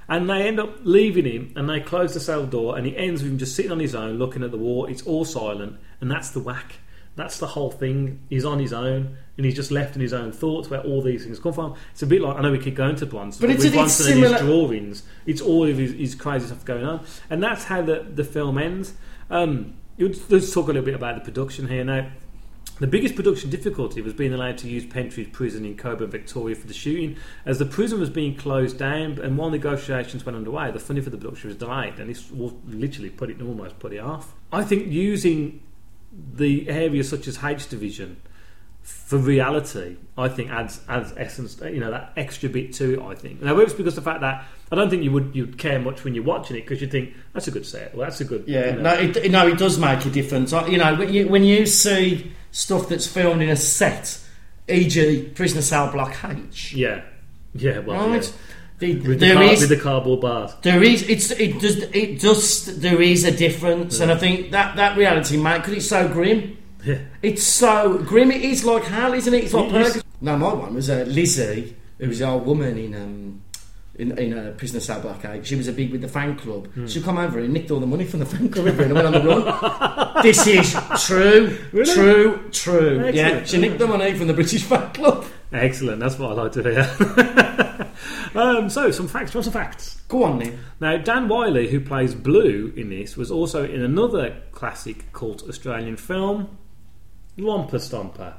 And 0.10 0.30
they 0.30 0.48
end 0.48 0.60
up 0.60 0.78
leaving 0.84 1.26
him, 1.26 1.54
and 1.56 1.70
they 1.70 1.80
close 1.80 2.14
the 2.16 2.20
cell 2.20 2.48
door, 2.48 2.76
and 2.78 2.88
he 2.88 2.98
ends 2.98 3.22
with 3.22 3.32
him 3.32 3.38
just 3.38 3.56
sitting 3.56 3.72
on 3.72 3.80
his 3.80 3.94
own, 3.94 4.18
looking 4.18 4.42
at 4.42 4.50
the 4.50 4.58
wall. 4.58 4.86
It's 4.86 5.04
all 5.04 5.26
silent, 5.26 5.78
and 6.02 6.10
that's 6.10 6.32
the 6.32 6.40
whack. 6.40 6.78
That's 7.16 7.40
the 7.40 7.48
whole 7.48 7.72
thing. 7.72 8.22
He's 8.30 8.46
on 8.46 8.60
his 8.60 8.72
own, 8.72 9.18
and 9.38 9.46
he's 9.46 9.56
just 9.56 9.72
left 9.72 9.96
in 9.96 10.02
his 10.02 10.14
own 10.14 10.32
thoughts 10.32 10.70
where 10.70 10.82
all 10.82 11.02
these 11.02 11.24
things 11.24 11.40
come 11.40 11.54
from. 11.54 11.76
It's 11.92 12.02
a 12.02 12.08
bit 12.08 12.22
like 12.22 12.38
I 12.38 12.42
know 12.42 12.52
we 12.52 12.60
keep 12.60 12.76
going 12.76 12.96
to 12.98 13.06
Bronson, 13.06 13.40
But 13.42 13.48
but, 13.48 13.52
it's- 13.52 13.64
with 13.64 13.74
it's 13.74 13.76
Bronson 13.76 14.24
and 14.24 14.34
his 14.34 14.42
drawings, 14.42 15.04
it's 15.26 15.42
all 15.42 15.68
of 15.68 15.78
his, 15.78 15.94
his 15.94 16.16
crazy 16.16 16.48
stuff 16.48 16.66
going 16.66 16.84
on, 16.86 17.06
and 17.30 17.42
that's 17.42 17.66
how 17.66 17.82
the 17.82 18.06
the 18.14 18.24
film 18.24 18.58
ends. 18.58 18.94
Um, 19.30 19.76
let's 20.00 20.54
talk 20.54 20.66
a 20.66 20.68
little 20.68 20.84
bit 20.84 20.96
about 20.96 21.16
the 21.16 21.22
production 21.22 21.68
here 21.68 21.84
now. 21.84 22.10
The 22.80 22.86
biggest 22.86 23.16
production 23.16 23.50
difficulty 23.50 24.02
was 24.02 24.14
being 24.14 24.34
allowed 24.34 24.60
to 24.60 24.70
use 24.70 24.86
Pentridge 24.86 25.32
prison 25.32 25.66
in 25.66 25.76
Coburg, 25.76 26.10
Victoria 26.12 26.56
for 26.56 26.68
the 26.68 26.76
shooting, 26.76 27.16
as 27.44 27.58
the 27.58 27.66
prison 27.66 28.00
was 28.00 28.12
being 28.12 28.36
closed 28.36 28.78
down. 28.78 29.18
And 29.18 29.36
while 29.36 29.50
negotiations 29.50 30.24
went 30.24 30.36
underway, 30.36 30.70
the 30.70 30.80
funding 30.80 31.04
for 31.04 31.10
the 31.10 31.18
production 31.18 31.48
was 31.48 31.58
delayed, 31.58 31.96
and 32.00 32.08
this 32.08 32.30
will 32.30 32.60
literally 32.68 33.10
put 33.10 33.32
it 33.32 33.42
almost 33.42 33.80
put 33.80 33.94
it 33.94 33.98
off. 34.00 34.36
I 34.52 34.64
think 34.64 34.92
using 34.92 35.62
the 36.34 36.70
areas 36.70 37.10
such 37.10 37.28
as 37.28 37.44
H 37.44 37.68
division 37.68 38.18
for 38.88 39.18
reality, 39.18 39.98
I 40.18 40.28
think 40.30 40.50
adds 40.50 40.80
adds 40.88 41.14
essence, 41.18 41.60
you 41.62 41.80
know, 41.80 41.92
that 41.92 42.14
extra 42.16 42.48
bit 42.50 42.74
to 42.76 42.94
it. 42.94 43.00
I 43.02 43.16
think 43.16 43.42
now 43.42 43.58
it's 43.60 43.74
because 43.74 43.98
of 43.98 44.04
the 44.04 44.10
fact 44.10 44.22
that 44.22 44.46
I 44.72 44.76
don't 44.76 44.90
think 44.90 45.04
you 45.04 45.12
would 45.12 45.32
you'd 45.36 45.58
care 45.58 45.80
much 45.80 46.04
when 46.04 46.14
you're 46.16 46.24
watching 46.24 46.56
it 46.58 46.62
because 46.62 46.82
you 46.82 46.88
think 46.88 47.14
that's 47.34 47.48
a 47.48 47.52
good 47.52 47.66
set, 47.66 47.94
well, 47.96 48.06
that's 48.08 48.22
a 48.22 48.26
good, 48.26 48.46
Yeah, 48.48 48.68
you 48.76 48.82
know. 48.82 48.82
no, 48.82 48.94
it, 49.00 49.32
no, 49.32 49.48
it 49.48 49.58
does 49.58 49.78
make 49.80 50.06
a 50.06 50.10
difference. 50.10 50.52
I- 50.54 50.68
You 50.68 50.78
know, 50.78 50.96
when 50.96 51.14
you, 51.14 51.28
when 51.28 51.44
you 51.44 51.66
see 51.66 52.32
stuff 52.52 52.88
that's 52.90 53.08
filmed 53.08 53.42
in 53.42 53.50
a 53.50 53.56
set, 53.56 54.20
e.g., 54.70 55.32
Prisoner 55.36 55.62
Cell 55.62 55.92
Block 55.92 56.16
H, 56.24 56.74
yeah, 56.74 57.02
yeah, 57.54 57.80
well, 57.80 58.10
right? 58.10 58.24
yeah. 58.24 58.30
The- 58.80 59.00
With, 59.00 59.20
there 59.20 59.36
the 59.36 59.42
car, 59.42 59.54
is- 59.54 59.60
with 59.62 59.70
the 59.70 59.78
cardboard 59.78 60.22
bars. 60.22 60.52
There 60.64 60.84
is 60.84 61.02
it's 61.10 61.32
it 61.32 61.60
does 61.60 61.78
it 61.78 62.20
does 62.22 62.80
there 62.80 63.02
is 63.02 63.24
a 63.26 63.32
difference, 63.32 64.00
and 64.00 64.12
I 64.12 64.18
think 64.18 64.52
that 64.52 64.76
that 64.78 64.98
reality, 64.98 65.38
mate, 65.38 65.58
because 65.60 65.74
it's 65.74 65.88
so 65.90 66.08
grim. 66.08 66.58
Yeah. 66.88 67.00
It's 67.22 67.44
so 67.44 67.98
grim. 68.00 68.32
It 68.32 68.42
is 68.42 68.64
like 68.64 68.84
hell, 68.84 69.14
isn't 69.14 69.34
it? 69.34 69.44
It's 69.46 69.54
like 69.54 69.70
purgatory. 69.70 70.04
No, 70.22 70.38
my 70.38 70.54
one 70.54 70.74
was 70.74 70.90
uh, 70.90 71.06
Lizzie, 71.08 71.76
who 72.00 72.08
was 72.08 72.20
the 72.20 72.28
old 72.28 72.46
woman 72.46 72.78
in 72.78 72.96
um 72.96 73.42
in, 73.96 74.18
in 74.18 74.38
uh, 74.38 74.54
Prisoner 74.58 74.80
Cell 74.80 75.02
Block 75.02 75.26
H. 75.26 75.48
She 75.48 75.56
was 75.56 75.68
a 75.68 75.74
big 75.74 75.92
with 75.92 76.02
the 76.02 76.08
fan 76.08 76.36
club. 76.38 76.68
Hmm. 76.74 76.88
She'd 76.88 77.04
come 77.04 77.18
over 77.18 77.40
and 77.40 77.54
nicked 77.54 77.72
all 77.72 77.80
the 77.80 77.88
money 77.88 78.06
from 78.06 78.20
the 78.20 78.26
fan 78.26 78.50
club 78.50 78.68
and 78.68 78.94
went 78.94 79.08
on 79.08 79.14
the 79.14 79.22
run. 79.22 80.14
this 80.24 80.46
is 80.46 80.76
true, 81.06 81.58
Really? 81.72 81.94
true, 81.94 82.50
true. 82.52 83.10
Yeah, 83.14 83.44
she 83.44 83.58
nicked 83.58 83.80
the 83.80 83.88
money 83.88 84.14
from 84.14 84.28
the 84.28 84.34
British 84.34 84.64
fan 84.64 84.94
club. 84.94 85.26
Excellent. 85.52 86.00
That's 86.00 86.20
what 86.20 86.32
I 86.32 86.44
like 86.44 86.52
to 86.54 86.64
hear. 86.64 87.92
um, 88.36 88.70
so, 88.70 88.92
some 88.92 89.08
facts. 89.08 89.34
What's 89.34 89.46
some 89.46 89.54
facts? 89.54 90.02
Go 90.08 90.24
on 90.26 90.40
then. 90.40 90.60
Now, 90.80 90.98
Dan 90.98 91.28
Wyllie, 91.28 91.70
who 91.70 91.80
plays 91.80 92.14
Blue 92.14 92.72
in 92.76 92.90
this, 92.90 93.18
was 93.18 93.32
also 93.32 93.64
in 93.64 93.82
another 93.82 94.42
classic 94.52 95.12
cult 95.14 95.42
Australian 95.48 95.98
film, 95.98 96.58
Romper 97.38 97.78
Stomper. 97.78 98.34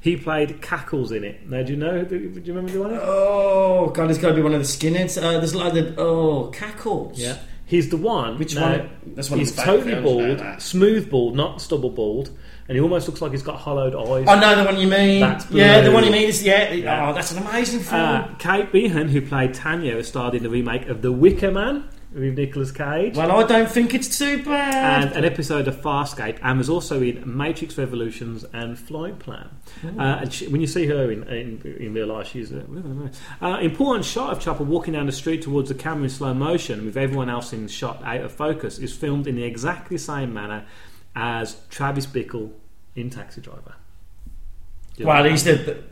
He 0.00 0.16
played 0.16 0.60
Cackles 0.60 1.12
in 1.12 1.22
it. 1.22 1.48
Now, 1.48 1.62
do 1.62 1.72
you 1.72 1.78
know? 1.78 2.04
Do 2.04 2.16
you 2.16 2.42
remember 2.52 2.72
the 2.72 2.80
one? 2.80 2.98
Oh 3.00 3.90
God, 3.90 4.10
it's 4.10 4.18
got 4.18 4.30
to 4.30 4.34
be 4.34 4.42
one 4.42 4.52
of 4.52 4.60
the 4.60 4.66
skinheads. 4.66 5.16
Uh, 5.16 5.38
there's 5.38 5.54
like 5.54 5.74
the 5.74 5.94
oh 5.96 6.48
cackles. 6.48 7.20
Yeah. 7.20 7.38
He's 7.66 7.88
the 7.88 7.96
one. 7.96 8.36
Which 8.36 8.56
now, 8.56 8.78
one? 8.78 8.90
That's 9.14 9.30
one 9.30 9.38
of 9.38 9.46
He's 9.46 9.54
totally 9.54 9.94
bald, 10.02 10.60
smooth 10.60 11.08
bald, 11.08 11.36
not 11.36 11.62
stubble 11.62 11.90
bald, 11.90 12.36
and 12.66 12.76
he 12.76 12.82
almost 12.82 13.06
looks 13.06 13.22
like 13.22 13.30
he's 13.30 13.44
got 13.44 13.60
hollowed 13.60 13.94
eyes. 13.94 14.26
I 14.28 14.40
know 14.40 14.62
the 14.62 14.64
one 14.64 14.80
you 14.80 14.88
mean. 14.88 15.20
That's 15.20 15.48
yeah, 15.52 15.80
the 15.82 15.92
one 15.92 16.04
you 16.04 16.10
mean 16.10 16.28
is 16.28 16.42
yeah. 16.42 16.72
Yeah. 16.72 17.08
Oh, 17.08 17.14
that's 17.14 17.30
an 17.30 17.38
amazing 17.38 17.80
film. 17.80 18.00
Uh, 18.00 18.34
Kate 18.40 18.72
Beahan, 18.72 19.08
who 19.08 19.22
played 19.22 19.54
Tanya, 19.54 20.02
starred 20.02 20.34
in 20.34 20.42
the 20.42 20.50
remake 20.50 20.88
of 20.88 21.00
The 21.00 21.12
Wicker 21.12 21.52
Man 21.52 21.88
with 22.14 22.36
Nicolas 22.36 22.70
Cage. 22.70 23.16
well, 23.16 23.30
I 23.30 23.44
don't 23.44 23.70
think 23.70 23.94
it's 23.94 24.18
too 24.18 24.42
bad. 24.42 25.04
and 25.04 25.16
an 25.16 25.24
episode 25.24 25.68
of 25.68 25.76
Farscape, 25.80 26.38
and 26.42 26.58
was 26.58 26.68
also 26.68 27.02
in 27.02 27.22
Matrix 27.36 27.78
Revolutions 27.78 28.44
and 28.52 28.78
Flight 28.78 29.18
Plan. 29.18 29.48
Uh, 29.84 30.20
and 30.20 30.32
she, 30.32 30.48
when 30.48 30.60
you 30.60 30.66
see 30.66 30.86
her 30.86 31.10
in, 31.10 31.22
in, 31.24 31.76
in 31.78 31.94
real 31.94 32.08
life, 32.08 32.28
she's 32.28 32.52
a 32.52 32.64
uh, 33.40 33.58
important 33.58 34.04
shot 34.04 34.32
of 34.32 34.40
Chopper 34.40 34.64
walking 34.64 34.92
down 34.94 35.06
the 35.06 35.12
street 35.12 35.42
towards 35.42 35.68
the 35.68 35.74
camera 35.74 36.04
in 36.04 36.10
slow 36.10 36.34
motion, 36.34 36.84
with 36.84 36.96
everyone 36.96 37.28
else 37.28 37.52
in 37.52 37.62
the 37.62 37.72
shot 37.72 38.02
out 38.04 38.20
of 38.20 38.32
focus, 38.32 38.78
is 38.78 38.94
filmed 38.94 39.26
in 39.26 39.36
the 39.36 39.44
exactly 39.44 39.98
same 39.98 40.32
manner 40.32 40.64
as 41.14 41.56
Travis 41.70 42.06
Bickle 42.06 42.52
in 42.94 43.10
Taxi 43.10 43.40
Driver. 43.40 43.74
You 44.96 45.06
well, 45.06 45.22
like 45.22 45.30
he's 45.30 45.44
the 45.44 45.82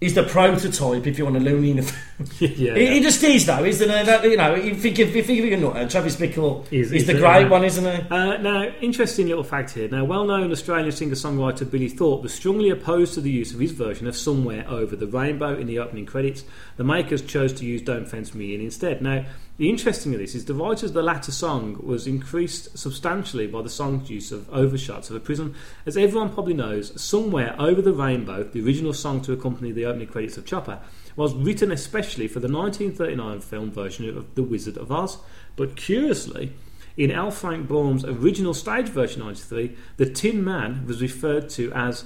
he's 0.00 0.14
the 0.14 0.22
prototype 0.22 1.06
if 1.06 1.18
you 1.18 1.24
want 1.24 1.36
a 1.36 1.40
loony 1.40 1.70
in 1.70 1.76
the 1.78 1.82
film. 1.82 2.30
yeah, 2.56 2.74
He, 2.74 2.86
he 2.94 3.00
just 3.00 3.22
is 3.22 3.46
though, 3.46 3.64
isn't 3.64 3.88
he? 3.88 4.04
That, 4.04 4.24
you 4.24 4.36
know, 4.36 4.54
you 4.54 4.74
think 4.74 4.98
if 4.98 5.14
you 5.14 5.22
think 5.22 5.44
of 5.44 5.52
a 5.52 5.56
nut, 5.56 5.90
Travis 5.90 6.16
Bickle 6.16 6.70
Is- 6.72 6.92
is, 6.92 7.06
the 7.06 7.14
great 7.14 7.46
uh, 7.46 7.48
one, 7.48 7.64
isn't 7.64 7.84
he? 7.84 8.08
Uh, 8.08 8.36
now, 8.38 8.62
interesting 8.80 9.28
little 9.28 9.44
fact 9.44 9.70
here. 9.72 9.88
Now, 9.88 10.04
well-known 10.04 10.50
Australian 10.50 10.92
singer-songwriter 10.92 11.70
Billy 11.70 11.88
Thorpe 11.88 12.22
was 12.22 12.34
strongly 12.34 12.70
opposed 12.70 13.14
to 13.14 13.20
the 13.20 13.30
use 13.30 13.52
of 13.52 13.60
his 13.60 13.72
version 13.72 14.06
of 14.06 14.16
"Somewhere 14.16 14.64
Over 14.68 14.96
the 14.96 15.06
Rainbow" 15.06 15.56
in 15.58 15.66
the 15.66 15.78
opening 15.78 16.06
credits. 16.06 16.44
The 16.76 16.84
makers 16.84 17.22
chose 17.22 17.52
to 17.54 17.66
use 17.66 17.82
"Don't 17.82 18.06
Fence 18.06 18.34
Me 18.34 18.54
In" 18.54 18.60
instead. 18.60 19.02
Now, 19.02 19.24
the 19.58 19.70
interesting 19.70 20.12
of 20.12 20.20
this 20.20 20.34
is 20.34 20.44
the 20.44 20.54
writer 20.54 20.86
of 20.86 20.92
the 20.92 21.02
latter 21.02 21.32
song 21.32 21.80
was 21.82 22.06
increased 22.06 22.76
substantially 22.76 23.46
by 23.46 23.62
the 23.62 23.68
song's 23.68 24.10
use 24.10 24.30
of 24.30 24.48
overshots 24.52 25.08
of 25.08 25.16
a 25.16 25.20
prison. 25.20 25.54
As 25.86 25.96
everyone 25.96 26.32
probably 26.32 26.54
knows, 26.54 27.00
"Somewhere 27.00 27.56
Over 27.58 27.80
the 27.80 27.92
Rainbow," 27.92 28.44
the 28.44 28.64
original 28.64 28.92
song 28.92 29.22
to 29.22 29.32
accompany 29.32 29.72
the 29.72 29.86
opening 29.86 30.08
credits 30.08 30.36
of 30.36 30.44
Chopper, 30.44 30.80
was 31.16 31.34
written 31.34 31.72
especially 31.72 32.28
for 32.28 32.40
the 32.40 32.48
1939 32.48 33.40
film 33.40 33.70
version 33.70 34.08
of 34.16 34.34
The 34.34 34.42
Wizard 34.42 34.76
of 34.76 34.92
Oz. 34.92 35.16
But 35.56 35.74
curiously, 35.74 36.52
in 36.98 37.10
L. 37.10 37.30
Frank 37.30 37.66
Baum's 37.66 38.04
original 38.04 38.52
stage 38.52 38.88
version 38.88 39.22
93, 39.22 39.74
the 39.96 40.06
Tin 40.06 40.44
Man 40.44 40.86
was 40.86 41.00
referred 41.00 41.48
to 41.50 41.72
as 41.72 42.04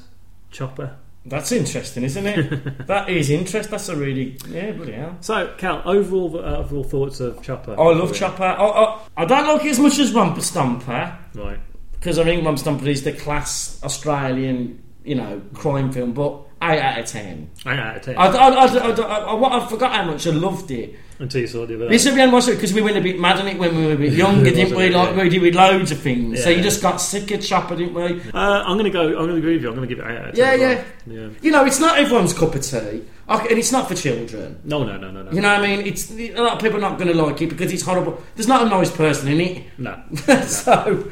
Chopper. 0.52 0.96
That's 1.26 1.52
interesting, 1.52 2.02
isn't 2.04 2.26
it? 2.26 2.86
that 2.86 3.10
is 3.10 3.28
interesting. 3.30 3.70
That's 3.70 3.88
a 3.90 3.96
really 3.96 4.38
yeah, 4.48 4.72
bloody 4.72 4.92
hell. 4.92 5.16
So, 5.20 5.54
Cal, 5.58 5.82
overall, 5.84 6.38
uh, 6.38 6.58
overall 6.58 6.84
thoughts 6.84 7.20
of 7.20 7.42
Chopper? 7.42 7.78
I 7.78 7.92
love 7.92 8.14
Chopper. 8.14 8.42
I, 8.44 8.54
I, 8.64 9.00
I 9.18 9.24
don't 9.26 9.46
like 9.46 9.64
it 9.66 9.70
as 9.70 9.78
much 9.78 9.98
as 9.98 10.12
Romper 10.12 10.40
Stomper 10.40 11.16
Right. 11.34 11.60
because 11.92 12.18
I 12.18 12.24
think 12.24 12.44
Romper 12.44 12.62
Stomper 12.62 12.86
is 12.86 13.02
the 13.02 13.12
class 13.12 13.78
Australian 13.84 14.82
you 15.04 15.14
know, 15.14 15.40
crime 15.54 15.90
film, 15.92 16.12
but 16.12 16.42
eight 16.62 16.78
out 16.80 16.98
of 16.98 17.06
ten. 17.06 17.50
Eight 17.66 17.78
out 17.78 17.96
of 17.96 18.02
ten. 18.02 18.16
I, 18.16 18.26
I, 18.26 18.48
I, 18.48 18.66
I, 18.66 18.90
I, 18.90 19.16
I, 19.34 19.64
I 19.64 19.68
forgot 19.68 19.92
how 19.92 20.04
much 20.04 20.26
I 20.26 20.30
loved 20.30 20.70
it. 20.70 20.94
Until 21.18 21.42
you 21.42 21.46
saw 21.48 21.66
the 21.66 21.74
other. 21.74 21.88
This 21.88 22.06
would 22.06 22.14
be 22.14 22.22
on 22.22 22.30
because 22.30 22.72
we 22.72 22.80
went 22.80 22.96
a 22.96 23.00
bit 23.02 23.20
mad 23.20 23.38
on 23.38 23.46
it 23.46 23.58
when 23.58 23.76
we 23.76 23.84
were 23.84 23.92
a 23.92 23.96
bit 23.96 24.12
younger, 24.24 24.50
didn't 24.50 24.74
we? 24.74 24.88
Like 24.88 25.14
we 25.14 25.28
did 25.28 25.42
with 25.42 25.54
loads 25.54 25.90
of 25.92 25.98
things. 26.00 26.42
So 26.42 26.48
you 26.48 26.62
just 26.62 26.80
got 26.80 26.96
sick 26.96 27.30
of 27.30 27.42
Chopper, 27.42 27.76
didn't 27.76 27.92
we? 27.92 28.22
Uh, 28.32 28.38
I'm 28.64 28.78
going 28.78 28.84
to 28.84 28.90
go. 28.90 29.08
I'm 29.08 29.12
going 29.14 29.28
to 29.32 29.36
agree 29.36 29.52
with 29.54 29.62
you. 29.62 29.68
I'm 29.68 29.76
going 29.76 29.86
to 29.86 29.94
give 29.94 30.02
it 30.02 30.08
eight 30.10 30.16
out 30.18 30.28
of 30.30 30.34
Yeah, 30.38 30.56
ten. 30.56 30.84
yeah. 31.06 31.14
yeah. 31.14 31.28
You 31.42 31.50
know, 31.50 31.66
it's 31.66 31.78
not 31.78 31.98
everyone's 31.98 32.32
cup 32.32 32.54
of 32.54 32.62
tea, 32.62 33.04
I- 33.28 33.46
and 33.48 33.58
it's 33.58 33.70
not 33.70 33.86
for 33.86 33.94
children. 33.94 34.60
No, 34.64 34.82
no, 34.82 34.96
no, 34.96 35.10
no, 35.10 35.22
no. 35.24 35.30
You 35.30 35.42
know 35.42 35.52
what 35.52 35.60
I 35.62 35.76
mean? 35.76 35.86
It's 35.86 36.10
a 36.10 36.40
lot 36.40 36.54
of 36.54 36.58
people 36.62 36.78
are 36.78 36.88
not 36.88 36.96
going 36.98 37.12
to 37.14 37.22
like 37.22 37.42
it 37.42 37.50
because 37.50 37.70
it's 37.70 37.82
horrible. 37.82 38.22
There's 38.36 38.48
not 38.48 38.62
a 38.66 38.70
nice 38.70 38.90
person 38.90 39.28
in 39.28 39.40
it. 39.42 39.64
No. 39.76 40.02
so 40.46 41.10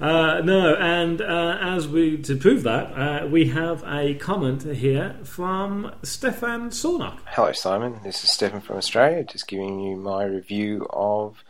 Uh, 0.00 0.40
no, 0.42 0.74
and 0.76 1.20
uh, 1.20 1.58
as 1.60 1.86
we 1.86 2.16
to 2.16 2.34
prove 2.34 2.62
that, 2.62 2.86
uh, 2.96 3.26
we 3.26 3.48
have 3.48 3.84
a 3.86 4.14
comment 4.14 4.62
here 4.62 5.14
from 5.24 5.94
Stefan 6.02 6.70
Sornock. 6.70 7.18
Hello, 7.26 7.52
Simon. 7.52 8.00
This 8.02 8.24
is 8.24 8.30
Stefan 8.30 8.62
from 8.62 8.78
Australia, 8.78 9.24
just 9.24 9.46
giving 9.46 9.78
you 9.78 9.96
my 9.96 10.24
review 10.24 10.86
of 10.88 11.44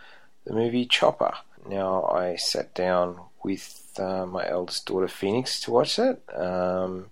the 0.44 0.52
movie 0.52 0.84
Chopper. 0.84 1.32
Now, 1.68 2.06
I 2.06 2.34
sat 2.34 2.74
down 2.74 3.20
with 3.44 3.92
uh, 4.00 4.26
my 4.26 4.48
eldest 4.48 4.84
daughter 4.86 5.06
Phoenix 5.06 5.60
to 5.60 5.70
watch 5.70 5.94
that, 5.94 6.18
um, 6.34 7.06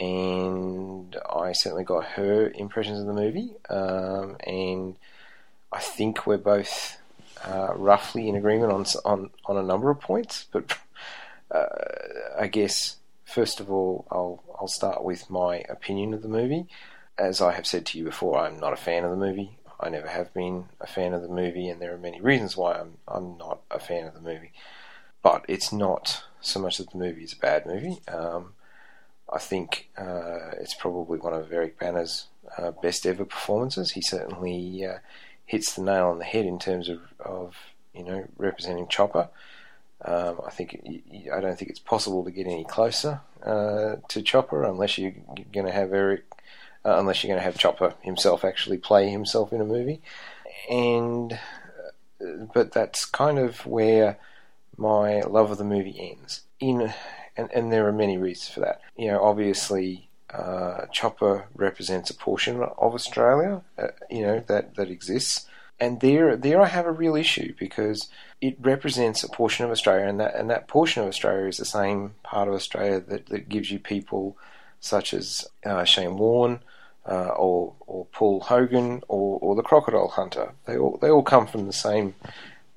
and 0.00 1.16
I 1.32 1.52
certainly 1.52 1.84
got 1.84 2.04
her 2.04 2.50
impressions 2.50 2.98
of 2.98 3.06
the 3.06 3.12
movie, 3.12 3.52
um, 3.70 4.38
and 4.40 4.96
I 5.70 5.78
think 5.78 6.26
we're 6.26 6.36
both 6.36 6.98
uh, 7.44 7.72
roughly 7.74 8.28
in 8.28 8.36
agreement 8.36 8.72
on 8.72 8.86
on 9.04 9.30
on 9.46 9.56
a 9.56 9.62
number 9.62 9.90
of 9.90 10.00
points, 10.00 10.46
but 10.50 10.78
uh, 11.50 11.66
I 12.38 12.46
guess 12.46 12.96
first 13.24 13.60
of 13.60 13.70
all, 13.70 14.06
I'll 14.10 14.42
I'll 14.58 14.68
start 14.68 15.04
with 15.04 15.30
my 15.30 15.58
opinion 15.68 16.14
of 16.14 16.22
the 16.22 16.28
movie. 16.28 16.66
As 17.16 17.40
I 17.40 17.52
have 17.52 17.66
said 17.66 17.86
to 17.86 17.98
you 17.98 18.04
before, 18.04 18.38
I'm 18.38 18.58
not 18.58 18.72
a 18.72 18.76
fan 18.76 19.04
of 19.04 19.10
the 19.10 19.16
movie. 19.16 19.58
I 19.78 19.88
never 19.88 20.08
have 20.08 20.32
been 20.32 20.66
a 20.80 20.86
fan 20.86 21.12
of 21.14 21.22
the 21.22 21.28
movie, 21.28 21.68
and 21.68 21.80
there 21.80 21.94
are 21.94 21.98
many 21.98 22.20
reasons 22.20 22.56
why 22.56 22.74
I'm 22.74 22.98
I'm 23.06 23.36
not 23.38 23.60
a 23.70 23.78
fan 23.78 24.06
of 24.06 24.14
the 24.14 24.20
movie. 24.20 24.52
But 25.22 25.44
it's 25.48 25.72
not 25.72 26.24
so 26.40 26.60
much 26.60 26.78
that 26.78 26.90
the 26.90 26.98
movie 26.98 27.24
is 27.24 27.32
a 27.32 27.38
bad 27.38 27.66
movie. 27.66 27.98
Um, 28.08 28.52
I 29.32 29.38
think 29.38 29.88
uh, 29.96 30.50
it's 30.60 30.74
probably 30.74 31.18
one 31.18 31.32
of 31.32 31.52
Eric 31.52 31.78
Bana's 31.78 32.26
uh, 32.58 32.72
best 32.72 33.06
ever 33.06 33.24
performances. 33.24 33.92
He 33.92 34.02
certainly 34.02 34.84
uh, 34.84 34.98
hits 35.46 35.74
the 35.74 35.82
nail 35.82 36.08
on 36.08 36.18
the 36.18 36.24
head 36.24 36.46
in 36.46 36.58
terms 36.58 36.88
of, 36.88 37.00
of 37.20 37.56
you 37.94 38.04
know 38.04 38.26
representing 38.36 38.88
Chopper. 38.88 39.28
Um, 40.04 40.40
I 40.46 40.50
think 40.50 40.80
I 41.32 41.40
don't 41.40 41.58
think 41.58 41.70
it's 41.70 41.78
possible 41.78 42.24
to 42.24 42.30
get 42.30 42.46
any 42.46 42.64
closer 42.64 43.20
uh, 43.42 43.96
to 44.08 44.22
Chopper 44.22 44.64
unless 44.64 44.98
you, 44.98 45.14
you're 45.36 45.46
going 45.52 45.66
to 45.66 45.72
have 45.72 45.92
Eric, 45.92 46.24
uh, 46.84 46.96
unless 46.98 47.22
you're 47.22 47.32
going 47.32 47.40
to 47.40 47.44
have 47.44 47.58
Chopper 47.58 47.94
himself 48.02 48.44
actually 48.44 48.78
play 48.78 49.10
himself 49.10 49.52
in 49.52 49.60
a 49.60 49.64
movie, 49.64 50.02
and 50.70 51.32
uh, 51.32 52.46
but 52.52 52.72
that's 52.72 53.04
kind 53.04 53.38
of 53.38 53.64
where 53.66 54.18
my 54.76 55.20
love 55.22 55.50
of 55.50 55.58
the 55.58 55.64
movie 55.64 55.96
ends. 55.98 56.42
In 56.60 56.92
and, 57.36 57.50
and 57.52 57.72
there 57.72 57.86
are 57.86 57.92
many 57.92 58.18
reasons 58.18 58.48
for 58.52 58.60
that. 58.60 58.80
You 58.96 59.08
know, 59.08 59.22
obviously, 59.22 60.08
uh, 60.34 60.86
Chopper 60.92 61.46
represents 61.54 62.10
a 62.10 62.14
portion 62.14 62.62
of 62.62 62.94
Australia. 62.94 63.62
Uh, 63.78 63.88
you 64.10 64.22
know 64.22 64.42
that 64.46 64.74
that 64.74 64.90
exists, 64.90 65.46
and 65.78 66.00
there 66.00 66.36
there 66.36 66.60
I 66.60 66.66
have 66.66 66.86
a 66.86 66.92
real 66.92 67.16
issue 67.16 67.54
because 67.58 68.08
it 68.40 68.56
represents 68.60 69.22
a 69.22 69.28
portion 69.28 69.64
of 69.64 69.70
Australia, 69.70 70.06
and 70.06 70.20
that 70.20 70.34
and 70.34 70.50
that 70.50 70.68
portion 70.68 71.02
of 71.02 71.08
Australia 71.08 71.46
is 71.46 71.58
the 71.58 71.64
same 71.64 72.14
part 72.22 72.48
of 72.48 72.54
Australia 72.54 73.00
that, 73.00 73.26
that 73.26 73.48
gives 73.48 73.70
you 73.70 73.78
people 73.78 74.36
such 74.80 75.14
as 75.14 75.46
uh, 75.64 75.84
Shane 75.84 76.16
Warne. 76.16 76.60
Uh, 77.06 77.34
or 77.36 77.74
or 77.80 78.06
Paul 78.12 78.40
Hogan 78.40 79.02
or, 79.08 79.38
or 79.42 79.54
the 79.54 79.62
Crocodile 79.62 80.08
Hunter. 80.08 80.54
They 80.64 80.78
all 80.78 80.96
they 81.02 81.10
all 81.10 81.22
come 81.22 81.46
from 81.46 81.66
the 81.66 81.72
same 81.74 82.14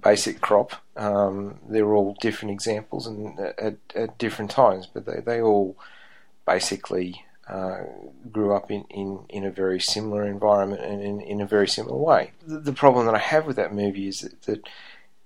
basic 0.04 0.42
crop. 0.42 0.74
Um, 0.98 1.60
they're 1.70 1.94
all 1.94 2.18
different 2.20 2.52
examples 2.52 3.08
and 3.08 3.40
at, 3.40 3.78
at 3.96 4.18
different 4.18 4.52
times, 4.52 4.86
but 4.86 5.06
they, 5.06 5.22
they 5.22 5.42
all 5.42 5.78
basically 6.46 7.24
uh, 7.49 7.84
grew 8.32 8.53
up 8.53 8.69
in, 8.69 8.84
in, 8.90 9.26
in 9.30 9.45
a 9.45 9.52
very 9.52 9.80
similar 9.80 10.26
environment 10.26 10.82
and 10.82 11.02
in, 11.02 11.22
in 11.22 11.41
a 11.41 11.45
very 11.45 11.68
similar 11.68 11.98
way. 11.98 12.32
The, 12.45 12.60
the 12.60 12.74
problem 12.74 13.06
that 13.06 13.15
I 13.15 13.19
have 13.19 13.45
with 13.45 13.56
that 13.56 13.74
movie 13.74 14.07
is 14.07 14.22
that, 14.22 14.41
that 14.44 14.68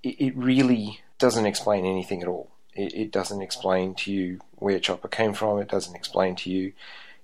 it, 0.02 0.20
it 0.20 0.36
really 0.36 1.00
doesn't 1.18 1.46
explain 1.46 1.84
anything 1.84 2.22
at 2.22 2.28
all. 2.28 2.50
It, 2.74 2.94
it 2.94 3.10
doesn't 3.10 3.42
explain 3.42 3.94
to 3.96 4.12
you 4.12 4.40
where 4.56 4.78
Chopper 4.78 5.08
came 5.08 5.34
from. 5.34 5.58
It 5.58 5.68
doesn't 5.68 5.96
explain 5.96 6.36
to 6.36 6.50
you 6.50 6.72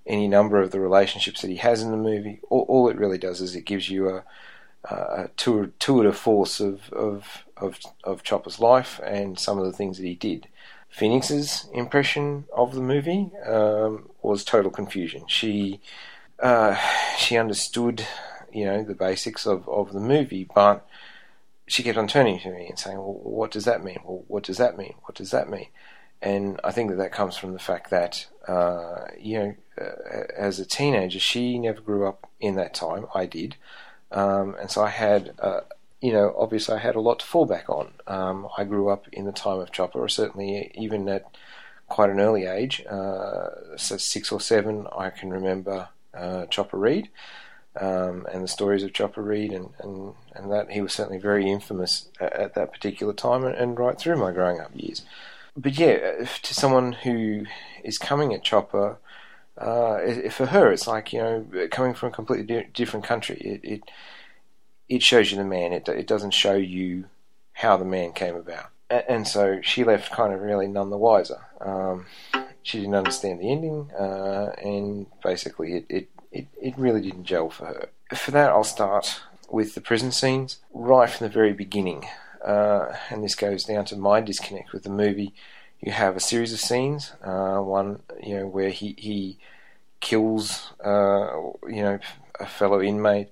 any 0.07 0.27
number 0.27 0.61
of 0.61 0.71
the 0.73 0.81
relationships 0.81 1.43
that 1.43 1.51
he 1.51 1.57
has 1.57 1.83
in 1.83 1.91
the 1.91 1.97
movie. 1.97 2.41
All, 2.51 2.65
all 2.69 2.89
it 2.89 2.99
really 2.99 3.19
does 3.19 3.41
is 3.41 3.55
it 3.55 3.65
gives 3.65 3.89
you 3.89 4.09
a, 4.09 4.25
a 4.85 5.29
tour, 5.37 5.71
tour 5.79 6.05
de 6.05 6.13
force 6.13 6.61
of, 6.61 6.93
of, 6.93 7.45
of, 7.57 7.79
of 8.03 8.23
Chopper's 8.23 8.59
life 8.59 9.01
and 9.05 9.39
some 9.39 9.59
of 9.59 9.65
the 9.65 9.73
things 9.73 9.99
that 9.99 10.07
he 10.07 10.15
did. 10.15 10.49
Phoenix's 10.89 11.67
impression 11.73 12.45
of 12.53 12.75
the 12.75 12.81
movie 12.81 13.31
um, 13.47 14.11
was 14.23 14.45
total 14.45 14.71
confusion. 14.71 15.25
She 15.29 15.81
uh, 16.41 16.77
she 17.17 17.37
understood, 17.37 18.07
you 18.53 18.65
know, 18.65 18.83
the 18.83 18.95
basics 18.95 19.47
of, 19.47 19.69
of 19.69 19.93
the 19.93 20.01
movie, 20.01 20.49
but 20.55 20.87
she 21.67 21.83
kept 21.83 21.99
on 21.99 22.09
turning 22.09 22.39
to 22.41 22.51
me 22.51 22.67
and 22.69 22.79
saying, 22.79 22.97
"Well, 22.97 23.21
what 23.23 23.51
does 23.51 23.65
that 23.65 23.85
mean? 23.85 23.99
Well, 24.05 24.25
what 24.29 24.45
does 24.45 24.59
that 24.59 24.79
mean? 24.79 24.95
What 25.05 25.17
does 25.17 25.31
that 25.31 25.51
mean?" 25.51 25.69
And 26.21 26.61
I 26.65 26.73
think 26.73 26.91
that 26.91 26.97
that 26.97 27.13
comes 27.13 27.37
from 27.37 27.53
the 27.53 27.61
fact 27.61 27.91
that, 27.91 28.27
uh, 28.49 29.07
you 29.21 29.39
know, 29.39 29.55
uh, 29.81 30.25
as 30.37 30.59
a 30.59 30.67
teenager, 30.67 31.21
she 31.21 31.59
never 31.59 31.81
grew 31.81 32.09
up 32.09 32.29
in 32.41 32.57
that 32.57 32.75
time. 32.75 33.07
I 33.15 33.27
did, 33.27 33.57
um, 34.11 34.57
and 34.61 34.71
so 34.71 34.83
I 34.83 34.89
had, 34.89 35.35
you 36.01 36.13
know, 36.13 36.35
obviously 36.39 36.77
I 36.77 36.79
had 36.79 36.95
a 36.95 37.01
lot 37.01 37.21
to 37.21 37.27
fall 37.27 37.47
back 37.47 37.69
on. 37.69 37.93
Um, 38.07 38.49
I 38.57 38.65
grew 38.65 38.89
up 38.89 39.07
in 39.13 39.25
the 39.25 39.33
time 39.33 39.61
of 39.61 39.73
Chopper, 39.73 40.07
certainly 40.09 40.71
even 40.75 41.09
at 41.09 41.25
quite 41.89 42.11
an 42.11 42.21
early 42.21 42.45
age, 42.45 42.85
uh, 42.87 43.77
so 43.77 43.97
six 43.97 44.31
or 44.31 44.41
seven, 44.41 44.87
I 44.97 45.11
can 45.11 45.31
remember 45.31 45.89
uh, 46.15 46.47
Chopper 46.47 46.79
Read. 46.79 47.09
Um, 47.81 48.27
and 48.33 48.43
the 48.43 48.49
stories 48.49 48.83
of 48.83 48.93
Chopper 48.93 49.23
Read, 49.23 49.53
and, 49.53 49.71
and, 49.79 50.15
and 50.35 50.51
that 50.51 50.71
he 50.73 50.81
was 50.81 50.93
certainly 50.93 51.19
very 51.19 51.49
infamous 51.49 52.09
at, 52.19 52.33
at 52.33 52.55
that 52.55 52.73
particular 52.73 53.13
time, 53.13 53.45
and, 53.45 53.55
and 53.55 53.79
right 53.79 53.97
through 53.97 54.17
my 54.17 54.33
growing 54.33 54.59
up 54.59 54.71
years. 54.75 55.03
But 55.57 55.79
yeah, 55.79 56.25
to 56.43 56.55
someone 56.55 56.93
who 56.93 57.45
is 57.85 57.97
coming 57.99 58.35
at 58.35 58.43
Chopper, 58.43 58.99
uh, 59.57 60.29
for 60.31 60.47
her, 60.47 60.73
it's 60.73 60.89
like 60.89 61.13
you 61.13 61.21
know, 61.21 61.69
coming 61.71 61.95
from 61.95 62.09
a 62.09 62.13
completely 62.13 62.47
di- 62.47 62.69
different 62.73 63.07
country. 63.07 63.37
It, 63.37 63.61
it 63.63 63.83
it 64.89 65.03
shows 65.03 65.31
you 65.31 65.37
the 65.39 65.45
man. 65.45 65.73
It 65.73 65.89
it 65.89 66.07
doesn't 66.07 66.33
show 66.35 66.55
you 66.55 67.05
how 67.53 67.77
the 67.77 67.85
man 67.85 68.13
came 68.13 68.37
about. 68.37 68.67
A- 68.91 69.11
And 69.11 69.27
so 69.27 69.61
she 69.63 69.85
left 69.85 70.13
kind 70.13 70.33
of 70.33 70.41
really 70.41 70.69
none 70.69 70.91
the 70.91 70.97
wiser. 70.99 71.41
Um, 71.61 72.07
she 72.63 72.81
didn't 72.81 72.95
understand 72.95 73.41
the 73.41 73.51
ending, 73.51 73.91
uh, 73.99 74.53
and 74.63 75.07
basically 75.23 75.73
it, 75.79 75.87
it, 75.89 76.09
it, 76.33 76.47
it 76.61 76.75
really 76.79 77.01
didn't 77.01 77.25
gel 77.25 77.49
for 77.51 77.67
her. 77.67 77.89
For 78.15 78.31
that, 78.33 78.51
I'll 78.51 78.65
start 78.65 79.21
with 79.51 79.75
the 79.75 79.81
prison 79.81 80.13
scenes 80.13 80.59
right 80.75 81.09
from 81.09 81.27
the 81.27 81.33
very 81.33 81.53
beginning. 81.53 82.07
Uh, 82.45 82.95
and 83.11 83.25
this 83.25 83.35
goes 83.35 83.65
down 83.65 83.85
to 83.87 83.97
my 83.97 84.21
disconnect 84.21 84.73
with 84.73 84.83
the 84.85 84.91
movie. 84.91 85.33
You 85.81 85.93
have 85.93 86.17
a 86.17 86.21
series 86.21 86.53
of 86.53 86.61
scenes, 86.61 87.13
uh, 87.25 87.59
one 87.59 88.01
you 88.23 88.37
know 88.37 88.47
where 88.47 88.71
he 88.71 88.95
he 88.99 89.39
kills 90.01 90.73
uh, 90.85 91.31
you 91.69 91.83
know 91.83 91.99
a 92.41 92.47
fellow 92.47 92.81
inmate. 92.81 93.29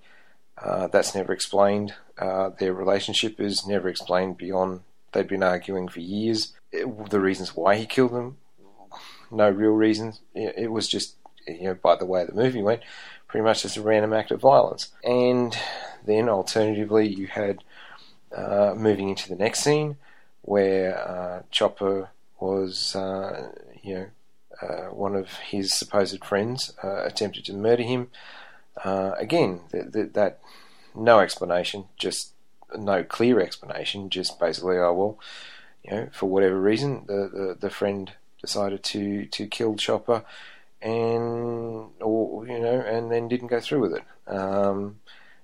Uh, 0.63 0.87
that's 0.89 1.15
never 1.15 1.33
explained. 1.33 1.95
Uh, 2.19 2.51
their 2.59 2.73
relationship 2.73 3.39
is 3.41 3.67
never 3.67 3.89
explained 3.89 4.39
beyond 4.39 4.81
they've 5.13 5.29
been 5.29 5.43
arguing 5.43 5.89
for 5.89 6.01
years. 6.01 6.55
It- 6.73 7.11
the 7.11 7.21
reasons 7.21 7.55
why 7.55 7.77
he 7.77 7.87
killed 7.87 8.13
them, 8.13 8.39
no 9.31 9.51
real 9.51 9.73
reasons. 9.73 10.21
It, 10.35 10.55
it 10.57 10.69
was 10.73 10.89
just, 10.89 11.17
you 11.47 11.65
know, 11.65 11.75
by 11.75 11.97
the 11.97 12.07
way 12.07 12.25
the 12.25 12.33
movie 12.35 12.63
went, 12.63 12.83
pretty 13.29 13.45
much 13.45 13.63
just 13.63 13.77
a 13.77 13.83
random 13.83 14.13
act 14.13 14.31
of 14.31 14.41
violence. 14.41 14.93
And 15.05 15.57
then 16.05 16.29
alternatively, 16.29 17.07
you 17.09 17.27
had 17.27 17.63
uh, 18.35 18.75
moving 18.77 19.09
into 19.11 19.29
the 19.29 19.37
next 19.37 19.61
scene 19.61 19.97
where 20.43 20.97
uh, 20.99 21.43
Chopper 21.51 22.11
was, 22.39 22.95
uh, 22.97 23.51
you 23.83 23.95
know, 23.95 24.07
uh, 24.63 24.87
one 24.95 25.15
of 25.15 25.29
his 25.51 25.75
supposed 25.75 26.25
friends 26.25 26.73
attempted 26.83 27.45
to 27.45 27.53
murder 27.53 27.83
him. 27.83 28.09
Uh, 28.85 29.13
again, 29.19 29.61
th- 29.73 29.93
th- 29.93 30.13
that 30.13 30.41
no 30.95 31.21
explanation, 31.21 31.85
just 31.97 32.33
no 32.77 33.03
clear 33.05 33.41
explanation, 33.41 34.11
just 34.11 34.39
basically, 34.39 34.77
oh 34.79 34.93
well, 34.93 35.19
you 35.85 35.91
know, 35.91 36.09
for 36.13 36.27
whatever 36.27 36.61
reason, 36.61 37.05
the, 37.07 37.31
the, 37.33 37.57
the 37.61 37.71
friend 37.71 38.13
decided 38.41 38.83
to, 38.83 39.27
to 39.27 39.47
kill 39.47 39.77
Chopper, 39.77 40.25
and 40.83 41.91
or 42.01 42.47
you 42.47 42.59
know, 42.59 42.81
and 42.81 43.11
then 43.11 43.29
didn't 43.29 43.49
go 43.49 43.61
through 43.61 43.81
with 43.81 43.95
it, 43.95 44.05
um, 44.27 45.01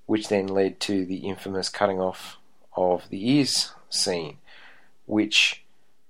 which 0.07 0.29
then 0.29 0.47
led 0.47 0.81
to 0.81 1.05
the 1.07 1.29
infamous 1.29 1.69
cutting 1.69 2.01
off 2.01 2.37
of 2.77 3.09
the 3.09 3.31
ears 3.31 3.73
scene, 3.89 4.39
which 5.07 5.63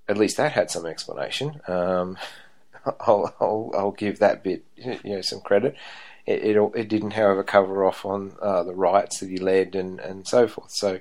at 0.09 0.19
least 0.19 0.36
that 0.36 0.53
had 0.53 0.70
some 0.70 0.86
explanation. 0.86 1.61
Um, 1.66 2.19
I'll, 3.01 3.35
I'll, 3.40 3.70
I'll 3.77 3.93
give 3.93 4.19
that 4.19 4.43
bit 4.43 4.65
you 4.77 4.99
know 5.05 5.20
some 5.20 5.40
credit. 5.40 5.77
It, 6.27 6.57
it, 6.57 6.73
it 6.74 6.89
didn't, 6.89 7.12
however, 7.12 7.43
cover 7.43 7.85
off 7.85 8.05
on 8.05 8.32
uh, 8.40 8.62
the 8.62 8.74
riots 8.74 9.20
that 9.20 9.28
he 9.28 9.39
led 9.39 9.74
and, 9.74 9.99
and 10.01 10.27
so 10.27 10.47
forth. 10.47 10.70
So, 10.70 11.01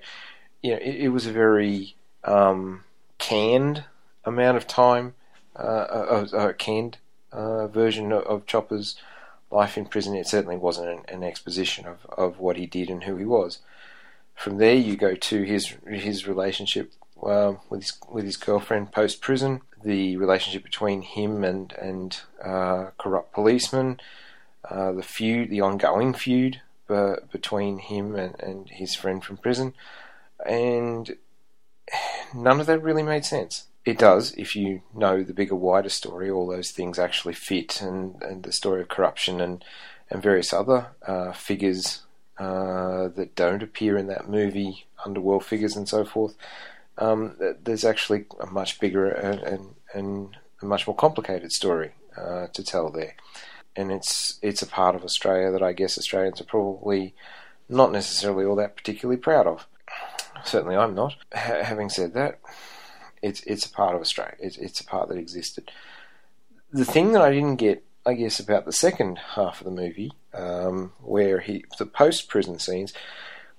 you 0.62 0.72
know, 0.72 0.78
it, 0.78 0.96
it 0.96 1.10
was 1.10 1.28
a 1.28 1.32
very 1.32 1.96
um, 2.24 2.84
canned 3.18 3.84
amount 4.26 4.58
of 4.58 4.68
time, 4.68 5.14
uh, 5.56 6.26
a, 6.34 6.50
a 6.50 6.54
canned 6.54 6.98
uh, 7.32 7.68
version 7.68 8.12
of, 8.12 8.24
of, 8.24 8.46
Chopper's 8.46 8.96
life 9.50 9.78
in 9.78 9.86
prison. 9.86 10.16
It 10.16 10.28
certainly 10.28 10.58
wasn't 10.58 10.90
an, 10.90 11.02
an, 11.08 11.24
exposition 11.24 11.86
of, 11.86 12.06
of 12.10 12.40
what 12.40 12.58
he 12.58 12.66
did 12.66 12.90
and 12.90 13.04
who 13.04 13.16
he 13.16 13.26
was. 13.26 13.60
From 14.36 14.58
there, 14.58 14.76
you 14.76 14.98
go 14.98 15.16
to 15.16 15.44
his 15.44 15.76
his 15.88 16.28
relationship 16.28 16.92
uh, 17.24 17.54
with 17.70 17.82
his 17.82 17.94
with 18.10 18.26
his 18.26 18.38
girlfriend 18.38 18.92
post 18.92 19.22
prison, 19.22 19.62
the 19.84 20.18
relationship 20.18 20.64
between 20.64 21.04
him 21.04 21.44
and 21.44 21.74
and 21.74 22.22
uh, 22.44 22.88
corrupt 22.98 23.34
policemen, 23.34 24.00
uh, 24.70 24.92
the 24.92 25.04
feud, 25.04 25.50
the 25.50 25.62
ongoing 25.62 26.14
feud 26.14 26.62
uh, 26.90 27.18
between 27.32 27.80
him 27.80 28.16
and, 28.16 28.40
and 28.40 28.70
his 28.70 28.96
friend 28.96 29.24
from 29.24 29.38
prison, 29.38 29.74
and 30.46 31.18
none 32.36 32.60
of 32.60 32.68
that 32.68 32.84
really 32.84 33.04
made 33.04 33.26
sense. 33.26 33.66
It 33.84 33.98
does 33.98 34.34
if 34.34 34.56
you 34.56 34.84
know 34.94 35.24
the 35.24 35.34
bigger, 35.34 35.56
wider 35.56 35.90
story. 35.90 36.30
All 36.30 36.48
those 36.48 36.72
things 36.72 37.00
actually 37.00 37.34
fit, 37.34 37.82
and, 37.82 38.22
and 38.22 38.44
the 38.44 38.52
story 38.52 38.82
of 38.82 38.90
corruption 38.90 39.42
and 39.42 39.64
and 40.10 40.22
various 40.22 40.54
other 40.54 40.88
uh, 41.08 41.32
figures 41.32 42.02
uh, 42.38 43.08
that 43.10 43.36
don't 43.36 43.64
appear 43.64 43.98
in 43.98 44.08
that 44.08 44.30
movie, 44.30 44.86
underworld 45.06 45.46
figures 45.46 45.76
and 45.76 45.88
so 45.88 46.04
forth. 46.04 46.36
Um, 46.98 47.38
there's 47.64 47.86
actually 47.86 48.26
a 48.40 48.46
much 48.46 48.80
bigger 48.80 49.10
and, 49.10 49.40
and, 49.40 49.76
and 49.94 50.38
a 50.62 50.66
much 50.66 50.86
more 50.86 50.96
complicated 50.96 51.52
story 51.54 51.92
uh, 52.18 52.48
to 52.48 52.64
tell 52.64 52.92
there 52.92 53.16
and 53.76 53.92
it's 53.92 54.40
it's 54.42 54.62
a 54.62 54.68
part 54.68 54.96
of 54.96 55.04
Australia 55.04 55.52
that 55.52 55.64
I 55.64 55.74
guess 55.74 55.98
Australians 55.98 56.42
are 56.42 56.46
probably 56.46 57.14
not 57.70 57.92
necessarily 57.92 58.46
all 58.46 58.56
that 58.58 58.76
particularly 58.76 59.20
proud 59.20 59.48
of. 59.48 59.68
Certainly, 60.44 60.76
I'm 60.76 60.96
not. 60.96 61.16
H- 61.34 61.66
having 61.66 61.90
said 61.90 62.14
that, 62.14 62.40
it's 63.22 63.42
it's 63.44 63.66
a 63.66 63.72
part 63.72 63.96
of 63.96 64.02
Australia. 64.02 64.36
It's 64.40 64.58
it's 64.58 64.82
a 64.82 64.86
part 64.86 65.10
that 65.10 65.18
existed. 65.18 65.72
The 66.72 66.86
thing 66.86 67.12
that 67.14 67.22
I 67.22 67.32
didn't 67.32 67.58
get, 67.58 67.84
I 68.06 68.14
guess, 68.14 68.40
about 68.40 68.66
the 68.66 68.72
second 68.72 69.18
half 69.36 69.60
of 69.60 69.66
the 69.66 69.72
movie, 69.72 70.14
um, 70.34 70.94
where 71.02 71.40
he 71.40 71.66
the 71.78 71.86
post 71.86 72.28
prison 72.30 72.60
scenes, 72.60 72.94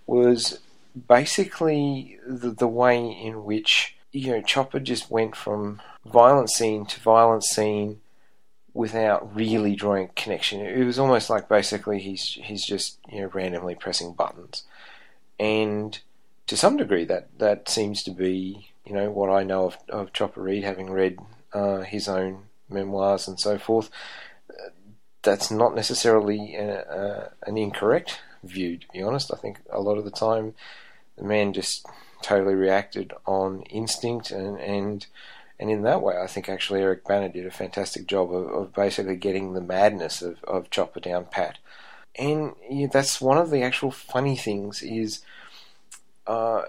was 0.07 0.61
basically 1.09 2.19
the 2.27 2.51
the 2.51 2.69
way 2.69 2.99
in 2.99 3.45
which 3.45 3.97
you 4.11 4.33
know 4.33 4.43
Chopper 4.43 4.81
just 4.81 5.11
went 5.11 5.37
from 5.37 5.81
violent 6.05 6.51
scene 6.51 6.85
to 6.87 7.01
violent 7.01 7.45
scene 7.45 8.01
without 8.75 9.35
really 9.35 9.75
drawing 9.75 10.05
a 10.05 10.21
connection. 10.21 10.61
It 10.61 10.85
was 10.85 10.99
almost 10.99 11.29
like 11.29 11.49
basically 11.49 12.01
he's 12.01 12.39
he's 12.43 12.65
just 12.65 12.99
you 13.11 13.21
know 13.21 13.31
randomly 13.33 13.75
pressing 13.75 14.13
buttons, 14.13 14.65
and 15.39 15.99
to 16.47 16.57
some 16.57 16.77
degree 16.77 17.05
that 17.05 17.39
that 17.39 17.69
seems 17.69 18.03
to 18.05 18.11
be 18.11 18.69
you 18.85 18.93
know 18.93 19.11
what 19.11 19.31
I 19.31 19.43
know 19.43 19.67
of, 19.67 19.79
of 19.89 20.13
Chopper 20.13 20.43
Read, 20.43 20.65
having 20.65 20.91
read 20.91 21.19
uh, 21.53 21.81
his 21.81 22.09
own 22.09 22.45
memoirs 22.69 23.29
and 23.29 23.39
so 23.39 23.59
forth. 23.59 23.91
That's 25.23 25.53
not 25.53 25.77
necessarily 25.77 26.57
a, 26.57 26.81
a, 26.81 27.33
an 27.49 27.57
incorrect 27.57 28.21
view, 28.43 28.79
to 28.79 28.87
be 28.93 29.03
honest. 29.03 29.33
I 29.33 29.37
think 29.37 29.61
a 29.71 29.81
lot 29.81 29.97
of 29.97 30.05
the 30.05 30.11
time 30.11 30.55
the 31.17 31.23
man 31.23 31.53
just 31.53 31.87
totally 32.23 32.55
reacted 32.55 33.13
on 33.27 33.63
instinct 33.63 34.31
and 34.31 34.59
and 34.59 35.07
and 35.63 35.71
in 35.71 35.83
that 35.83 36.03
way, 36.03 36.17
I 36.21 36.27
think 36.27 36.49
actually 36.49 36.81
Eric 36.81 37.07
Bana 37.07 37.29
did 37.29 37.47
a 37.47 37.51
fantastic 37.53 38.09
job 38.09 38.35
of, 38.35 38.49
of 38.49 38.75
basically 38.75 39.15
getting 39.15 39.53
the 39.53 39.61
madness 39.61 40.21
of, 40.21 40.43
of 40.43 40.71
Chopper 40.71 40.99
down 40.99 41.27
pat. 41.27 41.59
And 42.17 42.55
yeah, 42.69 42.89
that's 42.89 43.21
one 43.21 43.39
of 43.39 43.51
the 43.51 43.63
actual 43.63 43.93
funny 43.93 44.37
things 44.37 44.83
is, 44.83 45.21
uh, 46.27 46.63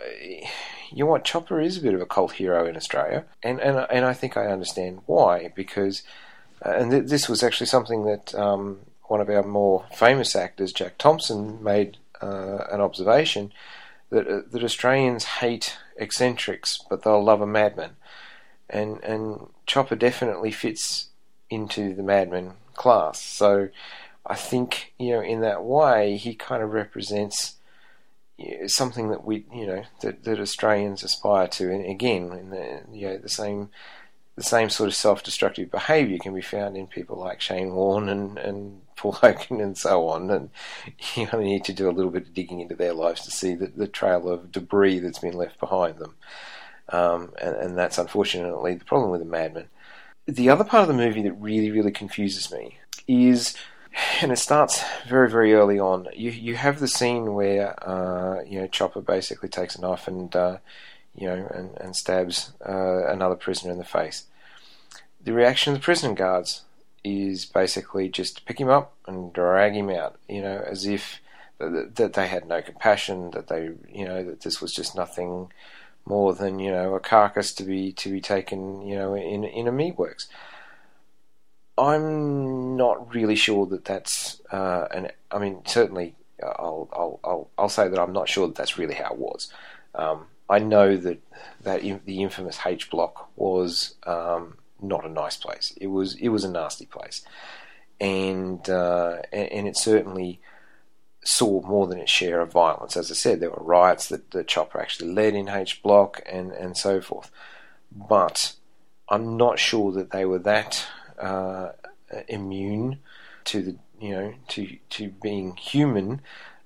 you 0.91 0.99
know 0.99 1.07
what, 1.07 1.23
Chopper 1.23 1.59
is 1.59 1.79
a 1.79 1.81
bit 1.81 1.95
of 1.95 2.01
a 2.01 2.05
cult 2.05 2.33
hero 2.33 2.67
in 2.67 2.77
Australia, 2.77 3.25
and 3.41 3.59
and 3.59 3.87
and 3.89 4.05
I 4.05 4.13
think 4.13 4.37
I 4.37 4.45
understand 4.45 5.01
why 5.07 5.51
because, 5.55 6.03
uh, 6.63 6.73
and 6.77 6.91
th- 6.91 7.07
this 7.07 7.27
was 7.27 7.41
actually 7.41 7.67
something 7.67 8.05
that 8.05 8.35
um, 8.35 8.81
one 9.05 9.21
of 9.21 9.29
our 9.29 9.41
more 9.41 9.85
famous 9.91 10.35
actors, 10.35 10.71
Jack 10.71 10.99
Thompson, 10.99 11.63
made 11.63 11.97
uh, 12.21 12.67
an 12.71 12.79
observation 12.79 13.51
that 14.11 14.27
uh, 14.27 14.41
that 14.51 14.63
Australians 14.63 15.23
hate 15.41 15.77
eccentrics, 15.97 16.79
but 16.91 17.01
they'll 17.01 17.23
love 17.23 17.41
a 17.41 17.47
madman 17.47 17.95
and 18.69 19.03
and 19.03 19.47
Chopper 19.65 19.95
definitely 19.95 20.51
fits 20.51 21.09
into 21.49 21.93
the 21.93 22.03
Madman 22.03 22.53
class. 22.73 23.21
So 23.21 23.69
I 24.25 24.35
think 24.35 24.93
you 24.97 25.11
know 25.11 25.21
in 25.21 25.41
that 25.41 25.63
way 25.63 26.17
he 26.17 26.35
kind 26.35 26.63
of 26.63 26.71
represents 26.73 27.55
something 28.67 29.09
that 29.09 29.23
we 29.23 29.45
you 29.53 29.67
know 29.67 29.83
that, 30.01 30.23
that 30.23 30.39
Australians 30.39 31.03
aspire 31.03 31.47
to. 31.49 31.71
And 31.71 31.85
again, 31.85 32.31
in 32.31 32.49
the 32.49 32.81
you 32.91 33.07
know 33.07 33.17
the 33.17 33.29
same 33.29 33.69
the 34.35 34.43
same 34.43 34.69
sort 34.69 34.87
of 34.87 34.95
self-destructive 34.95 35.69
behaviour 35.69 36.17
can 36.17 36.33
be 36.33 36.41
found 36.41 36.75
in 36.75 36.87
people 36.87 37.17
like 37.17 37.39
Shane 37.39 37.75
Warne 37.75 38.09
and, 38.09 38.39
and 38.39 38.81
Paul 38.95 39.11
Hogan 39.11 39.61
and 39.61 39.77
so 39.77 40.07
on. 40.07 40.31
And 40.31 40.49
you 41.15 41.27
only 41.31 41.45
need 41.45 41.65
to 41.65 41.73
do 41.73 41.87
a 41.87 41.91
little 41.91 42.11
bit 42.11 42.23
of 42.23 42.33
digging 42.33 42.59
into 42.59 42.75
their 42.75 42.93
lives 42.93 43.21
to 43.25 43.31
see 43.31 43.53
the, 43.53 43.67
the 43.67 43.87
trail 43.87 44.27
of 44.27 44.51
debris 44.51 44.99
that's 44.99 45.19
been 45.19 45.35
left 45.37 45.59
behind 45.59 45.99
them. 45.99 46.15
Um, 46.89 47.33
and, 47.41 47.55
and, 47.55 47.77
that's 47.77 47.97
unfortunately 47.97 48.75
the 48.75 48.85
problem 48.85 49.09
with 49.09 49.21
the 49.21 49.25
Madman. 49.25 49.67
The 50.27 50.49
other 50.49 50.65
part 50.65 50.81
of 50.81 50.89
the 50.89 51.01
movie 51.01 51.21
that 51.23 51.33
really, 51.33 51.71
really 51.71 51.91
confuses 51.91 52.51
me 52.51 52.77
is, 53.07 53.55
and 54.21 54.31
it 54.31 54.37
starts 54.37 54.83
very, 55.07 55.29
very 55.29 55.53
early 55.53 55.79
on. 55.79 56.07
You 56.13 56.31
you 56.31 56.55
have 56.55 56.79
the 56.79 56.87
scene 56.87 57.33
where 57.33 57.73
uh, 57.87 58.43
you 58.43 58.59
know 58.59 58.67
Chopper 58.67 59.01
basically 59.01 59.49
takes 59.49 59.75
a 59.75 59.81
knife 59.81 60.07
and 60.07 60.35
uh, 60.35 60.57
you 61.15 61.27
know 61.27 61.47
and, 61.53 61.77
and 61.77 61.95
stabs 61.95 62.51
uh, 62.67 63.07
another 63.07 63.35
prisoner 63.35 63.71
in 63.71 63.77
the 63.77 63.85
face. 63.85 64.25
The 65.23 65.33
reaction 65.33 65.73
of 65.73 65.79
the 65.79 65.83
prison 65.83 66.15
guards 66.15 66.63
is 67.03 67.45
basically 67.45 68.09
just 68.09 68.45
pick 68.45 68.59
him 68.59 68.69
up 68.69 68.93
and 69.07 69.33
drag 69.33 69.73
him 69.73 69.89
out, 69.89 70.17
you 70.27 70.41
know, 70.41 70.63
as 70.65 70.85
if 70.85 71.19
that 71.59 72.13
they 72.13 72.27
had 72.27 72.47
no 72.47 72.61
compassion, 72.61 73.31
that 73.31 73.47
they, 73.47 73.71
you 73.91 74.05
know, 74.05 74.23
that 74.23 74.41
this 74.41 74.61
was 74.61 74.73
just 74.73 74.95
nothing 74.95 75.51
more 76.05 76.33
than 76.33 76.59
you 76.59 76.71
know 76.71 76.95
a 76.95 76.99
carcass 76.99 77.53
to 77.53 77.63
be 77.63 77.91
to 77.93 78.11
be 78.11 78.21
taken 78.21 78.81
you 78.81 78.95
know 78.95 79.15
in 79.15 79.43
in 79.43 79.67
a 79.67 79.71
meatworks. 79.71 80.27
I'm 81.77 82.77
not 82.77 83.13
really 83.15 83.35
sure 83.35 83.65
that 83.67 83.85
that's 83.85 84.41
uh, 84.51 84.87
an. 84.91 85.11
I 85.31 85.39
mean, 85.39 85.61
certainly, 85.65 86.15
I'll, 86.41 86.87
I'll 86.93 87.19
I'll 87.23 87.49
I'll 87.57 87.69
say 87.69 87.87
that 87.87 87.99
I'm 87.99 88.13
not 88.13 88.29
sure 88.29 88.47
that 88.47 88.55
that's 88.55 88.77
really 88.77 88.93
how 88.93 89.11
it 89.11 89.17
was. 89.17 89.51
Um, 89.95 90.27
I 90.49 90.59
know 90.59 90.97
that 90.97 91.19
that 91.61 91.81
the 91.81 92.21
infamous 92.21 92.59
H 92.65 92.91
block 92.91 93.29
was 93.35 93.95
um, 94.05 94.57
not 94.81 95.05
a 95.05 95.09
nice 95.09 95.37
place. 95.37 95.73
It 95.81 95.87
was 95.87 96.15
it 96.15 96.29
was 96.29 96.43
a 96.43 96.51
nasty 96.51 96.85
place, 96.85 97.25
and 97.99 98.69
uh, 98.69 99.17
and, 99.31 99.51
and 99.51 99.67
it 99.67 99.77
certainly 99.77 100.39
saw 101.23 101.61
more 101.61 101.87
than 101.87 101.99
its 101.99 102.11
share 102.11 102.41
of 102.41 102.51
violence. 102.51 102.97
As 102.97 103.09
I 103.09 103.13
said, 103.13 103.39
there 103.39 103.49
were 103.49 103.63
riots 103.63 104.07
that 104.09 104.31
the 104.31 104.43
Chopper 104.43 104.79
actually 104.79 105.13
led 105.13 105.33
in 105.33 105.49
H 105.49 105.81
Block 105.81 106.21
and, 106.31 106.51
and 106.51 106.75
so 106.75 107.01
forth. 107.01 107.31
But 107.91 108.53
I'm 109.09 109.37
not 109.37 109.59
sure 109.59 109.91
that 109.93 110.11
they 110.11 110.25
were 110.25 110.39
that 110.39 110.85
uh, 111.19 111.69
immune 112.27 112.99
to 113.45 113.61
the 113.61 113.75
you 113.99 114.09
know 114.09 114.33
to 114.49 114.77
to 114.89 115.09
being 115.21 115.55
human 115.55 116.21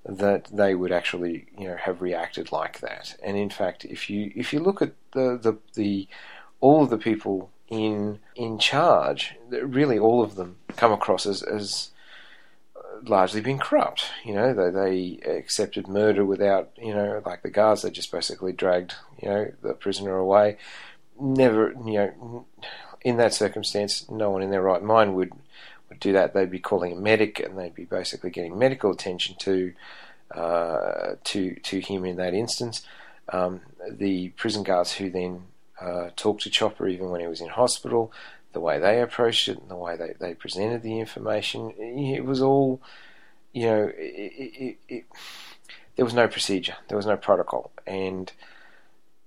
that 0.05 0.45
they 0.45 0.73
would 0.73 0.91
actually 0.91 1.47
you 1.57 1.67
know 1.67 1.75
have 1.75 2.01
reacted 2.01 2.51
like 2.51 2.79
that. 2.79 3.15
And 3.21 3.37
in 3.37 3.49
fact, 3.49 3.85
if 3.85 4.09
you 4.09 4.31
if 4.35 4.53
you 4.53 4.59
look 4.59 4.81
at 4.81 4.93
the 5.11 5.37
the, 5.37 5.57
the 5.73 6.07
all 6.59 6.83
of 6.83 6.89
the 6.89 6.97
people 6.97 7.51
in 7.67 8.19
in 8.35 8.57
charge, 8.57 9.35
really 9.49 9.99
all 9.99 10.23
of 10.23 10.35
them 10.35 10.57
come 10.75 10.91
across 10.91 11.25
as, 11.25 11.43
as 11.43 11.89
largely 13.03 13.41
been 13.41 13.59
corrupt. 13.59 14.05
You 14.23 14.33
know, 14.33 14.53
they, 14.53 14.69
they 14.69 15.37
accepted 15.37 15.87
murder 15.87 16.25
without, 16.25 16.71
you 16.77 16.93
know, 16.93 17.21
like 17.25 17.41
the 17.43 17.49
guards, 17.49 17.81
they 17.81 17.91
just 17.91 18.11
basically 18.11 18.53
dragged, 18.53 18.95
you 19.21 19.29
know, 19.29 19.51
the 19.61 19.73
prisoner 19.73 20.17
away. 20.17 20.57
Never, 21.19 21.71
you 21.85 21.93
know, 21.93 22.45
in 23.01 23.17
that 23.17 23.33
circumstance, 23.33 24.09
no 24.09 24.29
one 24.29 24.41
in 24.41 24.51
their 24.51 24.61
right 24.61 24.83
mind 24.83 25.15
would 25.15 25.31
would 25.89 25.99
do 25.99 26.13
that. 26.13 26.33
They'd 26.33 26.51
be 26.51 26.59
calling 26.59 26.91
a 26.91 26.99
medic, 26.99 27.39
and 27.39 27.57
they'd 27.57 27.73
be 27.73 27.85
basically 27.85 28.29
getting 28.29 28.57
medical 28.57 28.91
attention 28.91 29.35
to 29.39 29.73
uh, 30.31 31.15
to 31.23 31.55
to 31.55 31.79
him 31.79 32.05
in 32.05 32.17
that 32.17 32.33
instance. 32.33 32.85
Um, 33.29 33.61
the 33.89 34.29
prison 34.29 34.63
guards 34.63 34.93
who 34.93 35.09
then 35.09 35.43
uh, 35.81 36.09
talked 36.15 36.43
to 36.43 36.49
Chopper 36.49 36.87
even 36.87 37.09
when 37.09 37.21
he 37.21 37.27
was 37.27 37.41
in 37.41 37.49
hospital 37.49 38.11
the 38.57 38.61
way 38.61 38.79
they 38.79 38.99
approached 39.01 39.47
it 39.47 39.59
and 39.59 39.69
the 39.69 39.75
way 39.75 39.95
they, 39.95 40.15
they 40.19 40.33
presented 40.33 40.81
the 40.81 40.99
information, 40.99 41.69
it 41.77 42.25
was 42.25 42.41
all, 42.41 42.81
you 43.53 43.67
know, 43.67 43.91
it, 43.95 44.51
it, 44.57 44.77
it, 44.89 45.05
there 45.95 46.03
was 46.03 46.15
no 46.15 46.27
procedure, 46.27 46.73
there 46.87 46.97
was 46.97 47.05
no 47.05 47.17
protocol, 47.17 47.71
and 47.85 48.31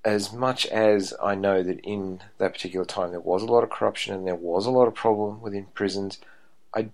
as 0.05 0.33
much 0.33 0.67
as 0.67 1.15
I 1.23 1.37
know 1.37 1.63
that 1.63 1.79
in 1.85 2.23
that 2.39 2.55
particular 2.55 2.85
time 2.85 3.13
there 3.13 3.21
was 3.21 3.45
a 3.45 3.47
lot 3.47 3.63
of 3.63 3.71
corruption 3.71 4.15
and 4.15 4.27
there 4.27 4.35
was 4.35 4.67
a 4.67 4.71
lot 4.73 4.89
of 4.89 4.95
problem 4.97 5.41
within 5.41 5.67
prisons, 5.75 6.19
I 6.75 6.89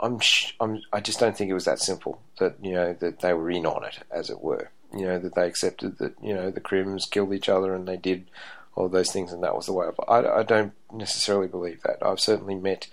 I'm, 0.00 0.18
I'm 0.60 0.80
I 0.94 1.00
just 1.00 1.20
don't 1.20 1.36
think 1.36 1.50
it 1.50 1.54
was 1.54 1.66
that 1.66 1.78
simple 1.78 2.22
that 2.38 2.56
you 2.62 2.72
know 2.72 2.94
that 3.00 3.20
they 3.20 3.34
were 3.34 3.50
in 3.50 3.66
on 3.66 3.84
it 3.84 3.98
as 4.10 4.30
it 4.30 4.40
were. 4.40 4.70
You 4.96 5.04
know 5.08 5.18
that 5.18 5.34
they 5.34 5.46
accepted 5.46 5.98
that 5.98 6.14
you 6.22 6.32
know 6.32 6.50
the 6.50 6.60
crims 6.60 7.04
killed 7.04 7.34
each 7.34 7.50
other 7.50 7.74
and 7.74 7.86
they 7.86 7.98
did 7.98 8.30
all 8.74 8.88
those 8.88 9.12
things 9.12 9.32
and 9.32 9.42
that 9.42 9.54
was 9.54 9.66
the 9.66 9.72
way. 9.72 9.86
Of, 9.86 10.00
I 10.08 10.40
I 10.40 10.42
don't 10.42 10.72
necessarily 10.92 11.48
believe 11.48 11.82
that. 11.82 11.98
I've 12.02 12.20
certainly 12.20 12.54
met 12.54 12.88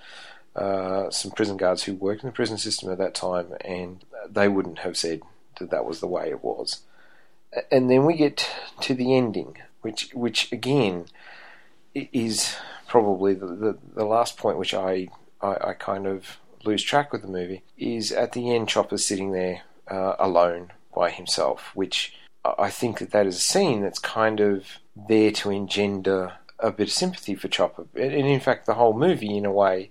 uh, 0.56 1.10
some 1.10 1.32
prison 1.32 1.58
guards 1.58 1.84
who 1.84 1.94
worked 1.94 2.24
in 2.24 2.30
the 2.30 2.34
prison 2.34 2.58
system 2.58 2.92
at 2.92 2.98
that 2.98 3.16
time 3.16 3.54
and 3.62 4.04
they 4.30 4.48
wouldn't 4.48 4.80
have 4.80 4.98
said 4.98 5.22
that 5.60 5.70
that 5.72 5.86
was 5.86 6.00
the 6.00 6.08
way 6.08 6.30
it 6.30 6.44
was. 6.44 6.82
And 7.72 7.90
then 7.90 8.06
we 8.06 8.16
get 8.16 8.50
to 8.82 8.94
the 8.94 9.16
ending, 9.16 9.58
which 9.82 10.12
which 10.14 10.52
again 10.52 11.06
is 11.94 12.56
probably 12.88 13.34
the, 13.34 13.48
the, 13.48 13.78
the 13.96 14.06
last 14.06 14.38
point 14.38 14.58
which 14.58 14.74
I, 14.74 15.08
I, 15.42 15.70
I 15.70 15.74
kind 15.74 16.08
of 16.08 16.38
lose 16.64 16.84
track 16.84 17.12
with 17.12 17.22
the 17.22 17.28
movie 17.28 17.64
is 17.78 18.12
at 18.12 18.34
the 18.34 18.54
end 18.54 18.68
Chopper's 18.68 19.06
sitting 19.06 19.32
there 19.32 19.62
uh, 19.90 20.16
alone 20.20 20.72
by 20.94 21.10
himself, 21.10 21.72
which 21.74 22.14
I 22.58 22.70
think 22.70 23.00
that 23.00 23.12
that 23.12 23.28
is 23.28 23.38
a 23.38 23.42
scene 23.42 23.82
that's 23.82 24.00
kind 24.00 24.40
of 24.40 24.66
there 25.08 25.32
to 25.32 25.52
engender 25.52 26.34
a 26.60 26.72
bit 26.72 26.88
of 26.88 26.94
sympathy 26.94 27.36
for 27.36 27.48
Chopper, 27.48 27.86
and 27.96 28.14
in 28.14 28.40
fact 28.40 28.66
the 28.66 28.74
whole 28.74 28.94
movie 28.94 29.36
in 29.38 29.46
a 29.46 29.52
way. 29.52 29.90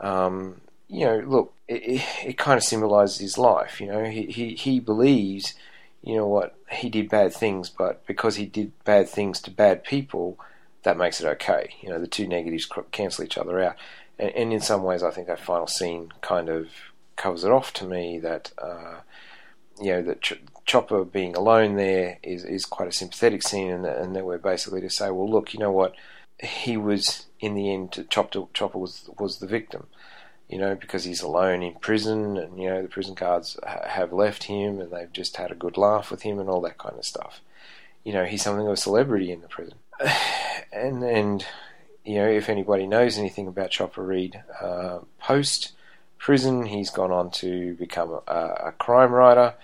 Um, 0.00 0.60
you 0.88 1.04
know, 1.04 1.18
look, 1.18 1.54
it, 1.68 2.02
it, 2.24 2.38
kind 2.38 2.56
of 2.56 2.62
symbolises 2.62 3.18
his 3.18 3.38
life. 3.38 3.80
You 3.80 3.88
know, 3.88 4.04
he, 4.04 4.26
he, 4.26 4.54
he 4.54 4.78
believes, 4.78 5.54
you 6.02 6.14
know 6.14 6.26
what, 6.26 6.54
he 6.70 6.88
did 6.88 7.08
bad 7.08 7.32
things, 7.32 7.70
but 7.70 8.06
because 8.06 8.36
he 8.36 8.46
did 8.46 8.72
bad 8.84 9.08
things 9.08 9.40
to 9.42 9.50
bad 9.50 9.84
people, 9.84 10.38
that 10.82 10.96
makes 10.96 11.20
it 11.20 11.26
okay. 11.26 11.74
You 11.80 11.88
know, 11.88 11.98
the 11.98 12.06
two 12.06 12.28
negatives 12.28 12.68
cancel 12.92 13.24
each 13.24 13.38
other 13.38 13.60
out. 13.60 13.76
And, 14.18 14.30
and 14.30 14.52
in 14.52 14.60
some 14.60 14.84
ways, 14.84 15.02
I 15.02 15.10
think 15.10 15.26
that 15.26 15.40
final 15.40 15.66
scene 15.66 16.12
kind 16.20 16.48
of 16.48 16.68
covers 17.16 17.42
it 17.42 17.50
off 17.50 17.72
to 17.74 17.86
me 17.86 18.20
that, 18.20 18.52
uh, 18.58 19.00
you 19.80 19.90
know, 19.90 20.02
that 20.02 20.20
Chopper 20.66 21.04
being 21.04 21.34
alone 21.34 21.76
there 21.76 22.18
is, 22.22 22.44
is 22.44 22.64
quite 22.66 22.88
a 22.88 22.92
sympathetic 22.92 23.42
scene, 23.42 23.70
and, 23.70 23.86
and 23.86 24.16
that 24.16 24.26
we're 24.26 24.38
basically 24.38 24.80
to 24.82 24.90
say, 24.90 25.10
well, 25.10 25.30
look, 25.30 25.54
you 25.54 25.60
know 25.60 25.72
what, 25.72 25.94
he 26.40 26.76
was, 26.76 27.26
in 27.40 27.54
the 27.54 27.72
end, 27.72 28.06
Chopper, 28.10 28.44
Chopper 28.52 28.78
was, 28.78 29.08
was 29.18 29.38
the 29.38 29.46
victim 29.46 29.86
you 30.48 30.58
know, 30.58 30.74
because 30.74 31.04
he's 31.04 31.22
alone 31.22 31.62
in 31.62 31.74
prison, 31.74 32.36
and 32.36 32.60
you 32.60 32.68
know 32.68 32.82
the 32.82 32.88
prison 32.88 33.14
guards 33.14 33.58
ha- 33.66 33.88
have 33.88 34.12
left 34.12 34.44
him, 34.44 34.80
and 34.80 34.92
they've 34.92 35.12
just 35.12 35.36
had 35.36 35.50
a 35.50 35.56
good 35.56 35.76
laugh 35.76 36.10
with 36.10 36.22
him, 36.22 36.38
and 36.38 36.48
all 36.48 36.60
that 36.60 36.78
kind 36.78 36.96
of 36.96 37.04
stuff. 37.04 37.40
You 38.04 38.12
know, 38.12 38.24
he's 38.24 38.42
something 38.42 38.66
of 38.66 38.72
a 38.72 38.76
celebrity 38.76 39.32
in 39.32 39.40
the 39.40 39.48
prison, 39.48 39.78
and 40.72 41.02
and 41.02 41.44
you 42.04 42.16
know, 42.16 42.28
if 42.28 42.48
anybody 42.48 42.86
knows 42.86 43.18
anything 43.18 43.48
about 43.48 43.70
Chopper 43.70 44.02
Read 44.02 44.42
uh, 44.60 45.00
post 45.20 45.72
prison, 46.18 46.66
he's 46.66 46.90
gone 46.90 47.10
on 47.10 47.30
to 47.30 47.74
become 47.74 48.20
a, 48.28 48.66
a 48.66 48.74
crime 48.78 49.12
writer 49.12 49.54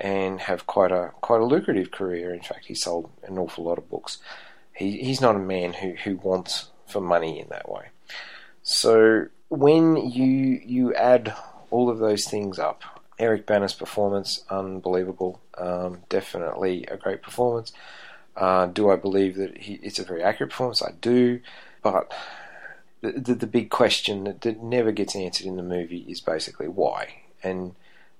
and 0.00 0.40
have 0.40 0.66
quite 0.66 0.92
a 0.92 1.12
quite 1.20 1.40
a 1.40 1.44
lucrative 1.44 1.90
career. 1.90 2.32
In 2.32 2.40
fact, 2.40 2.66
he 2.66 2.74
sold 2.74 3.10
an 3.24 3.38
awful 3.38 3.64
lot 3.64 3.78
of 3.78 3.90
books. 3.90 4.18
He 4.72 4.98
he's 4.98 5.20
not 5.20 5.36
a 5.36 5.40
man 5.40 5.74
who 5.74 5.94
who 6.04 6.16
wants 6.16 6.70
for 6.86 7.00
money 7.00 7.40
in 7.40 7.48
that 7.48 7.68
way. 7.68 7.86
So 8.62 9.26
when 9.48 9.96
you 9.96 10.60
you 10.64 10.94
add 10.94 11.34
all 11.70 11.90
of 11.90 11.98
those 11.98 12.24
things 12.26 12.58
up, 12.58 12.82
Eric 13.18 13.46
Bana's 13.46 13.74
performance 13.74 14.44
unbelievable, 14.48 15.40
um, 15.56 16.02
definitely 16.08 16.84
a 16.86 16.96
great 16.96 17.22
performance. 17.22 17.72
Uh, 18.36 18.66
do 18.66 18.88
I 18.88 18.94
believe 18.96 19.36
that 19.36 19.58
he, 19.58 19.74
it's 19.82 19.98
a 19.98 20.04
very 20.04 20.22
accurate 20.22 20.50
performance? 20.50 20.80
I 20.80 20.92
do, 21.00 21.40
but 21.82 22.12
the, 23.00 23.12
the, 23.12 23.34
the 23.34 23.46
big 23.48 23.68
question 23.68 24.24
that, 24.24 24.42
that 24.42 24.62
never 24.62 24.92
gets 24.92 25.16
answered 25.16 25.46
in 25.46 25.56
the 25.56 25.62
movie 25.62 26.06
is 26.08 26.20
basically 26.20 26.68
why, 26.68 27.22
and 27.42 27.74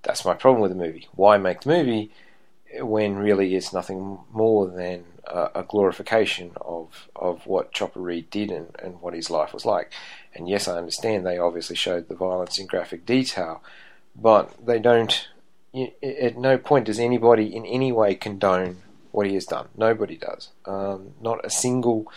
that's 0.09 0.25
my 0.25 0.33
problem 0.33 0.63
with 0.63 0.71
the 0.71 0.85
movie. 0.85 1.07
Why 1.15 1.37
make 1.37 1.61
the 1.61 1.69
movie 1.69 2.11
when 2.81 3.17
really 3.17 3.55
it's 3.55 3.75
nothing 3.75 4.19
more 4.33 4.67
than 4.67 5.05
a, 5.27 5.51
a 5.57 5.63
glorification 5.63 6.53
of 6.63 7.09
of 7.15 7.47
what 7.47 7.73
Chopper 7.73 8.01
Read 8.01 8.31
did 8.31 8.51
and, 8.51 8.75
and 8.83 9.03
what 9.03 9.13
his 9.13 9.29
life 9.31 9.53
was 9.53 9.67
like? 9.67 9.93
And 10.35 10.49
yes, 10.49 10.67
I 10.67 10.79
understand 10.79 11.27
they 11.27 11.39
obviously 11.39 11.77
showed 11.77 12.09
the 12.09 12.15
violence 12.15 12.59
in 12.59 12.67
graphic 12.67 13.05
detail, 13.05 13.63
but 14.17 14.51
they 14.65 14.79
don't. 14.79 15.29
At 16.03 16.39
no 16.39 16.57
point 16.57 16.87
does 16.87 16.99
anybody 16.99 17.55
in 17.55 17.67
any 17.67 17.93
way 17.93 18.15
condone 18.15 18.79
what 19.13 19.27
he 19.27 19.35
has 19.35 19.45
done. 19.45 19.69
Nobody 19.77 20.17
does. 20.17 20.49
Um, 20.65 21.13
not 21.21 21.45
a 21.45 21.51
single 21.51 22.11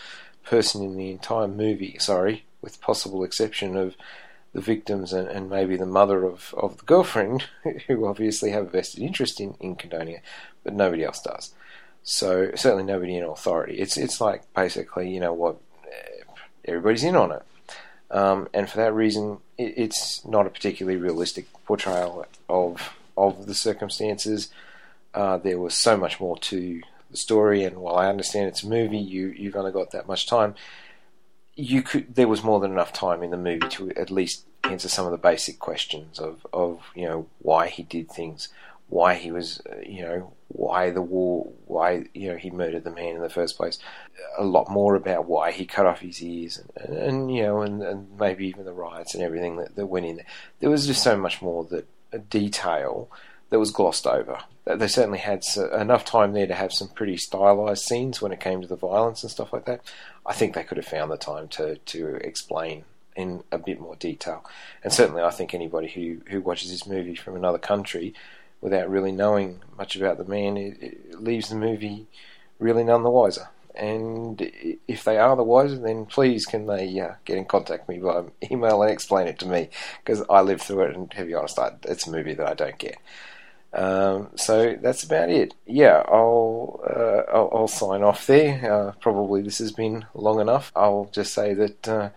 person 0.46 0.82
in 0.82 0.96
the 0.96 1.12
entire 1.12 1.50
movie. 1.50 1.98
Sorry, 2.00 2.46
with 2.62 2.80
possible 2.80 3.26
exception 3.26 3.76
of 3.76 3.96
the 4.54 4.62
victims 4.62 5.14
and, 5.14 5.28
and 5.28 5.50
maybe 5.50 5.78
the 5.78 5.86
mother 5.86 6.26
of, 6.26 6.54
of 6.58 6.78
the 6.78 6.84
girlfriend, 6.86 7.46
who 7.88 8.06
obviously 8.06 8.52
have 8.52 8.68
a 8.68 8.70
vested 8.70 9.02
interest 9.02 9.40
in, 9.40 9.56
in 9.60 9.76
condoning 9.76 10.16
it, 10.16 10.22
but 10.64 10.74
nobody 10.74 11.04
else 11.04 11.22
does. 11.22 11.54
So 12.04 12.52
certainly 12.56 12.84
nobody 12.84 13.16
in 13.16 13.24
authority. 13.24 13.76
It's 13.78 13.96
it's 13.96 14.20
like 14.20 14.52
basically 14.54 15.14
you 15.14 15.20
know 15.20 15.34
what 15.34 15.58
everybody's 16.66 17.04
in 17.04 17.16
on 17.16 17.32
it. 17.32 17.44
Um, 18.10 18.50
and 18.54 18.70
for 18.70 18.78
that 18.78 18.94
reason, 18.94 19.38
it, 19.58 19.74
it's 19.78 20.26
not 20.26 20.46
a 20.46 20.50
particularly 20.50 20.98
realistic 20.98 21.48
portrayal 21.66 22.26
of 22.50 22.94
of 23.16 23.46
the 23.46 23.54
circumstances. 23.54 24.50
Uh, 25.14 25.38
there 25.38 25.60
was 25.60 25.76
so 25.76 25.98
much 25.98 26.20
more 26.20 26.38
to 26.40 26.82
the 27.10 27.18
story, 27.18 27.64
and 27.64 27.78
while 27.78 27.98
I 27.98 28.08
understand 28.08 28.48
it's 28.48 28.64
a 28.64 28.68
movie, 28.68 28.98
you 28.98 29.28
you've 29.28 29.56
only 29.56 29.72
got 29.72 29.92
that 29.92 30.08
much 30.08 30.26
time. 30.26 30.56
You 31.56 31.82
could 31.82 32.16
there 32.16 32.28
was 32.28 32.44
more 32.44 32.60
than 32.60 32.72
enough 32.72 32.94
time 32.94 33.24
in 33.24 33.32
the 33.32 33.38
movie 33.38 33.68
to 33.70 33.92
at 33.92 34.12
least 34.12 34.46
answer 34.64 34.88
some 34.88 35.06
of 35.06 35.12
the 35.12 35.18
basic 35.18 35.60
questions 35.60 36.20
of 36.20 36.46
of 36.54 36.82
you 36.96 37.06
know 37.08 37.28
why 37.40 37.68
he 37.68 37.84
did 37.84 38.10
things, 38.10 38.50
why 38.88 39.16
he 39.16 39.32
was 39.32 39.62
you 39.86 40.02
know 40.04 40.34
why 40.48 40.90
the 40.90 41.02
war, 41.02 41.52
why 41.66 42.06
you 42.14 42.30
know 42.30 42.38
he 42.38 42.52
murdered 42.52 42.84
the 42.84 42.92
man 42.92 43.16
in 43.16 43.22
the 43.22 43.30
first 43.30 43.58
place. 43.58 43.80
A 44.38 44.44
lot 44.44 44.70
more 44.70 44.96
about 44.96 45.26
why 45.26 45.52
he 45.52 45.66
cut 45.66 45.86
off 45.86 46.00
his 46.00 46.22
ears, 46.22 46.62
and, 46.76 46.98
and 46.98 47.36
you 47.36 47.44
know, 47.44 47.62
and, 47.62 47.82
and, 47.82 48.20
maybe 48.20 48.48
even 48.48 48.66
the 48.66 48.74
riots 48.74 49.16
and 49.16 49.24
everything 49.24 49.58
that, 49.58 49.76
that, 49.76 49.86
went 49.86 50.06
in 50.06 50.18
there. 50.18 50.26
There 50.60 50.70
was 50.70 50.88
just 50.88 51.04
so 51.04 51.18
much 51.18 51.42
more 51.42 51.64
that 51.66 51.88
detail 52.30 53.10
that 53.52 53.60
was 53.60 53.72
glossed 53.72 54.08
over. 54.08 54.40
They 54.66 54.88
certainly 54.88 55.20
had 55.20 55.44
enough 55.74 56.06
time 56.06 56.34
there 56.34 56.48
to 56.48 56.56
have 56.56 56.74
some 56.74 56.88
pretty 56.88 57.18
stylized 57.18 57.84
scenes 57.84 58.22
when 58.22 58.32
it 58.32 58.40
came 58.40 58.62
to 58.62 58.68
the 58.68 58.76
violence 58.76 59.22
and 59.22 59.32
stuff 59.32 59.54
like 59.54 59.66
that. 59.66 59.82
I 60.26 60.34
think 60.34 60.56
they 60.56 60.64
could 60.64 60.78
have 60.78 60.88
found 60.88 61.12
the 61.12 61.18
time 61.18 61.48
to 61.50 61.76
to 61.76 62.16
explain 62.16 62.86
in 63.16 63.44
a 63.52 63.58
bit 63.58 63.80
more 63.80 63.96
detail. 63.96 64.46
And 64.84 64.94
certainly, 64.94 65.22
I 65.22 65.32
think 65.32 65.54
anybody 65.54 65.90
who 65.90 66.22
who 66.32 66.42
watches 66.42 66.72
this 66.72 66.88
movie 66.88 67.16
from 67.16 67.36
another 67.36 67.58
country 67.58 68.14
without 68.62 68.90
really 68.90 69.12
knowing 69.12 69.60
much 69.78 69.96
about 69.96 70.18
the 70.18 70.24
man, 70.24 70.56
it, 70.56 70.78
it 70.82 71.22
leaves 71.22 71.50
the 71.50 71.56
movie 71.56 72.08
really 72.60 72.84
none 72.84 73.04
the 73.04 73.10
wiser. 73.10 73.50
And 73.74 74.52
if 74.88 75.04
they 75.04 75.18
are 75.18 75.36
the 75.36 75.44
wiser, 75.44 75.78
then 75.78 76.06
please 76.06 76.46
can 76.46 76.68
they 76.68 77.00
uh, 77.00 77.14
get 77.26 77.38
in 77.38 77.46
contact 77.46 77.88
with 77.88 77.98
me 77.98 78.04
by 78.04 78.24
email 78.52 78.82
and 78.82 78.92
explain 78.92 79.28
it 79.28 79.40
to 79.40 79.48
me 79.48 79.70
because 80.04 80.24
I 80.30 80.42
lived 80.42 80.62
through 80.62 80.84
it. 80.84 80.96
And 80.96 81.10
to 81.12 81.26
be 81.26 81.34
honest, 81.34 81.58
I, 81.58 81.72
it's 81.84 82.08
a 82.08 82.12
movie 82.12 82.34
that 82.36 82.48
I 82.48 82.54
don't 82.54 82.78
get. 82.78 82.98
Um, 83.74 84.30
so 84.36 84.78
that's 84.82 85.04
about 85.04 85.30
it. 85.30 85.54
Yeah, 85.66 86.04
I'll 86.08 86.82
uh, 86.86 87.32
I'll, 87.32 87.50
I'll, 87.54 87.68
sign 87.68 88.04
off 88.04 88.28
there. 88.28 88.72
Uh, 88.72 88.92
probably 89.00 89.42
this 89.42 89.60
has 89.60 89.72
been 89.72 90.06
long 90.14 90.42
enough. 90.42 90.74
I'll 90.76 91.10
just 91.14 91.34
say 91.34 91.54
that 91.54 91.88
uh, 91.88 92.10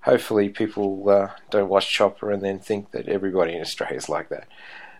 hopefully 0.00 0.48
people 0.48 1.08
uh, 1.08 1.30
don't 1.50 1.68
watch 1.68 1.88
Chopper 1.90 2.32
and 2.32 2.42
then 2.42 2.58
think 2.58 2.90
that 2.90 3.08
everybody 3.08 3.54
in 3.54 3.60
Australia 3.60 3.96
is 3.96 4.08
like 4.08 4.30
that. 4.30 4.48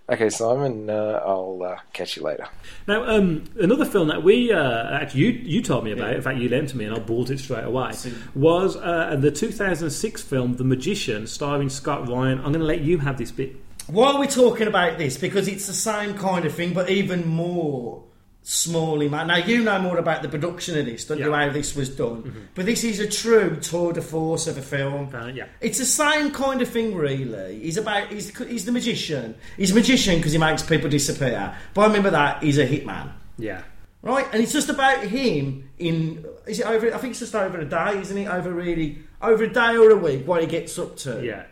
Okay, 0.09 0.31
Simon, 0.31 0.89
uh, 0.89 1.21
I'll 1.27 1.61
uh, 1.65 1.79
catch 1.93 2.17
you 2.17 2.23
later. 2.23 2.47
Now, 2.87 3.05
um, 3.09 3.43
another 3.59 3.85
film 3.85 4.07
that 4.07 4.23
we 4.23 4.53
uh, 4.53 4.89
actually 5.01 5.21
you 5.21 5.31
you 5.31 5.63
told 5.63 5.83
me 5.83 5.91
about, 5.91 6.11
yeah. 6.11 6.17
in 6.17 6.23
fact, 6.23 6.39
you 6.39 6.49
lent 6.49 6.69
to 6.69 6.77
me 6.77 6.85
and 6.85 6.95
I 6.95 7.01
bought 7.01 7.31
it 7.31 7.41
straight 7.41 7.65
away, 7.65 7.91
was 8.33 8.77
uh, 8.77 9.17
the 9.19 9.33
2006 9.33 10.23
film 10.23 10.55
The 10.55 10.63
Magician, 10.65 11.27
starring 11.27 11.69
Scott 11.69 12.09
Ryan. 12.09 12.39
I'm 12.39 12.53
going 12.53 12.61
to 12.61 12.67
let 12.67 12.83
you 12.83 12.99
have 12.99 13.19
this 13.19 13.33
bit. 13.33 13.57
Why 13.87 14.13
are 14.13 14.21
we 14.21 14.27
talking 14.27 14.67
about 14.67 14.99
this? 14.99 15.17
Because 15.17 15.49
it's 15.49 15.67
the 15.67 15.75
same 15.75 16.15
kind 16.15 16.45
of 16.45 16.55
thing, 16.55 16.75
but 16.75 16.91
even 16.91 17.27
more 17.27 18.03
smally 18.47 19.11
man. 19.11 19.27
Now 19.27 19.39
you 19.39 19.63
know 19.65 19.81
more 19.81 19.99
about 19.99 20.23
the 20.23 20.29
production 20.29 20.79
of 20.79 20.87
this, 20.87 21.05
don't 21.05 21.19
yeah. 21.19 21.27
you? 21.27 21.33
How 21.33 21.51
this 21.51 21.75
was 21.75 21.89
done, 21.89 22.23
mm-hmm. 22.23 22.41
but 22.55 22.65
this 22.65 22.85
is 22.85 23.01
a 23.01 23.09
true 23.09 23.57
tour 23.57 23.93
de 23.93 24.01
force 24.01 24.47
of 24.47 24.57
a 24.57 24.63
film. 24.63 25.13
Uh, 25.13 25.27
yeah, 25.27 25.49
it's 25.61 25.79
the 25.79 25.85
same 25.85 26.31
kind 26.31 26.63
of 26.63 26.69
thing, 26.69 26.95
really. 26.95 27.59
He's 27.61 27.77
about 27.77 28.09
he's, 28.09 28.37
he's 28.39 28.65
the 28.65 28.73
magician. 28.73 29.35
He's 29.57 29.73
a 29.73 29.75
magician 29.75 30.17
because 30.17 30.33
he 30.33 30.39
makes 30.39 30.63
people 30.63 30.89
disappear. 30.89 31.57
But 31.75 31.81
I 31.83 31.87
remember 31.89 32.11
that 32.11 32.43
he's 32.43 32.59
a 32.59 32.67
hitman. 32.67 33.13
Yeah. 33.37 33.63
Right, 34.03 34.27
and 34.33 34.41
it's 34.41 34.53
just 34.53 34.69
about 34.69 35.03
him 35.03 35.69
in. 35.79 36.25
Is 36.47 36.61
it 36.61 36.67
over? 36.67 36.95
I 36.95 36.99
think 36.99 37.13
it's 37.13 37.21
just 37.21 37.35
over 37.35 37.59
a 37.59 37.65
day, 37.65 37.99
isn't 37.99 38.17
it? 38.17 38.29
Over 38.29 38.53
really 38.53 39.01
over 39.21 39.43
a 39.43 39.53
day 39.53 39.77
or 39.77 39.91
a 39.91 39.97
week, 39.97 40.25
what 40.25 40.41
he 40.43 40.47
gets 40.47 40.79
up 40.79 40.97
to. 40.99 41.25
Yeah. 41.25 41.47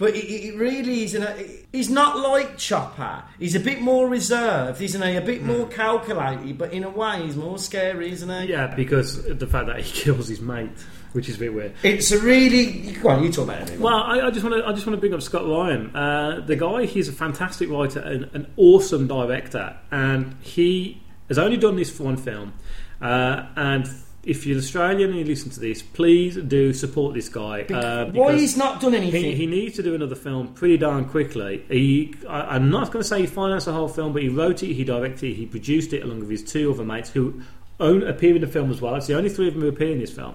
But 0.00 0.16
it, 0.16 0.24
it 0.24 0.56
really 0.56 1.04
isn't. 1.04 1.22
A, 1.22 1.66
he's 1.72 1.90
not 1.90 2.18
like 2.18 2.56
Chopper. 2.56 3.22
He's 3.38 3.54
a 3.54 3.60
bit 3.60 3.82
more 3.82 4.08
reserved, 4.08 4.80
isn't 4.80 5.02
he? 5.02 5.16
A 5.16 5.20
bit 5.20 5.42
more 5.42 5.66
calculated, 5.68 6.56
but 6.56 6.72
in 6.72 6.84
a 6.84 6.88
way, 6.88 7.22
he's 7.22 7.36
more 7.36 7.58
scary, 7.58 8.10
isn't 8.10 8.42
he? 8.42 8.50
Yeah, 8.50 8.74
because 8.74 9.26
of 9.26 9.38
the 9.38 9.46
fact 9.46 9.66
that 9.66 9.78
he 9.78 9.82
kills 10.02 10.28
his 10.28 10.40
mate, 10.40 10.70
which 11.12 11.28
is 11.28 11.36
a 11.36 11.38
bit 11.38 11.52
weird. 11.52 11.74
It's 11.82 12.10
a 12.12 12.18
really. 12.18 12.92
Go 12.92 13.10
on, 13.10 13.22
you 13.22 13.30
talk 13.30 13.44
about 13.44 13.68
it. 13.68 13.78
Well, 13.78 13.94
I, 13.94 14.20
I 14.20 14.30
just 14.30 14.42
want 14.42 14.56
to 14.56 14.66
I 14.66 14.72
just 14.72 14.86
want 14.86 14.96
to 14.96 15.00
bring 15.00 15.12
up 15.12 15.20
Scott 15.20 15.46
Ryan. 15.46 15.94
Uh, 15.94 16.44
the 16.46 16.56
guy, 16.56 16.86
he's 16.86 17.10
a 17.10 17.12
fantastic 17.12 17.68
writer 17.68 18.00
and 18.00 18.30
an 18.32 18.50
awesome 18.56 19.06
director, 19.06 19.76
and 19.90 20.34
he 20.40 21.02
has 21.28 21.36
only 21.36 21.58
done 21.58 21.76
this 21.76 21.94
for 21.94 22.04
one 22.04 22.16
film. 22.16 22.54
Uh, 23.02 23.44
and 23.54 23.86
if 24.22 24.44
you're 24.46 24.58
Australian 24.58 25.10
and 25.10 25.18
you 25.18 25.24
listen 25.24 25.50
to 25.50 25.60
this, 25.60 25.80
please 25.82 26.36
do 26.36 26.72
support 26.74 27.14
this 27.14 27.28
guy. 27.28 27.62
Uh, 27.62 28.10
why 28.10 28.34
he's 28.36 28.56
not 28.56 28.80
done 28.80 28.94
anything? 28.94 29.24
He, 29.24 29.34
he 29.34 29.46
needs 29.46 29.76
to 29.76 29.82
do 29.82 29.94
another 29.94 30.14
film 30.14 30.48
pretty 30.48 30.76
darn 30.76 31.06
quickly. 31.06 31.64
He, 31.68 32.14
I, 32.28 32.56
I'm 32.56 32.70
not 32.70 32.90
going 32.92 33.02
to 33.02 33.08
say 33.08 33.20
he 33.22 33.26
financed 33.26 33.66
the 33.66 33.72
whole 33.72 33.88
film, 33.88 34.12
but 34.12 34.22
he 34.22 34.28
wrote 34.28 34.62
it, 34.62 34.74
he 34.74 34.84
directed 34.84 35.30
it, 35.30 35.34
he 35.34 35.46
produced 35.46 35.92
it 35.94 36.02
along 36.02 36.20
with 36.20 36.28
his 36.30 36.44
two 36.44 36.70
other 36.70 36.84
mates 36.84 37.08
who 37.10 37.40
own, 37.78 38.02
appear 38.02 38.34
in 38.34 38.42
the 38.42 38.46
film 38.46 38.70
as 38.70 38.80
well. 38.82 38.94
It's 38.96 39.06
the 39.06 39.16
only 39.16 39.30
three 39.30 39.48
of 39.48 39.54
them 39.54 39.62
who 39.62 39.68
appear 39.68 39.90
in 39.92 39.98
this 40.00 40.12
film, 40.12 40.34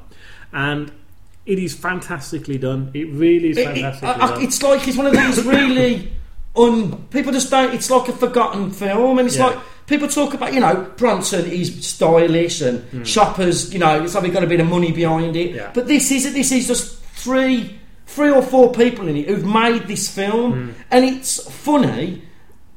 and 0.52 0.91
it 1.45 1.60
is 1.60 1.76
fantastically 1.76 2.57
done. 2.57 2.90
It 2.95 3.07
really 3.12 3.49
is 3.52 3.57
It- 3.57 3.62
it- 3.62 3.66
fantastically 3.76 4.10
I- 4.10 4.14
I- 4.26 4.30
done. 4.32 4.41
it's 4.41 4.64
like 4.64 4.88
it's 4.88 4.98
one 4.98 5.06
of 5.06 5.14
these 5.14 5.45
really 5.45 6.12
un. 6.56 7.03
People 7.12 7.32
just 7.34 7.52
don't. 7.52 7.72
It's 7.72 7.91
like 7.91 8.10
a 8.10 8.14
forgotten 8.14 8.72
film, 8.72 9.20
and 9.20 9.28
it's 9.28 9.38
Yeah. 9.38 9.45
like 9.48 9.60
people 9.88 10.07
talk 10.07 10.34
about. 10.34 10.53
You 10.53 10.60
know, 10.60 10.91
Bronson 10.98 11.45
is 11.49 11.86
stylish, 11.86 12.62
and 12.62 12.82
Hmm. 12.90 13.03
Chopper's. 13.03 13.74
You 13.74 13.80
know, 13.80 14.03
it's 14.03 14.16
like 14.16 14.32
got 14.34 14.44
a 14.44 14.48
bit 14.48 14.60
of 14.60 14.68
money 14.68 14.91
behind 14.91 15.36
it. 15.36 15.56
Yeah. 15.56 15.72
But 15.74 15.88
this 15.88 16.12
is 16.12 16.32
this 16.34 16.52
is 16.52 16.68
just 16.68 16.99
three, 17.16 17.80
three 18.07 18.30
or 18.32 18.41
four 18.41 18.72
people 18.72 19.07
in 19.07 19.18
it 19.18 19.28
who've 19.28 19.45
made 19.45 19.88
this 19.88 20.10
film, 20.10 20.52
Hmm. 20.53 20.70
and 20.91 21.06
it's 21.06 21.40
funny. 21.52 22.22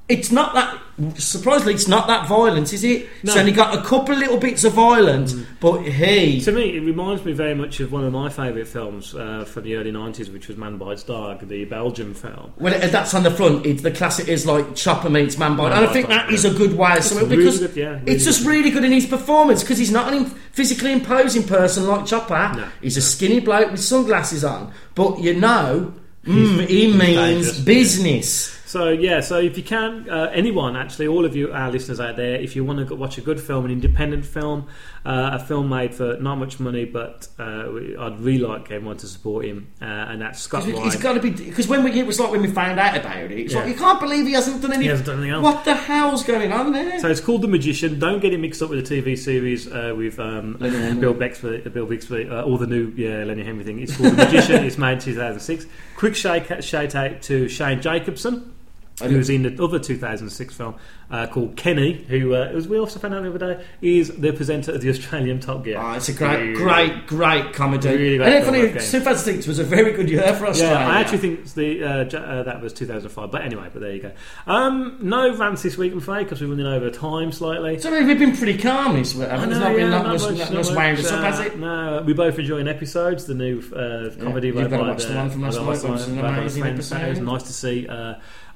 It's 0.08 0.30
not 0.32 0.54
that. 0.54 0.78
Surprisingly, 1.16 1.74
it's 1.74 1.86
not 1.86 2.08
that 2.08 2.26
violent, 2.28 2.72
is 2.72 2.82
it? 2.82 3.02
No. 3.22 3.30
It's 3.32 3.36
only 3.36 3.52
got 3.52 3.78
a 3.78 3.82
couple 3.82 4.14
of 4.14 4.20
little 4.20 4.36
bits 4.36 4.64
of 4.64 4.72
violence, 4.72 5.32
but 5.60 5.82
he. 5.82 6.40
To 6.40 6.50
me, 6.50 6.76
it 6.76 6.80
reminds 6.80 7.24
me 7.24 7.32
very 7.32 7.54
much 7.54 7.78
of 7.80 7.92
one 7.92 8.04
of 8.04 8.12
my 8.12 8.28
favourite 8.28 8.66
films 8.66 9.14
uh, 9.14 9.44
from 9.44 9.62
the 9.62 9.76
early 9.76 9.92
90s, 9.92 10.32
which 10.32 10.48
was 10.48 10.56
Man 10.56 10.76
Bites 10.76 11.04
Dog, 11.04 11.46
the 11.46 11.64
Belgian 11.66 12.14
film. 12.14 12.52
Well, 12.58 12.74
uh, 12.74 12.88
that's 12.88 13.14
on 13.14 13.22
the 13.22 13.30
front. 13.30 13.64
It's 13.64 13.82
the 13.82 13.92
classic 13.92 14.28
is 14.28 14.44
like 14.44 14.74
Chopper 14.74 15.08
meets 15.08 15.38
Man 15.38 15.56
Bite, 15.56 15.68
Man 15.70 15.78
and 15.78 15.86
I 15.86 15.92
think 15.92 16.08
that 16.08 16.32
is 16.32 16.44
a 16.44 16.52
good 16.52 16.76
way 16.76 16.96
of 16.96 17.04
something 17.04 17.28
really 17.28 17.44
because 17.44 17.60
good, 17.60 17.76
yeah, 17.76 17.90
really 17.90 18.02
it's 18.12 18.24
just 18.24 18.42
good. 18.42 18.48
really 18.48 18.70
good 18.70 18.84
in 18.84 18.92
his 18.92 19.06
performance 19.06 19.62
because 19.62 19.78
he's 19.78 19.92
not 19.92 20.12
an 20.12 20.24
im- 20.24 20.30
physically 20.52 20.92
imposing 20.92 21.44
person 21.44 21.86
like 21.86 22.06
Chopper. 22.06 22.52
No. 22.56 22.68
He's 22.82 22.96
a 22.96 23.02
skinny 23.02 23.38
bloke 23.40 23.70
with 23.70 23.80
sunglasses 23.82 24.42
on, 24.44 24.72
but 24.96 25.20
you 25.20 25.34
know, 25.34 25.94
mm, 26.24 26.66
he 26.66 26.92
means 26.92 27.16
dangerous. 27.16 27.60
business. 27.60 28.57
So 28.68 28.90
yeah, 28.90 29.20
so 29.20 29.38
if 29.38 29.56
you 29.56 29.62
can, 29.62 30.10
uh, 30.10 30.30
anyone 30.34 30.76
actually, 30.76 31.06
all 31.08 31.24
of 31.24 31.34
you, 31.34 31.50
our 31.54 31.70
listeners 31.70 32.00
out 32.00 32.16
there, 32.16 32.34
if 32.34 32.54
you 32.54 32.64
want 32.66 32.80
to 32.80 32.84
go 32.84 32.96
watch 32.96 33.16
a 33.16 33.22
good 33.22 33.40
film, 33.40 33.64
an 33.64 33.70
independent 33.70 34.26
film, 34.26 34.66
uh, 35.06 35.30
a 35.32 35.38
film 35.38 35.70
made 35.70 35.94
for 35.94 36.18
not 36.18 36.34
much 36.36 36.60
money, 36.60 36.84
but 36.84 37.28
uh, 37.38 37.64
we- 37.72 37.96
I'd 37.96 38.20
really 38.20 38.44
like 38.44 38.70
everyone 38.70 38.98
to 38.98 39.06
support 39.06 39.46
him, 39.46 39.68
uh, 39.80 39.86
and 39.86 40.20
that's 40.20 40.40
Scott 40.42 40.64
It's- 40.64 40.74
Ryan. 40.76 40.86
It's 40.92 41.02
got 41.02 41.14
to 41.14 41.20
be 41.20 41.30
because 41.30 41.66
when 41.66 41.82
we, 41.82 41.92
it 41.98 42.06
was 42.06 42.20
like 42.20 42.30
when 42.30 42.42
we 42.42 42.48
found 42.48 42.78
out 42.78 42.94
about 42.94 43.16
it, 43.16 43.30
it's 43.30 43.54
Yeah. 43.54 43.60
like 43.60 43.68
you 43.70 43.74
can't 43.74 44.00
believe 44.00 44.26
he 44.26 44.34
hasn't 44.34 44.60
done 44.60 44.72
anything. 44.72 44.82
He 44.82 44.88
hasn't 44.88 45.06
done 45.06 45.16
anything 45.16 45.32
else. 45.32 45.44
What 45.44 45.64
the 45.64 45.74
hell's 45.74 46.22
going 46.24 46.52
on 46.52 46.72
there? 46.72 46.98
So 47.00 47.08
it's 47.08 47.20
called 47.22 47.40
The 47.40 47.48
Magician. 47.48 47.98
Don't 47.98 48.20
get 48.20 48.34
it 48.34 48.38
mixed 48.38 48.60
up 48.60 48.68
with 48.68 48.86
the 48.86 49.00
TV 49.02 49.16
series 49.16 49.66
uh, 49.72 49.94
with 49.96 50.20
um, 50.20 50.58
Bill 51.00 51.14
Bixby, 51.14 51.60
Bill 51.70 51.86
Bixby, 51.86 52.28
uh, 52.28 52.42
or 52.42 52.58
the 52.58 52.66
new 52.66 52.92
yeah 52.96 53.24
Lenny 53.24 53.44
Henry 53.44 53.64
thing. 53.64 53.78
It's 53.80 53.96
called 53.96 54.12
The 54.12 54.24
Magician. 54.26 54.62
it's 54.66 54.76
made 54.76 54.92
in 54.92 55.00
2006. 55.00 55.64
Quick 55.96 56.14
shout, 56.14 56.62
shout 56.62 56.94
out 56.94 57.22
to 57.22 57.48
Shane 57.48 57.80
Jacobson, 57.80 58.52
who 59.00 59.16
was 59.16 59.30
in 59.30 59.42
the 59.42 59.62
other 59.62 59.78
2006 59.78 60.54
film 60.54 60.74
uh, 61.10 61.26
called 61.26 61.56
Kenny, 61.56 62.04
who, 62.08 62.34
uh, 62.34 62.52
as 62.54 62.68
we 62.68 62.78
also 62.78 62.98
found 62.98 63.14
out 63.14 63.22
the 63.22 63.34
other 63.34 63.54
day, 63.54 63.64
is 63.80 64.14
the 64.16 64.32
presenter 64.32 64.72
of 64.72 64.80
the 64.80 64.90
Australian 64.90 65.40
Top 65.40 65.64
Gear. 65.64 65.78
Oh, 65.80 65.92
it's 65.92 66.08
a 66.08 66.12
great, 66.12 66.54
great, 66.54 67.06
great 67.06 67.52
comedy. 67.54 67.88
Really 67.88 68.16
great 68.18 68.34
and 68.34 68.44
funny, 68.44 68.62
2006 68.72 69.46
was 69.46 69.58
a 69.58 69.64
very 69.64 69.92
good 69.92 70.08
year 70.08 70.34
for 70.34 70.46
Australia. 70.46 70.76
Yeah, 70.76 70.88
I 70.88 71.00
actually 71.00 71.18
think 71.18 71.54
the 71.54 71.82
uh, 71.84 71.88
uh, 72.18 72.42
that 72.42 72.60
was 72.60 72.72
2005. 72.72 73.30
But 73.30 73.42
anyway, 73.42 73.68
but 73.72 73.80
there 73.80 73.94
you 73.94 74.02
go. 74.02 74.12
Um, 74.46 74.98
no 75.00 75.34
rants 75.36 75.62
this 75.62 75.78
week, 75.78 75.92
I'm 75.92 75.98
afraid, 75.98 76.24
because 76.24 76.40
we're 76.40 76.48
running 76.48 76.66
over 76.66 76.90
time 76.90 77.32
slightly. 77.32 77.78
So 77.78 77.90
we've 77.90 78.18
been 78.18 78.36
pretty 78.36 78.58
calm 78.58 78.96
this 78.96 79.14
week. 79.14 79.28
I 79.28 79.38
haven't 79.38 79.50
we? 79.50 79.54
know, 79.54 79.58
It's 79.58 79.64
not 79.64 79.72
been 79.72 79.80
yeah, 79.80 79.88
not 79.90 80.02
not 80.02 80.12
much, 80.12 80.22
much, 80.22 80.38
not 80.38 80.52
not 80.52 80.64
much 80.66 80.74
much, 80.74 80.98
us 80.98 81.12
up, 81.12 81.18
uh, 81.18 81.22
has 81.22 81.40
it? 81.40 81.58
No, 81.58 82.02
we 82.04 82.12
both 82.12 82.38
enjoying 82.38 82.68
episodes. 82.68 83.26
The 83.26 83.34
new 83.34 83.60
uh, 83.74 84.10
comedy 84.22 84.48
you've 84.48 84.56
wrote 84.56 84.70
gotta 84.70 84.82
by 84.82 84.90
watch 84.90 85.04
the 85.04 85.14
one 85.14 85.30
from 85.30 85.42
last 85.42 85.58
by 85.58 85.64
night, 85.64 85.82
which 85.82 85.82
was 85.84 86.08
an 86.08 86.18
amazing 86.18 86.64
episode. 86.64 87.02
It 87.02 87.10
was 87.10 87.20
nice 87.20 87.42
to 87.44 87.52
see 87.52 87.88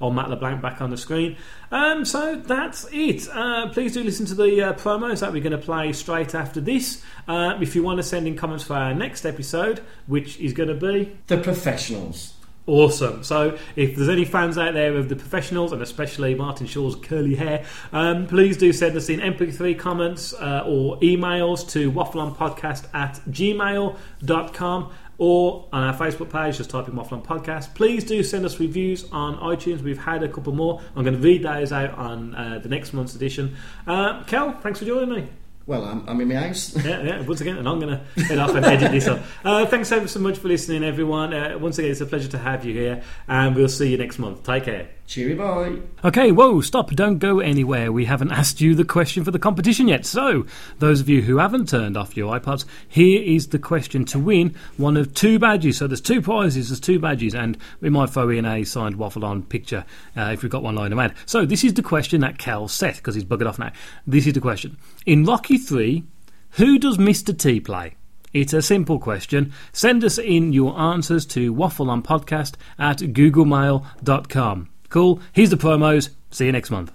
old 0.03 0.15
Matt 0.15 0.29
LeBlanc 0.29 0.61
back 0.61 0.81
on 0.81 0.91
the 0.91 0.97
screen. 0.97 1.37
Um, 1.71 2.05
so 2.05 2.37
that's 2.37 2.87
it. 2.93 3.29
Uh, 3.29 3.69
please 3.69 3.95
do 3.95 4.03
listen 4.03 4.27
to 4.27 4.35
the 4.35 4.63
uh, 4.63 4.73
promos 4.75 5.21
that 5.21 5.33
we're 5.33 5.43
going 5.43 5.53
to 5.53 5.59
play 5.59 5.93
straight 5.93 6.35
after 6.35 6.61
this. 6.61 7.03
Uh, 7.27 7.59
if 7.61 7.75
you 7.75 7.83
want 7.83 7.99
to 7.99 8.03
send 8.03 8.27
in 8.27 8.37
comments 8.37 8.65
for 8.65 8.75
our 8.75 8.93
next 8.93 9.25
episode, 9.25 9.81
which 10.07 10.39
is 10.41 10.53
going 10.53 10.69
to 10.69 10.75
be 10.75 11.17
The 11.29 11.39
professionals. 11.39 12.35
Awesome. 12.67 13.25
So, 13.25 13.59
if 13.75 13.97
there's 13.97 14.09
any 14.09 14.25
fans 14.25 14.57
out 14.57 14.75
there 14.75 14.97
of 14.97 15.09
the 15.09 15.17
professionals, 15.17 15.73
and 15.73 15.83
especially 15.83 16.37
Martin 16.37 16.69
Shaw's 16.69 16.95
curly 16.95 17.35
hair, 17.35 17.65
um, 17.93 18.29
please 18.29 18.57
do 18.57 18.73
send 18.73 18.97
us 18.97 19.09
in 19.09 19.19
MP3 19.19 19.77
comments 19.77 20.33
uh, 20.35 20.63
or 20.65 20.97
emails 21.01 21.69
to 21.71 21.91
waffleonpodcast 21.91 22.87
at 22.95 23.21
gmail.com 23.29 24.93
or 25.19 25.69
on 25.73 25.83
our 25.83 25.95
Facebook 25.95 26.31
page, 26.31 26.59
just 26.59 26.71
type 26.71 26.89
in 26.89 26.97
Waffle 26.97 27.21
Podcast. 27.21 27.75
Please 27.75 28.05
do 28.05 28.23
send 28.23 28.45
us 28.45 28.59
reviews 28.59 29.11
on 29.13 29.37
iTunes. 29.39 29.83
We've 29.83 29.99
had 29.99 30.23
a 30.23 30.29
couple 30.29 30.53
more. 30.53 30.81
I'm 30.97 31.05
going 31.05 31.17
to 31.17 31.23
read 31.23 31.43
those 31.43 31.73
out 31.73 31.95
on 31.95 32.35
uh, 32.35 32.59
the 32.63 32.69
next 32.69 32.93
month's 32.93 33.15
edition. 33.15 33.57
Uh, 33.87 34.25
Kel, 34.25 34.53
thanks 34.61 34.79
for 34.79 34.85
joining 34.85 35.11
me. 35.11 35.29
Well, 35.67 35.85
I'm, 35.85 36.09
I'm 36.09 36.21
in 36.21 36.29
my 36.29 36.35
house. 36.35 36.77
yeah, 36.85 37.03
yeah, 37.03 37.21
once 37.21 37.41
again, 37.41 37.57
and 37.57 37.69
I'm 37.69 37.79
going 37.79 37.99
to 37.99 38.23
head 38.25 38.39
off 38.39 38.55
and 38.55 38.65
edit 38.67 38.91
this 38.91 39.07
up. 39.07 39.21
Uh, 39.45 39.65
thanks 39.67 39.93
ever 39.93 40.09
so 40.09 40.19
much 40.19 40.39
for 40.39 40.49
listening, 40.49 40.83
everyone. 40.83 41.33
Uh, 41.33 41.57
once 41.59 41.79
again, 41.79 41.93
it's 41.93 42.01
a 42.01 42.07
pleasure 42.07 42.29
to 42.29 42.39
have 42.39 42.65
you 42.65 42.75
here, 42.75 43.03
and 43.29 43.55
we'll 43.55 43.69
see 43.69 43.91
you 43.91 43.99
next 43.99 44.19
month. 44.19 44.43
Take 44.43 44.65
care. 44.65 44.89
Cheery 45.07 45.35
bye. 45.35 45.77
Okay, 46.05 46.33
whoa, 46.33 46.61
stop, 46.63 46.91
don't 46.91 47.19
go 47.19 47.41
anywhere. 47.41 47.93
We 47.93 48.07
haven't 48.07 48.33
asked 48.33 48.61
you 48.61 48.75
the 48.75 48.85
question 48.85 49.25
for 49.25 49.31
the 49.31 49.39
competition 49.39 49.89
yet. 49.89 50.07
So, 50.07 50.47
those 50.79 51.01
of 51.01 51.09
you 51.09 51.23
who 51.23 51.39
haven't 51.39 51.69
turned 51.69 51.97
off 51.97 52.17
your 52.17 52.39
iPods, 52.39 52.65
here 52.89 53.23
is 53.23 53.49
the 53.49 53.59
question 53.59 54.05
to 54.07 54.19
win 54.19 54.55
one 54.77 54.97
of 54.97 55.13
two 55.13 55.39
badges. 55.39 55.77
So, 55.79 55.87
there's 55.87 56.01
two 56.01 56.23
prizes, 56.23 56.71
there's 56.71 56.81
two 56.81 56.99
badges, 56.99 57.35
and 57.35 57.59
we 57.81 57.91
might 57.91 58.11
throw 58.11 58.31
in 58.31 58.47
a 58.47 58.65
signed 58.65 58.97
waffle 58.97 59.25
on 59.25 59.43
picture 59.43 59.85
uh, 60.17 60.31
if 60.33 60.43
we've 60.43 60.53
got 60.53 60.63
one 60.63 60.77
lying 60.77 60.93
around. 60.93 61.15
So, 61.27 61.45
this 61.45 61.65
is 61.65 61.75
the 61.75 61.83
question 61.83 62.23
that 62.23 62.39
Cal 62.39 62.69
set 62.69 62.97
because 62.97 63.15
he's 63.15 63.25
buggered 63.25 63.49
off 63.49 63.59
now. 63.59 63.73
This 64.07 64.27
is 64.27 64.33
the 64.33 64.41
question. 64.41 64.79
In 65.05 65.25
Rocky 65.25 65.59
3, 65.59 66.05
who 66.53 66.79
does 66.79 66.97
Mr. 66.97 67.37
T 67.37 67.61
play? 67.61 67.97
It's 68.33 68.55
a 68.55 68.63
simple 68.63 68.99
question. 68.99 69.53
Send 69.73 70.05
us 70.05 70.17
in 70.19 70.55
your 70.55 70.79
answers 70.79 71.27
to 71.27 71.55
waffleonpodcast 71.55 72.55
at 72.79 72.99
googlemail.com. 72.99 74.72
Cool. 74.93 75.21
Here's 75.33 75.49
the 75.49 75.57
promos. 75.57 76.11
See 76.31 76.45
you 76.45 76.53
next 76.53 76.71
month. 76.71 76.93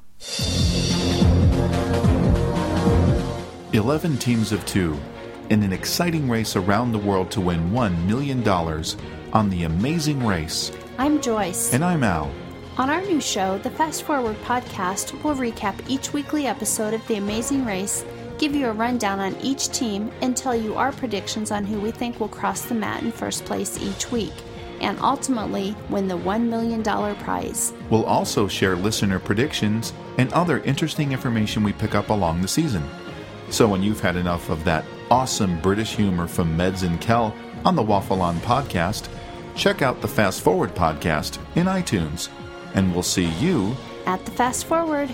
11 3.74 4.18
teams 4.20 4.52
of 4.52 4.64
two 4.68 4.96
in 5.50 5.64
an 5.64 5.74
exciting 5.74 6.30
race 6.30 6.56
around 6.56 6.92
the 6.92 7.00
world 7.00 7.32
to 7.32 7.42
win 7.42 7.72
$1 7.72 8.06
million 8.06 8.48
on 9.34 9.50
The 9.50 9.64
Amazing 9.64 10.24
Race. 10.24 10.72
I'm 11.00 11.20
Joyce. 11.20 11.74
And 11.74 11.84
I'm 11.84 12.04
Al. 12.04 12.32
On 12.78 12.92
our 12.92 13.02
new 13.02 13.20
show, 13.20 13.58
the 13.58 13.72
Fast 13.72 14.04
Forward 14.04 14.36
podcast, 14.44 15.20
we'll 15.24 15.36
recap 15.36 15.74
each 15.90 16.14
weekly 16.14 16.46
episode 16.46 16.94
of 16.94 17.06
The 17.08 17.16
Amazing 17.16 17.66
Race, 17.66 18.06
give 18.38 18.54
you 18.54 18.68
a 18.68 18.74
rundown 18.74 19.20
on 19.20 19.36
each 19.38 19.70
team, 19.70 20.12
and 20.22 20.38
tell 20.38 20.56
you 20.56 20.76
our 20.76 20.92
predictions 20.92 21.50
on 21.50 21.66
who 21.66 21.80
we 21.80 21.90
think 21.90 22.20
will 22.20 22.28
cross 22.28 22.62
the 22.62 22.76
mat 22.76 23.02
in 23.02 23.12
first 23.12 23.44
place 23.46 23.82
each 23.82 24.12
week, 24.12 24.34
and 24.82 25.00
ultimately 25.00 25.76
win 25.90 26.08
the 26.08 26.18
$1 26.18 26.48
million 26.48 26.84
prize. 26.84 27.74
We'll 27.90 28.06
also 28.06 28.48
share 28.48 28.76
listener 28.76 29.20
predictions 29.20 29.94
and 30.18 30.32
other 30.34 30.60
interesting 30.60 31.12
information 31.12 31.64
we 31.64 31.74
pick 31.74 31.96
up 31.96 32.10
along 32.10 32.42
the 32.42 32.48
season. 32.48 32.84
So 33.50 33.68
when 33.68 33.82
you've 33.82 34.02
had 34.02 34.16
enough 34.16 34.50
of 34.50 34.64
that 34.66 34.86
awesome 35.10 35.60
British 35.62 35.96
humor 35.96 36.28
from 36.28 36.58
Meds 36.58 36.84
and 36.84 37.00
Kel 37.00 37.34
on 37.64 37.76
the 37.76 37.84
Waffle 37.84 38.22
On 38.22 38.36
podcast, 38.38 39.08
check 39.56 39.82
out 39.82 40.02
the 40.02 40.08
Fast 40.08 40.42
Forward 40.42 40.76
podcast 40.76 41.40
in 41.56 41.66
iTunes. 41.66 42.30
And 42.74 42.94
we'll 42.94 43.04
see 43.04 43.26
you 43.40 43.76
At 44.06 44.24
the 44.26 44.32
Fast 44.32 44.66
Forward. 44.66 45.10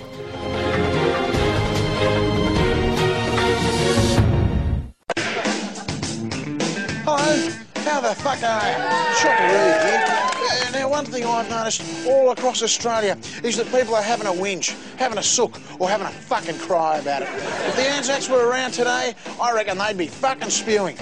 Here. 9.22 10.04
Uh, 10.06 10.70
now, 10.74 10.90
one 10.90 11.06
thing 11.06 11.26
I've 11.26 11.50
noticed 11.50 11.84
all 12.08 12.32
across 12.32 12.64
Australia 12.64 13.18
is 13.44 13.56
that 13.58 13.68
people 13.68 13.94
are 13.94 14.02
having 14.02 14.26
a 14.26 14.32
whinge, 14.32 14.76
having 14.98 15.20
a 15.20 15.24
sook, 15.24 15.60
or 15.80 15.90
having 15.90 16.08
a 16.08 16.10
fucking 16.10 16.58
cry 16.58 16.98
about 16.98 17.22
it. 17.22 17.28
If 17.32 17.76
the 17.76 17.84
Anzacs 17.84 18.30
were 18.30 18.48
around 18.48 18.72
today, 18.72 19.14
I 19.40 19.52
reckon 19.54 19.78
they'd 19.78 19.98
be 19.98 20.08
fucking 20.08 20.50
spewing. 20.50 20.98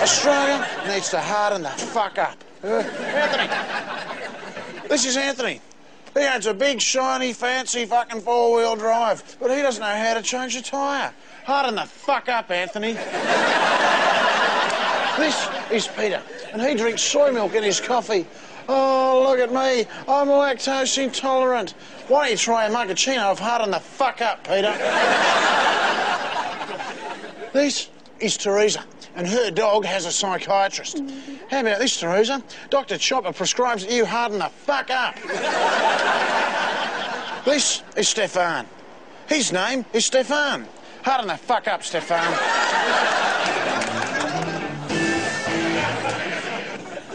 Australia 0.00 0.66
needs 0.88 1.10
to 1.10 1.20
harden 1.20 1.62
the 1.62 1.70
fuck 1.70 2.18
up. 2.18 2.36
Uh, 2.64 2.68
Anthony. 2.68 4.88
This 4.88 5.06
is 5.06 5.16
Anthony. 5.16 5.60
He 6.14 6.24
owns 6.24 6.46
a 6.46 6.52
big, 6.52 6.80
shiny, 6.80 7.32
fancy 7.32 7.86
fucking 7.86 8.20
four-wheel 8.20 8.76
drive, 8.76 9.36
but 9.40 9.50
he 9.50 9.62
doesn't 9.62 9.80
know 9.80 9.96
how 9.96 10.14
to 10.14 10.22
change 10.22 10.56
a 10.56 10.62
tyre. 10.62 11.12
Harden 11.44 11.76
the 11.76 11.86
fuck 11.86 12.28
up, 12.28 12.50
Anthony. 12.50 12.96
This 15.18 15.48
is 15.70 15.88
Peter, 15.88 16.22
and 16.52 16.62
he 16.62 16.74
drinks 16.74 17.02
soy 17.02 17.30
milk 17.30 17.54
in 17.54 17.62
his 17.62 17.80
coffee. 17.80 18.26
Oh, 18.68 19.24
look 19.26 19.38
at 19.38 19.50
me. 19.50 19.86
I'm 20.08 20.28
lactose 20.28 21.02
intolerant. 21.02 21.74
Why 22.08 22.22
don't 22.22 22.30
you 22.32 22.36
try 22.36 22.66
a 22.66 22.70
mugacino 22.70 23.30
of 23.30 23.38
Harden 23.38 23.70
the 23.70 23.80
fuck 23.80 24.20
up, 24.20 24.44
Peter? 24.44 24.72
this 27.52 27.90
is 28.20 28.36
Teresa, 28.36 28.84
and 29.16 29.26
her 29.26 29.50
dog 29.50 29.84
has 29.84 30.06
a 30.06 30.12
psychiatrist. 30.12 31.02
How 31.50 31.60
about 31.60 31.78
this, 31.80 31.98
Teresa? 31.98 32.42
Dr. 32.70 32.96
Chopper 32.96 33.32
prescribes 33.32 33.84
that 33.84 33.92
you 33.92 34.06
harden 34.06 34.38
the 34.38 34.48
fuck 34.48 34.90
up. 34.90 35.16
this 37.44 37.82
is 37.96 38.08
Stefan. 38.08 38.66
His 39.28 39.52
name 39.52 39.84
is 39.92 40.06
Stefan. 40.06 40.66
Harden 41.02 41.26
the 41.28 41.36
fuck 41.36 41.68
up, 41.68 41.82
Stefan. 41.82 43.31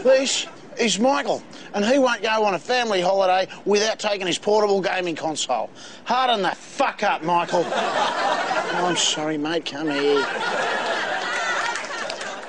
This 0.02 0.46
is 0.78 0.98
Michael, 0.98 1.42
and 1.74 1.84
he 1.84 1.98
won't 1.98 2.22
go 2.22 2.44
on 2.44 2.54
a 2.54 2.58
family 2.58 3.00
holiday 3.00 3.50
without 3.64 3.98
taking 3.98 4.26
his 4.26 4.38
portable 4.38 4.80
gaming 4.80 5.16
console. 5.16 5.70
Harden 6.04 6.42
the 6.42 6.50
fuck 6.50 7.02
up, 7.02 7.22
Michael. 7.22 7.64
Oh, 7.66 8.84
I'm 8.84 8.96
sorry, 8.96 9.38
mate. 9.38 9.64
Come 9.66 9.90
here. 9.90 10.24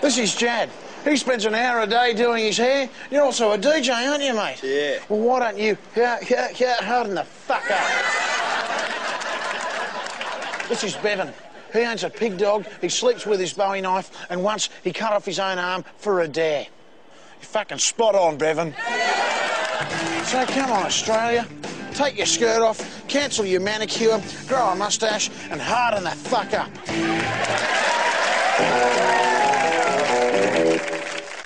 This 0.02 0.18
is 0.18 0.36
Jad. 0.36 0.70
He 1.04 1.16
spends 1.16 1.46
an 1.46 1.56
hour 1.56 1.82
a 1.82 1.88
day 1.88 2.14
doing 2.14 2.44
his 2.44 2.58
hair. 2.58 2.90
You're 3.10 3.24
also 3.24 3.54
a 3.54 3.58
DJ, 3.58 4.10
aren't 4.10 4.24
you, 4.24 4.34
mate? 4.34 4.62
Yeah. 4.62 5.00
Well, 5.10 5.20
why 5.20 5.40
don't 5.40 5.58
you 5.58 5.78
yeah, 5.96 6.20
yeah, 6.30 6.50
yeah, 6.56 6.84
harden 6.84 7.16
the 7.16 7.24
fuck 7.24 7.70
up? 7.72 8.30
This 10.68 10.84
is 10.84 10.96
Bevan. 10.98 11.34
He 11.74 11.80
owns 11.80 12.04
a 12.04 12.10
pig 12.10 12.38
dog. 12.38 12.66
He 12.82 12.90
sleeps 12.90 13.26
with 13.26 13.40
his 13.40 13.54
Bowie 13.54 13.82
knife, 13.82 14.12
and 14.30 14.44
once 14.44 14.70
he 14.84 14.92
cut 14.92 15.14
off 15.14 15.26
his 15.26 15.40
own 15.40 15.58
arm 15.58 15.86
for 15.98 16.22
a 16.22 16.28
dare. 16.28 16.68
Fucking 17.40 17.80
spot 17.80 18.16
on, 18.16 18.38
Bevan. 18.38 18.74
So 20.24 20.46
come 20.46 20.72
on, 20.72 20.86
Australia. 20.86 21.48
Take 21.94 22.18
your 22.18 22.28
skirt 22.28 22.62
off, 22.62 23.08
cancel 23.08 23.46
your 23.46 23.62
manicure, 23.62 24.22
grow 24.48 24.68
a 24.70 24.76
mustache, 24.76 25.30
and 25.50 25.60
harden 25.60 26.04
the 26.04 26.12
fuck 26.12 26.54
up. 26.54 26.70